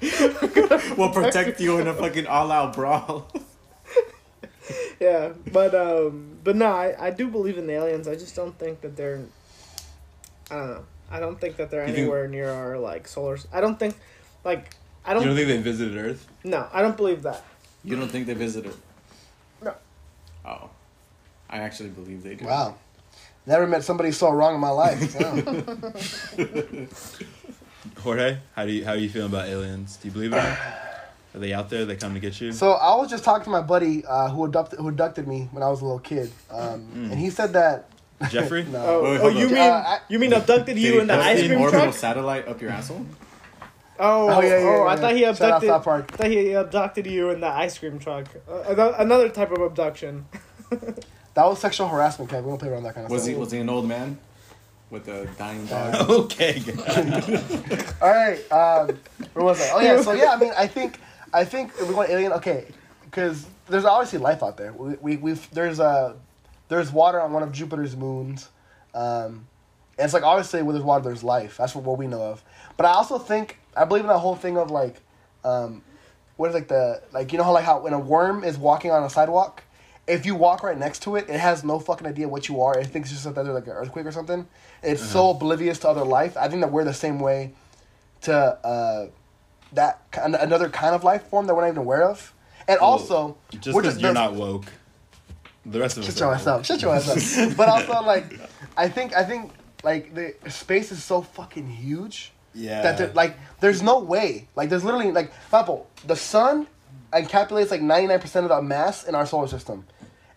backpacks. 0.00 0.96
We'll 0.96 1.10
protect 1.10 1.60
you 1.60 1.78
in 1.78 1.86
a 1.88 1.94
fucking 1.94 2.26
all-out 2.26 2.74
brawl. 2.74 3.30
Yeah, 4.98 5.32
but 5.52 5.74
um, 5.74 6.38
but 6.42 6.56
no, 6.56 6.66
I, 6.66 6.94
I 6.98 7.10
do 7.10 7.28
believe 7.28 7.58
in 7.58 7.66
the 7.66 7.74
aliens. 7.74 8.08
I 8.08 8.14
just 8.14 8.34
don't 8.34 8.58
think 8.58 8.80
that 8.80 8.96
they're. 8.96 9.20
I 10.50 10.54
don't 10.56 10.70
know. 10.70 10.84
I 11.10 11.20
don't 11.20 11.38
think 11.40 11.56
that 11.56 11.70
they're 11.70 11.84
think- 11.84 11.98
anywhere 11.98 12.26
near 12.28 12.48
our 12.50 12.78
like 12.78 13.06
solar. 13.06 13.36
I 13.52 13.60
don't 13.60 13.78
think, 13.78 13.94
like, 14.42 14.74
I 15.04 15.12
don't. 15.12 15.22
You 15.22 15.28
don't 15.28 15.36
think 15.36 15.48
they 15.48 15.58
visited 15.58 15.98
Earth? 15.98 16.26
no, 16.44 16.66
I 16.72 16.80
don't 16.82 16.96
believe 16.96 17.22
that. 17.24 17.44
You 17.86 17.96
don't 17.96 18.08
think 18.08 18.26
they 18.26 18.34
visited? 18.34 18.74
No. 19.62 19.72
Oh, 20.44 20.68
I 21.48 21.58
actually 21.58 21.88
believe 21.90 22.22
they 22.22 22.34
do. 22.34 22.44
Wow. 22.44 22.74
Never 23.46 23.66
met 23.66 23.84
somebody 23.84 24.10
so 24.12 24.30
wrong 24.30 24.56
in 24.56 24.60
my 24.60 24.70
life. 24.70 25.14
Wow. 25.18 26.86
Jorge, 28.02 28.38
how 28.54 28.66
do 28.66 28.72
you 28.72 28.84
how 28.84 28.92
are 28.92 28.96
you 28.96 29.08
feeling 29.08 29.30
about 29.30 29.48
aliens? 29.48 29.96
Do 29.96 30.08
you 30.08 30.12
believe 30.12 30.32
in 30.32 30.38
them? 30.38 30.58
Are 31.34 31.38
they 31.38 31.52
out 31.52 31.68
there? 31.70 31.84
They 31.84 31.96
come 31.96 32.14
to 32.14 32.20
get 32.20 32.40
you? 32.40 32.50
So 32.50 32.72
I 32.72 32.96
was 32.96 33.10
just 33.10 33.22
talking 33.22 33.44
to 33.44 33.50
my 33.50 33.60
buddy 33.60 34.04
uh, 34.06 34.30
who 34.30 34.44
abducted 34.46 34.78
who 34.80 34.88
abducted 34.88 35.28
me 35.28 35.48
when 35.52 35.62
I 35.62 35.68
was 35.68 35.80
a 35.82 35.84
little 35.84 35.98
kid, 35.98 36.32
um, 36.50 36.88
and 36.94 37.14
he 37.18 37.28
said 37.30 37.52
that. 37.52 37.88
Jeffrey? 38.30 38.64
no. 38.72 38.78
Oh, 38.84 39.02
Wait, 39.12 39.20
oh 39.20 39.28
you 39.28 39.46
mean 39.48 39.58
Uh, 39.58 39.84
I- 39.86 40.00
you 40.08 40.18
mean 40.18 40.32
abducted 40.32 40.78
you 40.78 41.00
in 41.00 41.06
the 41.06 41.14
ice 41.14 41.46
cream 41.46 41.60
orbital 41.60 41.82
truck? 41.82 41.94
satellite 41.94 42.48
up 42.48 42.60
your 42.62 42.70
asshole? 42.70 43.04
Oh, 43.98 44.28
Oh, 44.30 44.40
yeah, 44.40 44.48
yeah, 44.48 44.54
oh, 44.56 44.84
yeah, 44.84 44.90
I 44.92 44.96
thought 44.96 45.12
he 45.14 45.20
Shout 45.20 45.28
out 45.30 45.40
abducted. 45.42 45.68
South 45.68 45.84
Park. 45.84 46.10
I 46.12 46.16
thought 46.16 46.26
he 46.30 46.52
abducted 46.52 47.06
you 47.06 47.30
in 47.30 47.40
the 47.40 47.46
ice 47.48 47.78
cream 47.78 47.98
truck. 47.98 48.26
Uh, 48.48 48.92
another 48.98 49.28
type 49.28 49.50
of 49.52 49.60
abduction. 49.60 50.26
That 51.34 51.44
was 51.44 51.58
sexual 51.60 51.86
harassment, 51.88 52.30
Kevin. 52.30 52.46
We 52.46 52.50
don't 52.52 52.58
play 52.58 52.70
around 52.70 52.84
that 52.84 52.94
kind 52.94 53.04
of 53.04 53.10
Was 53.10 53.24
stuff. 53.24 53.34
he 53.34 53.38
was 53.38 53.52
he 53.52 53.58
an 53.58 53.68
old 53.68 53.86
man 53.86 54.18
with 54.88 55.06
a 55.08 55.26
dying 55.36 55.66
dog? 55.66 55.94
okay. 56.10 56.62
All 58.00 58.08
right. 58.10 58.38
Um, 58.50 58.98
where 59.34 59.44
was 59.44 59.60
I? 59.60 59.70
Oh 59.74 59.80
yeah. 59.80 60.00
So 60.00 60.12
yeah, 60.12 60.30
I 60.32 60.38
mean, 60.38 60.52
I 60.56 60.66
think, 60.66 60.98
I 61.34 61.44
think 61.44 61.72
if 61.78 61.86
we 61.88 61.94
want 61.94 62.08
alien. 62.08 62.32
Okay, 62.32 62.64
because 63.04 63.44
there's 63.68 63.84
obviously 63.84 64.18
life 64.18 64.42
out 64.42 64.56
there. 64.56 64.72
We 64.72 64.94
we 65.02 65.16
we've 65.18 65.50
there's 65.50 65.78
uh 65.78 66.14
there's 66.68 66.90
water 66.90 67.20
on 67.20 67.34
one 67.34 67.42
of 67.42 67.52
Jupiter's 67.52 67.94
moons. 67.96 68.48
Um, 68.94 69.46
and 69.98 70.06
it's 70.06 70.14
like 70.14 70.22
obviously 70.22 70.62
where 70.62 70.72
there's 70.72 70.86
water, 70.86 71.04
there's 71.04 71.22
life. 71.22 71.58
That's 71.58 71.74
what, 71.74 71.84
what 71.84 71.98
we 71.98 72.06
know 72.06 72.22
of. 72.22 72.42
But 72.78 72.86
I 72.86 72.92
also 72.92 73.18
think 73.18 73.58
I 73.76 73.84
believe 73.84 74.04
in 74.04 74.08
that 74.08 74.18
whole 74.18 74.36
thing 74.36 74.56
of 74.56 74.70
like, 74.70 74.96
um, 75.44 75.82
what 76.36 76.48
is 76.48 76.54
like 76.54 76.68
the 76.68 77.02
like 77.12 77.32
you 77.32 77.38
know 77.38 77.44
how 77.44 77.52
like 77.52 77.64
how 77.64 77.80
when 77.80 77.92
a 77.92 77.98
worm 77.98 78.44
is 78.44 78.58
walking 78.58 78.90
on 78.90 79.02
a 79.02 79.10
sidewalk. 79.10 79.62
If 80.06 80.24
you 80.24 80.36
walk 80.36 80.62
right 80.62 80.78
next 80.78 81.02
to 81.02 81.16
it, 81.16 81.28
it 81.28 81.40
has 81.40 81.64
no 81.64 81.80
fucking 81.80 82.06
idea 82.06 82.28
what 82.28 82.48
you 82.48 82.62
are. 82.62 82.78
It 82.78 82.86
thinks 82.86 83.10
it's 83.10 83.24
just 83.24 83.34
that 83.34 83.42
there's 83.42 83.54
like 83.54 83.66
an 83.66 83.72
earthquake 83.72 84.06
or 84.06 84.12
something. 84.12 84.46
It's 84.80 85.02
so 85.02 85.30
oblivious 85.30 85.80
to 85.80 85.88
other 85.88 86.04
life. 86.04 86.36
I 86.36 86.46
think 86.48 86.60
that 86.60 86.70
we're 86.70 86.84
the 86.84 86.94
same 86.94 87.18
way 87.18 87.54
to 88.22 88.34
uh, 88.34 89.08
that 89.72 90.08
kind 90.12 90.36
another 90.36 90.68
kind 90.68 90.94
of 90.94 91.02
life 91.02 91.24
form 91.24 91.48
that 91.48 91.54
we're 91.54 91.62
not 91.62 91.68
even 91.68 91.78
aware 91.78 92.04
of. 92.04 92.32
And 92.68 92.78
also, 92.78 93.36
Just 93.50 93.74
we're 93.74 93.82
because 93.82 94.00
you're 94.00 94.12
not 94.12 94.34
woke. 94.34 94.66
The 95.64 95.80
rest 95.80 95.96
of 95.96 96.04
us 96.04 96.10
Shut 96.10 96.20
your 96.20 96.34
ass 96.34 96.46
up. 96.46 96.64
Shut 96.64 96.82
your 96.82 96.94
ass 96.94 97.36
up. 97.38 97.56
But 97.56 97.68
also, 97.68 98.00
like, 98.02 98.38
I 98.76 98.88
think 98.88 99.14
I 99.14 99.24
think 99.24 99.50
like 99.82 100.14
the 100.14 100.34
space 100.48 100.92
is 100.92 101.02
so 101.02 101.22
fucking 101.22 101.68
huge 101.68 102.32
Yeah. 102.56 102.82
that 102.82 102.98
there, 102.98 103.12
like 103.12 103.36
there's 103.60 103.82
no 103.82 103.98
way. 104.00 104.48
Like 104.56 104.68
there's 104.70 104.84
literally 104.84 105.12
like 105.12 105.32
for 105.32 105.56
example, 105.58 105.90
the 106.06 106.16
sun 106.16 106.66
encapsulates 107.12 107.70
like 107.70 107.80
99% 107.80 108.36
of 108.42 108.48
the 108.48 108.62
mass 108.62 109.04
in 109.04 109.14
our 109.14 109.26
solar 109.26 109.46
system. 109.46 109.86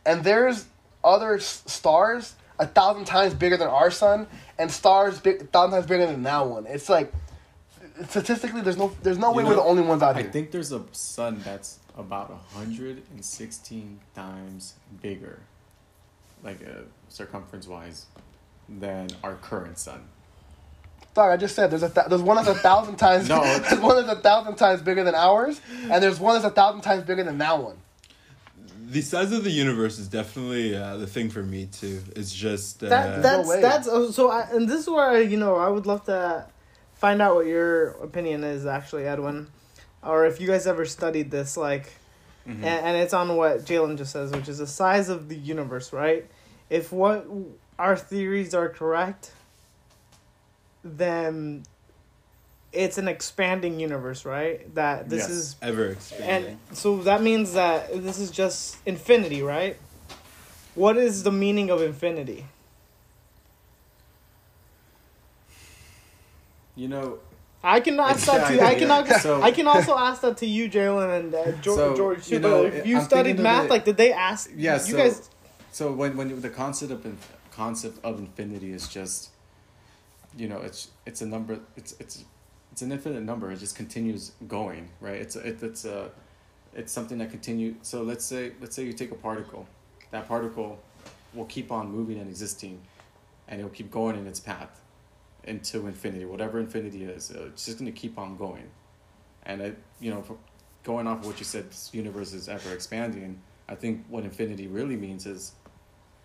And 0.06 0.24
there's 0.24 0.66
other 1.04 1.36
s- 1.36 1.64
stars 1.66 2.36
a 2.60 2.68
thousand 2.68 3.06
times 3.06 3.34
bigger 3.34 3.58
than 3.58 3.68
our 3.70 3.90
sun 3.90 4.28
and 4.58 4.70
stars 4.72 5.20
big, 5.20 5.42
a 5.42 5.46
thousand 5.46 5.72
times 5.72 5.86
bigger 5.88 6.06
than 6.06 6.22
that 6.24 6.46
one. 6.46 6.66
It's 6.68 6.90
like 6.90 7.12
statistically 8.08 8.62
there's 8.62 8.78
no 8.78 8.94
there's 9.02 9.18
no 9.18 9.32
You 9.32 9.38
way 9.38 9.44
know, 9.44 9.50
we're 9.50 9.56
the 9.56 9.62
only 9.64 9.84
ones 9.84 10.02
out 10.04 10.16
I 10.16 10.20
here. 10.22 10.30
I 10.30 10.32
think 10.32 10.52
there's 10.52 10.72
a 10.72 10.84
sun 10.92 11.42
that's 11.44 11.80
about 11.98 12.30
116 12.30 14.00
times 14.16 14.74
bigger, 15.02 15.40
like 16.44 16.62
uh, 16.66 16.82
circumference 17.10 17.68
wise, 17.68 18.06
than 18.68 19.10
our 19.24 19.36
current 19.36 19.78
sun. 19.78 20.04
Dog, 21.14 21.32
I 21.32 21.38
just 21.38 21.56
said 21.56 21.72
there's 21.72 21.84
a 21.84 21.90
th- 21.90 22.08
there's 22.08 22.22
one 22.22 22.36
that's 22.38 22.48
a 22.48 22.56
thousand 22.56 22.96
times 23.06 23.28
No. 23.30 23.42
there's 23.60 23.80
one 23.80 23.96
that's 24.06 24.20
a 24.20 24.22
thousand 24.22 24.56
times 24.56 24.82
bigger 24.82 25.04
than 25.04 25.16
ours, 25.16 25.60
and 25.90 26.04
there's 26.04 26.20
one 26.20 26.34
that's 26.36 26.46
a 26.46 26.50
thousand 26.56 26.82
times 26.82 27.04
bigger 27.04 27.24
than 27.24 27.38
that 27.40 27.62
one. 27.62 27.78
The 28.92 29.02
size 29.02 29.32
of 29.32 29.44
the 29.44 29.52
universe 29.52 30.00
is 30.00 30.08
definitely 30.08 30.76
uh, 30.76 30.98
the 30.98 31.06
thing 31.08 31.30
for 31.30 31.44
me 31.44 31.68
too. 31.68 32.02
It's 32.16 32.34
just 32.34 32.84
uh, 32.84 32.90
That 32.90 33.22
that's 33.22 33.48
way. 33.48 33.62
that's 33.62 33.88
oh, 33.88 34.10
so. 34.12 34.32
I, 34.32 34.48
and 34.52 34.68
this 34.68 34.82
is 34.82 34.90
where 34.90 35.10
I, 35.10 35.20
you 35.20 35.38
know 35.38 35.56
I 35.58 35.68
would 35.70 35.86
love 35.86 36.06
to 36.06 36.46
find 36.96 37.22
out 37.22 37.36
what 37.36 37.46
your 37.46 37.90
opinion 38.04 38.44
is 38.44 38.66
actually, 38.66 39.06
Edwin, 39.06 39.48
or 40.02 40.26
if 40.26 40.40
you 40.42 40.48
guys 40.48 40.66
ever 40.68 40.86
studied 40.86 41.30
this. 41.32 41.56
Like, 41.56 41.94
and, 42.46 42.64
and 42.66 42.98
it's 42.98 43.14
on 43.14 43.36
what 43.36 43.60
Jalen 43.66 43.96
just 43.98 44.12
says, 44.12 44.32
which 44.32 44.50
is 44.50 44.58
the 44.58 44.66
size 44.68 45.08
of 45.10 45.30
the 45.30 45.36
universe, 45.36 45.94
right? 45.94 46.26
If 46.72 46.92
what 46.92 47.28
our 47.78 47.96
theories 47.96 48.56
are 48.56 48.70
correct, 48.70 49.32
then 50.84 51.64
it's 52.72 52.98
an 52.98 53.08
expanding 53.08 53.80
universe, 53.80 54.26
right? 54.26 54.74
That 54.76 55.10
this 55.10 55.22
Yes. 55.24 55.30
is 55.30 55.56
ever 55.62 55.88
expanding. 55.88 56.60
and 56.70 56.78
so 56.78 56.98
that 57.04 57.22
means 57.22 57.54
that 57.54 58.04
this 58.04 58.20
is 58.20 58.30
just 58.32 58.78
infinity, 58.86 59.42
right? 59.42 59.78
What 60.76 60.96
is 60.98 61.24
the 61.24 61.32
meaning 61.32 61.70
of 61.72 61.82
infinity? 61.82 62.46
You 66.76 66.88
know, 66.88 67.20
I 67.64 67.80
can 67.82 68.00
ask 68.00 68.26
that 68.28 68.48
to 68.48 68.62
I 68.64 68.76
can 68.76 68.88
Yeah, 68.88 69.18
so- 69.18 69.42
I 69.42 69.52
can 69.52 69.68
also 69.68 69.98
ask 69.98 70.22
that 70.22 70.38
to 70.38 70.46
you, 70.46 70.70
Jalen 70.70 71.20
and 71.20 71.34
uh, 71.36 71.52
George, 71.62 71.78
So, 71.78 71.96
George 71.96 72.28
too. 72.28 72.36
you 72.36 72.40
know, 72.40 72.64
but 72.64 72.74
if 72.74 72.86
you 72.86 72.98
I'm 72.98 73.04
studied 73.04 73.40
math, 73.40 73.66
it- 73.66 73.70
like 73.72 73.84
did 73.86 73.98
they 73.98 74.14
ask? 74.14 74.50
Yeah, 74.56 74.76
you 74.76 74.80
so- 74.80 74.98
guys. 74.98 75.30
So 75.72 75.92
when 75.92 76.16
when 76.18 76.40
the 76.42 76.50
concept 76.50 76.92
of 76.92 77.06
concept 77.52 78.00
of 78.04 78.20
infinity 78.20 78.72
is 78.72 78.88
just, 78.88 79.30
you 80.38 80.48
know, 80.48 80.60
it's 80.60 80.90
it's 81.06 81.22
a 81.22 81.26
number. 81.26 81.60
It's 81.76 81.96
it's 82.00 82.24
it's 82.72 82.82
an 82.82 82.92
infinite 82.92 83.24
number. 83.24 83.52
It 83.52 83.60
just 83.60 83.76
continues 83.76 84.34
going, 84.48 84.90
right? 85.02 85.16
It's 85.16 85.36
it, 85.36 85.62
it's 85.64 85.86
a 85.86 86.12
it's 86.74 86.92
something 86.92 87.18
that 87.18 87.32
continue. 87.32 87.76
So 87.82 88.04
let's 88.04 88.26
say 88.26 88.54
let's 88.62 88.76
say 88.76 88.84
you 88.84 88.94
take 88.94 89.12
a 89.12 89.16
particle, 89.16 89.68
that 90.12 90.28
particle 90.28 90.80
will 91.34 91.46
keep 91.46 91.72
on 91.72 91.92
moving 91.92 92.20
and 92.20 92.30
existing, 92.30 92.82
and 93.48 93.60
it'll 93.60 93.72
keep 93.72 93.92
going 93.92 94.16
in 94.18 94.28
its 94.28 94.40
path 94.40 94.82
into 95.46 95.88
infinity. 95.88 96.26
Whatever 96.26 96.60
infinity 96.60 97.04
is, 97.04 97.32
it's 97.32 97.66
just 97.66 97.80
gonna 97.80 97.92
keep 97.92 98.18
on 98.18 98.38
going, 98.38 98.70
and 99.44 99.62
it 99.62 99.78
you 100.00 100.12
know, 100.12 100.24
going 100.84 101.08
off 101.08 101.20
of 101.20 101.26
what 101.26 101.40
you 101.40 101.46
said, 101.46 101.70
this 101.70 101.90
universe 101.94 102.34
is 102.34 102.48
ever 102.48 102.74
expanding. 102.74 103.42
I 103.68 103.76
think 103.76 104.06
what 104.10 104.24
infinity 104.24 104.68
really 104.68 104.96
means 104.96 105.26
is 105.26 105.54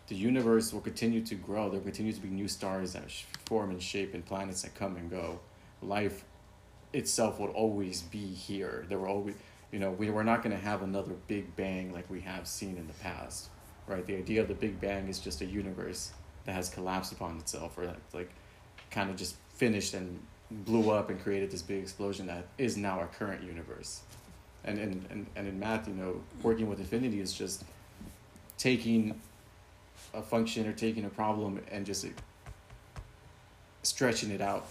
the 0.06 0.14
universe 0.14 0.72
will 0.72 0.80
continue 0.80 1.22
to 1.22 1.34
grow. 1.34 1.68
There 1.68 1.78
will 1.78 1.84
continue 1.84 2.12
to 2.12 2.20
be 2.20 2.28
new 2.28 2.48
stars 2.48 2.92
that 2.92 3.10
form 3.46 3.70
and 3.70 3.82
shape 3.82 4.14
and 4.14 4.24
planets 4.24 4.62
that 4.62 4.74
come 4.74 4.96
and 4.96 5.10
go. 5.10 5.40
Life 5.82 6.24
itself 6.92 7.40
will 7.40 7.48
always 7.48 8.02
be 8.02 8.26
here. 8.26 8.84
There 8.88 8.98
will 8.98 9.08
always, 9.08 9.34
you 9.72 9.78
know, 9.78 9.90
we, 9.90 10.10
we're 10.10 10.22
not 10.22 10.42
going 10.42 10.54
to 10.54 10.62
have 10.62 10.82
another 10.82 11.12
big 11.26 11.56
bang 11.56 11.92
like 11.92 12.08
we 12.10 12.20
have 12.20 12.46
seen 12.46 12.76
in 12.76 12.86
the 12.86 12.92
past, 12.94 13.48
right? 13.86 14.04
The 14.06 14.16
idea 14.16 14.42
of 14.42 14.48
the 14.48 14.54
big 14.54 14.80
bang 14.80 15.08
is 15.08 15.18
just 15.18 15.40
a 15.40 15.46
universe 15.46 16.12
that 16.44 16.52
has 16.52 16.68
collapsed 16.68 17.12
upon 17.12 17.38
itself 17.38 17.78
or 17.78 17.86
like, 17.86 17.96
like 18.12 18.30
kind 18.90 19.10
of 19.10 19.16
just 19.16 19.36
finished 19.54 19.94
and 19.94 20.20
blew 20.50 20.90
up 20.90 21.10
and 21.10 21.20
created 21.22 21.50
this 21.50 21.62
big 21.62 21.82
explosion 21.82 22.26
that 22.26 22.46
is 22.58 22.76
now 22.76 22.98
our 22.98 23.06
current 23.06 23.42
universe. 23.42 24.02
And, 24.64 24.78
and, 24.78 25.06
and, 25.10 25.26
and 25.36 25.48
in 25.48 25.58
math, 25.58 25.88
you 25.88 25.94
know, 25.94 26.20
working 26.42 26.68
with 26.68 26.78
infinity 26.78 27.20
is 27.20 27.32
just 27.32 27.64
taking 28.56 29.20
a 30.14 30.22
function 30.22 30.66
or 30.66 30.72
taking 30.72 31.04
a 31.04 31.08
problem 31.08 31.60
and 31.70 31.84
just 31.84 32.06
stretching 33.82 34.30
it 34.30 34.40
out 34.40 34.66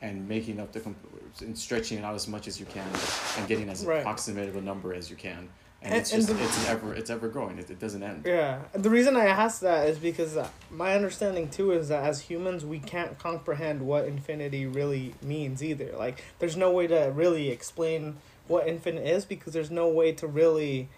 and 0.00 0.28
making 0.28 0.60
up 0.60 0.72
the 0.72 0.80
comp- 0.80 0.96
and 1.40 1.56
stretching 1.58 1.98
it 1.98 2.04
out 2.04 2.14
as 2.14 2.28
much 2.28 2.46
as 2.46 2.60
you 2.60 2.66
can 2.66 2.86
and 3.36 3.48
getting 3.48 3.68
as 3.68 3.84
Right. 3.84 4.00
approximate 4.00 4.48
of 4.48 4.56
a 4.56 4.60
number 4.60 4.94
as 4.94 5.10
you 5.10 5.16
can 5.16 5.48
and, 5.82 5.92
And- 5.92 5.94
it's 5.94 6.12
and 6.12 6.22
just 6.26 6.36
the- 6.38 6.44
it's 6.44 6.64
an 6.64 6.70
ever 6.70 6.94
it's 6.94 7.10
ever 7.10 7.28
growing 7.28 7.58
it, 7.58 7.68
it 7.70 7.78
doesn't 7.80 8.02
end 8.02 8.22
Yeah, 8.24 8.60
the 8.72 8.90
reason 8.90 9.16
I 9.16 9.26
ask 9.26 9.60
that 9.60 9.88
is 9.88 9.98
because 9.98 10.36
uh, 10.36 10.48
my 10.70 10.94
understanding 10.94 11.48
too 11.48 11.72
is 11.72 11.88
that 11.88 12.04
as 12.04 12.20
humans 12.22 12.64
we 12.64 12.78
can't 12.78 13.18
comprehend 13.18 13.82
what 13.82 14.04
infinity 14.04 14.66
really 14.66 15.14
means 15.22 15.62
either. 15.62 15.92
Like, 15.96 16.22
there's 16.38 16.56
no 16.56 16.70
way 16.70 16.86
to 16.88 17.12
really 17.14 17.50
explain 17.50 18.16
what 18.46 18.66
infinite 18.66 19.06
is 19.06 19.24
because 19.24 19.52
there's 19.52 19.70
no 19.70 19.88
way 19.88 20.10
to 20.12 20.26
really 20.26 20.88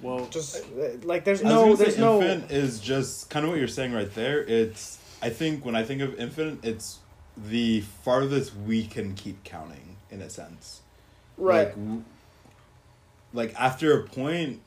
well 0.00 0.26
just 0.26 0.64
like 1.04 1.24
there's 1.24 1.42
no 1.42 1.64
gonna 1.64 1.76
there's 1.76 1.94
say 1.96 2.00
no 2.00 2.22
infinite 2.22 2.50
is 2.50 2.80
just 2.80 3.30
kind 3.30 3.44
of 3.44 3.50
what 3.50 3.58
you're 3.58 3.68
saying 3.68 3.92
right 3.92 4.12
there. 4.14 4.42
It's 4.42 4.98
I 5.20 5.30
think 5.30 5.64
when 5.64 5.74
I 5.74 5.82
think 5.84 6.00
of 6.02 6.18
infinite, 6.18 6.64
it's 6.64 6.98
the 7.36 7.80
farthest 8.04 8.54
we 8.54 8.84
can 8.86 9.14
keep 9.14 9.42
counting 9.44 9.96
in 10.10 10.20
a 10.22 10.30
sense. 10.30 10.80
right. 11.36 11.76
Like, 11.76 12.02
like 13.32 13.54
after 13.60 13.98
a 14.00 14.04
point, 14.04 14.60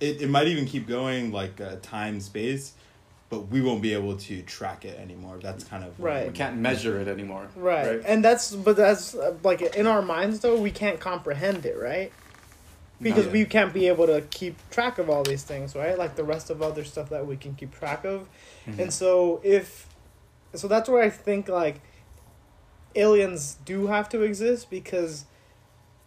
it, 0.00 0.20
it 0.22 0.28
might 0.28 0.46
even 0.48 0.66
keep 0.66 0.86
going 0.86 1.32
like 1.32 1.60
uh, 1.60 1.76
time 1.82 2.20
space, 2.20 2.74
but 3.30 3.48
we 3.48 3.60
won't 3.62 3.80
be 3.82 3.92
able 3.94 4.16
to 4.16 4.42
track 4.42 4.84
it 4.84 4.98
anymore. 4.98 5.38
That's 5.40 5.64
kind 5.64 5.82
of 5.84 5.98
Right. 5.98 6.26
we 6.26 6.32
can't 6.32 6.58
measure 6.58 7.00
it 7.00 7.08
anymore 7.08 7.48
Right. 7.56 8.02
And 8.04 8.24
that's 8.24 8.54
but 8.54 8.76
that's 8.76 9.14
uh, 9.14 9.34
like 9.42 9.62
in 9.62 9.86
our 9.86 10.02
minds 10.02 10.40
though 10.40 10.56
we 10.60 10.70
can't 10.70 11.00
comprehend 11.00 11.64
it, 11.64 11.76
right? 11.78 12.12
Because 13.00 13.26
Yeah. 13.26 13.32
we 13.32 13.44
can't 13.44 13.74
be 13.74 13.88
able 13.88 14.06
to 14.06 14.22
keep 14.30 14.56
track 14.70 14.98
of 14.98 15.10
all 15.10 15.22
these 15.22 15.42
things, 15.42 15.74
right? 15.76 15.98
Like 15.98 16.16
the 16.16 16.24
rest 16.24 16.48
of 16.50 16.62
other 16.62 16.82
stuff 16.84 17.10
that 17.10 17.26
we 17.26 17.36
can 17.36 17.54
keep 17.54 17.74
track 17.74 18.04
of. 18.04 18.28
And 18.66 18.92
so 18.92 19.40
if 19.44 19.88
so 20.54 20.66
that's 20.68 20.88
where 20.88 21.02
I 21.02 21.10
think 21.10 21.48
like 21.48 21.80
aliens 22.94 23.58
do 23.64 23.86
have 23.88 24.08
to 24.10 24.22
exist 24.22 24.70
because 24.70 25.24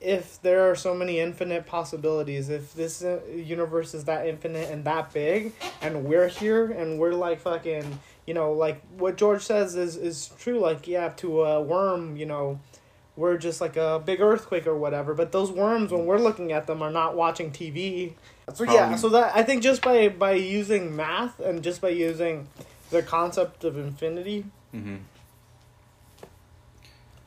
if 0.01 0.41
there 0.41 0.69
are 0.69 0.75
so 0.75 0.95
many 0.95 1.19
infinite 1.19 1.65
possibilities, 1.65 2.49
if 2.49 2.73
this 2.73 3.03
uh, 3.03 3.19
universe 3.35 3.93
is 3.93 4.05
that 4.05 4.25
infinite 4.27 4.71
and 4.71 4.85
that 4.85 5.11
big, 5.13 5.53
and 5.81 6.05
we're 6.05 6.29
here 6.29 6.71
and 6.71 6.99
we're 6.99 7.11
like 7.13 7.41
fucking, 7.41 7.99
you 8.25 8.33
know, 8.33 8.53
like 8.53 8.81
what 8.97 9.17
George 9.17 9.43
says 9.43 9.75
is 9.75 9.97
is 9.97 10.31
true. 10.39 10.59
Like 10.59 10.87
yeah, 10.87 11.09
to 11.17 11.43
a 11.43 11.61
worm, 11.61 12.15
you 12.15 12.25
know, 12.25 12.59
we're 13.19 13.37
just 13.37 13.59
like 13.59 13.75
a 13.75 14.01
big 14.03 14.21
earthquake 14.21 14.65
or 14.65 14.77
whatever. 14.77 15.13
But 15.13 15.31
those 15.31 15.51
worms, 15.51 15.91
when 15.91 16.05
we're 16.05 16.19
looking 16.19 16.51
at 16.53 16.65
them, 16.67 16.81
are 16.81 16.89
not 16.91 17.15
watching 17.15 17.51
TV. 17.51 18.13
So 18.53 18.63
yeah, 18.63 18.77
Probably- 18.77 18.97
so 18.97 19.09
that 19.09 19.35
I 19.35 19.43
think 19.43 19.61
just 19.61 19.81
by 19.81 20.07
by 20.09 20.31
using 20.33 20.95
math 20.95 21.39
and 21.39 21.61
just 21.63 21.81
by 21.81 21.89
using 21.89 22.47
the 22.89 23.03
concept 23.03 23.63
of 23.63 23.77
infinity, 23.77 24.45
mm-hmm. 24.73 24.95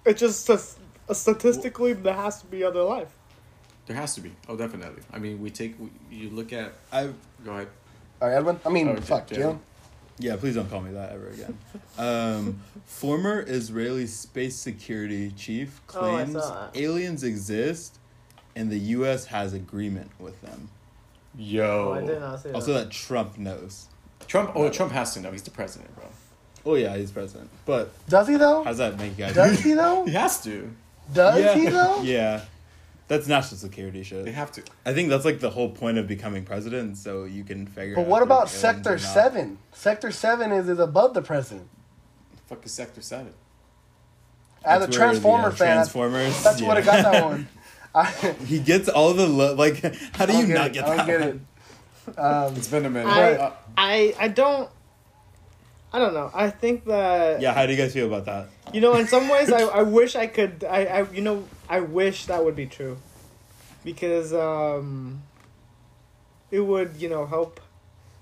it 0.04 0.16
just 0.16 0.44
says 0.46 0.76
uh, 1.08 1.14
statistically 1.14 1.92
there 1.92 2.14
has 2.14 2.40
to 2.40 2.46
be 2.46 2.64
other 2.64 2.82
life. 2.82 3.12
there 3.86 3.96
has 3.96 4.14
to 4.14 4.20
be 4.20 4.32
oh 4.48 4.56
definitely 4.56 5.02
i 5.12 5.18
mean 5.18 5.40
we 5.42 5.50
take 5.50 5.72
we, 5.78 5.88
you 6.10 6.30
look 6.30 6.52
at 6.52 6.72
I 6.92 7.08
go 7.44 7.50
ahead 7.52 7.68
All 8.20 8.28
right, 8.28 8.36
Edwin. 8.36 8.60
I 8.64 8.68
mean, 8.70 8.88
Oh, 8.88 8.96
fuck, 8.96 9.26
Jalen. 9.28 9.58
Jalen. 10.22 10.28
yeah. 10.30 10.36
Please 10.36 10.54
don't 10.54 10.70
call 10.70 10.80
me 10.80 10.92
that 10.92 11.12
ever 11.12 11.28
again. 11.28 11.58
Um, 11.98 12.60
former 12.86 13.44
Israeli 13.46 14.06
space 14.06 14.56
security 14.56 15.30
chief 15.32 15.80
Oh, 15.88 15.92
claims 16.00 16.32
saw 16.32 16.70
that. 16.70 16.80
aliens 16.80 17.24
exist, 17.24 17.98
and 18.56 18.70
the 18.70 18.78
U.S. 18.96 19.26
has 19.26 19.52
agreement 19.52 20.10
with 20.18 20.40
them. 20.42 20.68
yo 21.38 21.90
Oh, 21.90 21.92
I 21.94 22.00
did 22.06 22.20
not 22.20 22.40
see 22.40 22.48
that. 22.50 22.54
Also, 22.54 22.72
that 22.74 22.90
Trump 22.90 23.38
knows. 23.38 23.86
trump 24.28 24.52
oh 24.54 24.68
trump 24.70 24.92
has 24.92 25.12
to 25.14 25.20
know 25.20 25.32
he's 25.32 25.42
the 25.42 25.50
president 25.50 25.94
bro 25.96 26.04
Oh 26.64 26.74
yeah, 26.76 26.96
he's 26.96 27.10
president. 27.10 27.50
But 27.66 27.90
Does 28.08 28.28
he 28.28 28.36
though? 28.36 28.62
how 28.62 28.70
does 28.70 28.78
that 28.78 28.96
make 28.96 29.18
you 29.18 29.24
guys? 29.24 29.34
Does 29.34 29.58
he 29.60 29.72
though? 29.74 30.04
he 30.04 30.12
has 30.12 30.40
to 30.44 30.70
Does 31.12 31.40
yeah. 31.40 31.54
he 31.54 31.66
though? 31.66 32.00
Yeah, 32.04 32.44
that's 33.08 33.26
national 33.26 33.58
security 33.58 34.02
shit. 34.02 34.24
they 34.24 34.32
have 34.32 34.50
to 34.52 34.62
I 34.86 34.92
think 34.94 35.10
that's 35.10 35.24
like 35.24 35.40
the 35.40 35.50
whole 35.50 35.70
point 35.70 35.98
of 35.98 36.06
becoming 36.06 36.44
president, 36.44 36.96
so 36.96 37.24
you 37.24 37.44
can 37.44 37.66
figure. 37.66 37.94
But 37.94 38.02
out 38.02 38.06
what 38.08 38.22
about 38.22 38.48
Sector. 38.48 38.98
Seven? 38.98 39.58
Sector 39.72 40.10
Seven 40.12 40.52
is, 40.52 40.68
is 40.68 40.78
above 40.78 41.14
the 41.14 41.22
president. 41.22 41.68
fuck 42.46 42.64
is 42.64 42.72
sector 42.72 43.00
7 43.02 43.26
As 43.26 43.34
a 43.34 43.34
That's 44.64 44.80
where 44.80 44.86
the, 44.86 44.92
Transformer 44.92 45.48
uh, 45.48 45.50
fan, 45.50 45.76
Transformers. 45.76 46.42
that's 46.42 46.62
what 46.62 46.76
I 46.76 46.80
got 46.82 47.02
that 47.12 47.24
one. 47.24 47.48
I, 47.94 48.10
He 48.46 48.58
gets 48.58 48.88
all 48.88 49.12
the 49.14 49.26
lo- 49.26 49.54
like. 49.54 49.82
How 50.16 50.24
do 50.26 50.32
you 50.32 50.46
don't 50.46 50.48
get 50.48 50.54
not 50.54 50.66
it. 50.68 50.72
get 50.74 50.84
I 50.84 50.96
that? 50.96 50.96
don't 50.96 51.06
get 51.06 51.20
one? 51.20 51.46
it. 52.08 52.18
Um, 52.18 52.56
it's 52.56 52.68
been 52.68 52.84
a 52.86 52.90
minute 52.90 53.08
I, 53.12 53.32
Uh, 53.34 53.52
I 53.76 54.14
I 54.18 54.28
don't 54.28 54.68
I 55.92 55.98
don't 55.98 56.14
know. 56.14 56.30
I 56.32 56.50
think 56.50 56.86
that 56.86 57.40
Yeah, 57.40 57.52
how 57.52 57.66
do 57.66 57.72
you 57.72 57.78
guys 57.78 57.92
feel 57.92 58.06
about 58.06 58.24
that? 58.26 58.48
you 58.72 58.80
know 58.80 58.94
in 58.94 59.06
some 59.06 59.28
ways 59.28 59.52
I, 59.52 59.62
I 59.80 59.82
wish 59.82 60.16
I 60.16 60.26
could 60.26 60.64
I, 60.64 60.84
I 60.84 61.10
you 61.12 61.20
know 61.20 61.44
I 61.68 61.80
wish 61.80 62.26
that 62.26 62.44
would 62.44 62.56
be 62.56 62.66
true. 62.66 62.96
Because 63.84 64.32
um 64.32 65.22
it 66.50 66.60
would, 66.60 66.96
you 66.98 67.08
know, 67.08 67.26
help 67.26 67.60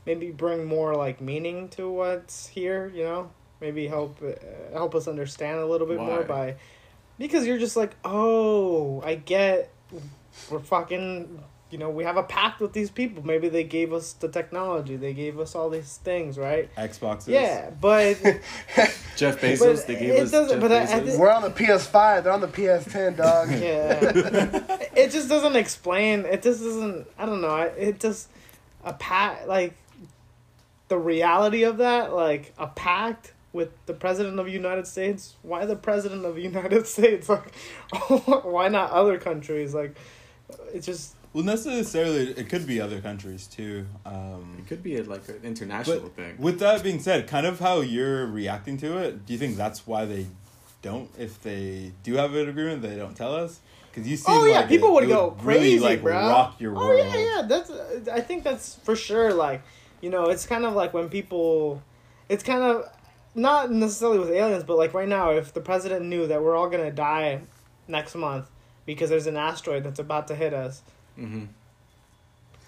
maybe 0.07 0.31
bring 0.31 0.65
more 0.65 0.95
like 0.95 1.21
meaning 1.21 1.69
to 1.71 1.91
what's 1.91 2.47
here, 2.47 2.91
you 2.95 3.03
know? 3.03 3.31
Maybe 3.61 3.87
help 3.89 4.23
uh, 4.23 4.33
help 4.73 4.95
us 4.95 5.07
understand 5.09 5.59
a 5.61 5.67
little 5.67 5.87
bit 5.87 5.99
more 5.99 6.23
by 6.23 6.57
because 7.19 7.47
you're 7.47 7.59
just 7.59 7.77
like, 7.77 7.95
"Oh, 8.05 9.03
I 9.05 9.17
get 9.17 9.71
we're 10.51 10.61
fucking 10.61 11.43
you 11.71 11.79
know, 11.79 11.89
we 11.91 12.05
have 12.05 12.17
a 12.17 12.23
pact 12.23 12.61
with 12.61 12.73
these 12.73 12.91
people. 12.91 13.25
Maybe 13.25 13.49
they 13.49 13.63
gave 13.65 13.93
us 13.93 14.13
the 14.15 14.29
technology. 14.29 14.97
They 14.97 15.13
gave 15.13 15.39
us 15.39 15.55
all 15.55 15.71
these 15.71 15.99
things, 15.99 16.37
right? 16.37 16.69
Xboxes. 16.77 17.29
Yeah, 17.29 17.71
but 17.81 18.17
jeff 19.17 19.41
bezos 19.41 19.77
But 19.77 19.87
they 19.87 19.95
gave 19.97 20.11
it 20.15 20.21
us 20.21 20.31
Jeff 20.51 20.61
but 20.61 20.73
I- 20.73 20.83
I 20.83 20.87
Bezos. 20.87 21.05
think- 21.07 21.19
we're 21.21 21.31
on 21.31 21.43
the 21.43 21.51
PS5. 21.51 22.25
They're 22.25 22.33
on 22.33 22.41
the 22.41 22.49
PS10, 22.49 23.17
dog. 23.17 23.51
yeah, 23.51 24.89
it 24.97 25.11
just 25.11 25.29
doesn't 25.29 25.57
explain. 25.57 26.25
It 26.25 26.43
just 26.43 26.61
doesn't. 26.63 27.07
I 27.19 27.27
don't 27.27 27.41
know. 27.41 27.57
It 27.57 28.01
just 28.01 28.29
a 28.85 28.93
pact 28.95 29.47
like 29.47 29.75
the 30.89 30.99
reality 30.99 31.63
of 31.63 31.77
that, 31.79 32.13
like 32.13 32.53
a 32.59 32.67
pact 32.67 33.33
with 33.53 33.71
the 33.87 33.93
president 33.95 34.39
of 34.39 34.47
the 34.47 34.53
United 34.53 34.87
States. 34.87 35.37
Why 35.43 35.67
the 35.67 35.77
president 35.77 36.25
of 36.25 36.35
the 36.35 36.43
United 36.53 36.87
States? 36.87 37.29
Like, 37.29 37.55
why 38.45 38.69
not 38.69 38.91
other 38.91 39.19
countries? 39.19 39.73
Like, 39.75 39.97
it 40.75 40.81
just 40.81 41.15
Well, 41.33 41.45
necessarily, 41.45 42.31
it 42.31 42.49
could 42.49 42.67
be 42.67 42.81
other 42.81 43.01
countries 43.01 43.47
too. 43.47 43.87
Um, 44.05 44.57
it 44.59 44.67
could 44.67 44.83
be 44.83 44.97
a, 44.97 45.05
like 45.05 45.29
an 45.29 45.41
international 45.45 46.01
but 46.01 46.17
thing 46.17 46.37
with 46.39 46.59
that 46.59 46.83
being 46.83 46.99
said, 46.99 47.29
kind 47.29 47.47
of 47.47 47.61
how 47.61 47.81
you're 47.81 48.27
reacting 48.27 48.77
to 48.79 48.99
it, 48.99 49.27
do 49.27 49.33
you 49.33 49.39
think 49.39 49.57
that's 49.57 49.87
why 49.87 50.05
they 50.05 50.27
don't? 50.83 51.09
If 51.19 51.41
they 51.43 51.93
do 52.03 52.15
have 52.15 52.35
an 52.35 52.49
agreement, 52.49 52.83
they 52.83 52.97
don't 52.97 53.17
tell 53.17 53.35
us. 53.35 53.61
Because 53.91 54.09
you 54.09 54.17
see, 54.17 54.25
oh 54.29 54.45
yeah, 54.45 54.61
like 54.61 54.69
people 54.69 54.89
it, 54.89 54.93
would 54.93 55.05
it 55.05 55.09
go 55.09 55.37
really, 55.43 55.61
crazy, 55.61 55.81
like, 55.81 56.03
bro. 56.03 56.15
Rock 56.15 56.61
your 56.61 56.73
world. 56.75 56.85
oh 56.85 56.89
world. 56.89 57.15
yeah, 57.15 57.37
yeah. 57.37 57.43
That's 57.47 57.71
uh, 57.71 58.05
I 58.13 58.21
think 58.21 58.45
that's 58.45 58.77
for 58.77 58.97
sure. 58.97 59.33
Like 59.33 59.63
you 60.01 60.11
know, 60.11 60.27
it's 60.27 60.47
kind 60.47 60.65
of 60.65 60.75
like 60.75 60.95
when 60.95 61.09
people, 61.09 61.83
it's 62.29 62.43
kind 62.43 62.63
of 62.63 62.89
not 63.35 63.71
necessarily 63.71 64.19
with 64.19 64.31
aliens, 64.31 64.65
but 64.65 64.77
like 64.77 64.95
right 64.95 65.09
now, 65.09 65.31
if 65.31 65.53
the 65.53 65.61
president 65.61 66.07
knew 66.07 66.27
that 66.27 66.43
we're 66.43 66.57
all 66.57 66.69
gonna 66.69 66.91
die 66.91 67.43
next 67.87 68.15
month 68.15 68.49
because 68.87 69.11
there's 69.11 69.27
an 69.27 69.37
asteroid 69.37 69.85
that's 69.85 69.99
about 69.99 70.29
to 70.29 70.35
hit 70.35 70.55
us, 70.55 70.83
Mm-hmm. 71.19 71.45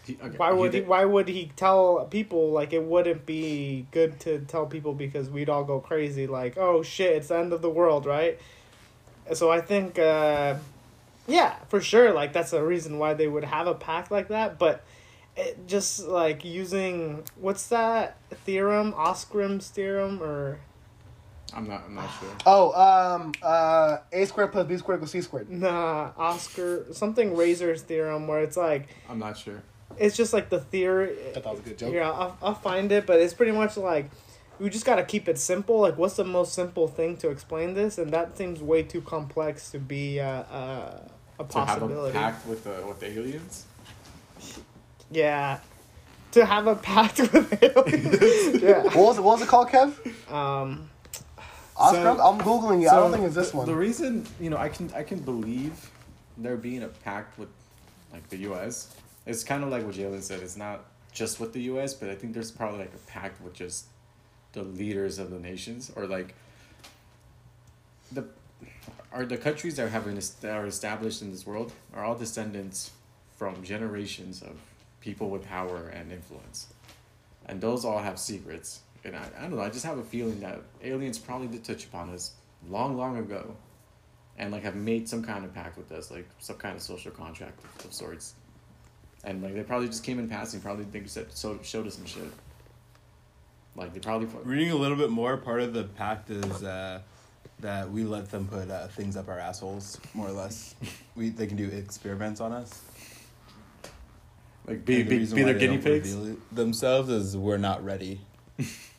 He, 0.06 0.18
okay, 0.22 0.36
why 0.36 0.50
would 0.52 0.74
he? 0.74 0.80
did- 0.80 0.88
Why 0.88 1.04
would 1.04 1.28
he 1.28 1.52
tell 1.56 2.06
people 2.10 2.50
like 2.50 2.72
it 2.72 2.82
wouldn't 2.82 3.24
be 3.24 3.86
good 3.92 4.18
to 4.20 4.40
tell 4.40 4.66
people 4.66 4.94
because 4.94 5.30
we'd 5.30 5.48
all 5.48 5.62
go 5.64 5.78
crazy 5.78 6.26
like 6.26 6.58
oh 6.58 6.82
shit 6.82 7.16
it's 7.16 7.28
the 7.28 7.36
end 7.38 7.52
of 7.52 7.62
the 7.62 7.70
world 7.70 8.04
right? 8.06 8.38
So 9.32 9.50
I 9.52 9.60
think, 9.60 10.00
uh, 10.00 10.56
yeah, 11.28 11.54
for 11.68 11.80
sure, 11.80 12.12
like 12.12 12.32
that's 12.32 12.52
a 12.52 12.62
reason 12.64 12.98
why 12.98 13.14
they 13.14 13.28
would 13.28 13.44
have 13.44 13.66
a 13.68 13.74
pact 13.74 14.10
like 14.10 14.28
that, 14.28 14.58
but. 14.58 14.84
It 15.34 15.66
just 15.66 16.06
like 16.06 16.44
using 16.44 17.24
what's 17.40 17.68
that 17.68 18.18
theorem, 18.44 18.92
Osgrim's 18.92 19.70
theorem, 19.70 20.22
or 20.22 20.58
I'm 21.54 21.68
not. 21.68 21.82
I'm 21.86 21.94
not 21.94 22.10
sure. 22.20 22.28
Oh, 22.46 22.72
um, 22.72 23.32
uh, 23.42 23.98
a 24.12 24.24
squared 24.26 24.52
plus 24.52 24.66
b 24.66 24.76
squared 24.76 24.98
equals 24.98 25.10
c 25.10 25.20
squared. 25.20 25.50
Nah, 25.50 26.10
Oscar 26.16 26.86
something 26.92 27.36
Razor's 27.36 27.82
theorem 27.82 28.26
where 28.26 28.40
it's 28.40 28.56
like 28.56 28.88
I'm 29.08 29.18
not 29.18 29.36
sure. 29.36 29.62
it's 29.98 30.16
just 30.16 30.32
like 30.32 30.48
the 30.48 30.60
theory. 30.60 31.16
I 31.36 31.40
thought 31.40 31.46
it 31.46 31.50
was 31.50 31.60
a 31.60 31.62
good 31.62 31.78
joke. 31.78 31.92
Yeah, 31.94 32.10
I'll, 32.10 32.36
I'll 32.42 32.54
find 32.54 32.90
it, 32.92 33.06
but 33.06 33.20
it's 33.20 33.34
pretty 33.34 33.52
much 33.52 33.76
like 33.76 34.10
we 34.58 34.70
just 34.70 34.84
gotta 34.86 35.02
keep 35.04 35.28
it 35.28 35.38
simple. 35.38 35.80
Like, 35.80 35.98
what's 35.98 36.16
the 36.16 36.24
most 36.24 36.52
simple 36.54 36.86
thing 36.88 37.16
to 37.18 37.28
explain 37.30 37.74
this? 37.74 37.98
And 37.98 38.10
that 38.12 38.36
seems 38.38 38.60
way 38.62 38.82
too 38.82 39.00
complex 39.02 39.70
to 39.72 39.78
be 39.78 40.20
uh, 40.20 40.26
uh, 40.44 41.00
a 41.40 41.44
To 41.44 41.58
have 41.64 41.82
a 41.82 42.10
pact 42.12 42.46
with 42.46 42.64
the 42.64 42.84
with 42.86 43.00
the 43.00 43.06
aliens. 43.10 43.66
Yeah, 45.10 45.58
to 46.32 46.44
have 46.46 46.66
a 46.66 46.76
pact 46.76 47.18
with 47.32 47.62
aliens. 47.62 48.62
yeah. 48.62 48.82
What 48.84 48.96
was 48.96 49.18
it? 49.18 49.22
What 49.22 49.32
was 49.38 49.42
it 49.42 49.48
called, 49.48 49.68
Kev? 49.68 50.32
Um. 50.32 50.88
Oscar? 51.82 52.02
So- 52.02 52.20
I'm 52.20 52.40
googling 52.40 52.82
it. 52.82 52.88
I 52.88 52.96
don't 52.96 53.12
think 53.12 53.24
it's 53.24 53.34
this 53.34 53.50
the- 53.50 53.56
one. 53.58 53.66
The 53.66 53.74
reason 53.74 54.26
you 54.40 54.50
know 54.50 54.56
I 54.56 54.68
can 54.68 54.90
I 54.94 55.02
can 55.02 55.20
believe 55.20 55.90
there 56.38 56.56
being 56.56 56.82
a 56.82 56.88
pact 56.88 57.38
with 57.38 57.48
like 58.12 58.28
the 58.28 58.38
U.S. 58.38 58.94
It's 59.26 59.44
kind 59.44 59.62
of 59.62 59.70
like 59.70 59.84
what 59.84 59.94
Jalen 59.94 60.22
said. 60.22 60.40
It's 60.42 60.56
not 60.56 60.84
just 61.12 61.38
with 61.40 61.52
the 61.52 61.60
U.S., 61.62 61.94
but 61.94 62.08
I 62.08 62.14
think 62.14 62.32
there's 62.34 62.50
probably 62.50 62.80
like 62.80 62.94
a 62.94 63.10
pact 63.10 63.40
with 63.42 63.52
just 63.54 63.86
the 64.52 64.62
leaders 64.62 65.18
of 65.18 65.30
the 65.30 65.38
nations 65.38 65.90
or 65.94 66.06
like 66.06 66.34
the 68.10 68.24
are 69.12 69.24
the 69.26 69.36
countries 69.36 69.76
that 69.76 69.84
are 69.86 69.88
having 69.90 70.14
that 70.14 70.44
are 70.56 70.66
established 70.66 71.22
in 71.22 71.30
this 71.30 71.46
world 71.46 71.72
are 71.94 72.04
all 72.04 72.14
descendants 72.14 72.90
from 73.36 73.62
generations 73.62 74.42
of 74.42 74.56
people 75.00 75.28
with 75.30 75.44
power 75.46 75.88
and 75.88 76.12
influence, 76.12 76.68
and 77.46 77.60
those 77.60 77.84
all 77.84 77.98
have 77.98 78.18
secrets. 78.18 78.80
And 79.04 79.16
I, 79.16 79.26
I 79.38 79.42
don't 79.42 79.56
know. 79.56 79.60
I 79.60 79.68
just 79.70 79.84
have 79.84 79.98
a 79.98 80.04
feeling 80.04 80.40
that 80.40 80.60
aliens 80.82 81.18
probably 81.18 81.48
did 81.48 81.64
touch 81.64 81.84
upon 81.84 82.10
us 82.10 82.32
long, 82.68 82.96
long 82.96 83.16
ago, 83.16 83.56
and 84.38 84.52
like 84.52 84.62
have 84.62 84.76
made 84.76 85.08
some 85.08 85.22
kind 85.24 85.44
of 85.44 85.52
pact 85.52 85.76
with 85.76 85.90
us, 85.92 86.10
like 86.10 86.28
some 86.38 86.56
kind 86.56 86.76
of 86.76 86.82
social 86.82 87.10
contract 87.10 87.58
of, 87.64 87.86
of 87.86 87.92
sorts. 87.92 88.34
And 89.24 89.42
like 89.42 89.54
they 89.54 89.62
probably 89.62 89.88
just 89.88 90.04
came 90.04 90.18
in 90.18 90.28
passing. 90.28 90.60
Probably 90.60 90.84
they 90.84 91.06
said 91.06 91.26
so 91.32 91.58
showed 91.62 91.86
us 91.86 91.96
some 91.96 92.06
shit. 92.06 92.30
Like 93.74 93.92
they 93.94 94.00
probably 94.00 94.28
Reading 94.44 94.70
a 94.70 94.76
little 94.76 94.96
bit 94.96 95.10
more, 95.10 95.36
part 95.36 95.60
of 95.60 95.72
the 95.72 95.84
pact 95.84 96.30
is 96.30 96.62
uh, 96.62 97.00
that 97.60 97.90
we 97.90 98.04
let 98.04 98.30
them 98.30 98.46
put 98.46 98.70
uh, 98.70 98.86
things 98.88 99.16
up 99.16 99.28
our 99.28 99.38
assholes, 99.38 99.98
more 100.14 100.28
or 100.28 100.32
less. 100.32 100.74
We 101.14 101.28
they 101.28 101.46
can 101.46 101.58
do 101.58 101.68
experiments 101.68 102.40
on 102.40 102.52
us. 102.52 102.80
like 104.66 104.84
be 104.86 105.00
And 105.00 105.10
be, 105.10 105.18
be 105.26 105.42
their 105.42 105.54
guinea 105.54 105.76
pigs. 105.78 106.16
themselves 106.50 107.10
is 107.10 107.36
we're 107.36 107.58
not 107.58 107.84
ready 107.84 108.20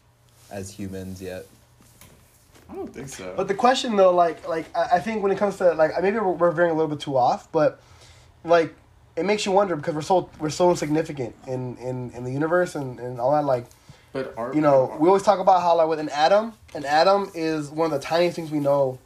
as 0.53 0.71
humans 0.71 1.21
yet. 1.21 1.45
I 2.69 2.75
don't 2.75 2.93
think 2.93 3.09
so. 3.09 3.33
But 3.35 3.47
the 3.47 3.53
question 3.53 3.95
though, 3.97 4.13
like, 4.13 4.47
like 4.47 4.65
I 4.75 4.97
I 4.97 4.99
think 4.99 5.21
when 5.21 5.31
it 5.31 5.37
comes 5.37 5.57
to 5.57 5.73
like 5.73 5.91
maybe 6.01 6.17
we're, 6.17 6.31
we're 6.31 6.51
veering 6.51 6.71
a 6.71 6.73
little 6.73 6.89
bit 6.89 7.01
too 7.01 7.17
off, 7.17 7.51
but 7.51 7.81
like 8.45 8.73
it 9.15 9.25
makes 9.25 9.45
you 9.45 9.51
wonder 9.51 9.75
because 9.75 9.93
we're 9.95 10.01
so 10.01 10.29
we're 10.39 10.49
so 10.49 10.69
insignificant 10.69 11.35
in 11.47 11.75
in 11.77 12.11
in 12.11 12.23
the 12.23 12.31
universe 12.31 12.75
and 12.75 12.99
and 12.99 13.19
all 13.19 13.31
that. 13.31 13.43
Like 13.43 13.65
but 14.13 14.33
are 14.37 14.53
you 14.53 14.61
know, 14.61 14.95
we 14.99 15.07
always 15.07 15.23
talk 15.23 15.39
about 15.39 15.61
how 15.61 15.75
like 15.75 15.87
with 15.87 15.99
an 15.99 16.09
atom, 16.09 16.53
an 16.75 16.85
atom 16.85 17.31
is 17.33 17.69
one 17.69 17.91
of 17.91 17.99
the 17.99 18.05
tiniest 18.05 18.35
things 18.35 18.51
we 18.51 18.59
know, 18.59 18.99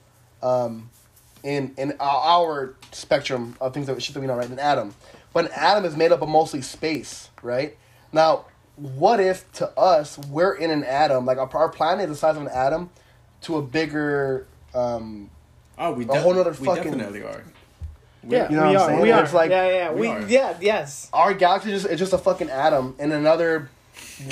um, 0.43 0.89
in 1.43 1.73
in 1.77 1.93
our, 1.99 2.43
our 2.45 2.75
spectrum 2.91 3.55
of 3.61 3.73
things 3.73 3.87
that 3.87 4.01
shit 4.03 4.13
that 4.13 4.19
we 4.19 4.27
know, 4.27 4.35
right? 4.35 4.49
An 4.49 4.59
atom, 4.59 4.93
but 5.33 5.45
an 5.45 5.51
atom 5.55 5.85
is 5.85 5.95
made 5.95 6.11
up 6.11 6.21
of 6.21 6.27
mostly 6.27 6.61
space, 6.61 7.29
right? 7.41 7.77
Now, 8.11 8.45
what 8.77 9.19
if 9.19 9.51
to 9.53 9.69
us 9.77 10.17
we're 10.29 10.53
in 10.53 10.71
an 10.71 10.83
atom, 10.83 11.25
like 11.25 11.37
our, 11.37 11.49
our 11.55 11.69
planet 11.69 12.05
is 12.05 12.11
the 12.11 12.15
size 12.15 12.35
of 12.37 12.43
an 12.43 12.47
atom, 12.49 12.89
to 13.41 13.57
a 13.57 13.61
bigger, 13.61 14.45
um, 14.73 15.29
oh 15.77 15.91
we, 15.93 16.05
a 16.07 16.21
whole 16.21 16.33
nother 16.33 16.51
we 16.51 16.65
fucking- 16.65 16.83
definitely 16.83 17.23
are. 17.23 17.43
Yeah, 18.27 18.49
You 18.49 18.57
know 18.57 18.67
we 18.67 18.67
what 18.67 18.75
I'm 18.75 18.81
are. 18.81 18.87
saying? 18.89 19.01
We 19.01 19.11
are. 19.11 19.23
It's 19.23 19.33
like- 19.33 19.51
yeah, 19.51 19.67
yeah, 19.69 19.91
We 19.91 20.01
we, 20.01 20.07
are. 20.09 20.21
yeah, 20.27 20.57
yes. 20.59 21.09
our 21.13 21.33
galaxy 21.33 21.71
is 21.71 21.83
just 21.83 21.91
it's 21.93 21.99
just 21.99 22.13
a 22.13 22.17
fucking 22.17 22.49
atom 22.49 22.95
in 22.99 23.11
another 23.11 23.69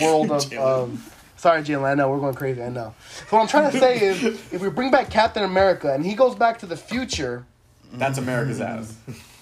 world 0.02 0.32
of. 0.32 0.42
Jalen. 0.44 0.58
of 0.58 1.16
sorry, 1.38 1.62
Jalen. 1.62 1.86
I 1.86 1.94
know 1.94 2.10
we're 2.10 2.20
going 2.20 2.34
crazy. 2.34 2.62
I 2.62 2.70
know. 2.70 2.94
So 3.30 3.38
what 3.38 3.44
I'm 3.44 3.48
trying 3.48 3.72
to 3.72 3.80
say 3.80 4.00
is, 4.02 4.24
if 4.52 4.62
we 4.62 4.70
bring 4.70 4.92
back 4.92 5.10
Captain 5.10 5.44
America 5.44 5.94
and 5.94 6.06
he 6.06 6.14
goes 6.14 6.36
back 6.36 6.60
to 6.60 6.66
the 6.66 6.76
future, 6.76 7.46
That's 7.94 8.18
America's 8.18 8.60
ass. 8.60 8.96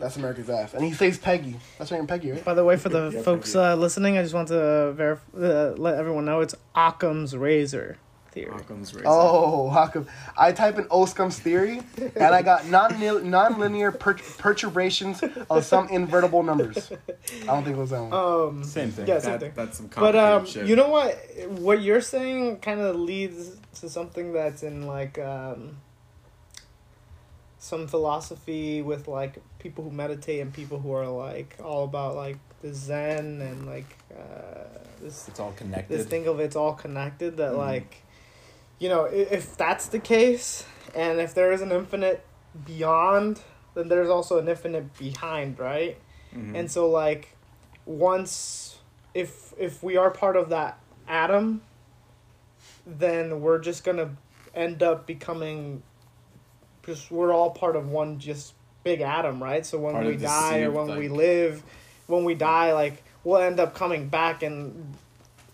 that's 0.00 0.16
America's 0.16 0.50
ass, 0.50 0.74
and 0.74 0.82
he 0.84 0.92
saves 0.92 1.18
Peggy. 1.18 1.56
That's 1.78 1.92
right, 1.92 2.06
Peggy, 2.06 2.32
right? 2.32 2.44
By 2.44 2.54
the 2.54 2.64
way, 2.64 2.76
for 2.76 2.88
the 2.88 3.10
Yeah, 3.14 3.22
folks 3.22 3.54
uh, 3.54 3.74
listening, 3.76 4.18
I 4.18 4.22
just 4.22 4.34
want 4.34 4.48
to 4.48 4.54
verif- 4.54 5.18
uh, 5.36 5.76
let 5.76 5.94
everyone 5.96 6.24
know 6.24 6.40
it's 6.40 6.54
Occam's 6.74 7.36
razor 7.36 7.98
theory. 8.32 8.54
Occam's 8.60 8.94
razor. 8.94 9.06
Oh, 9.08 9.68
how 9.70 9.88
come? 9.88 10.06
I 10.38 10.52
type 10.52 10.78
in 10.78 10.84
Oscom's 10.90 11.38
theory, 11.40 11.80
and 12.16 12.32
I 12.34 12.42
got 12.42 12.66
non 12.68 12.98
non-linear 13.30 13.90
per- 13.92 14.14
perturbations 14.38 15.22
of 15.50 15.64
some 15.64 15.88
invertible 15.88 16.42
numbers. 16.42 16.92
I 17.42 17.46
don't 17.46 17.64
think 17.64 17.76
it 17.76 17.80
was 17.80 17.90
that 17.90 18.02
one. 18.02 18.12
Um, 18.12 18.64
Same 18.64 18.90
thing. 18.92 19.06
yeah, 19.08 19.18
same 19.18 19.38
thing. 19.40 19.52
that's 19.54 19.76
some 19.78 19.86
But 19.88 20.14
complicated 20.14 20.20
um, 20.40 20.46
shit. 20.46 20.66
you 20.66 20.76
know 20.76 20.88
what? 20.88 21.14
What 21.48 21.82
you're 21.82 22.00
saying 22.00 22.58
kind 22.60 22.80
of 22.80 22.96
leads 22.96 23.56
to 23.80 23.88
something 23.88 24.32
that's 24.32 24.62
in 24.62 24.86
like 24.86 25.18
um, 25.18 25.76
some 27.60 27.86
philosophy 27.86 28.80
with 28.80 29.06
like 29.06 29.36
people 29.58 29.84
who 29.84 29.90
meditate 29.90 30.40
and 30.40 30.52
people 30.52 30.80
who 30.80 30.92
are 30.92 31.06
like 31.06 31.56
all 31.62 31.84
about 31.84 32.16
like 32.16 32.38
the 32.62 32.72
Zen 32.74 33.40
and 33.42 33.66
like 33.66 33.98
uh, 34.18 34.64
this 35.00 35.28
It's 35.28 35.38
all 35.38 35.52
connected. 35.52 35.96
this 35.98 36.06
thing 36.06 36.26
of 36.26 36.40
it's 36.40 36.56
all 36.56 36.72
connected. 36.72 37.36
That 37.36 37.52
Mhm. 37.52 37.58
like, 37.58 38.02
you 38.78 38.88
know, 38.88 39.04
if 39.04 39.56
that's 39.58 39.86
the 39.88 39.98
case, 39.98 40.64
and 40.94 41.20
if 41.20 41.34
there 41.34 41.52
is 41.52 41.60
an 41.60 41.70
infinite 41.70 42.24
beyond, 42.64 43.40
then 43.74 43.88
there's 43.88 44.08
also 44.08 44.38
an 44.38 44.48
infinite 44.48 44.96
behind, 44.98 45.58
right? 45.58 45.98
Mhm. 46.34 46.54
And 46.56 46.70
so 46.70 46.88
like 46.90 47.36
once 47.84 48.78
if 49.12 49.52
if 49.58 49.82
we 49.82 49.96
are 49.98 50.10
part 50.10 50.36
of 50.36 50.48
that 50.48 50.78
atom 51.08 51.60
then 52.86 53.40
we're 53.40 53.58
just 53.58 53.84
to 53.96 54.08
end 54.54 54.82
up 54.82 55.06
becoming 55.06 55.82
just 56.84 57.10
we're 57.10 57.32
all 57.32 57.50
part 57.50 57.76
of 57.76 57.88
one 57.88 58.18
just 58.18 58.54
big 58.84 59.00
atom, 59.00 59.42
right? 59.42 59.64
So 59.64 59.78
when 59.78 59.94
Part 59.94 60.06
we 60.06 60.16
die 60.16 60.62
or 60.62 60.70
when 60.70 60.98
we 60.98 61.08
live, 61.08 61.62
when 62.06 62.24
we 62.24 62.34
die 62.34 62.72
like 62.72 63.02
we'll 63.24 63.40
end 63.40 63.60
up 63.60 63.74
coming 63.74 64.08
back 64.08 64.42
and 64.42 64.94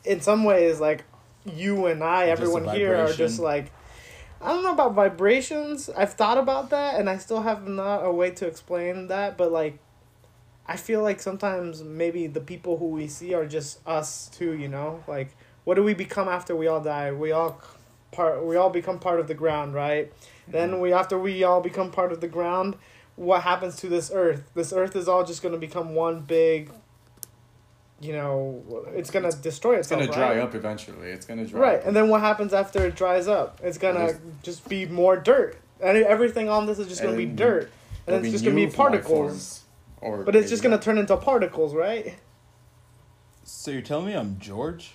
in 0.05 0.21
some 0.21 0.45
ways 0.45 0.81
like 0.81 1.05
you 1.45 1.87
and 1.87 2.03
I, 2.03 2.27
Just 2.27 2.41
everyone 2.41 2.75
here 2.75 2.95
are 2.95 3.13
just 3.13 3.39
like 3.39 3.73
I 4.41 4.53
don't 4.53 4.63
know 4.63 4.73
about 4.73 4.95
vibrations. 4.95 5.89
I've 5.91 6.13
thought 6.13 6.39
about 6.39 6.71
that 6.71 7.01
and 7.01 7.09
I 7.09 7.19
still 7.19 7.43
have 7.43 7.67
not 7.67 8.05
a 8.05 8.13
way 8.13 8.31
to 8.33 8.47
explain 8.47 9.09
that, 9.09 9.37
but 9.37 9.51
like 9.51 9.79
I 10.67 10.77
feel 10.77 11.03
like 11.03 11.21
sometimes 11.21 11.83
maybe 11.83 12.27
the 12.27 12.41
people 12.41 12.77
who 12.77 12.89
we 12.89 13.09
see 13.09 13.35
are 13.35 13.47
just 13.47 13.87
us 13.87 14.29
too, 14.29 14.53
you 14.53 14.69
know? 14.69 15.03
Like 15.09 15.37
what 15.65 15.75
do 15.75 15.83
we 15.83 15.95
become 15.95 16.29
after 16.29 16.55
we 16.55 16.69
all 16.69 16.81
die? 16.81 17.13
We 17.13 17.33
all 17.33 17.61
part 18.17 18.45
we 18.45 18.57
all 18.57 18.71
become 18.71 18.99
part 18.99 19.21
of 19.21 19.29
the 19.29 19.35
ground, 19.35 19.75
right? 19.75 20.13
Then 20.49 20.71
mm-hmm. 20.73 20.81
we 20.81 20.93
after 20.93 21.19
we 21.19 21.45
all 21.45 21.61
become 21.61 21.91
part 21.91 22.13
of 22.13 22.21
the 22.21 22.29
ground, 22.29 22.77
what 23.17 23.43
happens 23.43 23.77
to 23.77 23.89
this 23.89 24.11
earth? 24.13 24.51
This 24.55 24.73
earth 24.73 24.97
is 24.97 25.09
all 25.09 25.25
just 25.25 25.43
going 25.43 25.55
to 25.55 25.61
become 25.61 25.95
one 25.95 26.21
big 26.23 26.71
you 28.01 28.13
know, 28.13 28.63
it's 28.95 29.11
going 29.11 29.29
to 29.31 29.37
destroy 29.39 29.77
itself 29.79 30.01
it's 30.03 30.09
itself. 30.09 30.27
gonna 30.27 30.35
dry 30.35 30.39
right? 30.39 30.49
up 30.49 30.55
eventually. 30.55 31.09
It's 31.09 31.25
gonna 31.25 31.47
dry 31.47 31.61
Right, 31.61 31.79
up. 31.79 31.87
and 31.87 31.97
then 31.97 32.09
what 32.09 32.21
happens 32.21 32.53
after 32.53 32.85
it 32.87 32.95
dries 32.95 33.27
up? 33.27 33.61
It's 33.63 33.79
gonna 33.79 34.19
just 34.43 34.69
be 34.69 34.85
more 34.87 35.17
dirt, 35.17 35.59
and 35.81 35.97
everything 35.97 36.49
on 36.49 36.67
this 36.67 36.79
is 36.79 36.89
just 36.89 37.03
gonna 37.03 37.17
be 37.17 37.25
dirt, 37.27 37.71
and 38.07 38.17
it's 38.17 38.33
just 38.33 38.45
gonna 38.45 38.57
be 38.57 38.67
particles. 38.67 39.63
Or 40.03 40.25
But 40.25 40.37
it's 40.37 40.51
just 40.51 40.63
gonna 40.63 40.79
turn 40.79 40.99
into 40.99 41.17
particles, 41.17 41.75
right? 41.75 42.15
So 43.45 43.71
you're 43.71 43.81
telling 43.81 44.07
me 44.07 44.13
I'm 44.13 44.39
George? 44.39 44.93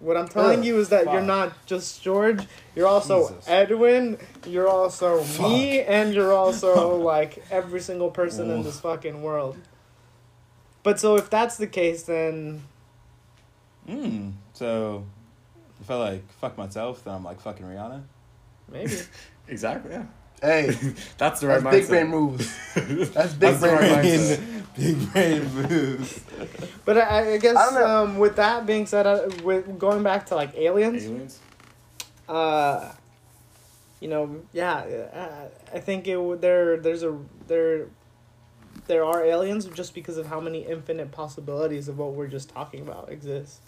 What 0.00 0.16
I'm 0.16 0.28
telling 0.28 0.60
Ugh, 0.60 0.64
you 0.64 0.78
is 0.78 0.88
that 0.88 1.04
you're 1.12 1.20
not 1.20 1.66
just 1.66 2.02
George. 2.02 2.46
You're 2.74 2.86
also 2.86 3.28
Jesus. 3.28 3.46
Edwin. 3.46 4.18
You're 4.46 4.66
also 4.68 5.22
me, 5.42 5.82
and 5.82 6.14
you're 6.14 6.32
also 6.32 6.96
like 7.12 7.44
every 7.50 7.80
single 7.80 8.10
person 8.10 8.50
in 8.50 8.62
this 8.62 8.80
fucking 8.80 9.22
world. 9.22 9.58
But 10.82 10.98
so 10.98 11.16
if 11.16 11.28
that's 11.28 11.58
the 11.58 11.66
case, 11.66 12.04
then 12.04 12.62
Hmm. 13.86 14.30
So 14.54 15.04
If 15.80 15.90
I 15.90 15.96
like 15.96 16.32
fuck 16.40 16.56
myself, 16.56 17.04
then 17.04 17.14
I'm 17.14 17.24
like 17.24 17.40
fucking 17.40 17.64
Rihanna. 17.64 18.02
Maybe. 18.70 18.96
Exactly. 19.48 19.90
Yeah. 19.90 20.04
Hey, 20.42 20.70
That's 21.18 21.40
the 21.40 21.48
right 21.48 21.62
that's 21.62 21.76
big 21.76 21.84
mindset. 21.84 21.88
brain 21.88 22.06
moves. 22.08 22.58
That's 22.74 23.32
big 23.34 23.40
That's 23.40 23.60
the 23.60 23.68
brain 23.68 23.74
right 23.92 24.04
mindset. 24.04 24.36
mindset. 24.38 24.76
Big 24.76 25.12
brain 25.12 25.54
moves. 25.54 26.20
But 26.86 26.96
I, 26.98 27.34
I 27.34 27.38
guess 27.38 27.56
I 27.56 27.82
um, 27.82 28.18
with 28.18 28.36
that 28.36 28.64
being 28.66 28.86
said, 28.86 29.06
uh, 29.06 29.28
with 29.44 29.78
going 29.78 30.02
back 30.02 30.26
to 30.26 30.34
like 30.34 30.54
aliens, 30.56 31.04
Aliens. 31.04 31.38
uh, 32.28 32.92
you 34.00 34.08
know, 34.08 34.40
yeah, 34.52 34.76
uh, 34.78 35.48
I 35.76 35.78
think 35.80 36.08
it 36.08 36.16
would 36.16 36.40
there. 36.40 36.78
There's 36.78 37.02
a 37.02 37.16
there. 37.46 37.86
There 38.86 39.04
are 39.04 39.22
aliens 39.24 39.66
just 39.66 39.94
because 39.94 40.16
of 40.16 40.26
how 40.26 40.40
many 40.40 40.60
infinite 40.66 41.12
possibilities 41.12 41.86
of 41.86 41.98
what 41.98 42.12
we're 42.14 42.26
just 42.26 42.48
talking 42.48 42.80
about 42.80 43.10
exist. 43.12 43.60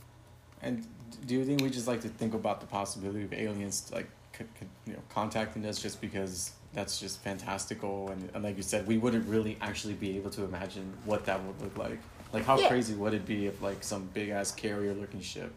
And 0.63 0.85
do 1.27 1.35
you 1.35 1.45
think 1.45 1.61
we 1.61 1.71
just 1.71 1.87
like 1.87 2.01
to 2.01 2.09
think 2.09 2.35
about 2.35 2.61
the 2.61 2.67
possibility 2.67 3.23
of 3.25 3.33
aliens 3.33 3.91
like 3.95 4.09
c- 4.37 4.45
c- 4.59 4.67
you 4.87 4.95
know 4.95 5.01
contacting 5.11 5.65
us 5.67 5.81
just 5.81 6.01
because 6.01 6.53
that's 6.75 6.99
just 6.99 7.21
fantastical 7.21 8.09
and, 8.11 8.31
and 8.35 8.43
like 8.43 8.57
you 8.57 8.63
said 8.63 8.87
we 8.87 8.97
wouldn't 8.99 9.29
really 9.29 9.59
actually 9.61 9.95
be 9.95 10.17
able 10.17 10.31
to 10.31 10.45
imagine 10.45 10.93
what 11.05 11.27
that 11.27 11.43
would 11.45 11.61
look 11.61 11.77
like. 11.77 11.99
Like 12.33 12.45
how 12.45 12.59
Yeah. 12.59 12.69
crazy 12.69 12.95
would 12.95 13.13
it 13.15 13.27
be 13.27 13.47
if 13.47 13.61
like 13.61 13.85
some 13.85 14.09
big 14.15 14.31
ass 14.31 14.53
carrier 14.53 14.95
looking 14.95 15.21
ship 15.21 15.53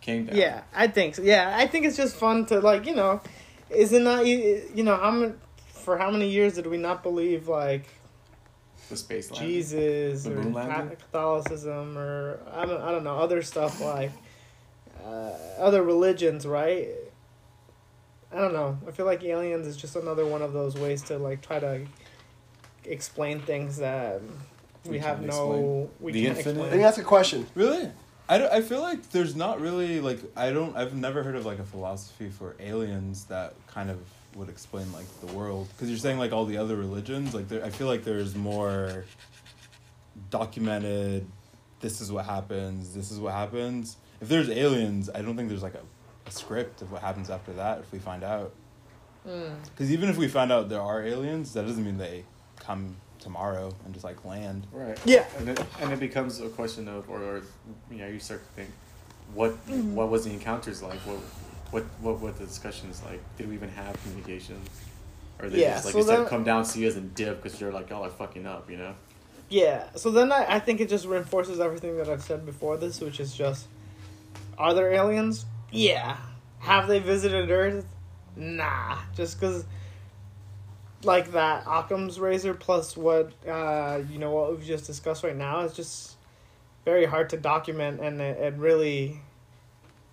came 0.00 0.26
down? 0.26 0.36
Yeah, 0.36 0.62
I 0.74 0.88
think 0.88 1.14
so. 1.14 1.22
Yeah, 1.22 1.54
I 1.56 1.66
think 1.66 1.86
it's 1.86 1.96
just 1.96 2.16
fun 2.16 2.46
to 2.46 2.60
like 2.60 2.86
you 2.86 2.94
know, 2.94 3.20
is 3.70 3.92
it 3.92 4.02
not 4.02 4.26
you 4.26 4.82
know 4.82 4.96
how 4.96 5.10
many 5.12 5.34
for 5.68 5.96
how 5.98 6.10
many 6.10 6.28
years 6.28 6.54
did 6.54 6.66
we 6.66 6.76
not 6.78 7.02
believe 7.02 7.46
like 7.48 7.84
The 8.88 8.96
space 8.96 9.30
landing. 9.30 9.48
Jesus 9.56 10.24
The 10.24 10.30
or? 10.30 10.96
Catholicism 10.96 11.96
or 11.96 12.40
I 12.52 12.66
don't 12.66 12.82
I 12.82 12.90
don't 12.90 13.04
know 13.04 13.18
other 13.18 13.42
stuff 13.42 13.80
like 13.80 14.10
uh, 15.04 15.32
other 15.58 15.82
religions, 15.82 16.46
right? 16.46 16.88
I 18.32 18.38
don't 18.38 18.52
know. 18.52 18.78
I 18.86 18.90
feel 18.92 19.06
like 19.06 19.24
aliens 19.24 19.66
is 19.66 19.76
just 19.76 19.96
another 19.96 20.24
one 20.24 20.42
of 20.42 20.52
those 20.52 20.76
ways 20.76 21.02
to 21.02 21.18
like 21.18 21.42
try 21.42 21.58
to 21.58 21.84
explain 22.84 23.40
things 23.40 23.78
that 23.78 24.20
we, 24.84 24.92
We 24.92 24.98
have 24.98 25.20
no 25.22 25.90
we 26.00 26.12
The 26.12 26.24
can't 26.26 26.38
infinite? 26.38 26.54
Let 26.54 26.62
me 26.62 26.66
explain. 26.68 26.84
ask 26.86 26.98
a 26.98 27.04
question. 27.04 27.46
Really? 27.54 27.90
I, 28.28 28.38
don't, 28.38 28.52
I 28.52 28.62
feel 28.62 28.80
like 28.80 29.10
there's 29.10 29.34
not 29.34 29.60
really 29.60 30.00
like 30.00 30.20
I 30.36 30.52
don't 30.52 30.76
I've 30.76 30.94
never 30.94 31.22
heard 31.24 31.34
of 31.34 31.44
like 31.44 31.58
a 31.58 31.64
philosophy 31.64 32.28
for 32.30 32.54
aliens 32.60 33.24
that 33.24 33.54
kind 33.66 33.90
of 33.90 33.98
would 34.36 34.48
explain 34.48 34.90
like 34.92 35.06
the 35.20 35.26
world 35.32 35.66
because 35.72 35.88
you're 35.88 35.98
saying 35.98 36.16
like 36.18 36.30
all 36.32 36.44
the 36.44 36.56
other 36.56 36.76
religions 36.76 37.34
like 37.34 37.48
there 37.48 37.64
I 37.64 37.70
feel 37.70 37.88
like 37.88 38.04
there's 38.04 38.36
more 38.36 39.04
documented 40.30 41.26
this 41.80 42.00
is 42.00 42.12
what 42.12 42.24
happens 42.24 42.94
this 42.94 43.10
is 43.10 43.18
what 43.18 43.34
happens 43.34 43.96
if 44.20 44.28
there's 44.28 44.48
aliens 44.48 45.10
I 45.12 45.22
don't 45.22 45.36
think 45.36 45.48
there's 45.48 45.62
like 45.62 45.74
a, 45.74 45.78
a 45.78 45.84
script 46.32 46.82
of 46.82 46.90
what 46.92 47.02
happens 47.02 47.30
after 47.30 47.52
that 47.54 47.78
if 47.80 47.92
we 47.92 47.98
find 47.98 48.22
out 48.24 48.52
Mm. 49.28 49.54
because 49.64 49.92
even 49.92 50.08
if 50.08 50.16
we 50.16 50.28
find 50.28 50.50
out 50.50 50.70
there 50.70 50.80
are 50.80 51.02
aliens 51.04 51.52
that 51.52 51.66
doesn't 51.66 51.84
mean 51.84 51.98
they 51.98 52.24
come 52.58 52.96
tomorrow 53.18 53.70
and 53.84 53.92
just 53.92 54.02
like 54.02 54.24
land 54.24 54.66
Right. 54.72 54.98
Yeah. 55.04 55.26
And 55.38 55.50
it, 55.50 55.62
and 55.78 55.92
it 55.92 56.00
becomes 56.00 56.40
a 56.40 56.48
question 56.48 56.88
of, 56.88 57.10
or, 57.10 57.20
or 57.22 57.42
you 57.90 57.98
know, 57.98 58.06
you 58.06 58.18
start 58.18 58.40
to 58.46 58.52
think, 58.54 58.70
what 59.34 59.50
Mm-hmm. 59.66 59.94
what 59.94 60.08
was 60.08 60.24
the 60.24 60.30
encounters 60.30 60.82
like? 60.82 60.98
What 61.00 61.18
what 61.70 61.84
what 62.00 62.18
were 62.20 62.32
the 62.32 62.46
discussions 62.46 63.02
like? 63.04 63.20
Did 63.36 63.50
we 63.50 63.54
even 63.56 63.68
have 63.68 63.94
communication? 64.04 64.58
Or 65.38 65.50
they 65.50 65.60
Yeah, 65.60 65.74
just 65.74 65.84
like 65.84 65.92
so 65.92 65.98
you 65.98 66.04
said, 66.04 66.18
then- 66.20 66.26
come 66.26 66.42
down 66.44 66.64
see 66.64 66.88
us 66.88 66.96
and 66.96 67.14
dip 67.14 67.42
because 67.42 67.60
you're 67.60 67.72
like 67.72 67.90
y'all 67.90 68.04
are 68.06 68.08
fucking 68.10 68.46
up, 68.46 68.70
you 68.70 68.78
know? 68.78 68.94
Yeah. 69.50 69.84
So 69.96 70.10
then 70.10 70.32
I, 70.32 70.46
I 70.56 70.58
think 70.60 70.80
it 70.80 70.88
just 70.88 71.04
reinforces 71.04 71.60
everything 71.60 71.98
that 71.98 72.08
I've 72.08 72.22
said 72.22 72.46
before 72.46 72.78
this, 72.78 73.02
which 73.02 73.20
is 73.20 73.34
just 73.34 73.66
are 74.56 74.72
there 74.72 74.90
aliens? 74.90 75.44
Yeah. 75.70 76.16
Have 76.60 76.88
they 76.88 76.98
visited 76.98 77.50
Earth? 77.50 77.86
Nah. 78.36 78.98
Just 79.14 79.38
because, 79.40 79.64
like 81.02 81.32
that 81.32 81.64
Occam's 81.66 82.20
razor 82.20 82.54
plus 82.54 82.96
what, 82.96 83.32
uh, 83.46 84.00
you 84.10 84.18
know, 84.18 84.30
what 84.30 84.50
we've 84.50 84.66
just 84.66 84.86
discussed 84.86 85.24
right 85.24 85.36
now 85.36 85.60
is 85.60 85.72
just 85.72 86.16
very 86.84 87.04
hard 87.04 87.30
to 87.30 87.36
document 87.36 88.00
and, 88.00 88.20
and 88.20 88.60
really 88.60 89.20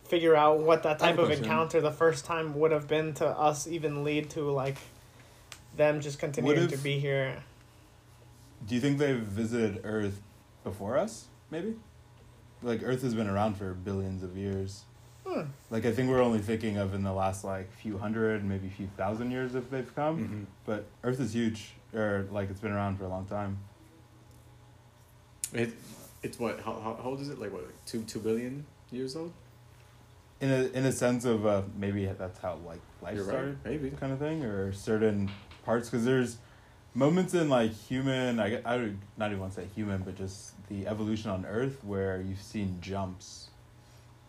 figure 0.06 0.36
out 0.36 0.60
what 0.60 0.84
that 0.84 1.00
type 1.00 1.18
of 1.18 1.30
encounter 1.32 1.82
the 1.82 1.92
first 1.92 2.26
time 2.26 2.58
would 2.58 2.72
have 2.72 2.88
been 2.88 3.14
to 3.14 3.28
us 3.28 3.68
even 3.68 4.04
lead 4.04 4.30
to 4.30 4.50
like 4.52 4.78
them 5.76 6.02
just 6.02 6.20
continuing 6.20 6.58
if- 6.60 6.72
to 6.72 6.78
be 6.78 7.00
here. 7.00 7.44
Do 8.66 8.74
you 8.74 8.82
think 8.82 8.98
they've 8.98 9.20
visited 9.20 9.82
Earth 9.84 10.20
before 10.64 10.98
us? 10.98 11.28
Maybe. 11.52 11.76
Like 12.64 12.82
Earth 12.84 13.04
has 13.04 13.14
been 13.14 13.28
around 13.28 13.56
for 13.56 13.74
billions 13.74 14.24
of 14.24 14.36
years. 14.36 14.84
Like 15.70 15.86
I 15.86 15.92
think 15.92 16.10
we're 16.10 16.22
only 16.22 16.40
thinking 16.40 16.78
of 16.78 16.94
in 16.94 17.04
the 17.04 17.12
last 17.14 17.44
like 17.44 17.72
few 17.74 17.98
hundred, 17.98 18.44
maybe 18.44 18.70
few 18.70 18.88
thousand 18.98 19.32
years 19.32 19.56
if 19.56 19.70
they've 19.70 19.94
come. 19.96 20.18
Mhm. 20.18 20.46
But 20.66 20.86
Earth 21.04 21.20
is 21.20 21.34
huge, 21.34 21.74
or 21.94 22.26
like 22.32 22.50
it's 22.50 22.60
been 22.62 22.72
around 22.72 22.98
for 22.98 23.06
a 23.06 23.10
long 23.10 23.26
time. 23.26 23.58
It 25.54 25.72
it's 26.24 26.40
what 26.40 26.60
how, 26.62 26.74
how 26.74 26.96
how 27.02 27.10
old 27.10 27.22
is 27.22 27.30
it? 27.30 27.40
Like 27.40 27.52
what 27.54 27.64
like 27.64 27.86
two 27.86 28.04
two 28.04 28.20
billion 28.20 28.66
years 28.92 29.16
old? 29.16 29.32
In 30.40 30.50
a 30.52 30.64
in 30.78 30.86
a 30.86 30.92
sense 30.92 31.26
of 31.26 31.46
uh, 31.46 31.64
maybe 31.78 32.06
that's 32.06 32.40
how 32.40 32.56
like 32.66 32.80
life 33.02 33.16
You're 33.16 33.24
right, 33.26 33.32
started, 33.32 33.58
maybe. 33.66 33.90
kind 33.92 34.14
of 34.14 34.20
thing, 34.20 34.44
or 34.44 34.72
certain 34.74 35.30
parts 35.66 35.90
because 35.90 36.06
there's 36.06 36.38
moments 36.94 37.34
in 37.34 37.50
like 37.50 37.72
human. 37.74 38.40
I 38.40 38.50
gue- 38.50 38.62
I 38.66 38.78
would 38.78 38.98
not 39.18 39.28
even 39.32 39.40
want 39.42 39.54
to 39.56 39.62
say 39.62 39.68
human, 39.76 40.02
but 40.04 40.16
just 40.16 40.54
the 40.70 40.88
evolution 40.88 41.32
on 41.32 41.46
Earth 41.46 41.84
where 41.84 42.22
you've 42.22 42.42
seen 42.42 42.78
jumps. 42.82 43.50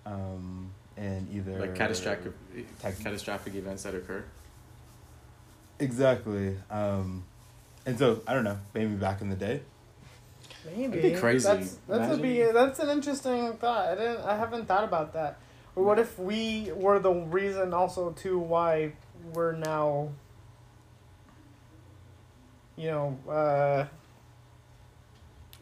Um, 0.06 0.70
and 0.98 1.28
either 1.32 1.58
Like 1.60 1.74
catastrophic 1.74 2.32
Tech- 2.80 2.98
catastrophic 2.98 3.54
events 3.54 3.84
that 3.84 3.94
occur. 3.94 4.24
Exactly. 5.78 6.56
Um, 6.70 7.24
and 7.86 7.98
so 7.98 8.20
I 8.26 8.34
don't 8.34 8.44
know. 8.44 8.58
Maybe 8.74 8.94
back 8.94 9.20
in 9.20 9.30
the 9.30 9.36
day. 9.36 9.60
Maybe 10.66 10.86
That'd 10.96 11.12
be 11.14 11.18
crazy. 11.18 11.46
That's 11.46 11.78
that's 11.88 12.00
a 12.00 12.14
Imagine- 12.14 12.22
be 12.22 12.42
that's 12.52 12.78
an 12.80 12.88
interesting 12.90 13.52
thought. 13.54 13.86
I 13.88 13.94
didn't. 13.94 14.20
I 14.24 14.36
haven't 14.36 14.66
thought 14.66 14.84
about 14.84 15.12
that. 15.14 15.38
Or 15.76 15.84
what 15.84 15.98
if 15.98 16.18
we 16.18 16.72
were 16.74 16.98
the 16.98 17.12
reason 17.12 17.72
also 17.72 18.10
too 18.10 18.38
why 18.38 18.92
we're 19.32 19.52
now. 19.52 20.10
You 22.76 22.90
know, 22.90 23.18
uh, 23.28 23.86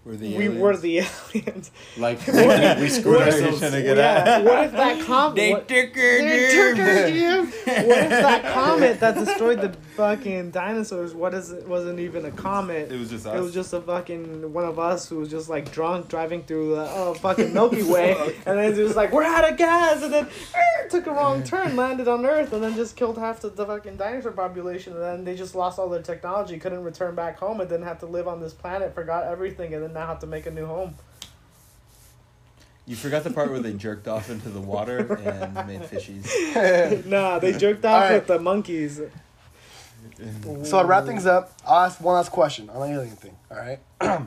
Were 0.06 0.14
the 0.14 0.36
we 0.36 0.48
were 0.48 0.76
the 0.76 0.98
aliens. 1.34 1.72
Like 1.96 2.24
we, 2.28 2.34
we 2.80 2.88
screwed 2.88 3.16
What 3.16 3.22
are 3.34 3.38
you 3.40 3.46
ourselves. 3.46 3.60
to 3.60 3.82
get 3.82 3.96
yeah. 3.96 4.36
at? 4.36 4.44
What 4.44 4.64
if 4.66 4.72
that 4.72 5.04
comet? 5.04 5.50
what, 5.50 5.68
took 5.68 5.94
They 5.94 6.52
took 6.54 6.78
our 6.78 7.08
Jim. 7.10 7.46
What 7.46 7.98
if 7.98 8.10
that 8.10 8.54
comet 8.54 9.00
that 9.00 9.16
destroyed 9.16 9.60
the 9.62 9.76
fucking 9.96 10.50
dinosaurs? 10.50 11.14
What 11.14 11.34
is 11.34 11.50
it? 11.50 11.66
Wasn't 11.66 11.98
even 11.98 12.24
a 12.24 12.30
comet. 12.30 12.92
It 12.92 12.98
was 12.98 13.10
just 13.10 13.26
us. 13.26 13.36
It 13.36 13.40
was 13.40 13.54
just 13.54 13.72
a 13.72 13.80
fucking 13.80 14.52
one 14.52 14.64
of 14.64 14.78
us 14.78 15.08
who 15.08 15.16
was 15.16 15.28
just 15.28 15.48
like 15.48 15.72
drunk 15.72 16.08
driving 16.08 16.42
through 16.44 16.76
the 16.76 16.88
oh, 16.90 17.14
fucking 17.14 17.52
Milky 17.52 17.82
Way, 17.90 18.14
and 18.46 18.58
then 18.58 18.72
it 18.72 18.82
was 18.82 18.96
like 18.96 19.12
we're 19.12 19.24
out 19.24 19.50
of 19.50 19.56
gas, 19.56 20.02
and 20.02 20.12
then 20.12 20.26
er, 20.26 20.88
took 20.88 21.06
a 21.06 21.10
wrong 21.10 21.42
turn, 21.42 21.74
landed 21.76 22.08
on 22.08 22.24
Earth, 22.26 22.52
and 22.52 22.62
then 22.62 22.74
just 22.74 22.96
killed 22.96 23.18
half 23.18 23.40
the, 23.40 23.48
the 23.48 23.66
fucking 23.66 23.96
dinosaur 23.96 24.32
population, 24.32 24.92
and 24.92 25.02
then 25.02 25.24
they 25.24 25.34
just 25.34 25.54
lost 25.54 25.78
all 25.78 25.88
their 25.88 26.02
technology, 26.02 26.58
couldn't 26.58 26.82
return 26.82 27.14
back 27.14 27.38
home, 27.38 27.60
and 27.60 27.70
then 27.70 27.82
had 27.82 27.98
to 28.00 28.06
live 28.06 28.28
on 28.28 28.40
this 28.40 28.52
planet, 28.52 28.94
forgot 28.94 29.24
everything, 29.24 29.74
and 29.74 29.82
then 29.82 29.92
now 29.92 30.06
have 30.06 30.20
to 30.20 30.26
make 30.26 30.46
a 30.46 30.50
new 30.50 30.66
home. 30.66 30.94
You 32.88 32.94
forgot 32.94 33.24
the 33.24 33.30
part 33.30 33.50
where 33.50 33.58
they 33.58 33.72
jerked 33.72 34.06
off 34.06 34.30
into 34.30 34.48
the 34.48 34.60
water 34.60 34.98
and 35.16 35.66
made 35.66 35.80
fishies. 35.82 37.04
nah, 37.06 37.40
they 37.40 37.52
jerked 37.52 37.84
off 37.84 38.04
Alright. 38.04 38.12
with 38.12 38.26
the 38.28 38.38
monkeys. 38.38 39.00
So 40.64 40.80
to 40.82 40.86
wrap 40.86 41.04
things 41.04 41.26
up, 41.26 41.52
I'll 41.66 41.84
ask 41.86 42.00
one 42.00 42.14
last 42.14 42.30
question 42.30 42.68
on 42.70 42.80
the 42.88 42.94
alien 42.94 43.16
thing. 43.16 43.36
All 43.50 43.56
right. 43.58 43.78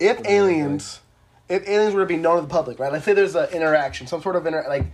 if 0.00 0.26
aliens, 0.26 1.00
if 1.48 1.66
aliens 1.68 1.94
were 1.94 2.00
to 2.02 2.06
be 2.06 2.16
known 2.16 2.36
to 2.36 2.42
the 2.42 2.48
public, 2.48 2.78
right? 2.78 2.92
Let's 2.92 3.04
say 3.04 3.12
there's 3.12 3.34
an 3.34 3.48
interaction, 3.50 4.06
some 4.06 4.22
sort 4.22 4.36
of 4.36 4.46
inter, 4.46 4.64
like, 4.68 4.86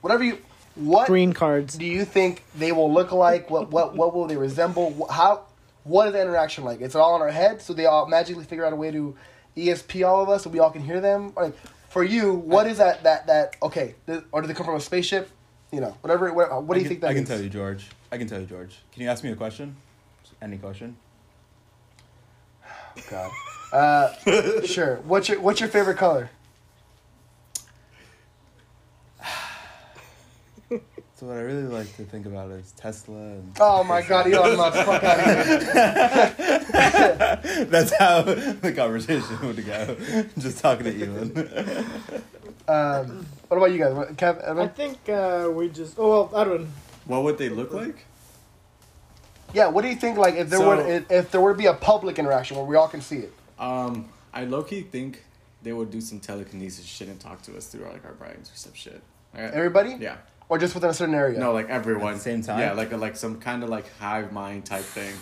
whatever 0.00 0.24
you, 0.24 0.38
what 0.74 1.06
Green 1.06 1.32
cards. 1.32 1.76
do 1.76 1.86
you 1.86 2.04
think 2.04 2.44
they 2.54 2.70
will 2.72 2.92
look 2.92 3.10
like? 3.12 3.48
What 3.48 3.70
what 3.70 3.96
what 3.96 4.14
will 4.14 4.26
they 4.26 4.36
resemble? 4.36 4.92
Wh- 4.92 5.10
How 5.12 5.44
what 5.84 6.06
is 6.08 6.12
the 6.12 6.20
interaction 6.20 6.64
like? 6.64 6.80
It's 6.82 6.94
all 6.94 7.16
in 7.16 7.22
our 7.22 7.30
head, 7.30 7.62
so 7.62 7.72
they 7.72 7.86
all 7.86 8.06
magically 8.06 8.44
figure 8.44 8.66
out 8.66 8.74
a 8.74 8.76
way 8.76 8.90
to 8.90 9.16
ESP 9.56 10.06
all 10.06 10.22
of 10.22 10.28
us, 10.28 10.44
so 10.44 10.50
we 10.50 10.58
all 10.58 10.70
can 10.70 10.82
hear 10.82 11.00
them. 11.00 11.32
Like, 11.34 11.54
for 11.88 12.04
you, 12.04 12.34
what 12.34 12.66
is 12.66 12.76
that 12.76 13.04
that 13.04 13.26
that 13.28 13.56
okay? 13.62 13.94
Or 14.32 14.42
do 14.42 14.48
they 14.48 14.52
come 14.52 14.66
from 14.66 14.76
a 14.76 14.80
spaceship? 14.80 15.30
You 15.72 15.80
know, 15.80 15.96
whatever. 16.02 16.30
What, 16.32 16.62
what 16.64 16.74
do 16.74 16.80
I 16.80 16.82
you 16.82 16.82
can, 16.82 16.88
think 16.90 17.00
that 17.00 17.10
I 17.10 17.14
can 17.14 17.22
is? 17.22 17.28
tell 17.30 17.40
you, 17.40 17.48
George. 17.48 17.88
I 18.12 18.18
can 18.18 18.26
tell 18.26 18.40
you, 18.40 18.46
George. 18.46 18.78
Can 18.92 19.02
you 19.02 19.08
ask 19.08 19.24
me 19.24 19.30
a 19.30 19.36
question? 19.36 19.76
Any 20.42 20.58
question? 20.58 20.96
God. 23.10 23.30
Uh, 23.72 24.12
sure. 24.66 24.96
What's 25.04 25.28
your 25.28 25.40
What's 25.40 25.60
your 25.60 25.68
favorite 25.68 25.96
color? 25.98 26.30
So 31.18 31.24
what 31.28 31.38
I 31.38 31.40
really 31.40 31.62
like 31.62 31.96
to 31.96 32.04
think 32.04 32.26
about 32.26 32.50
is 32.50 32.72
Tesla, 32.72 33.16
and 33.16 33.56
Oh 33.58 33.82
my 33.82 34.02
God, 34.02 34.30
Elon 34.30 34.54
Musk! 34.58 34.76
Fuck 34.84 35.02
out 35.02 35.18
of 35.18 35.34
here. 37.56 37.64
that's 37.64 37.96
how 37.96 38.20
the 38.20 38.70
conversation 38.76 39.40
would 39.46 39.64
go. 39.64 39.96
Just 40.38 40.58
talking 40.58 40.84
to 40.84 40.92
Elon. 41.06 41.30
Um, 42.68 43.26
what 43.48 43.56
about 43.56 43.72
you 43.72 43.78
guys? 43.78 43.94
What- 43.94 44.14
Kev, 44.18 44.46
I 44.46 44.68
think 44.68 45.08
uh, 45.08 45.48
we 45.50 45.70
just. 45.70 45.94
Oh 45.98 46.28
well, 46.28 46.38
Edwin. 46.38 46.70
What 47.06 47.22
would 47.24 47.38
they 47.38 47.48
look 47.48 47.72
like? 47.72 48.04
Yeah. 49.54 49.68
What 49.68 49.82
do 49.82 49.88
you 49.88 49.96
think? 49.96 50.18
Like, 50.18 50.34
if 50.34 50.50
there 50.50 50.58
So- 50.58 50.68
were 50.68 50.86
if, 50.86 51.10
if 51.10 51.30
there 51.30 51.40
were 51.40 51.52
to 51.52 51.58
be 51.58 51.66
a 51.66 51.74
public 51.74 52.18
interaction 52.18 52.56
where 52.56 52.66
we 52.66 52.76
all 52.76 52.88
can 52.88 53.00
see 53.00 53.18
it. 53.18 53.32
Um, 53.58 54.08
I 54.34 54.44
low 54.44 54.62
key 54.62 54.82
think 54.82 55.22
they 55.62 55.72
would 55.72 55.90
do 55.90 56.00
some 56.00 56.20
telekinesis 56.20 56.84
shit 56.84 57.08
and 57.08 57.18
talk 57.18 57.42
to 57.42 57.56
us 57.56 57.66
through 57.66 57.84
like 57.86 58.04
our 58.04 58.12
brains 58.12 58.50
or 58.52 58.56
some 58.56 58.74
shit. 58.74 59.00
Alright? 59.34 59.52
Everybody, 59.54 59.96
Yeah. 59.98 60.16
or 60.48 60.58
just 60.58 60.74
within 60.74 60.90
a 60.90 60.94
certain 60.94 61.14
area. 61.14 61.38
No, 61.38 61.52
like 61.52 61.68
everyone. 61.68 62.12
At 62.12 62.16
the 62.16 62.22
same 62.22 62.42
time? 62.42 62.60
Yeah, 62.60 62.72
like 62.72 62.92
a, 62.92 62.96
like 62.96 63.16
some 63.16 63.40
kind 63.40 63.62
of 63.62 63.68
like 63.70 63.86
hive 63.98 64.32
mind 64.32 64.64
type 64.66 64.84
thing. 64.84 65.14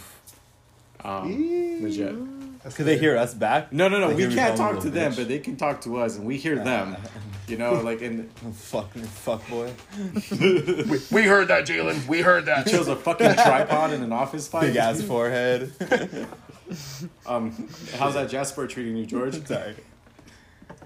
Um, 1.05 1.83
legit. 1.83 2.15
Could 2.75 2.87
they 2.87 2.97
hear 2.99 3.17
us 3.17 3.35
back? 3.35 3.73
No, 3.73 3.89
no, 3.89 4.01
no. 4.01 4.09
Like, 4.09 4.17
we 4.17 4.35
can't 4.35 4.57
talk 4.57 4.81
to 4.81 4.91
them, 4.91 5.13
bitch. 5.13 5.17
but 5.17 5.29
they 5.29 5.39
can 5.39 5.57
talk 5.57 5.83
to 5.83 5.99
us, 5.99 6.17
and 6.17 6.25
we 6.25 6.39
hear 6.39 6.57
them. 6.57 6.97
You 7.47 7.59
know, 7.59 7.75
like 7.75 8.01
in 8.01 8.31
Oh, 8.45 8.51
fuck, 8.53 8.93
fuck 8.95 9.49
boy. 9.49 9.71
We 11.11 11.25
heard 11.25 11.49
that, 11.49 11.67
Jalen. 11.67 12.07
We 12.09 12.23
heard 12.23 12.47
that. 12.47 12.67
He 12.67 12.73
chose 12.73 12.89
a 12.89 12.97
fucking 12.97 13.35
tripod 13.35 13.93
in 13.93 14.03
an 14.03 14.13
office 14.13 14.49
fight. 14.49 14.69
Big 14.69 14.77
ass 14.77 15.03
forehead. 15.03 15.73
Um, 17.27 17.69
how's 17.97 18.15
that 18.15 18.31
Jansport 18.31 18.71
treating 18.71 18.97
you, 18.97 19.05
George? 19.07 19.35
Sorry. 19.47 19.77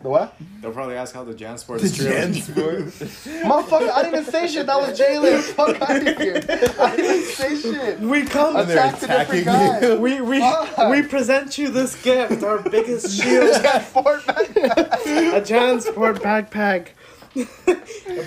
The 0.01 0.09
what? 0.09 0.37
They'll 0.61 0.70
probably 0.70 0.95
ask 0.95 1.12
how 1.12 1.25
the 1.25 1.35
Jansport 1.35 1.79
The 1.81 1.85
is 1.87 1.97
treating. 1.97 2.15
Jansport. 2.35 3.43
Motherfucker, 3.43 3.91
I 3.91 4.03
didn't 4.05 4.20
even 4.20 4.33
say 4.33 4.47
shit. 4.47 4.66
That 4.66 4.79
was 4.81 4.97
Jalen. 4.99 5.41
Fuck 5.55 5.83
out 5.83 5.97
of 6.07 6.16
here. 6.16 6.37
I 6.79 6.95
didn't 6.97 7.16
even 7.16 7.23
say 7.25 7.57
shit. 7.61 7.99
We 8.01 8.23
come. 8.25 8.55
And 8.57 8.70
they're 8.70 8.79
Attack 8.79 9.01
the 9.01 9.07
different 9.09 9.45
guy. 9.47 9.66
attacking 9.79 9.91
you. 9.91 10.01
We 10.01 10.20
we 10.20 10.39
Fuck. 10.39 10.91
we 10.91 11.03
present 11.03 11.59
you 11.59 11.69
this 11.70 12.01
gift, 12.01 12.45
our 12.45 12.59
biggest 12.59 13.11
shield, 13.20 13.57
Fort 13.87 14.25
Mac- 14.29 14.57
a 14.57 15.41
Jansport 15.43 16.19
backpack, 16.19 16.91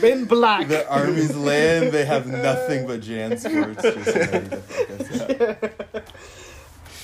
in 0.04 0.26
black. 0.26 0.68
The 0.68 0.86
armies 0.90 1.36
land, 1.38 1.94
they 1.94 2.04
have 2.04 2.28
nothing 2.28 2.86
but 2.86 3.00
Jansports 3.00 3.82
just 3.82 4.08
ready 4.08 4.50
to 4.50 4.58
fuck 4.58 5.00
us 5.00 5.22
up. 5.22 5.74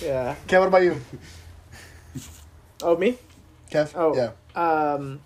Yeah. 0.02 0.36
Kev, 0.48 0.60
what 0.60 0.68
about 0.68 0.84
you? 0.84 1.00
Oh 2.84 2.98
me. 2.98 3.18
Kev? 3.70 3.92
Oh. 3.96 4.16
Yeah. 4.16 4.32
Um. 4.94 5.22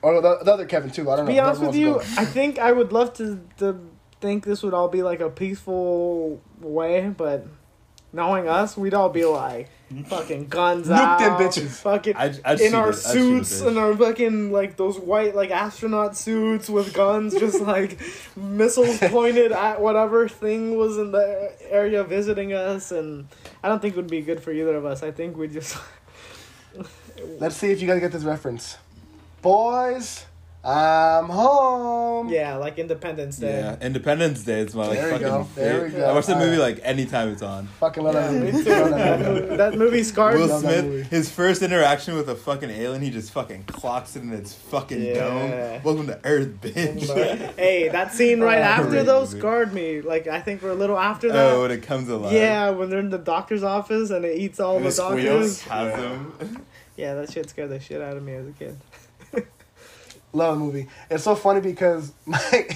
Or 0.00 0.20
the, 0.20 0.38
the 0.44 0.52
other 0.52 0.66
Kevin, 0.66 0.90
too. 0.90 1.08
I 1.10 1.16
don't 1.16 1.26
To 1.26 1.32
know. 1.32 1.36
be 1.36 1.40
honest 1.40 1.60
with 1.60 1.76
you, 1.76 1.98
I 2.18 2.24
think 2.24 2.58
I 2.58 2.72
would 2.72 2.92
love 2.92 3.12
to 3.14 3.40
to 3.58 3.78
think 4.20 4.44
this 4.44 4.62
would 4.62 4.74
all 4.74 4.88
be 4.88 5.02
like 5.02 5.20
a 5.20 5.28
peaceful 5.30 6.40
way, 6.60 7.08
but 7.16 7.46
knowing 8.12 8.48
us, 8.48 8.76
we'd 8.76 8.94
all 8.94 9.08
be 9.08 9.24
like 9.24 9.68
fucking 10.06 10.46
guns 10.48 10.88
Nuke 10.88 10.96
out, 10.98 11.18
them 11.18 11.32
bitches. 11.38 11.68
fucking 11.82 12.16
I'd- 12.16 12.40
I'd 12.44 12.60
in 12.60 12.70
shoot 12.70 12.76
our 12.76 12.90
it. 12.90 12.96
I'd 12.96 13.12
shoot 13.12 13.40
a 13.42 13.44
suits 13.44 13.62
bitch. 13.62 13.66
and 13.68 13.78
our 13.78 13.94
fucking 13.96 14.50
like 14.52 14.76
those 14.76 14.98
white 14.98 15.34
like 15.34 15.50
astronaut 15.50 16.16
suits 16.16 16.68
with 16.68 16.94
guns, 16.94 17.34
just 17.38 17.60
like 17.74 18.00
missiles 18.36 18.98
pointed 19.02 19.52
at 19.52 19.80
whatever 19.80 20.28
thing 20.28 20.76
was 20.76 20.98
in 20.98 21.12
the 21.12 21.52
area 21.70 22.02
visiting 22.04 22.52
us, 22.52 22.90
and 22.92 23.28
I 23.62 23.68
don't 23.68 23.80
think 23.82 23.94
it 23.94 23.98
would 23.98 24.10
be 24.10 24.22
good 24.22 24.42
for 24.42 24.50
either 24.52 24.74
of 24.76 24.84
us. 24.84 25.02
I 25.02 25.10
think 25.10 25.36
we'd 25.36 25.52
just 25.52 25.74
go. 25.76 25.80
Let's 27.38 27.56
see 27.56 27.70
if 27.70 27.80
you 27.80 27.88
guys 27.88 28.00
get 28.00 28.12
this 28.12 28.24
reference. 28.24 28.78
Boys, 29.42 30.24
I'm 30.64 31.24
home. 31.28 32.28
yeah, 32.28 32.54
like 32.54 32.78
Independence 32.78 33.38
Day. 33.38 33.58
Yeah, 33.58 33.76
Independence 33.84 34.44
Day 34.44 34.60
is 34.60 34.74
my 34.76 34.86
like 34.86 34.96
There 34.98 35.06
we 35.06 35.10
fucking. 35.12 35.26
go, 35.26 35.48
there 35.56 35.74
we 35.74 35.90
favorite. 35.90 35.98
go. 36.00 36.08
I 36.08 36.12
watch 36.12 36.26
that 36.26 36.38
movie 36.38 36.56
Alright. 36.60 36.76
like 36.76 36.84
anytime 36.86 37.30
it's 37.30 37.42
on. 37.42 37.66
Fucking 37.80 38.04
love 38.04 38.14
Yeah, 38.14 38.28
that 38.30 38.32
movie. 38.32 38.52
too. 38.52 38.64
That 38.70 38.90
that, 38.90 39.18
movie. 39.20 39.40
movie, 39.40 39.56
that 39.56 39.74
movie 39.76 40.02
scarred 40.04 40.38
Will 40.38 40.46
me. 40.46 40.52
love 40.52 40.62
movie. 40.62 40.80
Smith, 41.00 41.10
his 41.10 41.30
first 41.32 41.62
interaction 41.62 42.14
with 42.14 42.28
a 42.28 42.36
fucking 42.36 42.70
alien, 42.70 43.02
he 43.02 43.10
just 43.10 43.32
fucking 43.32 43.64
clocks 43.64 44.14
it 44.14 44.22
in 44.22 44.32
its 44.32 44.54
fucking 44.54 45.02
Yeah. 45.02 45.14
dome. 45.14 45.82
Welcome 45.82 46.06
to 46.06 46.20
Earth, 46.22 46.48
bitch. 46.60 47.56
hey, 47.56 47.88
that 47.88 48.12
scene 48.12 48.40
right 48.44 48.58
Oh, 48.58 48.62
after 48.62 48.88
great 48.90 49.06
though 49.06 49.22
movie. 49.22 49.38
scarred 49.40 49.74
me. 49.74 50.00
Like 50.00 50.28
I 50.28 50.40
think 50.40 50.62
we're 50.62 50.70
a 50.70 50.74
little 50.74 50.96
after 50.98 51.26
oh, 51.28 51.32
that. 51.32 51.52
oh, 51.54 51.62
when 51.62 51.72
it 51.72 51.82
comes 51.82 52.08
alive. 52.08 52.32
yeah, 52.32 52.70
when 52.70 52.88
they're 52.88 53.00
in 53.00 53.10
the 53.10 53.18
doctor's 53.18 53.64
office 53.64 54.10
and 54.10 54.24
it 54.24 54.38
eats 54.38 54.60
all 54.60 54.76
And 54.76 54.84
the 54.84 54.90
it 54.90 54.96
doctors. 54.96 55.56
squeals. 55.58 55.62
Has 55.62 55.94
him. 56.00 56.66
Yeah, 56.96 57.14
that 57.14 57.32
shit 57.32 57.48
scared 57.48 57.70
the 57.70 57.80
shit 57.80 58.00
out 58.00 58.16
of 58.16 58.22
me 58.22 58.34
as 58.34 58.46
a 58.46 58.52
kid. 58.52 58.76
Love 60.32 60.58
the 60.58 60.64
movie. 60.64 60.88
It's 61.10 61.24
so 61.24 61.34
funny 61.34 61.60
because 61.60 62.12
my 62.26 62.66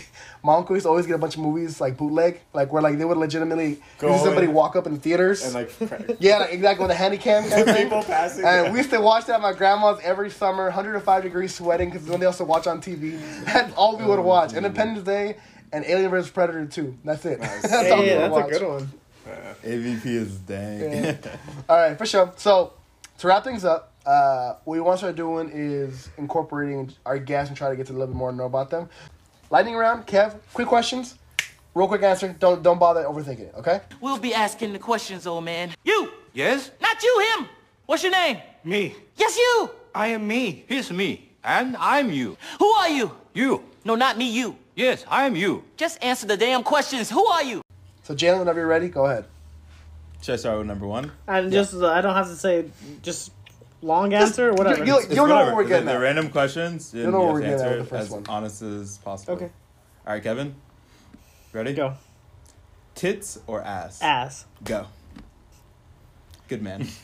my 0.43 0.55
uncle 0.55 0.77
used 0.77 0.85
to 0.85 0.91
always 0.91 1.07
get 1.07 1.15
a 1.15 1.19
bunch 1.19 1.35
of 1.35 1.41
movies 1.41 1.81
like 1.81 1.97
bootleg, 1.97 2.41
like 2.53 2.73
where 2.73 2.83
like 2.83 2.99
they 2.99 3.05
would 3.05 3.17
legitimately 3.17 3.81
Go 3.99 4.17
see 4.17 4.25
somebody 4.25 4.47
walk 4.47 4.77
up 4.77 4.87
in 4.87 4.95
the 4.95 5.01
theaters. 5.01 5.45
And 5.45 5.55
like 5.55 5.73
yeah, 6.21 6.39
like, 6.39 6.53
exactly 6.53 6.85
with 6.85 6.93
a 6.93 6.95
handy 6.95 7.19
cam 7.19 7.49
kind 7.49 7.69
of 7.69 7.77
people 7.77 8.03
passing. 8.03 8.45
And 8.45 8.73
we 8.73 8.79
used 8.79 8.91
to 8.91 9.01
watch 9.01 9.27
that 9.27 9.37
at 9.37 9.41
my 9.43 9.53
grandma's 9.53 10.01
every 10.03 10.31
summer, 10.31 10.65
105 10.65 11.23
degrees 11.23 11.55
sweating 11.55 11.91
because 11.91 12.07
when 12.07 12.21
they 12.21 12.27
also 12.27 12.45
watch 12.45 12.67
on 12.67 12.81
TV. 12.81 13.19
That's 13.45 13.73
all 13.75 13.97
we 13.97 14.05
would 14.05 14.19
oh, 14.19 14.23
watch. 14.23 14.53
Independence 14.53 15.05
Day 15.05 15.37
and 15.73 15.85
Alien 15.85 16.11
vs 16.11 16.31
Predator 16.31 16.67
2. 16.67 16.99
That's 17.05 17.25
it. 17.25 17.41
that's 17.41 17.91
all 17.91 18.01
we 18.01 18.07
yeah, 18.07 18.15
would 18.15 18.23
that's 18.23 18.33
watch. 18.33 18.47
a 18.47 18.59
good 18.59 18.69
one. 18.69 18.93
AVP 19.65 20.07
is 20.07 20.39
dang. 20.39 20.81
Yeah. 20.81 21.17
All 21.69 21.77
right, 21.77 21.99
for 21.99 22.07
sure. 22.07 22.33
So 22.37 22.75
to 23.19 23.27
wrap 23.27 23.43
things 23.43 23.65
up, 23.65 23.93
uh, 24.07 24.55
what 24.65 24.74
we 24.74 24.81
want 24.81 24.97
to 24.97 24.99
start 24.99 25.16
doing 25.16 25.51
is 25.53 26.09
incorporating 26.16 26.93
our 27.05 27.19
guests 27.19 27.51
and 27.51 27.57
try 27.57 27.69
to 27.69 27.77
get 27.77 27.87
to 27.89 27.93
a 27.93 27.95
little 27.95 28.09
bit 28.09 28.16
more 28.16 28.28
and 28.28 28.39
know 28.39 28.47
about 28.47 28.70
them. 28.70 28.89
Lightning 29.51 29.74
round, 29.74 30.07
Kev. 30.07 30.37
Quick 30.55 30.69
questions, 30.69 31.16
real 31.74 31.89
quick 31.89 32.03
answer. 32.03 32.35
Don't 32.39 32.62
don't 32.62 32.78
bother 32.78 33.05
overthinking 33.05 33.41
it. 33.41 33.55
Okay. 33.59 33.81
We'll 34.01 34.19
be 34.19 34.35
asking 34.35 34.73
the 34.73 34.78
questions, 34.78 35.27
old 35.27 35.45
man. 35.45 35.73
You! 35.85 36.12
Yes? 36.33 36.70
Not 36.81 37.03
you, 37.03 37.27
him! 37.37 37.49
What's 37.87 38.03
your 38.03 38.12
name? 38.12 38.39
Me. 38.65 38.95
Yes, 39.16 39.37
you! 39.37 39.70
I 39.95 40.09
am 40.09 40.27
me. 40.27 40.65
He's 40.69 40.91
me. 40.91 41.31
And 41.43 41.77
I'm 41.78 42.11
you. 42.11 42.37
Who 42.59 42.66
are 42.66 42.89
you? 42.89 43.12
You. 43.35 43.62
No, 43.85 43.95
not 43.95 44.19
me, 44.19 44.31
you. 44.31 44.57
Yes, 44.74 45.05
I'm 45.09 45.37
you. 45.37 45.65
Just 45.77 46.03
answer 46.03 46.27
the 46.27 46.37
damn 46.37 46.62
questions. 46.62 47.09
Who 47.09 47.24
are 47.24 47.43
you? 47.43 47.62
So 48.03 48.15
Jalen, 48.15 48.41
whenever 48.41 48.59
you're 48.59 48.69
ready, 48.69 48.89
go 48.89 49.07
ahead. 49.07 49.24
Should 50.20 50.35
I 50.35 50.37
start 50.37 50.59
with 50.59 50.66
number 50.66 50.87
one? 50.87 51.12
And 51.28 51.53
just 51.53 51.74
uh, 51.74 51.89
I 51.89 52.01
don't 52.01 52.15
have 52.15 52.27
to 52.27 52.37
say 52.37 52.65
just 53.03 53.31
long 53.87 54.13
answer 54.13 54.51
or 54.51 54.55
whatever. 54.55 54.85
you- 54.85 54.99
It's 54.99 55.15
You'll 55.15 55.29
know 55.29 55.47
what 55.47 55.55
we're 55.57 55.65
getting 55.65 55.87
The, 55.87 55.93
the 55.93 56.01
random 56.01 56.31
questions. 56.31 56.93
You'll 56.93 57.13
know 57.13 57.21
what 57.21 57.27
you 57.27 57.33
we're 57.33 57.43
have 57.43 57.59
to 57.61 57.65
getting 57.65 57.65
at 57.65 57.67
answer 57.67 57.79
with 57.81 57.91
the 57.91 57.97
first 57.97 58.07
as 58.07 58.11
one. 58.13 58.25
honest 58.29 58.63
as 58.63 58.99
possible. 58.99 59.35
okay, 59.35 59.51
All 60.07 60.15
right, 60.15 60.23
Kevin. 60.23 60.55
Ready? 61.53 61.73
go 61.73 61.95
Tits 62.95 63.39
or 63.47 63.63
ass? 63.63 64.03
ass. 64.03 64.47
Go. 64.65 64.87
Good 66.49 66.63
man. 66.63 66.87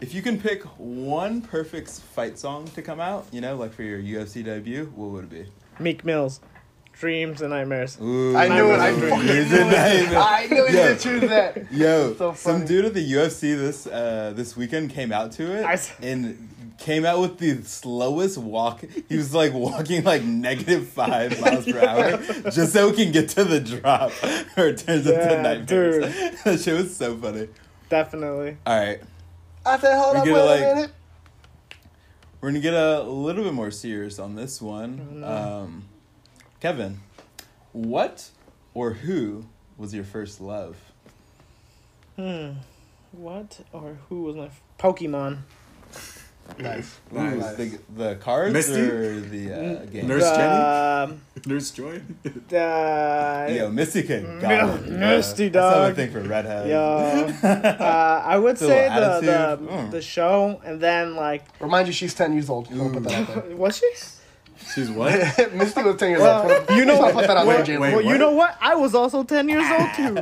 if 0.00 0.14
you 0.14 0.22
can 0.22 0.40
pick 0.40 0.62
one 0.78 1.42
perfect 1.42 1.90
fight 1.90 2.38
song 2.38 2.66
to 2.68 2.82
come 2.82 3.00
out, 3.00 3.26
you 3.32 3.40
know, 3.40 3.56
like 3.56 3.72
for 3.72 3.82
your 3.82 4.00
UFC 4.00 4.44
debut, 4.44 4.92
what 4.94 5.10
would 5.10 5.24
it 5.24 5.30
be? 5.30 5.46
Meek 5.82 6.04
Mills, 6.04 6.40
dreams 7.00 7.40
and 7.40 7.50
nightmares. 7.50 7.98
Ooh, 8.00 8.36
I 8.36 8.46
knew 8.48 8.70
it. 8.70 8.74
I 8.78 8.90
Nightmares. 8.90 9.10
fucking 9.10 9.26
Dreams 9.26 9.50
knew 9.50 9.58
it. 9.58 10.16
I 10.16 10.46
knew 10.50 10.66
he 10.66 10.76
Yo. 10.76 10.86
would 10.88 11.00
choose 11.00 11.20
that. 11.22 11.72
Yo, 11.72 12.14
So 12.14 12.34
some 12.34 12.52
funny. 12.54 12.66
dude 12.66 12.84
at 12.84 12.94
the 12.94 13.12
UFC 13.12 13.40
this 13.56 13.86
uh, 13.86 14.32
this 14.36 14.56
weekend 14.56 14.90
came 14.90 15.10
out 15.10 15.32
to 15.32 15.50
it 15.58 15.64
I 15.64 15.72
s- 15.74 15.92
and 16.02 16.48
came 16.78 17.04
out 17.04 17.20
with 17.20 17.38
the 17.38 17.62
slowest 17.62 18.38
walk. 18.38 18.82
He 19.08 19.16
was 19.16 19.34
like 19.34 19.52
walking 19.52 20.04
like 20.04 20.22
negative 20.22 20.88
five 20.88 21.38
miles 21.42 21.64
per 21.64 21.78
hour 21.84 22.16
just 22.50 22.72
so 22.72 22.90
he 22.90 23.04
can 23.04 23.12
get 23.12 23.28
to 23.30 23.44
the 23.44 23.60
drop 23.60 24.12
or 24.56 24.68
it 24.68 24.78
turns 24.78 25.06
Yeah, 25.06 25.20
into 25.22 25.42
nightmares. 25.42 25.66
dude. 26.14 26.38
that 26.44 26.60
shit 26.60 26.74
was 26.76 26.96
so 26.96 27.16
funny. 27.16 27.48
Definitely. 27.88 28.56
All 28.66 28.78
right, 28.78 29.00
I 29.66 29.78
said, 29.78 29.98
hold 29.98 30.14
We 30.14 30.18
up, 30.20 30.24
get 30.26 30.34
wait 30.34 30.60
it, 30.60 30.62
a 30.70 30.74
minute. 30.74 30.90
we're 32.40 32.48
gonna 32.50 32.60
get 32.60 32.74
a 32.74 33.02
little 33.02 33.42
bit 33.44 33.52
more 33.52 33.70
serious 33.70 34.18
on 34.18 34.34
this 34.36 34.60
Oh, 34.62 34.66
one. 34.66 35.24
Um, 35.24 35.84
Kevin, 36.60 37.00
what 37.72 38.30
or 38.74 38.92
who 38.92 39.46
was 39.78 39.94
your 39.94 40.04
first 40.04 40.40
love? 40.40 40.76
Hmm. 42.16 42.50
What 43.12 43.60
or 43.72 43.96
who 44.08 44.22
was 44.24 44.36
my 44.36 44.46
f- 44.46 44.60
Pokemon? 44.78 45.38
Nice. 46.58 46.98
Ooh, 47.14 47.16
Nice. 47.16 47.54
the, 47.54 47.78
the 47.96 48.14
cards 48.16 48.52
Misty? 48.52 48.80
or 48.80 49.20
the 49.20 49.52
uh, 49.52 49.84
game? 49.86 50.06
Nurse 50.06 50.30
Jenny? 50.30 51.12
Um, 51.12 51.20
Nurse 51.46 51.70
Joy? 51.70 52.02
the 52.48 53.54
Yo, 53.56 53.70
Misty 53.70 54.02
can 54.02 54.36
Mi- 54.36 54.42
got 54.42 54.80
it. 54.80 54.90
Misty, 54.90 55.48
That's 55.48 55.76
another 55.76 55.94
thing 55.94 56.10
for 56.12 56.20
redhead. 56.20 56.68
Yo, 56.68 56.78
uh, 57.48 58.22
I 58.24 58.36
would 58.36 58.58
say 58.58 58.88
the 58.88 59.20
the. 59.60 59.66
Mm. 59.72 59.90
the 59.92 60.02
show, 60.02 60.60
and 60.64 60.80
then 60.80 61.16
like, 61.16 61.44
Remind 61.60 61.86
you, 61.86 61.92
she's 61.94 62.14
10 62.14 62.32
years 62.34 62.50
old. 62.50 62.68
I'm 62.70 62.92
put 62.92 63.04
that 63.04 63.30
out 63.30 63.46
was 63.52 63.78
she? 63.78 63.90
She's 64.74 64.90
what? 64.90 65.12
there. 65.36 65.50
Misty 65.54 65.82
was 65.82 65.96
10 65.96 66.10
years 66.10 66.20
Well, 66.22 66.42
old. 66.42 66.70
you 66.70 66.84
know- 66.84 66.92
Just 66.92 67.02
wanna 67.02 67.14
put 67.14 67.26
that 67.26 67.36
out 67.36 67.46
there, 67.46 67.56
Wait, 67.58 67.66
Jalen. 67.66 67.80
wait. 67.80 67.94
Well, 67.94 68.04
you 68.04 68.18
know 68.18 68.30
what? 68.32 68.56
I 68.60 68.74
was 68.76 68.94
also 68.94 69.24
ten 69.24 69.48
years 69.48 69.64
old 69.70 69.88
too. 69.96 70.14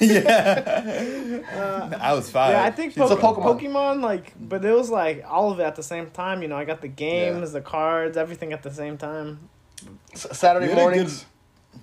yeah. 0.00 1.40
Uh, 1.54 1.98
I 2.00 2.12
was 2.14 2.30
five. 2.30 2.52
Yeah, 2.52 2.64
I 2.64 2.70
think 2.70 2.94
po- 2.96 3.08
Pokemon. 3.16 3.60
Pokemon. 3.60 4.02
like, 4.02 4.32
but 4.40 4.64
it 4.64 4.72
was 4.72 4.90
like 4.90 5.24
all 5.28 5.50
of 5.52 5.60
it 5.60 5.64
at 5.64 5.76
the 5.76 5.82
same 5.82 6.10
time. 6.10 6.42
You 6.42 6.48
know, 6.48 6.56
I 6.56 6.64
got 6.64 6.80
the 6.80 6.88
games, 6.88 7.52
the 7.52 7.60
cards, 7.60 8.16
everything 8.16 8.52
at 8.52 8.62
the 8.62 8.72
same 8.72 8.96
time. 8.96 9.48
S- 10.12 10.26
Saturday 10.38 10.66
We 10.66 10.72
had 10.72 10.78
a 10.78 10.80
good- 10.80 10.94
mornings. 10.96 11.26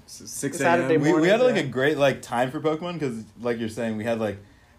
6 0.10 0.58
Saturday 0.58 0.96
a.m. 0.96 1.02
we, 1.02 1.14
we 1.14 1.28
had 1.28 1.40
like 1.42 1.56
yeah. 1.56 1.62
a 1.62 1.68
great 1.68 1.98
like 1.98 2.22
time 2.22 2.50
for 2.52 2.60
Pokemon 2.62 2.94
because 2.94 3.24
like 3.42 3.58
you're 3.60 3.68
saying 3.70 3.98
we 3.98 4.04
had 4.04 4.20
like 4.20 4.38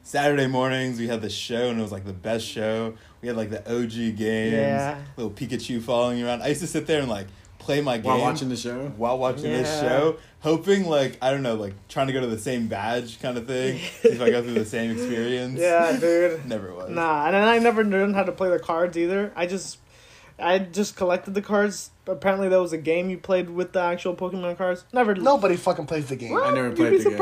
Saturday 0.08 0.46
mornings 0.46 0.98
we 0.98 1.06
had 1.06 1.20
the 1.20 1.28
show 1.28 1.68
and 1.68 1.78
it 1.78 1.82
was 1.82 1.92
like 1.92 2.06
the 2.06 2.14
best 2.14 2.46
show. 2.46 2.94
We 3.20 3.28
had 3.28 3.36
like 3.36 3.50
the 3.50 3.60
OG 3.70 4.16
games, 4.16 4.54
Yeah. 4.54 4.96
little 5.18 5.30
Pikachu 5.30 5.82
following 5.82 6.16
you 6.16 6.26
around. 6.26 6.42
I 6.42 6.48
used 6.48 6.62
to 6.62 6.66
sit 6.66 6.86
there 6.86 7.00
and 7.00 7.10
like 7.10 7.26
play 7.58 7.82
my 7.82 7.98
game 7.98 8.06
While 8.06 8.20
watching 8.22 8.48
the 8.48 8.56
show. 8.56 8.90
while 8.96 9.18
watching 9.18 9.42
this 9.42 9.68
show, 9.80 10.16
hoping 10.40 10.86
like 10.88 11.18
I 11.20 11.30
don't 11.30 11.42
know, 11.42 11.56
like 11.56 11.74
trying 11.88 12.06
to 12.06 12.14
go 12.14 12.22
to 12.22 12.26
the 12.26 12.38
same 12.38 12.68
badge 12.68 13.20
kind 13.20 13.36
of 13.36 13.46
thing. 13.46 13.76
if 14.02 14.18
I 14.22 14.30
go 14.30 14.42
through 14.42 14.54
the 14.54 14.64
same 14.64 14.92
experience. 14.92 15.60
Yeah, 15.60 15.94
dude. 16.00 16.46
Never 16.46 16.72
was. 16.72 16.88
Nah, 16.88 17.26
and 17.26 17.34
then 17.34 17.46
I 17.46 17.58
never 17.58 17.84
learned 17.84 18.14
how 18.14 18.22
to 18.22 18.32
play 18.32 18.48
the 18.48 18.58
cards 18.58 18.96
either. 18.96 19.30
I 19.36 19.44
just, 19.46 19.76
I 20.38 20.58
just 20.58 20.96
collected 20.96 21.34
the 21.34 21.42
cards. 21.42 21.90
Apparently, 22.06 22.48
that 22.48 22.58
was 22.62 22.72
a 22.72 22.78
game 22.78 23.10
you 23.10 23.18
played 23.18 23.50
with 23.50 23.72
the 23.74 23.80
actual 23.82 24.16
Pokemon 24.16 24.56
cards. 24.56 24.86
Never. 24.94 25.14
Nobody 25.14 25.56
fucking 25.56 25.84
plays 25.84 26.08
the 26.08 26.16
game. 26.16 26.30
What? 26.30 26.46
I 26.46 26.54
never 26.54 26.68
You'd 26.68 26.76
played 26.78 26.90
be 26.92 26.98
the 26.98 27.10
game. 27.10 27.18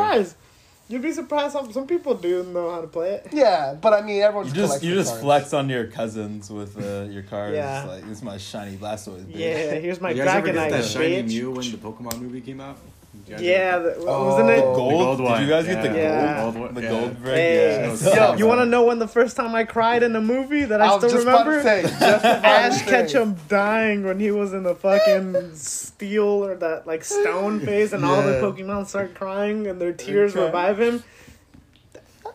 Surprised. 0.86 0.92
You'd 0.92 1.02
be 1.02 1.12
surprised. 1.12 1.52
Some 1.52 1.72
some 1.72 1.86
people 1.86 2.14
do 2.14 2.42
know 2.44 2.70
how 2.70 2.80
to 2.80 2.86
play 2.86 3.12
it. 3.14 3.28
Yeah, 3.32 3.74
but 3.80 3.92
I 3.92 4.02
mean, 4.02 4.22
everyone 4.22 4.46
You 4.46 4.52
just, 4.54 4.74
just 4.74 4.84
you 4.84 4.94
just 4.94 5.10
cards. 5.10 5.22
flex 5.22 5.52
on 5.52 5.68
your 5.68 5.86
cousins 5.86 6.50
with 6.50 6.76
uh, 6.82 7.02
your 7.10 7.22
cards. 7.22 7.54
Yeah. 7.56 7.84
Like 7.84 8.02
this 8.02 8.18
is 8.18 8.22
my 8.22 8.38
shiny 8.38 8.76
Blastoise. 8.76 9.24
Bitch. 9.24 9.36
Yeah, 9.38 9.74
here's 9.74 10.00
my 10.00 10.10
you 10.10 10.24
guys 10.24 10.36
ever 10.36 10.46
get 10.46 10.54
Dragonite, 10.54 10.70
that 10.70 10.84
shiny 10.84 11.22
bitch. 11.22 11.28
Mew 11.28 11.50
when 11.52 11.70
the 11.70 11.76
Pokemon 11.78 12.20
movie 12.20 12.40
came 12.40 12.60
out? 12.60 12.78
You 13.26 13.32
guys 13.34 13.42
Yeah, 13.42 13.72
ever- 13.74 13.94
the, 13.98 14.06
wasn't 14.06 14.50
it? 14.50 14.62
Oh. 14.64 14.74
Gold. 14.76 14.92
The 14.92 14.96
gold 15.04 15.18
Did 15.18 15.24
one. 15.24 15.42
you 15.42 15.48
guys 15.48 15.66
get 15.66 15.82
the 15.82 15.98
Yeah. 15.98 16.40
gold? 16.42 16.54
Gold 16.54 16.64
one, 16.64 16.74
The 16.74 16.82
yeah. 16.82 16.88
gold 16.90 17.22
brick. 17.22 17.34
Hey, 17.34 17.88
yeah. 18.04 18.14
yo, 18.14 18.14
Yo. 18.32 18.36
you 18.36 18.46
want 18.46 18.60
to 18.60 18.66
know 18.66 18.84
when 18.84 18.98
the 19.00 19.08
first 19.08 19.36
time 19.36 19.52
I 19.54 19.64
cried 19.64 20.02
in 20.04 20.14
a 20.14 20.20
movie 20.20 20.64
that 20.64 20.80
I, 20.80 20.86
I 20.86 20.98
still 20.98 21.10
just 21.10 21.26
remember? 21.26 21.58
about 21.58 21.82
to 21.82 21.88
say, 21.88 21.98
just 21.98 22.24
Ash. 22.44 22.82
Ketchum 22.82 23.34
dying 23.48 24.04
when 24.04 24.20
he 24.20 24.30
was 24.30 24.52
in 24.52 24.62
the 24.62 24.76
fucking 24.76 25.54
steel 25.54 26.44
or 26.44 26.54
that 26.54 26.86
like 26.86 27.02
stone 27.02 27.58
phase, 27.60 27.92
and 27.92 28.04
all 28.04 28.22
the 28.22 28.34
Pokemon 28.40 28.86
start 28.86 29.14
crying 29.14 29.66
and 29.66 29.80
their 29.80 29.92
tears 29.92 30.32
crying. 30.34 30.46
revive 30.46 30.80
him. 30.80 31.02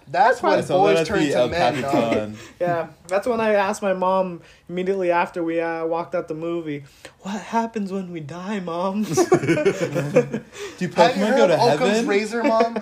That's 0.08 0.44
I 0.44 0.50
when 0.56 0.64
saw 0.64 0.78
boys 0.78 1.08
turn 1.08 1.20
to 1.30 1.48
men. 1.48 1.82
dog. 1.82 2.36
Yeah, 2.60 2.88
that's 3.08 3.26
when 3.28 3.40
I 3.40 3.54
asked 3.54 3.82
my 3.82 3.94
mom 3.94 4.42
immediately 4.68 5.10
after 5.12 5.44
we 5.44 5.60
uh, 5.62 5.86
walked 5.86 6.14
out 6.16 6.28
the 6.28 6.34
movie, 6.34 6.84
"What 7.22 7.40
happens 7.42 7.92
when 7.92 8.12
we 8.12 8.20
die, 8.20 8.60
mom?" 8.60 9.04
Do 9.04 9.12
Have 9.14 10.42
you 10.82 10.90
Pokemon 10.90 11.16
go 11.16 11.26
heard 11.26 11.48
to 11.48 11.54
of 11.56 11.74
Occam's 11.76 11.90
heaven? 11.92 12.08
razor, 12.08 12.44
mom? 12.44 12.76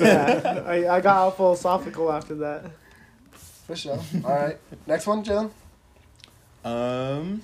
yeah, 0.00 0.62
I, 0.66 0.88
I 0.88 1.00
got 1.00 1.16
all 1.16 1.30
philosophical 1.30 2.12
after 2.12 2.34
that. 2.36 2.66
For 3.66 3.74
sure. 3.76 3.98
All 4.24 4.34
right. 4.34 4.58
Next 4.86 5.06
one, 5.06 5.24
Jalen. 5.24 5.50
Um, 6.64 7.42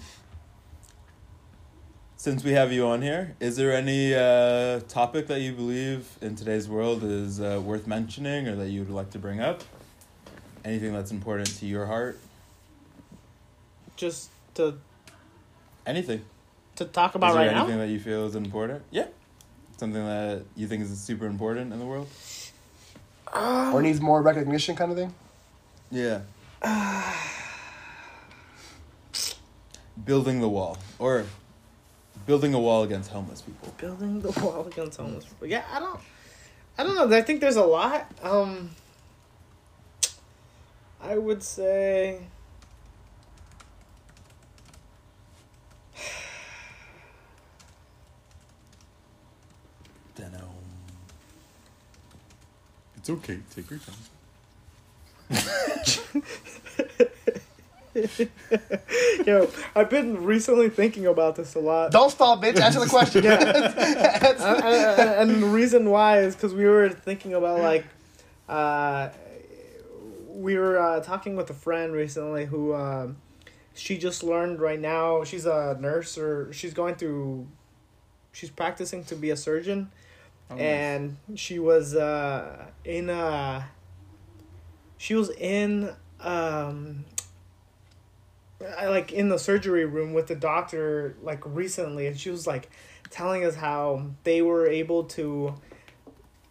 since 2.18 2.42
we 2.42 2.50
have 2.50 2.72
you 2.72 2.84
on 2.84 3.00
here, 3.00 3.36
is 3.38 3.54
there 3.54 3.72
any 3.72 4.12
uh, 4.12 4.80
topic 4.88 5.28
that 5.28 5.40
you 5.40 5.52
believe 5.52 6.18
in 6.20 6.34
today's 6.34 6.68
world 6.68 7.04
is 7.04 7.40
uh, 7.40 7.62
worth 7.64 7.86
mentioning 7.86 8.48
or 8.48 8.56
that 8.56 8.70
you 8.70 8.80
would 8.80 8.90
like 8.90 9.10
to 9.10 9.20
bring 9.20 9.40
up? 9.40 9.62
Anything 10.64 10.92
that's 10.92 11.12
important 11.12 11.46
to 11.60 11.66
your 11.66 11.86
heart? 11.86 12.18
Just 13.96 14.30
to 14.54 14.78
Anything. 15.86 16.24
to 16.74 16.86
talk 16.86 17.14
about 17.14 17.28
is 17.28 17.34
there 17.36 17.46
right 17.46 17.50
anything 17.52 17.56
now. 17.56 17.82
Anything 17.82 17.86
that 17.86 17.92
you 17.92 18.00
feel 18.00 18.26
is 18.26 18.34
important? 18.34 18.82
Yeah. 18.90 19.06
Something 19.76 20.04
that 20.04 20.42
you 20.56 20.66
think 20.66 20.82
is 20.82 21.00
super 21.00 21.26
important 21.26 21.72
in 21.72 21.78
the 21.78 21.86
world? 21.86 22.08
Or 23.32 23.80
needs 23.80 24.00
more 24.00 24.22
recognition, 24.22 24.74
kind 24.74 24.90
of 24.90 24.98
thing. 24.98 25.14
Yeah. 25.92 26.22
building 30.04 30.40
the 30.40 30.48
wall. 30.48 30.78
Or 30.98 31.24
building 32.28 32.52
a 32.52 32.60
wall 32.60 32.82
against 32.82 33.10
homeless 33.10 33.40
people. 33.40 33.72
Building 33.78 34.20
the 34.20 34.30
wall 34.42 34.66
against 34.66 35.00
homeless 35.00 35.24
people. 35.24 35.46
Yeah, 35.46 35.64
I 35.72 35.80
don't. 35.80 35.98
I 36.76 36.84
don't 36.84 36.94
know. 36.94 37.16
I 37.16 37.22
think 37.22 37.40
there's 37.40 37.56
a 37.56 37.64
lot. 37.64 38.06
Um, 38.22 38.70
I 41.02 41.16
would 41.16 41.42
say. 41.42 42.20
Dunno. 50.14 50.50
It's 52.98 53.08
okay. 53.08 53.38
Take 53.54 53.70
your 53.70 53.80
time. 53.80 53.94
Yo, 59.26 59.50
I've 59.74 59.90
been 59.90 60.24
recently 60.24 60.68
thinking 60.68 61.06
about 61.06 61.36
this 61.36 61.54
a 61.54 61.60
lot. 61.60 61.90
Don't 61.90 62.10
stall, 62.10 62.40
bitch. 62.40 62.60
Answer 62.60 62.80
the 62.80 62.86
question. 62.86 63.26
Uh, 63.26 63.34
and 65.18 65.42
the 65.42 65.46
reason 65.46 65.90
why 65.90 66.20
is 66.20 66.34
because 66.34 66.54
we 66.54 66.64
were 66.64 66.88
thinking 66.90 67.34
about 67.34 67.60
like, 67.60 67.84
uh, 68.48 69.08
we 70.28 70.56
were 70.56 70.78
uh, 70.78 71.00
talking 71.00 71.36
with 71.36 71.50
a 71.50 71.54
friend 71.54 71.92
recently 71.92 72.46
who, 72.46 72.74
um, 72.74 73.16
she 73.74 73.96
just 73.98 74.22
learned 74.22 74.60
right 74.60 74.80
now. 74.80 75.24
She's 75.24 75.46
a 75.46 75.76
nurse 75.80 76.18
or 76.18 76.52
she's 76.52 76.74
going 76.74 76.96
through, 76.96 77.46
she's 78.32 78.50
practicing 78.50 79.04
to 79.04 79.14
be 79.14 79.30
a 79.30 79.36
surgeon, 79.36 79.90
Oh, 80.50 80.54
nice. 80.54 80.62
and 80.62 81.16
she 81.36 81.58
was 81.58 81.94
uh, 81.94 82.66
in 82.84 83.10
a. 83.10 83.68
She 84.96 85.14
was 85.14 85.30
in 85.30 85.94
um. 86.20 87.04
I 88.78 88.88
like 88.88 89.12
in 89.12 89.28
the 89.28 89.38
surgery 89.38 89.84
room 89.84 90.12
with 90.12 90.26
the 90.26 90.34
doctor 90.34 91.16
like 91.22 91.40
recently, 91.44 92.06
and 92.06 92.18
she 92.18 92.30
was 92.30 92.46
like 92.46 92.70
telling 93.10 93.44
us 93.44 93.54
how 93.54 94.10
they 94.24 94.42
were 94.42 94.66
able 94.66 95.04
to 95.04 95.54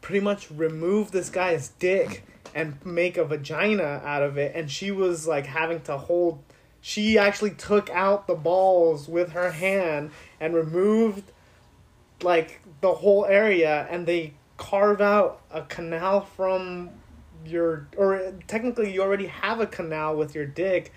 pretty 0.02 0.24
much 0.24 0.50
remove 0.52 1.12
this 1.12 1.30
guy's 1.30 1.70
dick 1.80 2.24
and 2.56 2.84
make 2.86 3.18
a 3.18 3.26
vagina 3.26 4.02
out 4.06 4.24
of 4.24 4.38
it 4.38 4.56
and 4.56 4.72
she 4.72 4.90
was 4.90 5.28
like 5.28 5.46
having 5.46 5.82
to 5.82 5.98
hold 5.98 6.42
she 6.80 7.18
actually 7.18 7.52
took 7.52 7.90
out 7.90 8.26
the 8.26 8.36
balls 8.36 9.08
with 9.08 9.32
her 9.32 9.52
hand 9.52 10.10
and 10.40 10.54
removed 10.54 11.32
like 12.22 12.62
the 12.82 12.94
whole 12.94 13.26
area 13.26 13.86
and 13.90 14.06
they 14.06 14.34
carve 14.56 15.02
out 15.02 15.42
a 15.52 15.62
canal 15.64 16.22
from 16.22 16.90
your 17.46 17.88
or 17.98 18.34
technically 18.48 18.94
you 18.94 19.02
already 19.02 19.28
have 19.28 19.60
a 19.60 19.68
canal 19.68 20.16
with 20.16 20.34
your 20.34 20.46
dick 20.46 20.94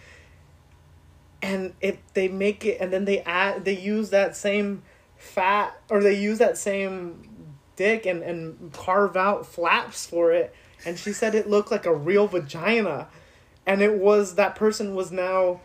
and 1.43 1.75
it 1.81 1.99
they 2.15 2.29
make 2.29 2.65
it 2.65 2.81
and 2.81 2.93
then 2.93 3.05
they 3.05 3.21
add 3.21 3.65
they 3.65 3.77
use 3.77 4.11
that 4.11 4.37
same 4.37 4.83
fat 5.17 5.81
or 5.89 6.03
they 6.03 6.19
use 6.19 6.39
that 6.39 6.59
same 6.59 7.29
dick 7.77 8.07
and 8.07 8.23
and 8.23 8.73
carve 8.73 9.17
out 9.17 9.47
flaps 9.47 10.07
for 10.07 10.33
it. 10.33 10.55
And 10.85 10.99
she 10.99 11.13
said 11.13 11.35
it 11.35 11.49
looked 11.49 11.71
like 11.71 11.87
a 11.87 11.95
real 11.95 12.27
vagina. 12.27 13.09
And 13.67 13.83
it 13.83 13.95
was 13.95 14.35
that 14.35 14.57
person 14.57 14.95
was 14.95 15.13
now 15.13 15.61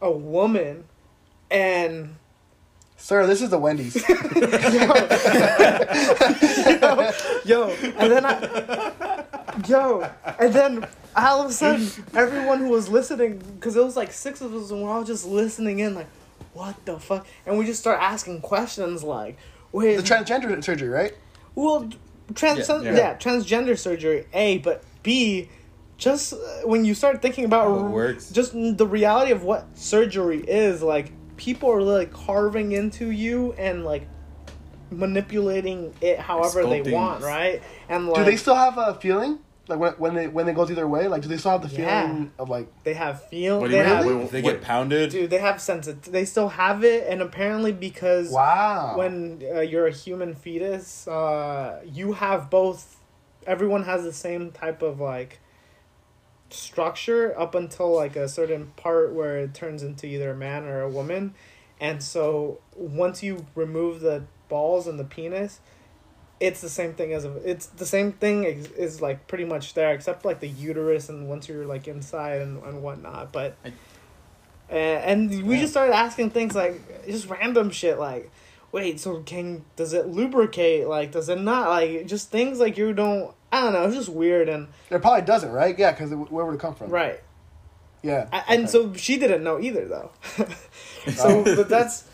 a 0.00 0.10
woman. 0.10 0.84
And 1.50 2.16
Sir, 2.96 3.26
this 3.26 3.42
is 3.42 3.50
the 3.50 3.58
Wendy's. 3.58 3.96
yo, 4.08 4.14
yo, 7.44 7.68
and 7.98 8.12
then 8.12 8.24
I, 8.24 9.13
yo, 9.66 10.08
and 10.38 10.52
then 10.52 10.86
all 11.16 11.42
of 11.42 11.50
a 11.50 11.52
sudden, 11.52 12.04
everyone 12.14 12.58
who 12.60 12.68
was 12.68 12.88
listening, 12.88 13.38
because 13.38 13.76
it 13.76 13.84
was 13.84 13.96
like 13.96 14.12
six 14.12 14.40
of 14.40 14.54
us, 14.54 14.70
and 14.70 14.82
we're 14.82 14.90
all 14.90 15.04
just 15.04 15.26
listening 15.26 15.78
in, 15.80 15.94
like, 15.94 16.08
what 16.52 16.74
the 16.86 16.98
fuck? 16.98 17.26
And 17.46 17.58
we 17.58 17.64
just 17.66 17.80
start 17.80 18.00
asking 18.00 18.40
questions 18.40 19.02
like, 19.02 19.36
wait, 19.72 19.96
the 19.96 20.02
transgender 20.02 20.62
surgery, 20.62 20.88
right? 20.88 21.12
well, 21.54 21.88
trans, 22.34 22.68
Yeah. 22.68 22.80
yeah, 22.82 22.92
Yeah. 22.96 23.16
transgender 23.16 23.78
surgery, 23.78 24.26
A, 24.32 24.58
but 24.58 24.82
B, 25.02 25.48
just 25.98 26.32
uh, 26.32 26.36
when 26.64 26.84
you 26.84 26.94
start 26.94 27.22
thinking 27.22 27.44
about 27.44 27.68
How 27.68 27.86
it 27.86 27.90
works. 27.90 28.30
just 28.30 28.52
the 28.52 28.86
reality 28.86 29.30
of 29.32 29.44
what 29.44 29.66
surgery 29.74 30.40
is, 30.40 30.82
like, 30.82 31.12
people 31.36 31.70
are 31.70 31.82
like 31.82 32.12
carving 32.12 32.72
into 32.72 33.10
you 33.10 33.52
and 33.54 33.84
like 33.84 34.06
manipulating 34.98 35.94
it 36.00 36.18
however 36.18 36.64
they 36.64 36.82
want, 36.82 37.22
right? 37.22 37.62
And 37.88 38.08
like 38.08 38.24
Do 38.24 38.30
they 38.30 38.36
still 38.36 38.54
have 38.54 38.78
a 38.78 38.94
feeling? 38.94 39.38
Like 39.66 39.78
when, 39.78 39.92
when 39.94 40.14
they 40.14 40.28
when 40.28 40.44
they 40.44 40.52
go 40.52 40.66
through 40.66 40.74
their 40.74 40.88
way, 40.88 41.08
like 41.08 41.22
do 41.22 41.28
they 41.28 41.38
still 41.38 41.52
have 41.52 41.62
the 41.62 41.68
Yeah. 41.68 42.02
feeling 42.02 42.32
of 42.38 42.50
like 42.50 42.68
they 42.84 42.92
have 42.94 43.22
feel, 43.28 43.60
What 43.60 43.68
they 43.68 43.78
you 43.78 43.82
mean? 43.82 43.96
have, 43.96 44.06
Wait, 44.06 44.24
If 44.24 44.30
they 44.30 44.42
Wait. 44.42 44.52
get 44.52 44.62
pounded, 44.62 45.10
dude, 45.10 45.30
they 45.30 45.38
have 45.38 45.56
sensit. 45.56 46.02
They 46.02 46.26
still 46.26 46.50
have 46.50 46.84
it, 46.84 47.06
and 47.08 47.22
apparently 47.22 47.72
because 47.72 48.30
wow? 48.30 48.92
when 48.94 49.42
uh, 49.54 49.60
you're 49.60 49.86
a 49.86 49.92
human 49.92 50.34
fetus, 50.34 51.08
uh, 51.08 51.80
you 51.84 52.12
have 52.14 52.50
both. 52.50 53.00
Everyone 53.46 53.84
has 53.84 54.02
the 54.04 54.12
same 54.12 54.52
type 54.52 54.82
of 54.82 55.00
like 55.00 55.40
structure 56.50 57.38
up 57.38 57.54
until 57.54 57.94
like 57.94 58.16
a 58.16 58.28
certain 58.28 58.66
part 58.76 59.12
where 59.12 59.38
it 59.38 59.54
turns 59.54 59.82
into 59.82 60.06
either 60.06 60.30
a 60.32 60.36
man 60.36 60.64
or 60.64 60.82
a 60.82 60.88
woman, 60.90 61.34
and 61.80 62.02
so 62.02 62.60
once 62.76 63.22
you 63.22 63.46
remove 63.54 64.00
the 64.00 64.24
balls 64.54 64.86
and 64.86 64.98
the 64.98 65.04
penis, 65.04 65.60
it's 66.40 66.60
the 66.60 66.68
same 66.68 66.92
thing 66.94 67.12
as 67.12 67.24
a. 67.24 67.32
It's 67.52 67.66
the 67.66 67.86
same 67.86 68.12
thing 68.12 68.44
is, 68.44 68.70
is 68.72 69.00
like 69.00 69.26
pretty 69.26 69.44
much 69.44 69.74
there 69.74 69.92
except 69.94 70.24
like 70.24 70.40
the 70.40 70.48
uterus 70.48 71.08
and 71.08 71.28
once 71.28 71.48
you're 71.48 71.66
like 71.66 71.88
inside 71.88 72.40
and 72.42 72.62
and 72.62 72.82
whatnot, 72.82 73.32
but. 73.32 73.56
I- 73.64 73.72
and, 74.70 75.30
and 75.30 75.46
we 75.46 75.60
just 75.60 75.72
started 75.74 75.94
asking 75.94 76.30
things 76.30 76.54
like 76.54 77.06
just 77.06 77.28
random 77.28 77.68
shit 77.70 77.98
like 77.98 78.32
wait 78.72 78.98
so 78.98 79.20
can 79.20 79.62
does 79.76 79.92
it 79.92 80.06
lubricate 80.08 80.88
like 80.88 81.12
does 81.12 81.28
it 81.28 81.38
not 81.38 81.68
like 81.68 82.06
just 82.06 82.30
things 82.30 82.58
like 82.60 82.78
you 82.78 82.94
don't 82.94 83.34
I 83.54 83.60
don't 83.60 83.72
know. 83.72 83.84
It's 83.84 83.94
just 83.94 84.08
weird 84.08 84.48
and 84.48 84.66
It 84.90 85.00
probably 85.00 85.22
doesn't, 85.22 85.52
right? 85.52 85.78
Yeah, 85.78 85.92
because 85.92 86.10
where 86.12 86.44
would 86.44 86.56
it 86.56 86.60
come 86.60 86.74
from? 86.74 86.90
right. 86.90 87.20
Yeah. 88.02 88.26
I, 88.32 88.42
and 88.48 88.62
okay. 88.62 88.70
so 88.70 88.94
she 88.94 89.16
didn't 89.16 89.44
know 89.44 89.60
either 89.60 89.86
though. 89.86 90.10
so 91.12 91.44
but 91.56 91.68
that's. 91.68 92.04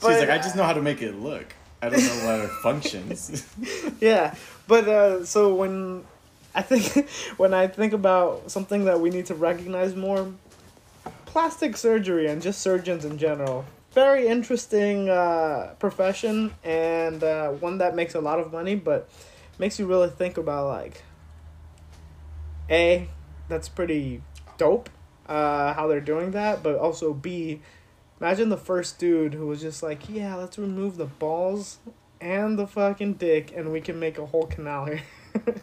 She's 0.00 0.18
like, 0.18 0.28
I 0.28 0.36
just 0.36 0.56
know 0.56 0.64
how 0.64 0.74
to 0.74 0.82
make 0.82 1.00
it 1.00 1.14
look. 1.14 1.54
I 1.82 1.88
don't 1.88 2.00
know 2.04 2.26
how 2.26 2.34
it 2.44 2.50
functions. 2.62 3.46
yeah 4.00 4.34
but 4.70 4.86
uh 4.86 5.24
so 5.24 5.54
when 5.54 6.04
i 6.54 6.62
think 6.62 7.08
when 7.38 7.52
i 7.52 7.66
think 7.66 7.92
about 7.92 8.50
something 8.50 8.84
that 8.84 9.00
we 9.00 9.10
need 9.10 9.26
to 9.26 9.34
recognize 9.34 9.94
more 9.96 10.32
plastic 11.26 11.76
surgery 11.76 12.26
and 12.28 12.40
just 12.40 12.60
surgeons 12.60 13.04
in 13.04 13.18
general 13.18 13.64
very 13.92 14.28
interesting 14.28 15.10
uh 15.10 15.74
profession 15.78 16.54
and 16.62 17.24
uh 17.24 17.48
one 17.50 17.78
that 17.78 17.94
makes 17.96 18.14
a 18.14 18.20
lot 18.20 18.38
of 18.38 18.52
money 18.52 18.74
but 18.76 19.08
makes 19.58 19.78
you 19.78 19.86
really 19.86 20.08
think 20.08 20.38
about 20.38 20.68
like 20.68 21.02
a 22.70 23.08
that's 23.48 23.68
pretty 23.68 24.22
dope 24.56 24.88
uh 25.28 25.72
how 25.74 25.86
they're 25.88 26.00
doing 26.00 26.30
that 26.30 26.62
but 26.62 26.76
also 26.76 27.12
b 27.12 27.60
imagine 28.20 28.48
the 28.48 28.56
first 28.56 28.98
dude 28.98 29.34
who 29.34 29.46
was 29.46 29.60
just 29.60 29.82
like 29.82 30.08
yeah 30.08 30.34
let's 30.34 30.58
remove 30.58 30.96
the 30.96 31.06
balls 31.06 31.78
and 32.20 32.58
the 32.58 32.66
fucking 32.66 33.14
dick 33.14 33.52
and 33.56 33.72
we 33.72 33.80
can 33.80 33.98
make 33.98 34.18
a 34.18 34.26
whole 34.26 34.46
canal 34.46 34.84
here 34.84 35.02
well, 35.34 35.54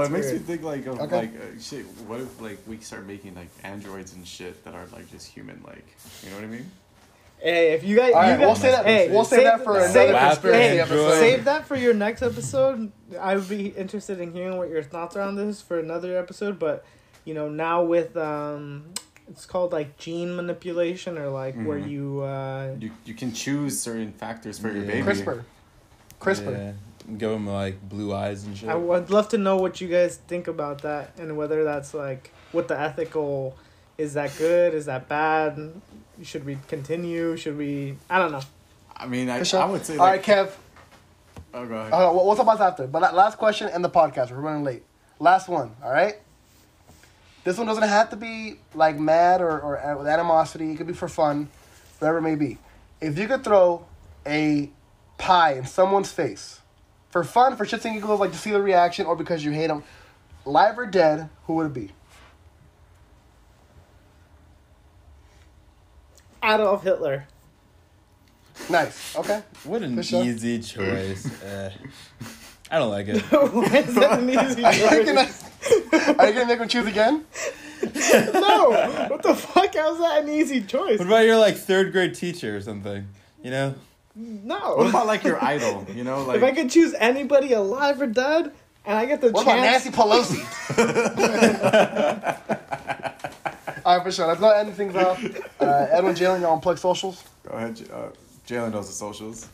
That's 0.00 0.08
it 0.08 0.12
makes 0.12 0.26
weird. 0.26 0.40
me 0.40 0.46
think 0.46 0.62
like 0.62 0.86
of 0.86 1.00
Okay. 1.00 1.16
like 1.16 1.34
uh, 1.36 1.60
shit. 1.60 1.84
What 2.06 2.20
if 2.20 2.40
like 2.40 2.58
we 2.66 2.78
start 2.78 3.06
making 3.06 3.34
like 3.34 3.48
androids 3.62 4.14
and 4.14 4.26
shit 4.26 4.64
that 4.64 4.74
are 4.74 4.86
like 4.92 5.10
just 5.10 5.26
human 5.28 5.62
like? 5.66 5.84
You 6.22 6.30
know 6.30 6.36
what 6.36 6.44
I 6.44 6.48
mean? 6.48 6.70
Hey, 7.38 7.74
if 7.74 7.84
you 7.84 7.94
guys, 7.96 8.14
All 8.14 8.20
right, 8.22 8.30
you 8.32 8.38
guys 8.38 8.46
we'll 8.46 8.54
say 8.56 8.70
that. 8.70 8.86
Hey, 8.86 9.10
we'll 9.10 9.24
say 9.26 9.36
save- 9.36 9.44
that 9.44 9.64
for 9.64 9.80
save- 9.88 10.08
another 10.08 10.26
conspiracy 10.30 10.58
hey, 10.62 10.80
episode. 10.80 11.20
Save 11.20 11.44
that 11.44 11.66
for 11.66 11.76
your 11.76 11.92
next 11.92 12.22
episode. 12.22 12.92
I 13.20 13.36
would 13.36 13.48
be 13.48 13.66
interested 13.68 14.20
in 14.20 14.32
hearing 14.32 14.56
what 14.56 14.70
your 14.70 14.82
thoughts 14.82 15.16
are 15.16 15.20
on 15.22 15.36
this 15.36 15.60
for 15.60 15.78
another 15.78 16.16
episode. 16.16 16.58
But 16.58 16.86
you 17.26 17.34
know, 17.34 17.50
now 17.50 17.82
with 17.84 18.16
um, 18.16 18.86
it's 19.30 19.46
called 19.46 19.72
like 19.72 19.96
gene 19.96 20.34
manipulation 20.36 21.16
or 21.18 21.28
like 21.30 21.54
where 21.54 21.78
Mhm. 21.78 21.88
you 21.90 22.22
uh, 22.22 22.74
You 22.78 22.90
you 23.04 23.14
can 23.14 23.32
choose 23.32 23.80
certain 23.80 24.12
factors 24.12 24.58
for 24.58 24.70
your 24.70 24.84
baby. 24.84 25.02
CRISPR. 25.02 25.42
CRISPR. 26.20 26.52
Yeah. 26.52 26.72
Give 27.18 27.30
them 27.30 27.46
like 27.46 27.86
blue 27.88 28.14
eyes 28.14 28.44
and 28.44 28.56
shit. 28.56 28.68
I 28.68 28.74
would 28.76 29.10
love 29.10 29.28
to 29.30 29.38
know 29.38 29.56
what 29.56 29.80
you 29.80 29.88
guys 29.88 30.16
think 30.28 30.48
about 30.48 30.82
that 30.82 31.12
and 31.18 31.36
whether 31.36 31.64
that's 31.64 31.92
like 31.94 32.32
what 32.52 32.68
the 32.68 32.78
ethical 32.78 33.56
is 33.98 34.14
that 34.14 34.32
good 34.38 34.74
is 34.74 34.86
that 34.86 35.08
bad 35.08 35.72
should 36.22 36.44
we 36.46 36.56
continue 36.68 37.36
should 37.36 37.56
we 37.58 37.96
I 38.10 38.18
don't 38.18 38.32
know 38.32 38.40
I 38.96 39.06
mean, 39.06 39.28
I, 39.28 39.40
For 39.40 39.44
sure. 39.44 39.60
I 39.60 39.64
would 39.66 39.84
say 39.84 39.94
All 39.96 40.06
like. 40.06 40.26
right, 40.26 40.46
Kev. 40.46 40.50
oh, 41.52 41.66
go 41.66 41.74
ahead. 41.74 41.92
Uh, 41.92 42.10
we'll 42.14 42.26
we'll 42.26 42.36
talk 42.36 42.44
about 42.44 42.58
that 42.58 42.68
after. 42.72 42.86
But 42.86 43.12
last 43.14 43.38
question 43.38 43.68
and 43.68 43.84
the 43.84 43.90
podcast. 43.90 44.30
We're 44.30 44.38
running 44.38 44.62
late. 44.64 44.84
Last 45.18 45.48
one. 45.48 45.72
All 45.82 45.90
right. 45.90 46.16
This 47.44 47.58
one 47.58 47.66
doesn't 47.66 47.86
have 47.88 48.10
to 48.10 48.16
be 48.16 48.56
like 48.74 48.98
mad 48.98 49.40
or, 49.42 49.60
or 49.60 49.78
uh, 49.84 49.98
with 49.98 50.06
animosity. 50.06 50.72
It 50.72 50.76
could 50.76 50.86
be 50.86 50.94
for 50.94 51.08
fun, 51.08 51.48
whatever 51.98 52.18
it 52.18 52.22
may 52.22 52.34
be. 52.34 52.58
If 53.00 53.18
you 53.18 53.28
could 53.28 53.44
throw 53.44 53.86
a 54.26 54.70
pie 55.18 55.52
in 55.54 55.66
someone's 55.66 56.10
face 56.10 56.60
for 57.10 57.22
fun, 57.22 57.56
for 57.56 57.66
shits 57.66 57.84
and 57.84 57.94
giggles, 57.94 58.18
like 58.18 58.32
to 58.32 58.38
see 58.38 58.50
the 58.50 58.62
reaction, 58.62 59.06
or 59.06 59.14
because 59.14 59.44
you 59.44 59.50
hate 59.52 59.66
them, 59.68 59.84
live 60.46 60.78
or 60.78 60.86
dead, 60.86 61.28
who 61.46 61.54
would 61.54 61.66
it 61.66 61.74
be? 61.74 61.90
Adolf 66.42 66.82
Hitler 66.82 67.26
Nice. 68.70 69.16
Okay. 69.16 69.42
what 69.64 69.82
an 69.82 69.96
For 69.96 70.02
sure. 70.02 70.24
easy 70.24 70.60
choice. 70.60 71.28
Eh. 71.42 71.70
I 72.70 72.78
don't 72.78 72.90
like 72.90 73.08
it. 73.08 73.20
why 73.30 73.64
is 73.78 73.94
that 73.94 74.18
an 74.20 74.28
easy 74.30 74.64
Are 74.64 74.72
you 74.72 75.04
choice? 75.04 75.06
gonna, 75.06 76.18
are 76.18 76.26
you 76.28 76.34
gonna 76.34 76.46
make 76.46 76.58
him 76.58 76.68
choose 76.68 76.86
again? 76.86 77.24
no 77.84 78.70
what 79.10 79.22
the 79.22 79.34
fuck 79.34 79.74
how's 79.74 79.98
that 79.98 80.22
an 80.22 80.28
easy 80.30 80.62
choice 80.62 80.98
What 80.98 81.06
about 81.06 81.26
your 81.26 81.36
like 81.38 81.56
third 81.56 81.92
grade 81.92 82.14
teacher 82.14 82.56
or 82.56 82.60
something? 82.62 83.06
You 83.42 83.50
know? 83.50 83.74
no 84.14 84.76
What 84.76 84.88
about 84.88 85.06
like 85.06 85.22
your 85.24 85.42
idol? 85.44 85.86
You 85.94 86.02
know, 86.04 86.22
like 86.22 86.38
if 86.38 86.42
I 86.42 86.52
could 86.52 86.70
choose 86.70 86.94
anybody 86.94 87.52
alive 87.52 88.00
or 88.00 88.06
dead 88.06 88.52
and 88.86 88.98
I 88.98 89.04
get 89.06 89.20
the 89.20 89.30
What 89.30 89.42
about 89.42 89.56
chance 89.58 89.84
Nancy 89.84 89.90
Pelosi? 89.96 90.40
All 93.84 93.96
right, 93.98 94.02
for 94.04 94.10
sure. 94.12 94.26
Let's 94.26 94.40
not 94.40 94.56
end 94.56 94.74
things 94.74 94.96
off. 94.96 95.22
Uh, 95.60 95.86
Edwin 95.90 96.14
Jalen, 96.14 96.40
you 96.40 96.46
on 96.46 96.60
plug 96.60 96.78
socials? 96.78 97.22
Go 97.46 97.54
ahead, 97.54 97.76
J- 97.76 97.84
uh, 97.92 98.08
Jalen 98.46 98.72
knows 98.72 98.86
the 98.86 98.94
socials. 98.94 99.48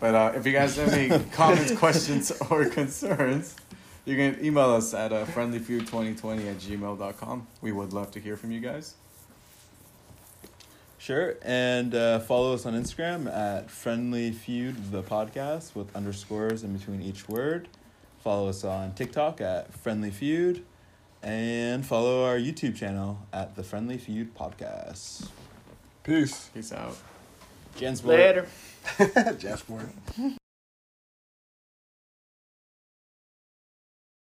But 0.00 0.14
uh, 0.14 0.32
if 0.36 0.46
you 0.46 0.52
guys 0.52 0.76
have 0.76 0.92
any 0.92 1.24
comments, 1.32 1.74
questions, 1.76 2.32
or 2.50 2.66
concerns, 2.66 3.56
you 4.04 4.16
can 4.16 4.44
email 4.44 4.70
us 4.70 4.94
at 4.94 5.12
uh, 5.12 5.26
friendlyfeud2020 5.26 6.50
at 6.50 6.58
gmail.com. 6.58 7.46
We 7.60 7.72
would 7.72 7.92
love 7.92 8.10
to 8.12 8.20
hear 8.20 8.36
from 8.36 8.52
you 8.52 8.60
guys. 8.60 8.94
Sure. 10.98 11.36
And 11.42 11.94
uh, 11.94 12.20
follow 12.20 12.54
us 12.54 12.66
on 12.66 12.74
Instagram 12.74 13.32
at 13.32 13.70
Friendly 13.70 14.30
Feud 14.30 14.92
the 14.92 15.02
podcast 15.02 15.74
with 15.74 15.94
underscores 15.96 16.62
in 16.62 16.76
between 16.76 17.02
each 17.02 17.28
word. 17.28 17.68
Follow 18.20 18.48
us 18.48 18.64
on 18.64 18.94
TikTok 18.94 19.40
at 19.40 19.72
Friendly 19.72 20.10
Feud. 20.10 20.64
And 21.22 21.84
follow 21.84 22.24
our 22.24 22.36
YouTube 22.36 22.76
channel 22.76 23.26
at 23.32 23.56
the 23.56 23.64
Friendly 23.64 23.98
Feud 23.98 24.36
Podcast. 24.36 25.28
Peace. 26.04 26.50
Peace 26.54 26.72
out. 26.72 26.96
Jansport. 27.76 28.04
later 28.04 28.46
Jasper. 29.38 29.90